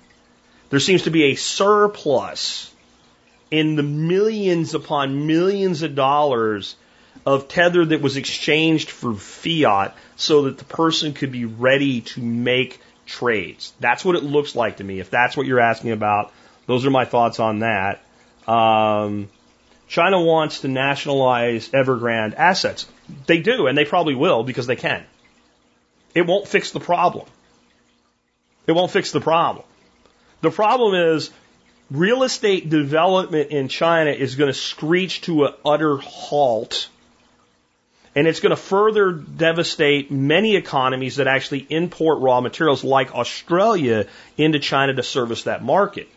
There 0.70 0.80
seems 0.80 1.02
to 1.02 1.10
be 1.10 1.24
a 1.24 1.34
surplus 1.34 2.72
in 3.50 3.76
the 3.76 3.82
millions 3.82 4.74
upon 4.74 5.26
millions 5.26 5.82
of 5.82 5.94
dollars 5.94 6.74
of 7.26 7.48
tether 7.48 7.84
that 7.84 8.00
was 8.00 8.16
exchanged 8.16 8.90
for 8.90 9.14
fiat 9.14 9.94
so 10.16 10.42
that 10.42 10.58
the 10.58 10.64
person 10.64 11.12
could 11.12 11.30
be 11.30 11.44
ready 11.44 12.00
to 12.00 12.20
make 12.22 12.80
trades. 13.06 13.72
That's 13.78 14.04
what 14.04 14.16
it 14.16 14.24
looks 14.24 14.56
like 14.56 14.78
to 14.78 14.84
me. 14.84 15.00
If 15.00 15.10
that's 15.10 15.36
what 15.36 15.46
you're 15.46 15.60
asking 15.60 15.92
about, 15.92 16.32
those 16.66 16.86
are 16.86 16.90
my 16.90 17.04
thoughts 17.04 17.38
on 17.38 17.60
that. 17.60 18.00
Um, 18.46 19.28
China 19.92 20.22
wants 20.22 20.60
to 20.60 20.68
nationalize 20.68 21.68
Evergrande 21.68 22.32
assets. 22.34 22.86
They 23.26 23.40
do, 23.40 23.66
and 23.66 23.76
they 23.76 23.84
probably 23.84 24.14
will 24.14 24.42
because 24.42 24.66
they 24.66 24.74
can. 24.74 25.04
It 26.14 26.26
won't 26.26 26.48
fix 26.48 26.70
the 26.70 26.80
problem. 26.80 27.26
It 28.66 28.72
won't 28.72 28.90
fix 28.90 29.12
the 29.12 29.20
problem. 29.20 29.66
The 30.40 30.50
problem 30.50 30.94
is 30.94 31.30
real 31.90 32.22
estate 32.22 32.70
development 32.70 33.50
in 33.50 33.68
China 33.68 34.12
is 34.12 34.34
going 34.34 34.50
to 34.50 34.58
screech 34.58 35.20
to 35.22 35.44
an 35.44 35.52
utter 35.62 35.98
halt 35.98 36.88
and 38.14 38.26
it's 38.26 38.40
going 38.40 38.50
to 38.50 38.56
further 38.56 39.12
devastate 39.12 40.10
many 40.10 40.56
economies 40.56 41.16
that 41.16 41.26
actually 41.26 41.66
import 41.68 42.20
raw 42.20 42.40
materials 42.40 42.82
like 42.82 43.14
Australia 43.14 44.06
into 44.38 44.58
China 44.58 44.94
to 44.94 45.02
service 45.02 45.42
that 45.42 45.62
market. 45.62 46.08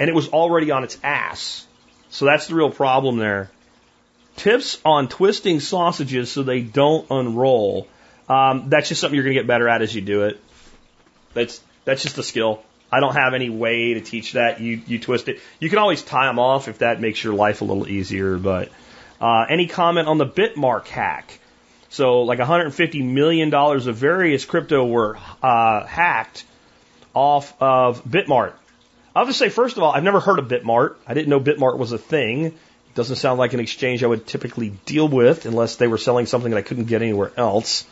And 0.00 0.08
it 0.08 0.14
was 0.14 0.28
already 0.28 0.72
on 0.72 0.82
its 0.82 0.98
ass. 1.04 1.64
So 2.12 2.26
that's 2.26 2.46
the 2.46 2.54
real 2.54 2.70
problem 2.70 3.16
there. 3.16 3.50
Tips 4.36 4.78
on 4.84 5.08
twisting 5.08 5.60
sausages 5.60 6.30
so 6.30 6.42
they 6.42 6.60
don't 6.60 7.06
unroll. 7.10 7.88
Um, 8.28 8.68
that's 8.68 8.90
just 8.90 9.00
something 9.00 9.14
you're 9.14 9.24
going 9.24 9.34
to 9.34 9.40
get 9.40 9.46
better 9.46 9.66
at 9.66 9.80
as 9.80 9.94
you 9.94 10.02
do 10.02 10.24
it. 10.24 10.38
That's 11.32 11.60
that's 11.86 12.02
just 12.02 12.18
a 12.18 12.22
skill. 12.22 12.62
I 12.92 13.00
don't 13.00 13.14
have 13.14 13.32
any 13.32 13.48
way 13.48 13.94
to 13.94 14.02
teach 14.02 14.32
that. 14.32 14.60
You 14.60 14.82
you 14.86 14.98
twist 14.98 15.28
it. 15.28 15.40
You 15.58 15.70
can 15.70 15.78
always 15.78 16.02
tie 16.02 16.26
them 16.26 16.38
off 16.38 16.68
if 16.68 16.78
that 16.78 17.00
makes 17.00 17.24
your 17.24 17.32
life 17.32 17.62
a 17.62 17.64
little 17.64 17.88
easier, 17.88 18.36
but 18.36 18.68
uh, 19.18 19.46
any 19.48 19.66
comment 19.66 20.06
on 20.06 20.18
the 20.18 20.26
Bitmart 20.26 20.86
hack? 20.88 21.38
So, 21.88 22.22
like 22.22 22.38
150 22.38 23.02
million 23.02 23.48
dollars 23.48 23.86
of 23.86 23.96
various 23.96 24.44
crypto 24.44 24.84
were 24.84 25.16
uh, 25.42 25.86
hacked 25.86 26.44
off 27.14 27.54
of 27.60 28.04
Bitmart. 28.04 28.52
I'll 29.14 29.26
just 29.26 29.38
say, 29.38 29.48
first 29.48 29.76
of 29.76 29.82
all, 29.82 29.92
I've 29.92 30.02
never 30.02 30.20
heard 30.20 30.38
of 30.38 30.48
Bitmart. 30.48 30.96
I 31.06 31.14
didn't 31.14 31.28
know 31.28 31.40
Bitmart 31.40 31.78
was 31.78 31.92
a 31.92 31.98
thing. 31.98 32.46
It 32.46 32.94
doesn't 32.94 33.16
sound 33.16 33.38
like 33.38 33.52
an 33.52 33.60
exchange 33.60 34.02
I 34.02 34.06
would 34.06 34.26
typically 34.26 34.70
deal 34.86 35.08
with 35.08 35.46
unless 35.46 35.76
they 35.76 35.86
were 35.86 35.98
selling 35.98 36.26
something 36.26 36.50
that 36.50 36.58
I 36.58 36.62
couldn't 36.62 36.84
get 36.86 37.02
anywhere 37.02 37.32
else. 37.36 37.86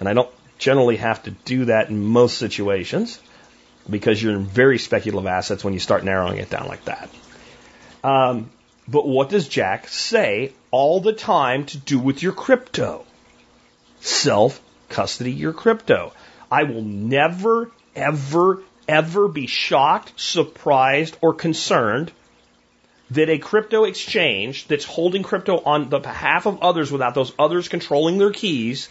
And 0.00 0.08
I 0.08 0.14
don't 0.14 0.30
generally 0.58 0.96
have 0.96 1.22
to 1.24 1.30
do 1.30 1.66
that 1.66 1.90
in 1.90 2.04
most 2.04 2.38
situations 2.38 3.20
because 3.88 4.22
you're 4.22 4.32
in 4.32 4.44
very 4.44 4.78
speculative 4.78 5.26
assets 5.26 5.62
when 5.62 5.74
you 5.74 5.80
start 5.80 6.04
narrowing 6.04 6.38
it 6.38 6.50
down 6.50 6.66
like 6.66 6.84
that. 6.86 7.10
Um, 8.02 8.50
but 8.88 9.06
what 9.06 9.28
does 9.30 9.48
Jack 9.48 9.88
say 9.88 10.52
all 10.70 11.00
the 11.00 11.12
time 11.12 11.66
to 11.66 11.78
do 11.78 11.98
with 11.98 12.22
your 12.22 12.32
crypto? 12.32 13.04
Self 14.00 14.60
custody 14.88 15.32
your 15.32 15.52
crypto. 15.52 16.12
I 16.50 16.64
will 16.64 16.82
never, 16.82 17.70
ever, 17.96 18.62
ever 18.88 19.28
be 19.28 19.46
shocked, 19.46 20.18
surprised, 20.18 21.16
or 21.20 21.34
concerned 21.34 22.12
that 23.10 23.28
a 23.28 23.38
crypto 23.38 23.84
exchange 23.84 24.66
that's 24.66 24.84
holding 24.84 25.22
crypto 25.22 25.62
on 25.64 25.88
the 25.88 25.98
behalf 25.98 26.46
of 26.46 26.62
others 26.62 26.90
without 26.90 27.14
those 27.14 27.32
others 27.38 27.68
controlling 27.68 28.18
their 28.18 28.32
keys 28.32 28.88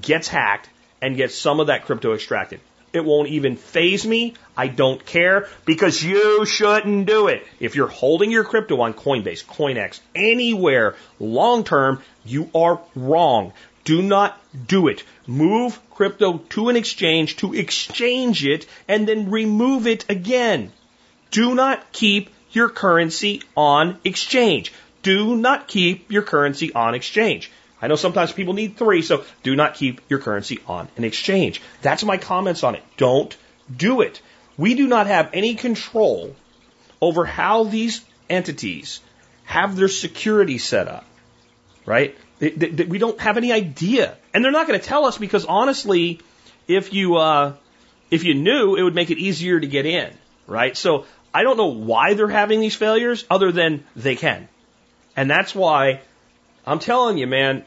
gets 0.00 0.28
hacked 0.28 0.68
and 1.02 1.16
gets 1.16 1.36
some 1.36 1.60
of 1.60 1.66
that 1.66 1.84
crypto 1.84 2.14
extracted. 2.14 2.60
It 2.92 3.04
won't 3.04 3.28
even 3.28 3.56
faze 3.56 4.06
me. 4.06 4.34
I 4.56 4.68
don't 4.68 5.04
care 5.04 5.48
because 5.66 6.02
you 6.02 6.46
shouldn't 6.46 7.06
do 7.06 7.28
it. 7.28 7.46
If 7.60 7.74
you're 7.74 7.88
holding 7.88 8.30
your 8.30 8.44
crypto 8.44 8.80
on 8.80 8.94
Coinbase, 8.94 9.44
CoinEx, 9.44 10.00
anywhere 10.14 10.96
long 11.20 11.64
term, 11.64 12.00
you 12.24 12.48
are 12.54 12.80
wrong. 12.94 13.52
Do 13.86 14.02
not 14.02 14.36
do 14.66 14.88
it. 14.88 15.04
Move 15.28 15.78
crypto 15.90 16.38
to 16.50 16.68
an 16.68 16.76
exchange 16.76 17.36
to 17.36 17.54
exchange 17.54 18.44
it 18.44 18.66
and 18.88 19.06
then 19.06 19.30
remove 19.30 19.86
it 19.86 20.04
again. 20.08 20.72
Do 21.30 21.54
not 21.54 21.92
keep 21.92 22.30
your 22.50 22.68
currency 22.68 23.42
on 23.56 23.98
exchange. 24.02 24.72
Do 25.02 25.36
not 25.36 25.68
keep 25.68 26.10
your 26.10 26.22
currency 26.22 26.72
on 26.74 26.96
exchange. 26.96 27.52
I 27.80 27.86
know 27.86 27.94
sometimes 27.94 28.32
people 28.32 28.54
need 28.54 28.76
three, 28.76 29.02
so 29.02 29.24
do 29.44 29.54
not 29.54 29.74
keep 29.74 30.00
your 30.08 30.18
currency 30.18 30.58
on 30.66 30.88
an 30.96 31.04
exchange. 31.04 31.62
That's 31.80 32.02
my 32.02 32.16
comments 32.16 32.64
on 32.64 32.74
it. 32.74 32.82
Don't 32.96 33.36
do 33.74 34.00
it. 34.00 34.20
We 34.56 34.74
do 34.74 34.88
not 34.88 35.06
have 35.06 35.30
any 35.32 35.54
control 35.54 36.34
over 37.00 37.24
how 37.24 37.64
these 37.64 38.04
entities 38.28 39.00
have 39.44 39.76
their 39.76 39.88
security 39.88 40.58
set 40.58 40.88
up, 40.88 41.04
right? 41.84 42.16
We 42.40 42.98
don't 42.98 43.20
have 43.20 43.36
any 43.36 43.52
idea, 43.52 44.16
and 44.34 44.44
they're 44.44 44.52
not 44.52 44.66
going 44.66 44.78
to 44.78 44.84
tell 44.84 45.06
us 45.06 45.16
because 45.16 45.46
honestly, 45.46 46.20
if 46.68 46.92
you 46.92 47.16
uh, 47.16 47.54
if 48.10 48.24
you 48.24 48.34
knew, 48.34 48.76
it 48.76 48.82
would 48.82 48.94
make 48.94 49.10
it 49.10 49.18
easier 49.18 49.58
to 49.58 49.66
get 49.66 49.86
in, 49.86 50.12
right? 50.46 50.76
So 50.76 51.06
I 51.32 51.42
don't 51.42 51.56
know 51.56 51.72
why 51.72 52.14
they're 52.14 52.28
having 52.28 52.60
these 52.60 52.74
failures 52.74 53.24
other 53.30 53.52
than 53.52 53.84
they 53.94 54.16
can. 54.16 54.48
And 55.16 55.30
that's 55.30 55.54
why 55.54 56.00
I'm 56.66 56.78
telling 56.78 57.18
you, 57.18 57.26
man, 57.26 57.64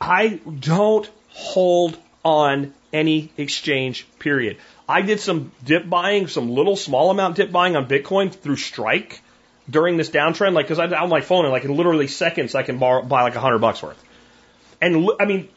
I 0.00 0.40
don't 0.60 1.10
hold 1.30 1.98
on 2.24 2.74
any 2.92 3.30
exchange 3.36 4.06
period. 4.18 4.58
I 4.88 5.02
did 5.02 5.20
some 5.20 5.52
dip 5.64 5.88
buying, 5.88 6.28
some 6.28 6.50
little 6.50 6.76
small 6.76 7.10
amount 7.10 7.36
dip 7.36 7.50
buying 7.50 7.76
on 7.76 7.86
Bitcoin 7.88 8.32
through 8.32 8.56
Strike 8.56 9.20
during 9.68 9.96
this 9.96 10.10
downtrend, 10.10 10.52
like 10.52 10.66
because 10.66 10.78
I'm 10.78 10.92
on 10.94 11.08
my 11.08 11.20
phone 11.20 11.44
in 11.44 11.50
like 11.50 11.64
in 11.64 11.76
literally 11.76 12.06
seconds 12.06 12.54
I 12.54 12.62
can 12.62 12.78
borrow, 12.78 13.02
buy 13.02 13.22
like 13.22 13.34
a 13.34 13.40
hundred 13.40 13.58
bucks 13.58 13.82
worth. 13.82 14.02
And 14.80 15.08
I 15.20 15.24
mean, 15.24 15.48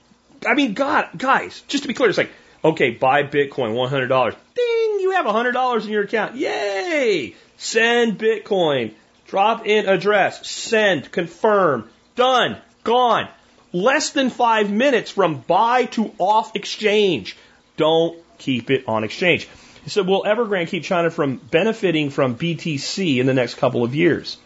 I 0.48 0.54
mean, 0.54 0.74
God, 0.74 1.10
guys, 1.18 1.62
just 1.68 1.84
to 1.84 1.88
be 1.88 1.94
clear, 1.94 2.10
it's 2.10 2.18
like 2.18 2.32
okay, 2.64 2.92
buy 2.92 3.24
Bitcoin, 3.24 3.74
one 3.74 3.90
hundred 3.90 4.08
dollars. 4.08 4.36
Ding, 4.56 5.00
you 5.00 5.12
have 5.12 5.26
a 5.26 5.32
hundred 5.32 5.54
dollars 5.54 5.86
in 5.86 5.92
your 5.92 6.04
account. 6.04 6.36
Yay! 6.36 7.36
Send 7.58 8.18
Bitcoin. 8.18 8.94
Drop 9.28 9.68
in 9.68 9.88
address. 9.88 10.48
Send. 10.48 11.12
Confirm. 11.12 11.90
Done. 12.16 12.58
Gone. 12.84 13.28
Less 13.72 14.12
than 14.12 14.32
five 14.32 14.72
minutes 14.72 15.12
from 15.12 15.42
buy 15.42 15.86
to 15.86 16.12
off 16.18 16.56
exchange. 16.56 17.38
Don't 17.78 18.18
keep 18.40 18.72
it 18.72 18.86
on 18.88 19.04
exchange. 19.04 19.48
He 19.84 19.90
said, 19.90 20.08
will 20.08 20.24
Evergrande 20.24 20.68
keep 20.68 20.84
China 20.84 21.10
from 21.10 21.38
benefiting 21.38 22.10
from 22.10 22.36
BTC 22.36 23.18
in 23.18 23.26
the 23.26 23.34
next 23.34 23.56
couple 23.56 23.84
of 23.84 23.96
years? 23.96 24.38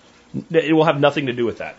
It 0.52 0.74
will 0.74 0.86
have 0.86 1.00
nothing 1.00 1.28
to 1.28 1.34
do 1.34 1.46
with 1.46 1.60
that. 1.60 1.76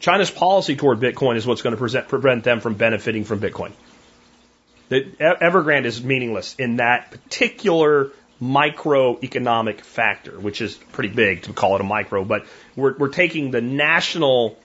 China's 0.00 0.30
policy 0.30 0.76
toward 0.76 1.00
Bitcoin 1.00 1.36
is 1.36 1.46
what's 1.46 1.62
going 1.62 1.74
to 1.74 1.78
present, 1.78 2.08
prevent 2.08 2.44
them 2.44 2.60
from 2.60 2.74
benefiting 2.74 3.24
from 3.24 3.40
Bitcoin. 3.40 3.72
The 4.90 5.00
Evergrande 5.18 5.86
is 5.86 6.02
meaningless 6.02 6.54
in 6.56 6.76
that 6.76 7.10
particular 7.10 8.10
microeconomic 8.42 9.80
factor, 9.80 10.38
which 10.38 10.60
is 10.60 10.74
pretty 10.74 11.08
big 11.08 11.42
to 11.42 11.52
call 11.52 11.76
it 11.76 11.80
a 11.80 11.84
micro, 11.84 12.24
but 12.24 12.46
we're, 12.76 12.96
we're 12.96 13.08
taking 13.08 13.50
the 13.50 13.60
national 13.60 14.58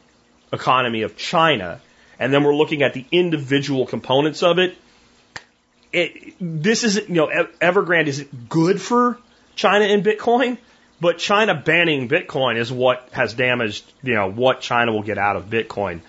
economy 0.52 1.04
of 1.04 1.16
China 1.16 1.80
and 2.20 2.34
then 2.34 2.44
we're 2.44 2.56
looking 2.56 2.82
at 2.82 2.94
the 2.94 3.06
individual 3.12 3.86
components 3.86 4.44
of 4.44 4.60
it 4.60 4.76
it, 5.92 6.36
this 6.40 6.84
isn't, 6.84 7.10
you 7.10 7.16
know, 7.16 7.28
Evergrande 7.62 8.08
isn't 8.08 8.50
good 8.50 8.82
for 8.82 9.18
China 9.56 9.86
and 9.86 10.04
Bitcoin, 10.04 10.58
but 11.02 11.18
China 11.18 11.56
banning 11.56 12.08
Bitcoin 12.08 12.58
is 12.58 12.72
what 12.72 13.10
has 13.12 13.34
damaged, 13.34 13.86
you 14.04 14.14
know, 14.14 14.30
what 14.30 14.62
China 14.62 14.92
will 14.92 15.04
get 15.04 15.18
out 15.18 15.36
of 15.36 15.46
Bitcoin. 15.46 16.02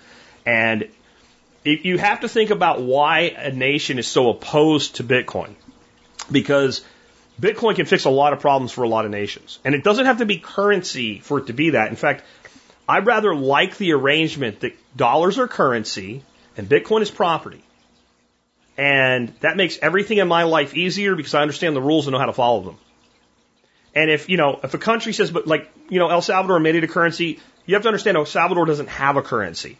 And 0.45 0.89
you 1.63 1.97
have 1.97 2.21
to 2.21 2.27
think 2.27 2.49
about 2.49 2.81
why 2.81 3.33
a 3.37 3.51
nation 3.51 3.99
is 3.99 4.07
so 4.07 4.29
opposed 4.29 4.95
to 4.95 5.03
Bitcoin. 5.03 5.53
Because 6.31 6.83
Bitcoin 7.39 7.75
can 7.75 7.85
fix 7.85 8.05
a 8.05 8.09
lot 8.09 8.33
of 8.33 8.39
problems 8.39 8.71
for 8.71 8.83
a 8.83 8.89
lot 8.89 9.05
of 9.05 9.11
nations. 9.11 9.59
And 9.63 9.75
it 9.75 9.83
doesn't 9.83 10.05
have 10.05 10.19
to 10.19 10.25
be 10.25 10.37
currency 10.37 11.19
for 11.19 11.39
it 11.39 11.47
to 11.47 11.53
be 11.53 11.71
that. 11.71 11.89
In 11.89 11.95
fact, 11.95 12.23
I 12.87 12.99
rather 12.99 13.35
like 13.35 13.77
the 13.77 13.93
arrangement 13.93 14.61
that 14.61 14.73
dollars 14.95 15.39
are 15.39 15.47
currency 15.47 16.23
and 16.57 16.67
Bitcoin 16.67 17.01
is 17.01 17.09
property. 17.09 17.63
And 18.77 19.33
that 19.41 19.57
makes 19.57 19.77
everything 19.81 20.17
in 20.17 20.27
my 20.27 20.43
life 20.43 20.75
easier 20.75 21.15
because 21.15 21.33
I 21.33 21.41
understand 21.41 21.75
the 21.75 21.81
rules 21.81 22.07
and 22.07 22.13
know 22.13 22.19
how 22.19 22.25
to 22.25 22.33
follow 22.33 22.61
them. 22.61 22.77
And 23.93 24.09
if, 24.09 24.29
you 24.29 24.37
know, 24.37 24.59
if 24.63 24.73
a 24.73 24.77
country 24.77 25.13
says, 25.13 25.31
but 25.31 25.47
like, 25.47 25.69
you 25.89 25.99
know, 25.99 26.09
El 26.09 26.21
Salvador 26.21 26.59
made 26.59 26.75
it 26.75 26.83
a 26.83 26.87
currency, 26.87 27.39
you 27.65 27.75
have 27.75 27.83
to 27.83 27.89
understand 27.89 28.17
El 28.17 28.25
Salvador 28.25 28.65
doesn't 28.65 28.87
have 28.87 29.17
a 29.17 29.21
currency. 29.21 29.77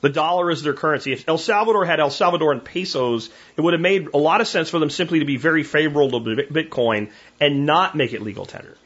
The 0.00 0.08
dollar 0.08 0.50
is 0.50 0.62
their 0.62 0.74
currency. 0.74 1.12
If 1.12 1.28
El 1.28 1.38
Salvador 1.38 1.84
had 1.84 2.00
El 2.00 2.10
Salvadoran 2.10 2.64
pesos, 2.64 3.30
it 3.56 3.60
would 3.60 3.72
have 3.72 3.80
made 3.80 4.08
a 4.12 4.18
lot 4.18 4.40
of 4.40 4.48
sense 4.48 4.68
for 4.68 4.80
them 4.80 4.90
simply 4.90 5.20
to 5.20 5.24
be 5.24 5.36
very 5.36 5.62
favorable 5.62 6.20
to 6.20 6.36
Bitcoin 6.50 7.10
and 7.40 7.66
not 7.66 7.94
make 7.94 8.12
it 8.12 8.20
legal 8.20 8.44
tender. 8.44 8.76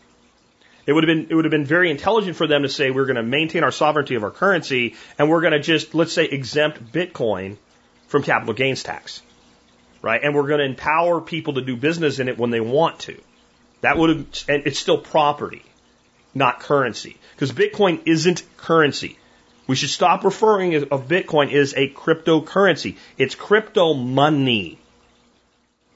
It 0.87 0.93
would 0.93 1.09
have 1.09 1.17
been 1.17 1.31
it 1.31 1.35
would 1.35 1.45
have 1.47 1.51
been 1.51 1.65
very 1.65 1.91
intelligent 1.91 2.37
for 2.37 2.47
them 2.47 2.63
to 2.63 2.69
say 2.69 2.91
we're 2.91 3.07
going 3.07 3.17
to 3.17 3.23
maintain 3.23 3.65
our 3.65 3.73
sovereignty 3.73 4.15
of 4.15 4.25
our 4.25 4.31
currency 4.31 4.95
and 5.19 5.29
we're 5.29 5.41
going 5.41 5.55
to 5.55 5.59
just 5.59 5.95
let's 5.95 6.13
say 6.13 6.27
exempt 6.27 6.93
Bitcoin 6.93 7.57
from 8.09 8.23
capital 8.23 8.55
gains 8.55 8.83
tax, 8.83 9.23
right? 10.03 10.23
And 10.23 10.35
we're 10.35 10.47
going 10.47 10.61
to 10.61 10.67
empower 10.67 11.21
people 11.21 11.55
to 11.55 11.63
do 11.63 11.77
business 11.77 12.19
in 12.19 12.29
it 12.29 12.39
when 12.39 12.51
they 12.51 12.61
want 12.61 13.01
to. 13.01 13.21
That 13.81 13.99
would 13.99 14.11
have, 14.11 14.27
and 14.49 14.67
it's 14.67 14.79
still 14.79 14.99
property, 14.99 15.63
not 16.35 16.61
currency, 16.61 17.17
because 17.35 17.53
Bitcoin 17.53 18.03
isn't 18.07 18.43
currency. 18.57 19.19
We 19.67 19.77
should 19.77 19.91
stop 19.91 20.25
referring 20.25 20.75
of 20.75 21.09
Bitcoin 21.09 21.53
as 21.53 21.75
a 21.75 21.89
cryptocurrency. 21.89 22.97
It's 23.19 23.35
crypto 23.35 23.95
money, 23.95 24.79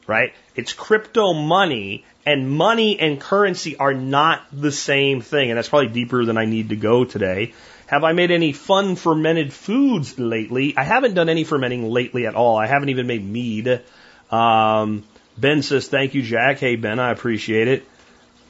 right? 0.07 0.35
It's 0.57 0.73
crypto 0.73 1.33
money, 1.33 2.05
and 2.27 2.51
money 2.51 2.99
and 2.99 3.21
currency 3.21 3.77
are 3.77 3.95
not 3.95 4.45
the 4.53 4.73
same 4.73 5.21
thing. 5.21 5.51
And 5.51 5.57
that's 5.57 5.69
probably 5.69 5.89
deeper 5.89 6.25
than 6.25 6.37
I 6.37 6.47
need 6.47 6.71
to 6.71 6.77
go 6.77 7.05
today. 7.05 7.55
Have 7.91 8.05
I 8.05 8.13
made 8.13 8.31
any 8.31 8.53
fun 8.53 8.95
fermented 8.95 9.53
foods 9.53 10.17
lately? 10.17 10.77
I 10.77 10.85
haven't 10.85 11.15
done 11.15 11.29
any 11.29 11.43
fermenting 11.43 11.91
lately 11.91 12.25
at 12.25 12.37
all. 12.37 12.57
I 12.57 12.69
haven't 12.69 12.91
even 12.91 13.09
made 13.09 13.25
mead. 13.25 13.83
Um, 14.31 15.03
ben 15.37 15.63
says, 15.63 15.89
thank 15.89 16.15
you, 16.15 16.23
Jack. 16.23 16.61
Hey, 16.61 16.77
Ben, 16.77 17.01
I 17.01 17.11
appreciate 17.11 17.67
it. 17.67 17.85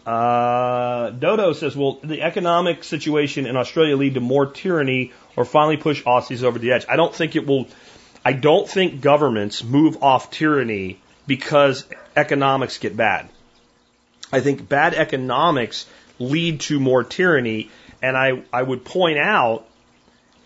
Uh, 0.05 1.09
Dodo 1.09 1.55
says, 1.55 1.75
will 1.75 2.01
the 2.05 2.21
economic 2.21 2.85
situation 2.85 3.47
in 3.47 3.57
Australia 3.57 3.97
lead 3.97 4.13
to 4.13 4.21
more 4.21 4.45
tyranny 4.45 5.15
or 5.37 5.47
finally 5.47 5.79
push 5.79 6.03
Aussies 6.05 6.43
over 6.43 6.59
the 6.59 6.73
edge? 6.73 6.85
I 6.87 6.97
don't 6.97 7.15
think 7.15 7.35
it 7.35 7.47
will. 7.47 7.67
I 8.23 8.35
don't 8.35 8.69
think 8.69 9.01
governments 9.01 9.65
move 9.65 10.03
off 10.03 10.31
tyranny 10.31 11.01
because 11.27 11.87
economics 12.15 12.77
get 12.77 12.95
bad. 12.95 13.31
I 14.31 14.41
think 14.41 14.69
bad 14.69 14.93
economics 14.93 15.87
lead 16.19 16.61
to 16.61 16.79
more 16.79 17.03
tyranny 17.03 17.71
and 18.03 18.17
I, 18.17 18.43
I 18.53 18.63
would 18.63 18.85
point 18.85 19.19
out 19.19 19.67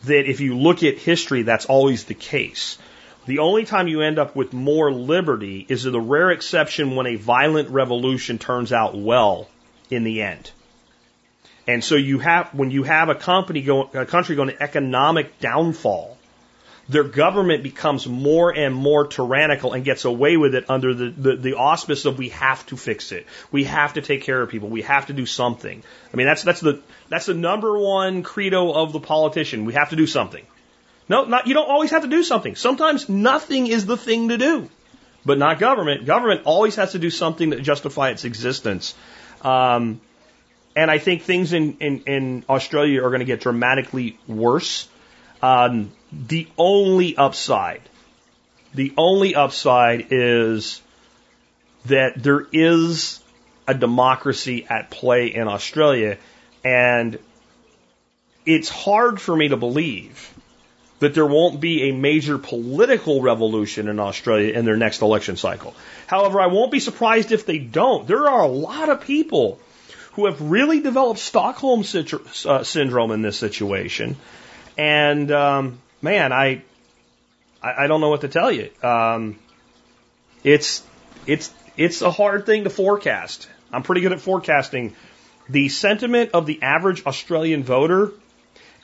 that 0.04 0.28
if 0.28 0.40
you 0.40 0.56
look 0.56 0.82
at 0.82 0.98
history, 0.98 1.42
that's 1.42 1.66
always 1.66 2.04
the 2.04 2.14
case. 2.14 2.78
The 3.26 3.38
only 3.38 3.64
time 3.64 3.88
you 3.88 4.02
end 4.02 4.18
up 4.18 4.36
with 4.36 4.52
more 4.52 4.92
liberty 4.92 5.64
is 5.68 5.82
the 5.82 6.00
rare 6.00 6.30
exception 6.30 6.94
when 6.94 7.06
a 7.06 7.16
violent 7.16 7.70
revolution 7.70 8.38
turns 8.38 8.72
out 8.72 8.94
well 8.94 9.48
in 9.90 10.04
the 10.04 10.22
end. 10.22 10.50
And 11.66 11.82
so 11.82 11.94
you 11.94 12.18
have, 12.18 12.54
when 12.54 12.70
you 12.70 12.82
have 12.82 13.08
a 13.08 13.14
company 13.14 13.62
going, 13.62 13.88
a 13.94 14.04
country 14.04 14.36
going 14.36 14.50
to 14.50 14.62
economic 14.62 15.40
downfall, 15.40 16.18
their 16.88 17.04
government 17.04 17.62
becomes 17.62 18.06
more 18.06 18.54
and 18.54 18.74
more 18.74 19.06
tyrannical 19.06 19.72
and 19.72 19.84
gets 19.84 20.04
away 20.04 20.36
with 20.36 20.54
it 20.54 20.68
under 20.68 20.92
the, 20.92 21.10
the, 21.10 21.36
the, 21.36 21.54
auspice 21.54 22.04
of 22.04 22.18
we 22.18 22.28
have 22.30 22.64
to 22.66 22.76
fix 22.76 23.10
it. 23.12 23.26
We 23.50 23.64
have 23.64 23.94
to 23.94 24.02
take 24.02 24.22
care 24.22 24.40
of 24.42 24.50
people. 24.50 24.68
We 24.68 24.82
have 24.82 25.06
to 25.06 25.12
do 25.12 25.24
something. 25.24 25.82
I 26.12 26.16
mean, 26.16 26.26
that's, 26.26 26.42
that's 26.42 26.60
the, 26.60 26.82
that's 27.08 27.26
the 27.26 27.34
number 27.34 27.78
one 27.78 28.22
credo 28.22 28.72
of 28.72 28.92
the 28.92 29.00
politician. 29.00 29.64
We 29.64 29.72
have 29.74 29.90
to 29.90 29.96
do 29.96 30.06
something. 30.06 30.44
No, 31.08 31.24
not, 31.24 31.46
you 31.46 31.54
don't 31.54 31.68
always 31.68 31.90
have 31.90 32.02
to 32.02 32.08
do 32.08 32.22
something. 32.22 32.54
Sometimes 32.54 33.08
nothing 33.08 33.66
is 33.66 33.86
the 33.86 33.96
thing 33.96 34.28
to 34.28 34.38
do. 34.38 34.68
But 35.24 35.38
not 35.38 35.58
government. 35.58 36.04
Government 36.04 36.42
always 36.44 36.76
has 36.76 36.92
to 36.92 36.98
do 36.98 37.08
something 37.08 37.52
to 37.52 37.60
justify 37.60 38.10
its 38.10 38.24
existence. 38.24 38.94
Um, 39.40 40.00
and 40.76 40.90
I 40.90 40.98
think 40.98 41.22
things 41.22 41.52
in, 41.52 41.78
in, 41.78 42.00
in 42.00 42.44
Australia 42.48 43.02
are 43.02 43.08
going 43.08 43.20
to 43.20 43.26
get 43.26 43.40
dramatically 43.40 44.18
worse. 44.26 44.88
Um, 45.44 45.92
the 46.10 46.48
only 46.56 47.18
upside, 47.18 47.82
the 48.72 48.94
only 48.96 49.34
upside 49.34 50.06
is 50.10 50.80
that 51.84 52.22
there 52.22 52.46
is 52.50 53.20
a 53.68 53.74
democracy 53.74 54.64
at 54.66 54.88
play 54.88 55.26
in 55.26 55.46
Australia, 55.46 56.16
and 56.64 57.18
it's 58.46 58.70
hard 58.70 59.20
for 59.20 59.36
me 59.36 59.48
to 59.48 59.58
believe 59.58 60.32
that 61.00 61.12
there 61.12 61.26
won't 61.26 61.60
be 61.60 61.90
a 61.90 61.92
major 61.92 62.38
political 62.38 63.20
revolution 63.20 63.88
in 63.88 64.00
Australia 64.00 64.54
in 64.54 64.64
their 64.64 64.78
next 64.78 65.02
election 65.02 65.36
cycle. 65.36 65.74
However, 66.06 66.40
I 66.40 66.46
won't 66.46 66.72
be 66.72 66.80
surprised 66.80 67.32
if 67.32 67.44
they 67.44 67.58
don't. 67.58 68.06
There 68.06 68.30
are 68.30 68.44
a 68.44 68.48
lot 68.70 68.88
of 68.88 69.02
people 69.02 69.58
who 70.12 70.24
have 70.24 70.40
really 70.40 70.80
developed 70.80 71.20
Stockholm 71.20 71.80
uh, 71.82 72.64
syndrome 72.64 73.10
in 73.10 73.20
this 73.20 73.36
situation. 73.36 74.16
And 74.76 75.30
um, 75.30 75.80
man, 76.02 76.32
I, 76.32 76.62
I, 77.62 77.84
I 77.84 77.86
don't 77.86 78.00
know 78.00 78.10
what 78.10 78.22
to 78.22 78.28
tell 78.28 78.50
you. 78.50 78.70
Um, 78.82 79.38
it's 80.42 80.82
it's 81.26 81.52
it's 81.76 82.02
a 82.02 82.10
hard 82.10 82.46
thing 82.46 82.64
to 82.64 82.70
forecast. 82.70 83.48
I'm 83.72 83.82
pretty 83.82 84.02
good 84.02 84.12
at 84.12 84.20
forecasting 84.20 84.94
the 85.48 85.68
sentiment 85.68 86.30
of 86.32 86.46
the 86.46 86.62
average 86.62 87.04
Australian 87.06 87.64
voter, 87.64 88.12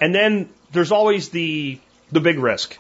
and 0.01 0.15
then 0.15 0.49
there's 0.73 0.93
always 0.93 1.29
the 1.31 1.79
the 2.11 2.21
big 2.21 2.39
risk. 2.39 2.77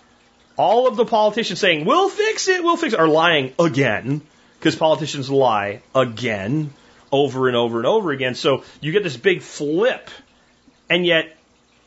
All 0.56 0.86
of 0.86 0.96
the 0.96 1.06
politicians 1.06 1.60
saying 1.60 1.84
we'll 1.84 2.08
fix 2.08 2.48
it, 2.48 2.62
we'll 2.62 2.76
fix 2.76 2.92
it, 2.94 3.00
are 3.00 3.08
lying 3.08 3.54
again 3.58 4.22
because 4.58 4.76
politicians 4.76 5.30
lie 5.30 5.82
again 5.94 6.72
over 7.10 7.48
and 7.48 7.56
over 7.56 7.78
and 7.78 7.86
over 7.86 8.10
again. 8.12 8.34
So 8.34 8.64
you 8.80 8.92
get 8.92 9.02
this 9.02 9.16
big 9.16 9.42
flip, 9.42 10.10
and 10.88 11.06
yet 11.06 11.34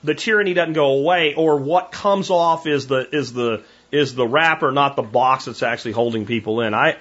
the 0.03 0.15
tyranny 0.15 0.53
doesn't 0.53 0.73
go 0.73 0.97
away, 0.99 1.33
or 1.33 1.57
what 1.57 1.91
comes 1.91 2.29
off 2.29 2.67
is 2.67 2.87
the 2.87 3.07
is 3.15 3.33
the 3.33 3.63
is 3.91 4.15
the 4.15 4.27
wrapper, 4.27 4.71
not 4.71 4.95
the 4.95 5.03
box 5.03 5.45
that's 5.45 5.63
actually 5.63 5.93
holding 5.93 6.25
people 6.25 6.61
in. 6.61 6.73
I 6.73 6.97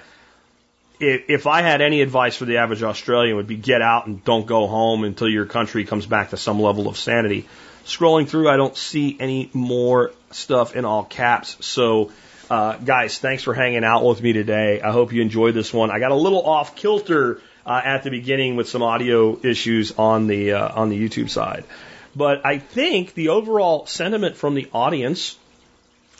if, 0.99 1.47
I 1.47 1.61
had 1.61 1.81
any 1.81 2.01
advice 2.01 2.35
for 2.35 2.45
the 2.45 2.57
average 2.57 2.83
Australian, 2.83 3.35
would 3.37 3.47
be 3.47 3.55
get 3.55 3.81
out 3.81 4.07
and 4.07 4.23
don't 4.23 4.45
go 4.45 4.67
home 4.67 5.03
until 5.03 5.27
your 5.27 5.45
country 5.45 5.85
comes 5.85 6.05
back 6.05 6.29
to 6.29 6.37
some 6.37 6.61
level 6.61 6.87
of 6.87 6.97
sanity. 6.97 7.47
Scrolling 7.85 8.27
through, 8.27 8.47
I 8.47 8.57
don't 8.57 8.75
see 8.77 9.17
any 9.19 9.49
more 9.53 10.11
stuff 10.31 10.75
in 10.75 10.85
all 10.85 11.03
caps. 11.03 11.57
So, 11.65 12.11
uh, 12.49 12.77
guys, 12.77 13.17
thanks 13.17 13.43
for 13.43 13.53
hanging 13.53 13.83
out 13.83 14.05
with 14.05 14.21
me 14.21 14.33
today. 14.33 14.79
I 14.81 14.91
hope 14.91 15.11
you 15.11 15.21
enjoyed 15.21 15.53
this 15.53 15.73
one. 15.73 15.91
I 15.91 15.99
got 15.99 16.11
a 16.11 16.15
little 16.15 16.45
off 16.45 16.75
kilter 16.75 17.41
uh, 17.65 17.81
at 17.83 18.03
the 18.03 18.09
beginning 18.09 18.55
with 18.55 18.69
some 18.69 18.81
audio 18.81 19.37
issues 19.43 19.93
on 19.97 20.27
the 20.27 20.53
uh, 20.53 20.81
on 20.81 20.89
the 20.89 20.97
YouTube 20.97 21.29
side, 21.29 21.65
but 22.15 22.45
I 22.45 22.59
think 22.59 23.13
the 23.13 23.29
overall 23.29 23.85
sentiment 23.85 24.35
from 24.35 24.55
the 24.55 24.69
audience 24.73 25.37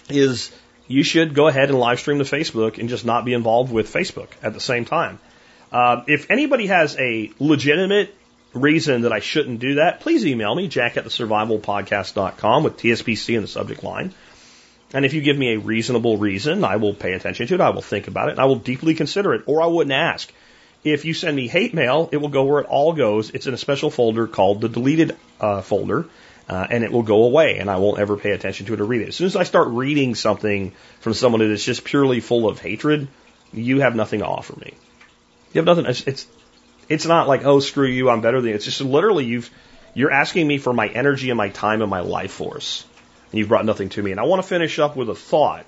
is 0.09 0.51
you 0.87 1.03
should 1.03 1.33
go 1.33 1.47
ahead 1.47 1.69
and 1.69 1.79
live 1.79 1.99
stream 1.99 2.19
to 2.19 2.23
Facebook 2.23 2.77
and 2.77 2.89
just 2.89 3.05
not 3.05 3.25
be 3.25 3.33
involved 3.33 3.71
with 3.71 3.91
Facebook 3.91 4.29
at 4.41 4.53
the 4.53 4.59
same 4.59 4.85
time. 4.85 5.19
Uh, 5.71 6.03
if 6.07 6.29
anybody 6.29 6.67
has 6.67 6.95
a 6.99 7.31
legitimate 7.39 8.13
reason 8.53 9.01
that 9.01 9.11
I 9.11 9.19
shouldn't 9.19 9.59
do 9.59 9.75
that, 9.75 10.01
please 10.01 10.25
email 10.25 10.53
me, 10.53 10.67
jack 10.67 10.97
at 10.97 11.03
the 11.03 11.09
with 12.63 12.77
TSPC 12.77 13.35
in 13.35 13.41
the 13.41 13.47
subject 13.47 13.83
line. 13.83 14.13
And 14.93 15.05
if 15.05 15.13
you 15.13 15.21
give 15.21 15.37
me 15.37 15.53
a 15.53 15.59
reasonable 15.59 16.17
reason, 16.17 16.63
I 16.63 16.75
will 16.75 16.93
pay 16.93 17.13
attention 17.13 17.47
to 17.47 17.55
it, 17.55 17.61
I 17.61 17.71
will 17.71 17.81
think 17.81 18.07
about 18.07 18.29
it, 18.29 18.33
and 18.33 18.39
I 18.39 18.45
will 18.45 18.57
deeply 18.57 18.93
consider 18.93 19.33
it, 19.33 19.43
or 19.47 19.61
I 19.61 19.65
wouldn't 19.65 19.93
ask. 19.93 20.31
If 20.83 21.05
you 21.05 21.13
send 21.13 21.35
me 21.35 21.47
hate 21.47 21.73
mail, 21.73 22.09
it 22.11 22.17
will 22.17 22.29
go 22.29 22.43
where 22.43 22.59
it 22.59 22.67
all 22.67 22.93
goes. 22.93 23.29
It's 23.29 23.47
in 23.47 23.53
a 23.53 23.57
special 23.57 23.89
folder 23.89 24.27
called 24.27 24.61
the 24.61 24.69
deleted 24.69 25.15
uh, 25.39 25.61
folder, 25.61 26.07
uh, 26.49 26.67
and 26.69 26.83
it 26.83 26.91
will 26.91 27.03
go 27.03 27.23
away, 27.23 27.57
and 27.59 27.69
I 27.69 27.77
won't 27.77 27.99
ever 27.99 28.17
pay 28.17 28.31
attention 28.31 28.65
to 28.65 28.73
it 28.73 28.81
or 28.81 28.85
read 28.85 29.01
it. 29.01 29.09
As 29.09 29.15
soon 29.15 29.27
as 29.27 29.35
I 29.35 29.43
start 29.43 29.69
reading 29.69 30.15
something 30.15 30.73
from 30.99 31.13
someone 31.13 31.39
that 31.39 31.49
is 31.49 31.63
just 31.63 31.85
purely 31.85 32.19
full 32.19 32.49
of 32.49 32.59
hatred, 32.59 33.07
you 33.53 33.79
have 33.79 33.95
nothing 33.95 34.19
to 34.19 34.25
offer 34.25 34.59
me. 34.59 34.73
You 35.53 35.59
have 35.59 35.65
nothing. 35.65 35.85
It's, 35.85 36.05
it's 36.05 36.27
it's 36.89 37.05
not 37.05 37.27
like, 37.27 37.45
oh, 37.45 37.59
screw 37.59 37.87
you, 37.87 38.09
I'm 38.09 38.21
better 38.21 38.41
than 38.41 38.49
you. 38.49 38.55
It's 38.55 38.65
just 38.65 38.81
literally 38.81 39.25
you've, 39.25 39.49
you're 39.93 40.11
asking 40.11 40.47
me 40.47 40.57
for 40.57 40.73
my 40.73 40.87
energy 40.87 41.29
and 41.29 41.37
my 41.37 41.49
time 41.49 41.81
and 41.81 41.89
my 41.89 42.01
life 42.01 42.31
force. 42.31 42.85
And 43.31 43.39
you've 43.39 43.47
brought 43.47 43.65
nothing 43.65 43.89
to 43.89 44.03
me. 44.03 44.11
And 44.11 44.19
I 44.19 44.23
want 44.23 44.41
to 44.41 44.47
finish 44.47 44.79
up 44.79 44.95
with 44.95 45.09
a 45.09 45.15
thought 45.15 45.65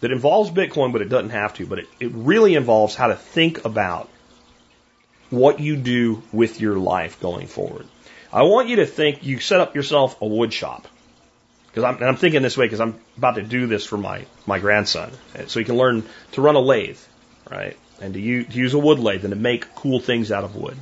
that 0.00 0.12
involves 0.12 0.50
Bitcoin, 0.50 0.92
but 0.92 1.02
it 1.02 1.08
doesn't 1.08 1.30
have 1.30 1.54
to. 1.54 1.66
But 1.66 1.80
it, 1.80 1.88
it 2.00 2.12
really 2.12 2.54
involves 2.54 2.94
how 2.94 3.08
to 3.08 3.16
think 3.16 3.64
about 3.64 4.08
what 5.30 5.60
you 5.60 5.76
do 5.76 6.22
with 6.32 6.60
your 6.60 6.76
life 6.76 7.20
going 7.20 7.46
forward. 7.46 7.86
I 8.32 8.42
want 8.42 8.68
you 8.68 8.76
to 8.76 8.86
think 8.86 9.24
you 9.24 9.40
set 9.40 9.60
up 9.60 9.74
yourself 9.74 10.20
a 10.20 10.26
wood 10.26 10.52
shop. 10.52 10.86
Because 11.68 11.84
I'm, 11.84 12.02
I'm 12.02 12.16
thinking 12.16 12.42
this 12.42 12.56
way 12.56 12.66
because 12.66 12.80
I'm 12.80 12.98
about 13.16 13.36
to 13.36 13.42
do 13.42 13.66
this 13.66 13.86
for 13.86 13.96
my, 13.96 14.26
my 14.44 14.58
grandson. 14.58 15.12
Eh, 15.36 15.44
so 15.46 15.60
he 15.60 15.64
can 15.64 15.76
learn 15.76 16.04
to 16.32 16.42
run 16.42 16.56
a 16.56 16.60
lathe, 16.60 16.98
right? 17.48 17.76
and 18.00 18.14
to 18.14 18.20
use, 18.20 18.46
to 18.48 18.58
use 18.58 18.74
a 18.74 18.78
wood 18.78 18.98
lathe 18.98 19.24
and 19.24 19.32
to 19.32 19.38
make 19.38 19.74
cool 19.74 20.00
things 20.00 20.32
out 20.32 20.44
of 20.44 20.56
wood. 20.56 20.76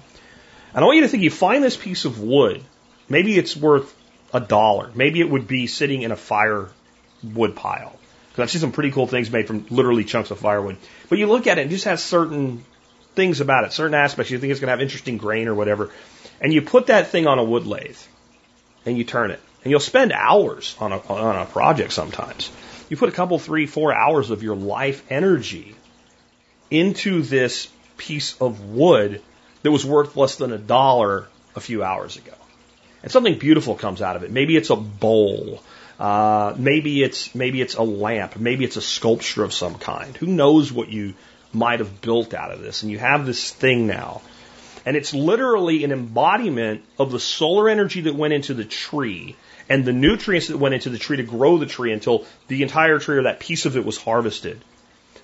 And 0.75 0.85
I 0.85 0.87
want 0.87 0.97
you 0.97 1.03
to 1.03 1.09
think 1.09 1.23
you 1.23 1.31
find 1.31 1.63
this 1.63 1.77
piece 1.77 2.05
of 2.05 2.21
wood, 2.21 2.63
maybe 3.09 3.37
it's 3.37 3.57
worth 3.57 3.95
a 4.33 4.41
dollar. 4.41 4.91
Maybe 4.95 5.21
it 5.21 5.29
would 5.29 5.49
be 5.49 5.67
sitting 5.67 6.03
in 6.03 6.13
a 6.13 6.17
fire 6.17 6.69
wood 7.23 7.57
pile. 7.57 7.98
Because 8.39 8.51
I've 8.51 8.53
seen 8.53 8.61
some 8.61 8.71
pretty 8.71 8.93
cool 8.93 9.09
things 9.09 9.33
made 9.33 9.49
from 9.49 9.67
literally 9.69 10.05
chunks 10.05 10.31
of 10.31 10.39
firewood. 10.39 10.77
But 11.09 11.19
you 11.19 11.27
look 11.27 11.49
at 11.49 11.59
it, 11.59 11.67
it 11.67 11.71
just 11.71 11.87
has 11.87 12.01
certain 12.01 12.65
things 13.17 13.41
about 13.41 13.65
it, 13.65 13.73
certain 13.73 13.95
aspects. 13.95 14.31
You 14.31 14.39
think 14.39 14.53
it's 14.53 14.61
going 14.61 14.69
to 14.69 14.71
have 14.71 14.81
interesting 14.81 15.19
grain 15.19 15.49
or 15.49 15.57
whatever. 15.57 15.91
And 16.41 16.53
you 16.53 16.63
put 16.63 16.87
that 16.87 17.09
thing 17.09 17.27
on 17.27 17.41
a 17.41 17.43
wood 17.43 17.67
lathe 17.67 17.99
and 18.87 18.97
you 18.97 19.03
turn 19.03 19.33
it. 19.33 19.41
And 19.65 19.73
you'll 19.73 19.81
spend 19.81 20.13
hours 20.13 20.77
on 20.79 20.93
a, 20.93 20.99
on 21.01 21.35
a 21.35 21.47
project 21.47 21.93
sometimes. 21.93 22.53
You 22.89 22.97
put 22.97 23.09
a 23.09 23.13
couple, 23.13 23.41
three, 23.41 23.67
four 23.67 23.93
hours 23.93 24.31
of 24.31 24.45
your 24.45 24.55
life 24.55 25.03
energy 25.11 25.75
into 26.71 27.23
this 27.23 27.69
piece 27.97 28.41
of 28.41 28.67
wood 28.67 29.21
that 29.65 29.73
was 29.73 29.85
worth 29.85 30.15
less 30.15 30.37
than 30.37 30.53
a 30.53 30.59
dollar 30.59 31.27
a 31.57 31.61
few 31.61 31.83
hours 31.83 32.17
ago. 32.17 32.35
And 33.03 33.11
something 33.11 33.37
beautiful 33.37 33.75
comes 33.75 34.01
out 34.01 34.15
of 34.15 34.23
it. 34.23 34.31
Maybe 34.31 34.57
it's 34.57 34.71
a 34.71 34.77
bowl. 34.77 35.61
Uh, 35.99 36.55
maybe 36.57 37.03
it's 37.03 37.35
maybe 37.35 37.61
it's 37.61 37.75
a 37.75 37.83
lamp. 37.83 38.37
Maybe 38.37 38.65
it's 38.65 38.77
a 38.77 38.83
sculpture 38.83 39.43
of 39.43 39.53
some 39.53 39.75
kind. 39.75 40.17
Who 40.17 40.27
knows 40.27 40.73
what 40.73 40.89
you 40.89 41.15
might 41.53 41.81
have 41.81 42.01
built 42.01 42.35
out 42.35 42.53
of 42.53 42.61
this? 42.61 42.83
And 42.83 42.93
you 42.93 42.99
have 42.99 43.27
this 43.27 43.51
thing 43.51 43.87
now, 43.87 44.23
and 44.87 44.97
it's 44.97 45.13
literally 45.13 45.83
an 45.83 45.91
embodiment 45.91 46.85
of 46.99 47.11
the 47.11 47.19
solar 47.19 47.69
energy 47.69 48.03
that 48.03 48.15
went 48.15 48.33
into 48.33 48.55
the 48.55 48.65
tree 48.65 49.35
and 49.69 49.85
the 49.85 49.93
nutrients 49.93 50.49
that 50.49 50.57
went 50.57 50.75
into 50.75 50.91
the 50.91 50.99
tree 50.99 51.17
to 51.17 51.25
grow 51.25 51.59
the 51.59 51.67
tree 51.67 51.93
until 51.93 52.25
the 52.47 52.63
entire 52.63 52.99
tree 52.99 53.19
or 53.19 53.23
that 53.25 53.41
piece 53.41 53.67
of 53.67 53.77
it 53.77 53.85
was 53.85 53.99
harvested 53.99 54.65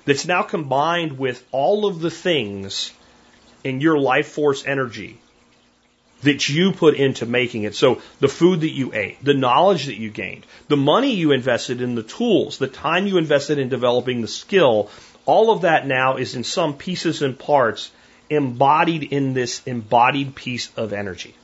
that's 0.05 0.27
now 0.27 0.43
combined 0.43 1.19
with 1.19 1.43
all 1.51 1.87
of 1.87 2.01
the 2.01 2.11
things 2.11 2.93
in 3.63 3.81
your 3.81 3.99
life 3.99 4.29
force 4.29 4.65
energy 4.67 5.19
that 6.25 6.49
you 6.49 6.73
put 6.73 6.95
into 6.95 7.27
making 7.27 7.63
it. 7.63 7.75
So 7.75 8.03
the 8.21 8.29
food 8.29 8.61
that 8.61 8.71
you 8.71 8.93
ate, 8.93 9.25
the 9.25 9.35
knowledge 9.35 9.87
that 9.87 9.97
you 9.97 10.11
gained, 10.11 10.47
the 10.69 10.77
money 10.77 11.15
you 11.15 11.33
invested 11.33 11.81
in 11.81 11.95
the 11.95 12.03
tools, 12.03 12.59
the 12.59 12.67
time 12.67 13.07
you 13.07 13.19
invested 13.19 13.59
in 13.59 13.69
developing 13.69 14.21
the 14.21 14.29
skill, 14.29 14.91
all 15.27 15.51
of 15.51 15.63
that 15.63 15.87
now 15.87 16.17
is 16.17 16.35
in 16.35 16.45
some 16.45 16.77
pieces 16.77 17.23
and 17.23 17.39
parts 17.39 17.91
embodied 18.31 19.05
in 19.05 19.35
this 19.35 19.63
embodied 19.67 20.35
piece 20.35 20.71
of 20.77 20.93
energy. 20.93 21.35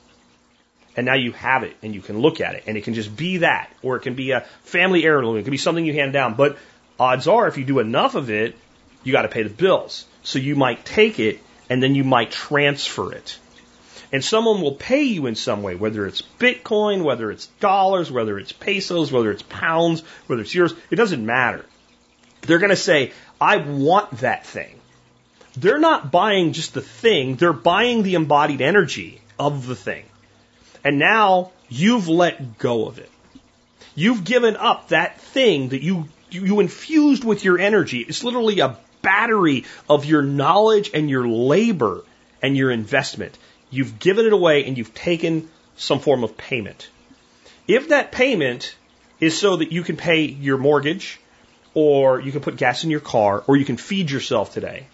And 0.97 1.07
now 1.07 1.15
you 1.15 1.33
have 1.33 1.63
it 1.63 1.77
and 1.83 1.95
you 1.95 2.01
can 2.01 2.19
look 2.19 2.41
at 2.41 2.55
it 2.55 2.65
and 2.67 2.77
it 2.77 2.85
can 2.85 2.95
just 2.95 3.15
be 3.15 3.39
that 3.39 3.71
or 3.83 3.97
it 3.97 4.01
can 4.01 4.15
be 4.15 4.33
a 4.33 4.41
family 4.65 5.05
heirloom. 5.05 5.37
It 5.37 5.43
can 5.43 5.51
be 5.51 5.57
something 5.57 5.85
you 5.85 5.95
hand 5.95 6.13
down. 6.13 6.35
But 6.35 6.59
odds 6.99 7.27
are 7.27 7.47
if 7.47 7.57
you 7.59 7.65
do 7.65 7.79
enough 7.79 8.15
of 8.15 8.29
it, 8.29 8.57
you 9.05 9.13
got 9.13 9.23
to 9.23 9.29
pay 9.29 9.43
the 9.43 9.51
bills. 9.51 10.05
So 10.23 10.39
you 10.39 10.57
might 10.57 10.85
take 10.85 11.19
it 11.19 11.41
and 11.69 11.83
then 11.83 11.95
you 11.95 12.05
might 12.05 12.31
transfer 12.31 13.13
it. 13.13 13.39
And 14.13 14.25
someone 14.25 14.61
will 14.61 14.75
pay 14.75 15.05
you 15.05 15.27
in 15.27 15.37
some 15.37 15.63
way, 15.63 15.77
whether 15.77 16.07
it's 16.07 16.23
Bitcoin, 16.39 17.05
whether 17.05 17.31
it's 17.31 17.47
dollars, 17.61 18.11
whether 18.11 18.39
it's 18.39 18.53
pesos, 18.53 19.13
whether 19.13 19.31
it's 19.31 19.43
pounds, 19.43 20.01
whether 20.27 20.43
it's 20.43 20.55
euros, 20.55 20.77
it 20.91 20.97
doesn't 20.97 21.25
matter. 21.25 21.65
They're 22.43 22.59
going 22.59 22.71
to 22.71 22.77
say, 22.77 23.13
I 23.41 23.59
want 23.59 24.11
that 24.19 24.47
thing. 24.47 24.81
They're 25.57 25.79
not 25.79 26.11
buying 26.11 26.53
just 26.53 26.75
the 26.75 26.81
thing, 26.81 27.37
they're 27.37 27.53
buying 27.53 28.03
the 28.03 28.15
embodied 28.15 28.61
energy 28.61 29.21
of 29.39 29.67
the 29.67 29.77
thing. 29.77 30.05
And 30.85 30.99
now 30.99 31.53
you've 31.69 32.09
let 32.09 32.59
go 32.59 32.87
of 32.87 32.99
it. 32.99 33.11
You've 33.95 34.25
given 34.25 34.57
up 34.57 34.89
that 34.89 35.21
thing 35.21 35.71
that 35.71 35.83
you 35.83 36.09
you, 36.31 36.61
infused 36.61 37.25
with 37.25 37.45
your 37.45 37.59
energy. 37.59 37.99
It's 38.01 38.25
literally 38.25 38.61
a 38.61 38.77
battery 39.03 39.65
of 39.89 40.05
your 40.05 40.23
knowledge 40.23 40.91
and 40.95 41.11
your 41.11 41.27
labor 41.27 42.05
and 42.43 42.57
your 42.57 42.71
investment. 42.71 43.37
You've 43.71 43.99
given 43.99 44.27
it 44.27 44.33
away 44.33 44.65
and 44.65 44.77
you've 44.77 44.95
taken 44.95 45.49
some 45.77 46.01
form 46.01 46.25
of 46.25 46.37
payment. 46.37 46.89
If 47.67 47.89
that 47.89 48.13
payment 48.13 48.75
is 49.21 49.39
so 49.39 49.57
that 49.57 49.73
you 49.73 49.83
can 49.83 49.97
pay 49.97 50.23
your 50.23 50.59
mortgage 50.59 51.21
or 51.75 52.21
you 52.21 52.33
can 52.33 52.41
put 52.41 52.57
gas 52.57 52.85
in 52.85 52.91
your 52.91 53.01
car 53.01 53.45
or 53.47 53.57
you 53.57 53.65
can 53.65 53.77
feed 53.77 54.11
yourself 54.11 54.53
today, 54.53 54.87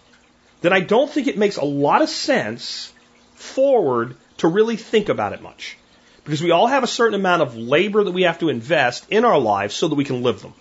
then 0.61 0.73
I 0.73 0.81
don't 0.81 1.09
think 1.09 1.27
it 1.27 1.37
makes 1.37 1.57
a 1.57 1.65
lot 1.65 2.01
of 2.01 2.09
sense 2.09 2.93
forward 3.35 4.15
to 4.37 4.47
really 4.47 4.75
think 4.75 5.09
about 5.09 5.33
it 5.33 5.41
much. 5.41 5.77
Because 6.23 6.41
we 6.43 6.51
all 6.51 6.67
have 6.67 6.83
a 6.83 6.87
certain 6.87 7.19
amount 7.19 7.41
of 7.41 7.55
labor 7.55 8.03
that 8.03 8.11
we 8.11 8.23
have 8.23 8.39
to 8.39 8.49
invest 8.49 9.05
in 9.09 9.23
our 9.23 9.39
lives 9.39 9.73
so 9.73 9.87
that 9.87 9.95
we 9.95 10.03
can 10.03 10.23
live 10.23 10.41
them. 10.41 10.53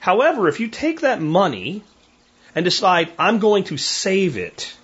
However, 0.00 0.48
if 0.48 0.60
you 0.60 0.68
take 0.68 1.02
that 1.02 1.20
money 1.20 1.82
and 2.54 2.64
decide, 2.64 3.12
I'm 3.18 3.38
going 3.38 3.64
to 3.64 3.76
save 3.76 4.36
it, 4.36 4.74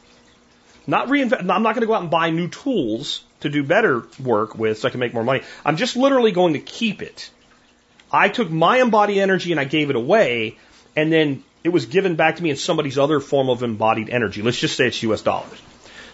not 0.87 1.09
reinvent. 1.09 1.41
I'm 1.41 1.63
not 1.63 1.75
going 1.75 1.81
to 1.81 1.87
go 1.87 1.95
out 1.95 2.03
and 2.03 2.11
buy 2.11 2.31
new 2.31 2.49
tools 2.49 3.25
to 3.41 3.49
do 3.49 3.63
better 3.63 4.05
work 4.23 4.57
with 4.57 4.79
so 4.79 4.89
I 4.89 4.91
can 4.91 5.01
make 5.01 5.15
more 5.15 5.25
money. 5.25 5.43
I'm 5.65 5.77
just 5.77 5.97
literally 5.97 6.33
going 6.33 6.55
to 6.55 6.61
keep 6.61 7.03
it. 7.03 7.31
I 8.11 8.29
took 8.29 8.51
my 8.51 8.79
embodied 8.79 9.19
energy 9.19 9.51
and 9.51 9.61
I 9.61 9.65
gave 9.65 9.91
it 9.91 9.97
away, 9.97 10.57
and 10.95 11.13
then 11.13 11.43
it 11.65 11.71
was 11.71 11.87
given 11.87 12.15
back 12.17 12.37
to 12.37 12.43
me 12.43 12.51
in 12.51 12.57
somebody's 12.57 12.99
other 12.99 13.21
form 13.21 13.51
of 13.51 13.63
embodied 13.63 14.09
energy. 14.09 14.43
Let's 14.43 14.59
just 14.59 14.77
say 14.77 14.87
it's 14.87 15.03
US 15.03 15.23
dollars. 15.23 15.61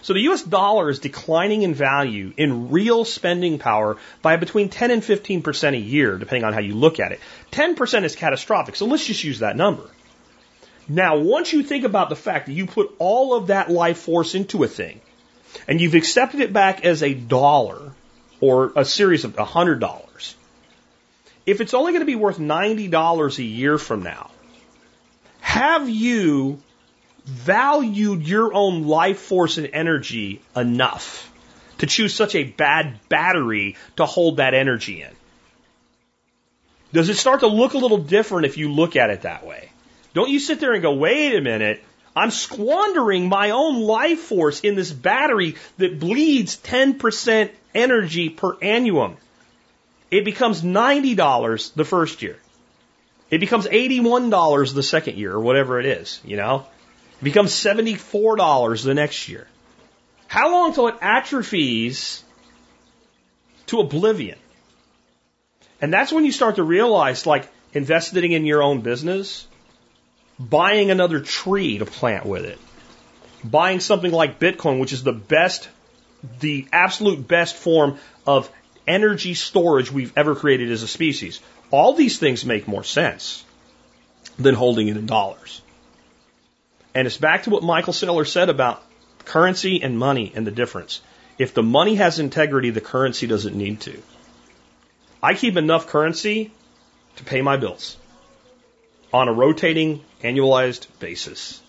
So 0.01 0.13
the 0.13 0.21
US 0.31 0.43
dollar 0.43 0.89
is 0.89 0.99
declining 0.99 1.61
in 1.61 1.73
value 1.73 2.33
in 2.35 2.71
real 2.71 3.05
spending 3.05 3.57
power 3.57 3.97
by 4.21 4.35
between 4.35 4.67
10 4.67 4.91
and 4.91 5.01
15% 5.01 5.75
a 5.75 5.77
year, 5.77 6.17
depending 6.17 6.43
on 6.43 6.51
how 6.51 6.59
you 6.59 6.75
look 6.75 6.99
at 6.99 7.13
it. 7.13 7.21
10% 7.51 8.03
is 8.03 8.15
catastrophic, 8.15 8.75
so 8.75 8.85
let's 8.85 9.05
just 9.05 9.23
use 9.23 9.39
that 9.39 9.55
number. 9.55 9.89
Now, 10.87 11.17
once 11.17 11.53
you 11.53 11.63
think 11.63 11.85
about 11.85 12.09
the 12.09 12.15
fact 12.15 12.47
that 12.47 12.53
you 12.53 12.65
put 12.65 12.93
all 12.99 13.35
of 13.35 13.47
that 13.47 13.69
life 13.69 13.99
force 13.99 14.35
into 14.35 14.63
a 14.63 14.67
thing, 14.67 14.99
and 15.67 15.79
you've 15.79 15.95
accepted 15.95 16.41
it 16.41 16.51
back 16.51 16.83
as 16.83 17.03
a 17.03 17.13
dollar 17.13 17.93
or 18.41 18.73
a 18.75 18.83
series 18.83 19.23
of 19.23 19.37
a 19.37 19.45
hundred 19.45 19.79
dollars, 19.79 20.35
if 21.45 21.61
it's 21.61 21.73
only 21.73 21.91
going 21.91 22.01
to 22.01 22.05
be 22.05 22.15
worth 22.15 22.37
$90 22.37 23.37
a 23.37 23.43
year 23.43 23.77
from 23.77 24.03
now, 24.03 24.31
have 25.41 25.89
you 25.89 26.61
valued 27.25 28.27
your 28.27 28.53
own 28.53 28.83
life 28.83 29.19
force 29.19 29.57
and 29.57 29.69
energy 29.73 30.41
enough 30.55 31.31
to 31.77 31.85
choose 31.85 32.13
such 32.13 32.35
a 32.35 32.43
bad 32.43 32.99
battery 33.07 33.75
to 33.95 34.05
hold 34.05 34.37
that 34.37 34.53
energy 34.53 35.01
in? 35.01 35.11
Does 36.91 37.09
it 37.09 37.15
start 37.15 37.39
to 37.39 37.47
look 37.47 37.73
a 37.73 37.77
little 37.77 37.97
different 37.97 38.45
if 38.45 38.57
you 38.57 38.71
look 38.71 38.95
at 38.95 39.09
it 39.09 39.23
that 39.23 39.45
way? 39.45 39.69
Don't 40.13 40.29
you 40.29 40.39
sit 40.39 40.59
there 40.59 40.73
and 40.73 40.81
go, 40.81 40.93
wait 40.93 41.35
a 41.35 41.41
minute, 41.41 41.83
I'm 42.15 42.31
squandering 42.31 43.27
my 43.27 43.49
own 43.49 43.81
life 43.81 44.19
force 44.19 44.59
in 44.61 44.75
this 44.75 44.91
battery 44.91 45.55
that 45.77 45.99
bleeds 45.99 46.57
10% 46.57 47.49
energy 47.73 48.29
per 48.29 48.57
annum. 48.61 49.17
It 50.11 50.23
becomes 50.23 50.61
$90 50.61 51.73
the 51.73 51.85
first 51.85 52.21
year. 52.21 52.37
It 53.31 53.39
becomes 53.39 53.65
$81 53.65 54.75
the 54.75 54.83
second 54.83 55.17
year 55.17 55.33
or 55.33 55.39
whatever 55.39 55.79
it 55.79 55.87
is, 55.87 56.21
you 56.23 56.37
know? 56.37 56.67
It 57.19 57.23
becomes 57.23 57.51
$74 57.51 58.83
the 58.83 58.93
next 58.93 59.27
year. 59.27 59.47
How 60.27 60.51
long 60.51 60.73
till 60.73 60.87
it 60.87 60.95
atrophies 61.01 62.23
to 63.67 63.79
oblivion? 63.79 64.37
And 65.81 65.91
that's 65.91 66.11
when 66.11 66.25
you 66.25 66.31
start 66.31 66.57
to 66.57 66.63
realize 66.63 67.25
like 67.25 67.49
investing 67.73 68.31
in 68.31 68.45
your 68.45 68.61
own 68.61 68.81
business 68.81 69.47
buying 70.39 70.91
another 70.91 71.19
tree 71.19 71.77
to 71.77 71.85
plant 71.85 72.25
with 72.25 72.45
it, 72.45 72.59
buying 73.43 73.79
something 73.79 74.11
like 74.11 74.39
Bitcoin, 74.39 74.79
which 74.79 74.93
is 74.93 75.03
the 75.03 75.13
best, 75.13 75.69
the 76.39 76.67
absolute 76.71 77.27
best 77.27 77.55
form 77.55 77.97
of 78.25 78.49
energy 78.87 79.33
storage 79.33 79.91
we've 79.91 80.13
ever 80.17 80.35
created 80.35 80.71
as 80.71 80.83
a 80.83 80.87
species. 80.87 81.39
All 81.71 81.93
these 81.93 82.19
things 82.19 82.45
make 82.45 82.67
more 82.67 82.83
sense 82.83 83.43
than 84.37 84.55
holding 84.55 84.87
it 84.87 84.97
in 84.97 85.05
dollars. 85.05 85.61
And 86.95 87.07
it's 87.07 87.17
back 87.17 87.43
to 87.43 87.49
what 87.49 87.63
Michael 87.63 87.93
Saylor 87.93 88.27
said 88.27 88.49
about 88.49 88.83
currency 89.25 89.81
and 89.81 89.97
money 89.97 90.31
and 90.35 90.45
the 90.45 90.51
difference. 90.51 91.01
If 91.37 91.53
the 91.53 91.63
money 91.63 91.95
has 91.95 92.19
integrity, 92.19 92.69
the 92.69 92.81
currency 92.81 93.25
doesn't 93.25 93.55
need 93.55 93.81
to. 93.81 94.01
I 95.21 95.33
keep 95.33 95.57
enough 95.57 95.87
currency 95.87 96.51
to 97.15 97.23
pay 97.23 97.41
my 97.41 97.57
bills 97.57 97.97
on 99.13 99.29
a 99.29 99.33
rotating 99.33 100.03
annualized 100.23 100.87
basis. 100.99 101.61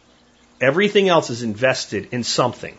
Everything 0.61 1.09
else 1.09 1.29
is 1.31 1.43
invested 1.43 2.09
in 2.13 2.25
something. 2.25 2.77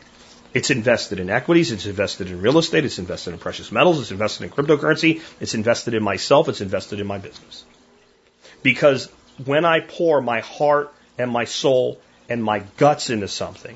It's 0.54 0.70
invested 0.70 1.20
in 1.20 1.30
equities, 1.30 1.72
it's 1.72 1.86
invested 1.86 2.28
in 2.32 2.42
real 2.42 2.58
estate, 2.58 2.86
it's 2.86 2.98
invested 2.98 3.34
in 3.34 3.40
precious 3.40 3.72
metals, 3.72 4.00
it's 4.00 4.12
invested 4.12 4.46
in 4.46 4.50
cryptocurrency, 4.52 5.22
it's 5.42 5.54
invested 5.54 5.94
in 5.94 6.02
myself, 6.02 6.48
it's 6.48 6.62
invested 6.62 7.02
in 7.02 7.08
my 7.08 7.18
business. 7.18 7.66
Because 8.64 9.10
when 9.44 9.66
I 9.66 9.82
pour 9.82 10.22
my 10.22 10.40
heart 10.40 10.94
and 11.18 11.30
my 11.30 11.44
soul 11.44 12.00
and 12.30 12.42
my 12.42 12.60
guts 12.78 13.10
into 13.10 13.28
something, 13.28 13.76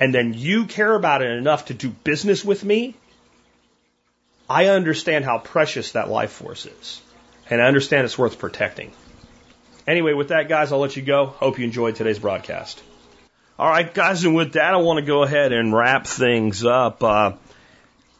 and 0.00 0.12
then 0.14 0.32
you 0.32 0.64
care 0.64 0.94
about 0.94 1.22
it 1.22 1.30
enough 1.30 1.66
to 1.66 1.74
do 1.74 1.90
business 1.90 2.42
with 2.42 2.64
me, 2.64 2.96
I 4.48 4.68
understand 4.68 5.24
how 5.26 5.38
precious 5.38 5.92
that 5.92 6.08
life 6.08 6.32
force 6.32 6.66
is. 6.66 7.02
And 7.50 7.60
I 7.60 7.66
understand 7.66 8.06
it's 8.06 8.18
worth 8.18 8.38
protecting. 8.38 8.92
Anyway, 9.86 10.12
with 10.14 10.28
that, 10.28 10.48
guys, 10.48 10.72
I'll 10.72 10.78
let 10.78 10.96
you 10.96 11.02
go. 11.02 11.26
Hope 11.26 11.58
you 11.58 11.64
enjoyed 11.64 11.96
today's 11.96 12.18
broadcast. 12.18 12.82
All 13.58 13.68
right, 13.68 13.92
guys, 13.92 14.24
and 14.24 14.34
with 14.34 14.54
that, 14.54 14.74
I 14.74 14.78
want 14.78 14.98
to 14.98 15.04
go 15.04 15.22
ahead 15.22 15.52
and 15.52 15.72
wrap 15.72 16.06
things 16.06 16.64
up. 16.64 17.02
Uh, 17.02 17.32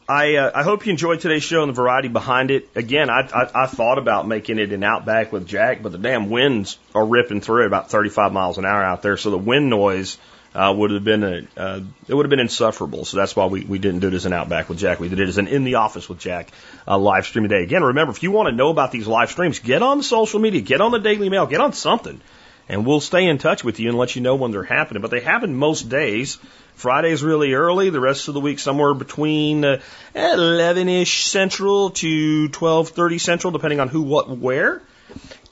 I 0.08 0.36
uh, 0.36 0.50
I 0.54 0.62
hope 0.62 0.84
you 0.84 0.92
enjoyed 0.92 1.20
today's 1.20 1.42
show 1.42 1.62
and 1.62 1.70
the 1.70 1.74
variety 1.74 2.08
behind 2.08 2.50
it. 2.50 2.68
Again, 2.74 3.08
I, 3.08 3.28
I 3.34 3.62
I 3.62 3.66
thought 3.66 3.98
about 3.98 4.28
making 4.28 4.58
it 4.58 4.72
an 4.72 4.84
Outback 4.84 5.32
with 5.32 5.46
Jack, 5.46 5.82
but 5.82 5.92
the 5.92 5.98
damn 5.98 6.28
winds 6.28 6.78
are 6.94 7.04
ripping 7.04 7.40
through 7.40 7.62
at 7.62 7.66
about 7.66 7.90
35 7.90 8.32
miles 8.32 8.58
an 8.58 8.66
hour 8.66 8.82
out 8.82 9.02
there, 9.02 9.16
so 9.16 9.30
the 9.30 9.38
wind 9.38 9.70
noise 9.70 10.18
uh, 10.54 10.72
would 10.76 10.92
have 10.92 11.04
been 11.04 11.24
a, 11.24 11.46
uh, 11.56 11.80
it 12.06 12.14
would 12.14 12.24
have 12.24 12.30
been 12.30 12.40
insufferable. 12.40 13.04
So 13.04 13.16
that's 13.16 13.34
why 13.34 13.46
we, 13.46 13.64
we 13.64 13.78
didn't 13.78 14.00
do 14.00 14.08
it 14.08 14.14
as 14.14 14.24
an 14.24 14.32
Outback 14.32 14.68
with 14.68 14.78
Jack. 14.78 15.00
We 15.00 15.08
did 15.08 15.18
it 15.18 15.28
as 15.28 15.38
an 15.38 15.48
In 15.48 15.64
the 15.64 15.76
Office 15.76 16.08
with 16.08 16.18
Jack 16.18 16.50
uh, 16.86 16.96
live 16.96 17.26
stream 17.26 17.44
today. 17.44 17.62
Again, 17.64 17.82
remember, 17.82 18.12
if 18.12 18.22
you 18.22 18.30
want 18.30 18.48
to 18.48 18.54
know 18.54 18.70
about 18.70 18.92
these 18.92 19.06
live 19.06 19.30
streams, 19.30 19.58
get 19.58 19.82
on 19.82 20.02
social 20.02 20.38
media, 20.38 20.60
get 20.60 20.80
on 20.80 20.92
the 20.92 21.00
Daily 21.00 21.28
Mail, 21.28 21.46
get 21.46 21.60
on 21.60 21.72
something. 21.72 22.20
And 22.68 22.86
we'll 22.86 23.00
stay 23.00 23.26
in 23.26 23.38
touch 23.38 23.62
with 23.62 23.78
you 23.78 23.90
and 23.90 23.98
let 23.98 24.16
you 24.16 24.22
know 24.22 24.36
when 24.36 24.50
they're 24.50 24.62
happening. 24.62 25.02
But 25.02 25.10
they 25.10 25.20
happen 25.20 25.54
most 25.54 25.88
days. 25.90 26.38
Friday's 26.76 27.22
really 27.22 27.52
early. 27.52 27.90
The 27.90 28.00
rest 28.00 28.28
of 28.28 28.34
the 28.34 28.40
week 28.40 28.58
somewhere 28.58 28.94
between 28.94 29.64
uh, 29.64 29.80
11ish 30.14 31.24
Central 31.24 31.90
to 31.90 32.48
12:30 32.48 33.20
Central, 33.20 33.50
depending 33.50 33.80
on 33.80 33.88
who, 33.88 34.02
what, 34.02 34.30
where. 34.30 34.80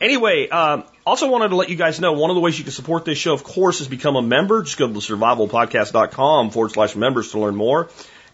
Anyway, 0.01 0.49
um, 0.49 0.85
also 1.07 1.31
wanted 1.31 1.49
to 1.49 1.57
let 1.57 1.69
you 1.69 1.77
guys 1.77 2.01
know 2.01 2.13
one 2.13 2.31
of 2.31 2.35
the 2.35 2.41
ways 2.41 2.59
you 2.59 2.65
can 2.65 2.73
support 2.73 3.05
this 3.05 3.19
show, 3.19 3.33
of 3.33 3.45
course, 3.45 3.81
is 3.81 3.89
become 3.89 4.17
a 4.17 4.23
member. 4.23 4.63
Just 4.63 4.79
go 4.79 4.87
to 4.87 4.95
survivalpodcast.com 4.95 6.51
forward 6.51 6.73
slash 6.73 6.95
members 6.97 7.33
to 7.33 7.41
learn 7.41 7.57
more. 7.57 7.89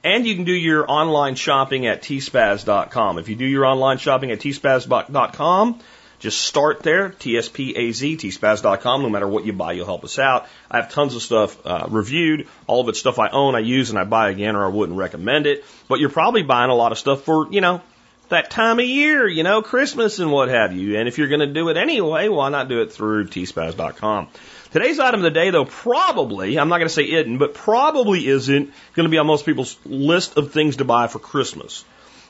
And 0.05 0.27
you 0.27 0.35
can 0.35 0.45
do 0.45 0.53
your 0.53 0.89
online 0.89 1.35
shopping 1.35 1.87
at 1.87 2.03
tspaz.com. 2.03 3.19
If 3.19 3.29
you 3.29 3.37
do 3.37 3.47
your 3.47 3.67
online 3.67 3.99
shopping 3.99 4.31
at 4.31 4.39
tspaz.com, 4.39 5.81
just 6.21 6.41
start 6.43 6.83
there, 6.83 7.11
T-S-P-A-Z, 7.11 8.17
tspaz.com. 8.17 9.03
No 9.03 9.09
matter 9.09 9.29
what 9.29 9.45
you 9.45 9.53
buy, 9.53 9.73
you'll 9.73 9.87
help 9.87 10.05
us 10.05 10.19
out. 10.19 10.47
I 10.71 10.81
have 10.81 10.91
tons 10.91 11.15
of 11.15 11.23
stuff 11.23 11.65
uh, 11.65 11.87
reviewed. 11.89 12.49
All 12.67 12.81
of 12.81 12.89
it's 12.89 12.99
stuff 12.99 13.19
I 13.19 13.29
own, 13.29 13.55
I 13.55 13.61
use, 13.61 13.91
and 13.91 13.99
I 13.99 14.05
buy 14.05 14.31
again, 14.31 14.57
or 14.57 14.65
I 14.65 14.69
wouldn't 14.69 14.99
recommend 14.99 15.47
it. 15.47 15.65
But 15.89 16.01
you're 16.01 16.11
probably 16.11 16.43
buying 16.43 16.71
a 16.71 16.75
lot 16.75 16.93
of 16.93 16.99
stuff 16.99 17.23
for, 17.23 17.53
you 17.53 17.61
know, 17.61 17.83
that 18.29 18.51
time 18.51 18.79
of 18.79 18.85
year, 18.85 19.27
you 19.27 19.43
know, 19.43 19.63
Christmas 19.63 20.19
and 20.19 20.31
what 20.31 20.49
have 20.49 20.73
you. 20.73 20.99
And 20.99 21.09
if 21.09 21.19
you're 21.19 21.29
going 21.29 21.41
to 21.41 21.47
do 21.47 21.69
it 21.69 21.77
anyway, 21.77 22.29
why 22.29 22.49
not 22.49 22.69
do 22.69 22.83
it 22.83 22.93
through 22.93 23.27
tspaz.com? 23.29 24.29
Today's 24.71 24.99
item 24.99 25.21
of 25.21 25.25
the 25.25 25.31
day, 25.31 25.51
though, 25.51 25.65
probably, 25.65 26.59
I'm 26.59 26.69
not 26.69 26.79
going 26.79 26.89
to 26.89 26.95
say 26.95 27.05
isn't, 27.05 27.39
but 27.39 27.55
probably 27.55 28.27
isn't 28.27 28.71
going 28.95 29.05
to 29.05 29.11
be 29.11 29.17
on 29.17 29.27
most 29.27 29.47
people's 29.47 29.79
list 29.87 30.37
of 30.37 30.53
things 30.53 30.77
to 30.77 30.85
buy 30.85 31.07
for 31.07 31.19
Christmas. 31.19 31.85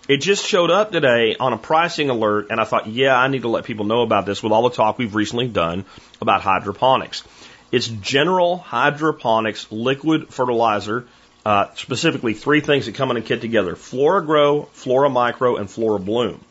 It 0.08 0.18
just 0.18 0.46
showed 0.46 0.70
up 0.70 0.92
today 0.92 1.36
on 1.38 1.52
a 1.52 1.58
pricing 1.58 2.10
alert, 2.10 2.46
and 2.50 2.60
I 2.60 2.64
thought, 2.64 2.86
yeah, 2.86 3.18
I 3.18 3.28
need 3.28 3.42
to 3.42 3.48
let 3.48 3.64
people 3.64 3.84
know 3.84 4.02
about 4.02 4.24
this 4.24 4.42
with 4.42 4.52
all 4.52 4.62
the 4.62 4.74
talk 4.74 4.98
we've 4.98 5.14
recently 5.14 5.48
done 5.48 5.84
about 6.20 6.40
hydroponics. 6.40 7.24
It's 7.70 7.88
General 7.88 8.56
Hydroponics 8.56 9.70
liquid 9.70 10.32
fertilizer 10.32 11.06
uh, 11.48 11.72
specifically, 11.76 12.34
three 12.34 12.60
things 12.60 12.84
that 12.84 12.94
come 12.94 13.10
in 13.10 13.16
a 13.16 13.22
kit 13.22 13.40
together 13.40 13.74
Flora 13.74 14.22
Grow, 14.22 14.64
Flora 14.74 15.08
Micro, 15.08 15.56
and 15.56 15.70
Flora 15.70 15.98
Bloom. 15.98 16.44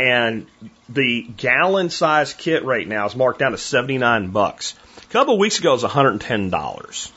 And 0.00 0.48
the 0.88 1.22
gallon 1.22 1.90
size 1.90 2.34
kit 2.34 2.64
right 2.64 2.88
now 2.88 3.06
is 3.06 3.14
marked 3.14 3.38
down 3.38 3.52
to 3.52 3.56
79 3.56 4.32
bucks. 4.32 4.74
A 4.96 5.12
couple 5.12 5.34
of 5.34 5.38
weeks 5.38 5.60
ago 5.60 5.70
it 5.70 5.80
was 5.80 5.84
$110. 5.84 7.12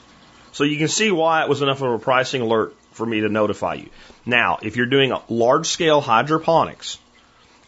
So 0.51 0.63
you 0.63 0.77
can 0.77 0.87
see 0.87 1.09
why 1.09 1.41
it 1.41 1.49
was 1.49 1.63
enough 1.63 1.81
of 1.81 1.93
a 1.93 1.97
pricing 1.97 2.43
alert 2.43 2.75
for 2.91 3.07
me 3.07 3.21
to 3.21 3.29
notify 3.29 3.73
you. 3.73 3.89
Now, 4.23 4.59
if 4.61 4.77
you're 4.77 4.85
doing 4.85 5.11
large 5.29 5.65
scale 5.65 6.01
hydroponics 6.01 6.99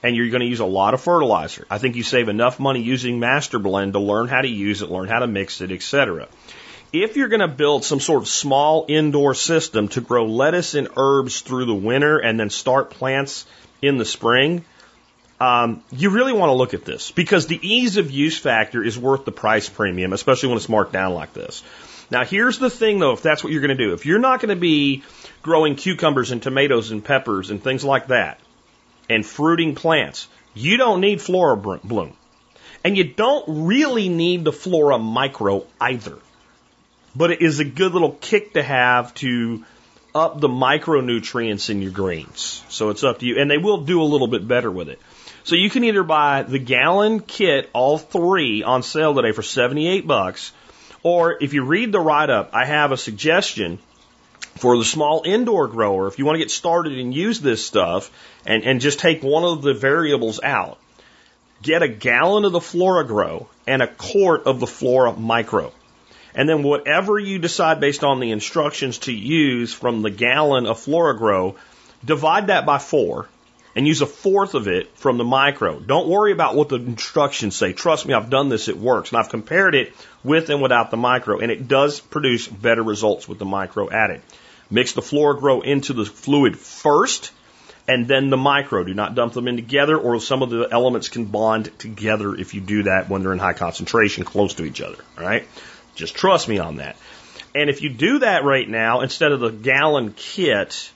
and 0.04 0.16
you're 0.16 0.30
going 0.30 0.42
to 0.42 0.48
use 0.48 0.60
a 0.60 0.66
lot 0.66 0.94
of 0.94 1.02
fertilizer, 1.02 1.66
I 1.68 1.80
think 1.80 1.96
you 1.96 2.04
save 2.04 2.30
enough 2.30 2.60
money 2.60 2.84
using 2.84 3.20
Masterblend 3.20 3.94
to 3.94 4.00
learn 4.00 4.28
how 4.28 4.42
to 4.42 4.48
use 4.48 4.84
it, 4.84 4.92
learn 4.92 5.08
how 5.08 5.18
to 5.18 5.28
mix 5.28 5.62
it, 5.62 5.72
etc 5.72 6.28
if 6.94 7.16
you're 7.16 7.30
going 7.30 7.42
to 7.42 7.48
build 7.48 7.86
some 7.86 8.00
sort 8.00 8.22
of 8.22 8.28
small 8.28 8.86
indoor 8.88 9.34
system 9.34 9.88
to 9.90 10.02
grow 10.02 10.26
lettuce 10.26 10.76
and 10.76 10.90
herbs 10.98 11.42
through 11.42 11.66
the 11.66 11.74
winter 11.74 12.18
and 12.18 12.40
then 12.40 12.50
start 12.50 12.90
plants 12.90 13.46
in 13.82 13.98
the 13.98 14.06
spring, 14.06 14.66
um, 15.40 15.84
you 15.92 16.10
really 16.10 16.34
want 16.34 16.50
to 16.50 16.54
look 16.54 16.74
at 16.74 16.86
this 16.86 17.12
because 17.12 17.48
the 17.48 17.60
ease 17.68 17.98
of 17.98 18.12
use 18.12 18.38
factor 18.38 18.84
is 18.84 18.98
worth 18.98 19.26
the 19.26 19.32
price 19.32 19.70
premium, 19.70 20.14
especially 20.14 20.50
when 20.50 20.58
it's 20.58 20.70
marked 20.70 20.92
down 20.92 21.14
like 21.14 21.34
this. 21.34 21.64
Now, 22.12 22.26
here's 22.26 22.60
the 22.60 22.70
thing 22.70 23.00
though, 23.00 23.14
if 23.14 23.22
that's 23.22 23.44
what 23.44 23.54
you're 23.54 23.62
going 23.62 23.76
to 23.76 23.84
do, 23.84 23.94
if 23.94 24.06
you're 24.06 24.20
not 24.20 24.42
going 24.42 24.54
to 24.54 24.60
be 24.60 25.04
growing 25.42 25.76
cucumbers 25.78 26.32
and 26.32 26.44
tomatoes 26.44 26.92
and 26.92 27.04
peppers 27.04 27.50
and 27.50 27.64
things 27.64 27.86
like 27.86 28.08
that 28.08 28.40
and 29.10 29.26
fruiting 29.26 29.76
plants, 29.76 30.28
you 30.54 30.76
don't 30.76 31.00
need 31.00 31.22
Flora 31.22 31.56
Bloom. 31.56 32.14
And 32.84 32.98
you 32.98 33.06
don't 33.06 33.46
really 33.66 34.10
need 34.10 34.44
the 34.44 34.52
Flora 34.52 34.98
Micro 34.98 35.66
either 35.80 36.18
but 37.16 37.32
it 37.32 37.42
is 37.42 37.60
a 37.60 37.66
good 37.66 37.94
little 37.94 38.18
kick 38.22 38.54
to 38.54 38.64
have 38.64 39.14
to 39.16 39.64
up 40.14 40.40
the 40.40 40.48
micronutrients 40.48 41.70
in 41.70 41.82
your 41.82 41.92
greens. 41.92 42.64
So 42.70 42.90
it's 42.90 43.04
up 43.04 43.20
to 43.20 43.26
you. 43.26 43.40
And 43.40 43.50
they 43.50 43.58
will 43.58 43.82
do 43.82 44.02
a 44.02 44.04
little 44.04 44.28
bit 44.28 44.48
better 44.48 44.70
with 44.70 44.90
it. 44.90 45.00
So 45.44 45.56
you 45.56 45.70
can 45.70 45.84
either 45.84 46.04
buy 46.04 46.44
the 46.44 46.60
gallon 46.60 47.20
kit, 47.20 47.70
all 47.74 47.98
three 47.98 48.64
on 48.64 48.84
sale 48.84 49.16
today 49.16 49.32
for 49.32 49.42
78 49.42 50.06
bucks, 50.06 50.52
or 51.04 51.42
if 51.42 51.54
you 51.54 51.64
read 51.64 51.92
the 51.92 52.00
write 52.00 52.30
up, 52.30 52.52
I 52.54 52.66
have 52.66 52.92
a 52.92 52.98
suggestion 52.98 53.80
for 54.58 54.78
the 54.78 54.86
small 54.86 55.24
indoor 55.26 55.68
grower. 55.68 56.08
If 56.08 56.20
you 56.20 56.26
want 56.26 56.36
to 56.36 56.44
get 56.44 56.52
started 56.52 56.98
and 57.00 57.14
use 57.14 57.40
this 57.40 57.66
stuff 57.66 58.12
and, 58.46 58.64
and 58.64 58.82
just 58.82 59.00
take 59.00 59.24
one 59.24 59.44
of 59.44 59.64
the 59.64 59.74
variables 59.74 60.40
out, 60.44 60.78
get 61.64 61.82
a 61.82 61.88
gallon 61.88 62.46
of 62.46 62.52
the 62.52 62.62
Flora 62.62 63.06
Grow 63.06 63.48
and 63.66 63.82
a 63.82 63.88
quart 63.88 64.44
of 64.46 64.60
the 64.60 64.68
Flora 64.68 65.14
Micro. 65.14 65.72
And 66.34 66.48
then 66.48 66.64
whatever 66.64 67.20
you 67.20 67.40
decide 67.40 67.80
based 67.80 68.04
on 68.04 68.20
the 68.20 68.32
instructions 68.32 69.00
to 69.00 69.14
use 69.14 69.74
from 69.74 70.02
the 70.02 70.10
gallon 70.10 70.66
of 70.66 70.80
FloraGrow, 70.80 71.56
divide 72.06 72.48
that 72.48 72.66
by 72.66 72.78
four 72.78 73.28
and 73.76 73.88
use 73.88 74.02
a 74.02 74.06
fourth 74.06 74.54
of 74.54 74.68
it 74.68 74.96
from 74.98 75.18
the 75.18 75.24
micro. 75.24 75.80
Don't 75.80 76.08
worry 76.08 76.32
about 76.32 76.56
what 76.56 76.70
the 76.70 76.76
instructions 76.76 77.56
say. 77.56 77.74
Trust 77.74 78.06
me, 78.06 78.14
I've 78.14 78.30
done 78.30 78.50
this, 78.50 78.68
it 78.68 78.78
works. 78.78 79.12
And 79.12 79.20
I've 79.20 79.30
compared 79.30 79.76
it 79.76 79.94
with 80.24 80.50
and 80.50 80.62
without 80.62 80.92
the 80.92 80.98
micro, 80.98 81.40
and 81.40 81.52
it 81.52 81.68
does 81.68 82.00
produce 82.00 82.48
better 82.48 82.84
results 82.84 83.28
with 83.28 83.40
the 83.40 83.46
micro 83.46 83.90
added. 83.90 84.22
Mix 84.70 84.94
the 84.94 85.02
FloraGrow 85.02 85.64
into 85.64 85.94
the 85.94 86.06
fluid 86.06 86.58
first, 86.58 87.32
and 87.88 88.08
then 88.08 88.30
the 88.30 88.38
micro. 88.38 88.84
Do 88.84 88.94
not 88.94 89.16
dump 89.16 89.34
them 89.34 89.48
in 89.48 89.56
together, 89.56 89.98
or 89.98 90.20
some 90.20 90.42
of 90.44 90.50
the 90.50 90.68
elements 90.72 91.10
can 91.10 91.26
bond 91.26 91.78
together 91.80 92.36
if 92.36 92.54
you 92.54 92.62
do 92.62 92.84
that 92.84 93.10
when 93.10 93.24
they're 93.24 93.34
in 93.34 93.40
high 93.40 93.54
concentration 93.54 94.24
close 94.24 94.54
to 94.56 94.66
each 94.66 94.82
other. 94.82 95.04
All 95.18 95.26
right? 95.26 95.48
Just 95.96 96.16
trust 96.16 96.48
me 96.48 96.60
on 96.60 96.78
that. 96.78 96.96
And 97.54 97.70
if 97.70 97.82
you 97.82 97.90
do 97.90 98.20
that 98.20 98.44
right 98.44 98.68
now, 98.68 99.02
instead 99.02 99.32
of 99.32 99.40
the 99.40 99.52
gallon 99.52 100.14
kit, 100.16 100.92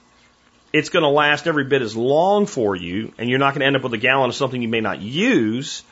it's 0.71 0.89
going 0.89 1.03
to 1.03 1.09
last 1.09 1.47
every 1.47 1.65
bit 1.65 1.81
as 1.81 1.95
long 1.95 2.45
for 2.45 2.75
you, 2.75 3.13
and 3.17 3.29
you're 3.29 3.39
not 3.39 3.53
going 3.53 3.61
to 3.61 3.65
end 3.65 3.75
up 3.75 3.83
with 3.83 3.93
a 3.93 3.97
gallon 3.97 4.29
of 4.29 4.35
something 4.35 4.61
you 4.61 4.67
may 4.67 4.81
not 4.81 5.01
use, 5.01 5.83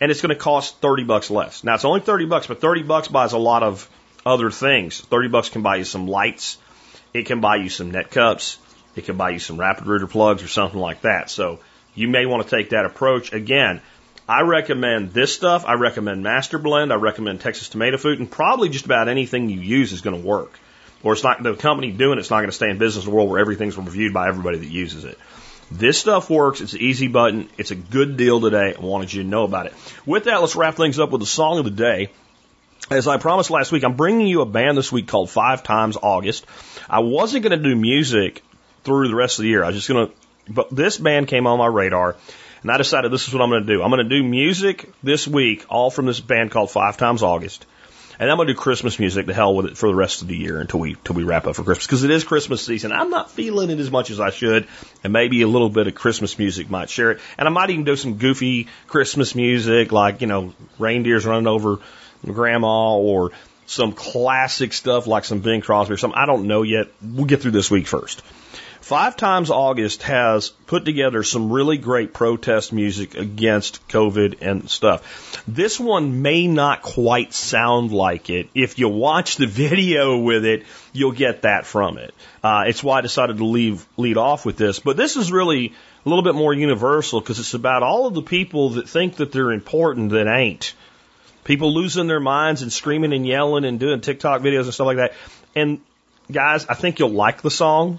and 0.00 0.10
it's 0.10 0.20
going 0.20 0.34
to 0.34 0.40
cost 0.40 0.80
30 0.80 1.04
bucks 1.04 1.30
less. 1.30 1.64
Now, 1.64 1.74
it's 1.74 1.84
only 1.84 2.00
30 2.00 2.26
bucks, 2.26 2.46
but 2.46 2.60
30 2.60 2.82
bucks 2.82 3.08
buys 3.08 3.32
a 3.32 3.38
lot 3.38 3.62
of 3.62 3.88
other 4.24 4.50
things. 4.50 5.00
30 5.00 5.28
bucks 5.28 5.48
can 5.48 5.62
buy 5.62 5.76
you 5.76 5.84
some 5.84 6.06
lights, 6.06 6.58
it 7.12 7.26
can 7.26 7.40
buy 7.40 7.56
you 7.56 7.68
some 7.68 7.90
net 7.90 8.10
cups, 8.10 8.58
it 8.96 9.04
can 9.04 9.16
buy 9.16 9.30
you 9.30 9.38
some 9.38 9.58
Rapid 9.58 9.86
Rooter 9.86 10.06
plugs 10.06 10.42
or 10.42 10.48
something 10.48 10.80
like 10.80 11.02
that. 11.02 11.30
So 11.30 11.60
you 11.94 12.08
may 12.08 12.26
want 12.26 12.42
to 12.42 12.56
take 12.56 12.70
that 12.70 12.84
approach. 12.84 13.32
Again, 13.32 13.82
I 14.28 14.42
recommend 14.42 15.12
this 15.12 15.34
stuff. 15.34 15.64
I 15.66 15.74
recommend 15.74 16.24
Masterblend. 16.24 16.92
I 16.92 16.96
recommend 16.96 17.40
Texas 17.40 17.68
Tomato 17.68 17.98
Food, 17.98 18.20
and 18.20 18.30
probably 18.30 18.70
just 18.70 18.86
about 18.86 19.08
anything 19.08 19.50
you 19.50 19.60
use 19.60 19.92
is 19.92 20.00
going 20.00 20.20
to 20.20 20.26
work. 20.26 20.58
Or 21.02 21.12
it's 21.12 21.22
not 21.22 21.42
the 21.42 21.54
company 21.54 21.90
doing 21.90 22.18
it's 22.18 22.30
not 22.30 22.38
going 22.38 22.48
to 22.48 22.52
stay 22.52 22.70
in 22.70 22.78
business 22.78 23.04
in 23.04 23.10
a 23.10 23.14
world 23.14 23.28
where 23.28 23.38
everything's 23.38 23.76
reviewed 23.76 24.14
by 24.14 24.28
everybody 24.28 24.58
that 24.58 24.70
uses 24.70 25.04
it. 25.04 25.18
This 25.70 25.98
stuff 25.98 26.30
works. 26.30 26.62
It's 26.62 26.72
an 26.72 26.80
easy 26.80 27.08
button. 27.08 27.50
It's 27.58 27.70
a 27.70 27.74
good 27.74 28.16
deal 28.16 28.40
today. 28.40 28.74
I 28.74 28.80
wanted 28.80 29.12
you 29.12 29.22
to 29.22 29.28
know 29.28 29.44
about 29.44 29.66
it. 29.66 29.74
With 30.06 30.24
that, 30.24 30.40
let's 30.40 30.56
wrap 30.56 30.76
things 30.76 30.98
up 30.98 31.10
with 31.10 31.20
the 31.20 31.26
song 31.26 31.58
of 31.58 31.64
the 31.66 31.70
day. 31.70 32.10
As 32.90 33.06
I 33.06 33.18
promised 33.18 33.50
last 33.50 33.72
week, 33.72 33.84
I'm 33.84 33.96
bringing 33.96 34.26
you 34.26 34.40
a 34.40 34.46
band 34.46 34.76
this 34.76 34.92
week 34.92 35.08
called 35.08 35.30
Five 35.30 35.62
Times 35.62 35.96
August. 36.00 36.46
I 36.88 37.00
wasn't 37.00 37.42
going 37.42 37.58
to 37.58 37.68
do 37.68 37.74
music 37.76 38.42
through 38.84 39.08
the 39.08 39.14
rest 39.14 39.38
of 39.38 39.42
the 39.42 39.48
year. 39.48 39.64
I 39.64 39.68
was 39.68 39.76
just 39.76 39.88
going 39.88 40.08
to, 40.08 40.14
but 40.52 40.74
this 40.74 40.96
band 40.96 41.28
came 41.28 41.46
on 41.46 41.58
my 41.58 41.66
radar 41.66 42.16
and 42.64 42.72
I 42.72 42.78
decided 42.78 43.12
this 43.12 43.28
is 43.28 43.34
what 43.34 43.42
I'm 43.42 43.50
going 43.50 43.66
to 43.66 43.74
do. 43.74 43.82
I'm 43.82 43.90
going 43.90 44.08
to 44.08 44.08
do 44.08 44.26
music 44.26 44.90
this 45.02 45.28
week, 45.28 45.66
all 45.68 45.90
from 45.90 46.06
this 46.06 46.18
band 46.18 46.50
called 46.50 46.70
Five 46.70 46.96
Times 46.96 47.22
August. 47.22 47.66
And 48.18 48.30
I'm 48.30 48.38
going 48.38 48.48
to 48.48 48.54
do 48.54 48.58
Christmas 48.58 48.98
music 48.98 49.26
to 49.26 49.34
hell 49.34 49.54
with 49.54 49.66
it 49.66 49.76
for 49.76 49.86
the 49.86 49.94
rest 49.94 50.22
of 50.22 50.28
the 50.28 50.36
year 50.36 50.58
until 50.60 50.80
we, 50.80 50.92
until 50.92 51.14
we 51.14 51.24
wrap 51.24 51.46
up 51.46 51.56
for 51.56 51.62
Christmas. 51.62 51.86
Cause 51.86 52.04
it 52.04 52.10
is 52.10 52.24
Christmas 52.24 52.64
season. 52.64 52.90
I'm 52.90 53.10
not 53.10 53.30
feeling 53.30 53.68
it 53.68 53.78
as 53.80 53.90
much 53.90 54.10
as 54.10 54.18
I 54.18 54.30
should. 54.30 54.66
And 55.02 55.12
maybe 55.12 55.42
a 55.42 55.46
little 55.46 55.68
bit 55.68 55.88
of 55.88 55.94
Christmas 55.94 56.38
music 56.38 56.70
might 56.70 56.88
share 56.88 57.10
it. 57.10 57.20
And 57.36 57.46
I 57.46 57.50
might 57.50 57.68
even 57.68 57.84
do 57.84 57.96
some 57.96 58.16
goofy 58.16 58.68
Christmas 58.86 59.34
music 59.34 59.92
like, 59.92 60.22
you 60.22 60.26
know, 60.26 60.54
reindeers 60.78 61.26
running 61.26 61.46
over 61.46 61.80
grandma 62.24 62.96
or 62.96 63.32
some 63.66 63.92
classic 63.92 64.72
stuff 64.72 65.06
like 65.06 65.26
some 65.26 65.40
Bing 65.40 65.60
Crosby 65.60 65.92
or 65.92 65.96
something. 65.98 66.18
I 66.18 66.24
don't 66.24 66.46
know 66.46 66.62
yet. 66.62 66.88
We'll 67.02 67.26
get 67.26 67.42
through 67.42 67.50
this 67.50 67.70
week 67.70 67.86
first. 67.86 68.22
Five 68.84 69.16
Times 69.16 69.50
August 69.50 70.02
has 70.02 70.50
put 70.50 70.84
together 70.84 71.22
some 71.22 71.50
really 71.50 71.78
great 71.78 72.12
protest 72.12 72.70
music 72.70 73.14
against 73.14 73.88
COVID 73.88 74.42
and 74.42 74.68
stuff. 74.68 75.42
This 75.48 75.80
one 75.80 76.20
may 76.20 76.46
not 76.48 76.82
quite 76.82 77.32
sound 77.32 77.92
like 77.92 78.28
it. 78.28 78.50
If 78.54 78.78
you 78.78 78.90
watch 78.90 79.36
the 79.36 79.46
video 79.62 80.18
with 80.18 80.44
it, 80.44 80.64
you'll 80.92 81.12
get 81.12 81.42
that 81.42 81.64
from 81.64 81.96
it. 81.96 82.12
Uh, 82.42 82.64
it's 82.66 82.84
why 82.84 82.98
I 82.98 83.00
decided 83.00 83.38
to 83.38 83.46
leave, 83.46 83.86
lead 83.96 84.18
off 84.18 84.44
with 84.44 84.58
this. 84.58 84.80
But 84.80 84.98
this 84.98 85.16
is 85.16 85.32
really 85.32 85.72
a 86.04 86.08
little 86.10 86.22
bit 86.22 86.34
more 86.34 86.52
universal 86.52 87.22
because 87.22 87.38
it's 87.38 87.54
about 87.54 87.82
all 87.82 88.06
of 88.06 88.12
the 88.12 88.20
people 88.20 88.68
that 88.76 88.86
think 88.86 89.16
that 89.16 89.32
they're 89.32 89.52
important 89.52 90.10
that 90.10 90.26
ain't. 90.26 90.74
People 91.44 91.72
losing 91.72 92.06
their 92.06 92.20
minds 92.20 92.60
and 92.60 92.70
screaming 92.70 93.14
and 93.14 93.26
yelling 93.26 93.64
and 93.64 93.80
doing 93.80 94.02
TikTok 94.02 94.42
videos 94.42 94.64
and 94.64 94.74
stuff 94.74 94.88
like 94.88 94.98
that. 94.98 95.14
And 95.56 95.80
guys, 96.30 96.66
I 96.66 96.74
think 96.74 96.98
you'll 96.98 97.08
like 97.08 97.40
the 97.40 97.50
song. 97.50 97.98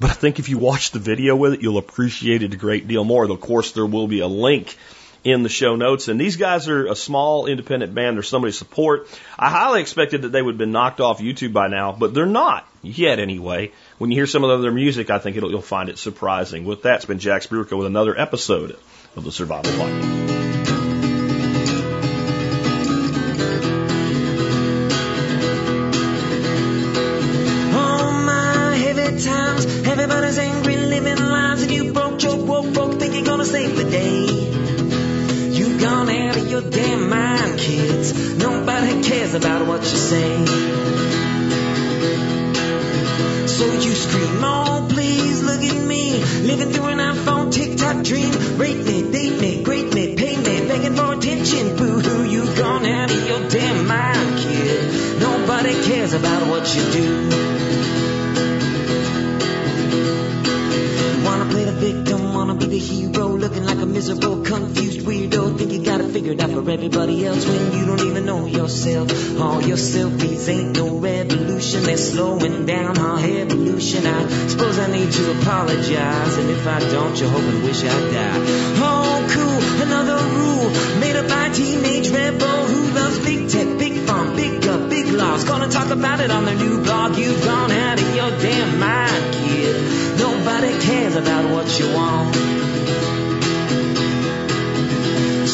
But 0.00 0.10
I 0.10 0.14
think 0.14 0.38
if 0.38 0.48
you 0.48 0.58
watch 0.58 0.90
the 0.90 0.98
video 0.98 1.36
with 1.36 1.54
it, 1.54 1.62
you'll 1.62 1.78
appreciate 1.78 2.42
it 2.42 2.52
a 2.52 2.56
great 2.56 2.88
deal 2.88 3.04
more. 3.04 3.30
Of 3.30 3.40
course, 3.40 3.72
there 3.72 3.86
will 3.86 4.08
be 4.08 4.20
a 4.20 4.26
link 4.26 4.76
in 5.24 5.42
the 5.42 5.48
show 5.48 5.76
notes. 5.76 6.08
And 6.08 6.20
these 6.20 6.36
guys 6.36 6.68
are 6.68 6.86
a 6.86 6.96
small 6.96 7.46
independent 7.46 7.94
band. 7.94 8.16
They're 8.16 8.22
somebody 8.22 8.52
to 8.52 8.58
support. 8.58 9.08
I 9.38 9.50
highly 9.50 9.80
expected 9.80 10.22
that 10.22 10.30
they 10.30 10.42
would 10.42 10.54
have 10.54 10.58
been 10.58 10.72
knocked 10.72 11.00
off 11.00 11.20
YouTube 11.20 11.52
by 11.52 11.68
now, 11.68 11.92
but 11.92 12.14
they're 12.14 12.26
not 12.26 12.66
yet 12.82 13.18
anyway. 13.20 13.70
When 13.98 14.10
you 14.10 14.16
hear 14.16 14.26
some 14.26 14.42
of 14.42 14.62
their 14.62 14.72
music, 14.72 15.10
I 15.10 15.18
think 15.18 15.36
you'll 15.36 15.62
find 15.62 15.88
it 15.88 15.98
surprising. 15.98 16.64
With 16.64 16.82
that, 16.82 16.96
it's 16.96 17.04
been 17.04 17.20
Jack 17.20 17.42
Spirko 17.42 17.78
with 17.78 17.86
another 17.86 18.18
episode 18.18 18.76
of 19.14 19.24
the 19.24 19.32
Survival 19.32 19.70
Podcast. 19.72 20.51
About 39.42 39.66
what 39.66 39.80
you 39.80 39.98
say. 39.98 40.46
So 43.48 43.64
you 43.84 43.92
scream, 43.92 44.44
oh 44.44 44.86
please 44.88 45.42
look 45.42 45.62
at 45.62 45.84
me, 45.84 46.22
living 46.42 46.70
through 46.70 46.86
an 46.86 46.98
iPhone 46.98 47.52
TikTok 47.52 48.04
dream. 48.04 48.32
Rate 48.56 48.84
me, 48.86 49.10
date 49.10 49.40
me, 49.40 49.64
grade 49.64 49.92
me, 49.92 50.14
pay 50.14 50.36
me, 50.36 50.68
begging 50.68 50.94
for 50.94 51.14
attention. 51.14 51.76
Boo 51.76 51.98
hoo, 51.98 52.24
you 52.30 52.44
gone 52.54 52.86
out 52.86 53.10
of 53.10 53.26
your 53.26 53.48
damn 53.48 53.86
mind, 53.88 54.38
kid. 54.38 55.20
Nobody 55.20 55.74
cares 55.88 56.12
about 56.12 56.46
what 56.48 56.64
you 56.76 56.84
do. 56.98 57.08
Wanna 61.24 61.50
play 61.50 61.64
the 61.64 61.76
victim, 61.88 62.32
wanna 62.34 62.54
be 62.54 62.66
the 62.66 62.78
hero, 62.78 63.26
looking 63.26 63.64
like 63.64 63.80
a 63.80 63.86
miserable, 63.86 64.44
confused 64.44 65.00
weirdo. 65.00 65.31
Think 66.32 66.48
you 66.48 66.48
got 66.48 66.50
it 66.50 66.54
figured 66.54 66.58
out 66.58 66.64
for 66.64 66.70
everybody 66.70 67.26
else 67.26 67.46
when 67.46 67.72
you 67.72 67.86
don't 67.86 68.00
even 68.00 68.24
know 68.24 68.46
yourself. 68.46 69.40
All 69.40 69.60
your 69.60 69.76
selfies 69.76 70.48
ain't 70.48 70.76
no 70.76 70.96
revolution, 70.96 71.82
they're 71.82 71.96
slowing 71.98 72.64
down 72.64 72.98
our 72.98 73.18
evolution. 73.18 74.06
I 74.06 74.28
suppose 74.48 74.78
I 74.78 74.90
need 74.90 75.12
to 75.12 75.40
apologize, 75.40 76.36
and 76.38 76.50
if 76.50 76.66
I 76.66 76.80
don't, 76.80 77.20
you 77.20 77.28
hope 77.28 77.42
and 77.42 77.62
wish 77.62 77.84
I'd 77.84 78.12
die. 78.12 78.44
Oh, 78.80 79.26
cool, 79.28 79.82
another 79.82 80.24
rule 80.38 81.00
made 81.00 81.16
up 81.16 81.28
by 81.28 81.50
teenage 81.50 82.08
rebel 82.10 82.66
who 82.66 82.94
loves 82.94 83.18
big 83.18 83.50
tech, 83.50 83.78
big 83.78 83.98
fun, 84.06 84.34
big 84.34 84.62
gut, 84.62 84.88
big 84.88 85.08
laws. 85.08 85.44
Gonna 85.44 85.68
talk 85.68 85.90
about 85.90 86.20
it 86.20 86.30
on 86.30 86.46
their 86.46 86.56
new 86.56 86.82
blog. 86.82 87.16
You've 87.18 87.44
gone 87.44 87.70
out 87.70 88.00
of 88.00 88.16
your 88.16 88.30
damn 88.30 88.78
mind, 88.78 89.34
kid. 89.34 90.18
Nobody 90.18 90.80
cares 90.80 91.14
about 91.14 91.50
what 91.50 91.78
you 91.78 91.92
want. 91.94 92.71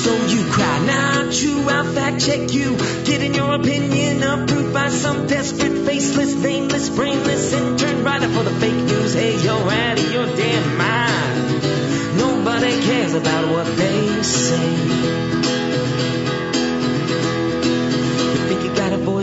So 0.09 0.25
you 0.25 0.51
cry, 0.51 0.87
not 0.87 1.35
true, 1.35 1.69
I'll 1.69 1.85
fact 1.85 2.25
check 2.25 2.51
you. 2.51 2.79
Getting 3.05 3.35
your 3.35 3.55
opinion 3.57 4.23
approved 4.23 4.73
by 4.73 4.89
some 4.89 5.27
desperate, 5.27 5.85
faceless, 5.85 6.33
vainless, 6.33 6.89
brainless 6.89 7.53
intern 7.53 8.03
writer 8.05 8.31
for 8.31 8.43
the 8.43 8.53
fake 8.53 8.73
news. 8.73 9.13
Hey, 9.13 9.37
you're 9.37 9.71
out 9.71 9.99
of 9.99 10.11
your 10.11 10.25
damn 10.25 10.79
mind. 10.79 12.17
Nobody 12.17 12.81
cares 12.87 13.13
about 13.13 13.51
what 13.53 13.67
they 13.77 14.23
say. 14.23 14.89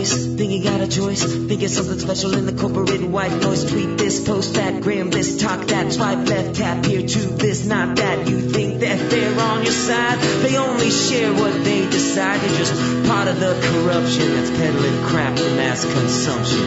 Voice. 0.06 0.26
Think 0.36 0.52
you 0.52 0.62
got 0.62 0.80
a 0.80 0.88
choice. 0.88 1.24
Think 1.24 1.60
you're 1.60 1.68
something 1.68 1.98
special 1.98 2.36
in 2.36 2.46
the 2.46 2.52
corporate 2.52 3.02
white 3.02 3.32
noise. 3.40 3.64
Tweet 3.70 3.98
this, 3.98 4.26
post 4.26 4.54
that, 4.54 4.82
gram 4.82 5.10
this, 5.10 5.40
talk 5.40 5.66
that, 5.68 5.92
swipe 5.92 6.28
left, 6.28 6.56
tap 6.56 6.84
here 6.84 7.06
to 7.06 7.18
this, 7.18 7.66
not 7.66 7.96
that. 7.96 8.28
You 8.28 8.40
think 8.40 8.80
that 8.80 9.10
they're 9.10 9.40
on 9.40 9.62
your 9.62 9.72
side? 9.72 10.18
They 10.42 10.56
only 10.56 10.90
share 10.90 11.32
what 11.32 11.64
they 11.64 11.88
decide. 11.88 12.42
You're 12.42 12.58
just 12.58 13.08
part 13.08 13.28
of 13.28 13.40
the 13.40 13.54
corruption 13.70 14.34
that's 14.34 14.50
peddling 14.50 15.02
crap 15.04 15.38
for 15.38 15.50
mass 15.56 15.84
consumption. 15.84 16.66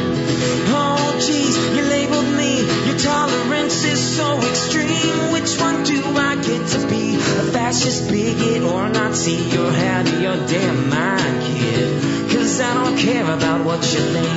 Oh, 0.72 1.16
jeez, 1.18 1.76
you 1.76 1.84
labeled 1.84 2.38
me. 2.38 2.62
Your 2.88 2.98
tolerance 2.98 3.84
is 3.84 4.18
so 4.18 4.38
extreme. 4.38 5.32
Which 5.32 5.60
one 5.60 5.84
do 5.84 6.02
I 6.18 6.36
get 6.36 6.68
to 6.68 6.88
be? 6.88 7.16
A 7.16 7.52
fascist 7.52 8.10
bigot 8.10 8.64
or 8.64 8.86
a 8.86 8.90
Nazi? 8.90 9.34
You're 9.34 9.70
of 9.70 10.22
your 10.22 10.48
damn 10.48 10.90
mind, 10.90 11.44
kid. 11.44 12.19
Cause 12.50 12.62
I 12.62 12.74
don't 12.74 12.98
care 12.98 13.24
about 13.24 13.64
what 13.64 13.78
you 13.94 14.00
think. 14.00 14.28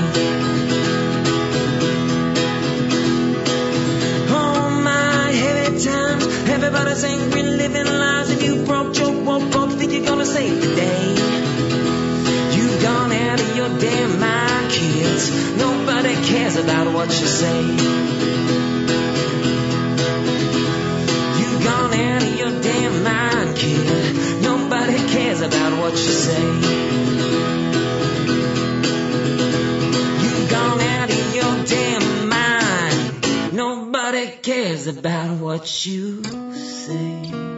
Oh 4.28 4.80
my 4.84 5.32
heavy 5.32 5.82
times, 5.82 6.26
everybody's 6.46 7.04
angry, 7.04 7.42
living 7.42 7.86
lies. 7.86 8.28
If 8.28 8.42
you 8.42 8.66
broke, 8.66 8.92
joke, 8.92 9.24
won't 9.24 9.50
broke, 9.50 9.70
think 9.70 9.92
you're 9.92 10.04
gonna 10.04 10.26
save 10.26 10.60
the 10.60 10.74
day. 10.76 11.08
You've 12.54 12.82
gone 12.82 13.12
out 13.12 13.40
of 13.40 13.56
your 13.56 13.70
damn 13.78 14.20
mind, 14.20 14.70
kids. 14.70 15.56
Nobody 15.56 16.14
cares 16.26 16.56
about 16.56 16.92
what 16.92 17.08
you 17.08 17.26
say. 17.26 18.11
What 35.52 35.84
you 35.84 36.22
say. 36.54 37.51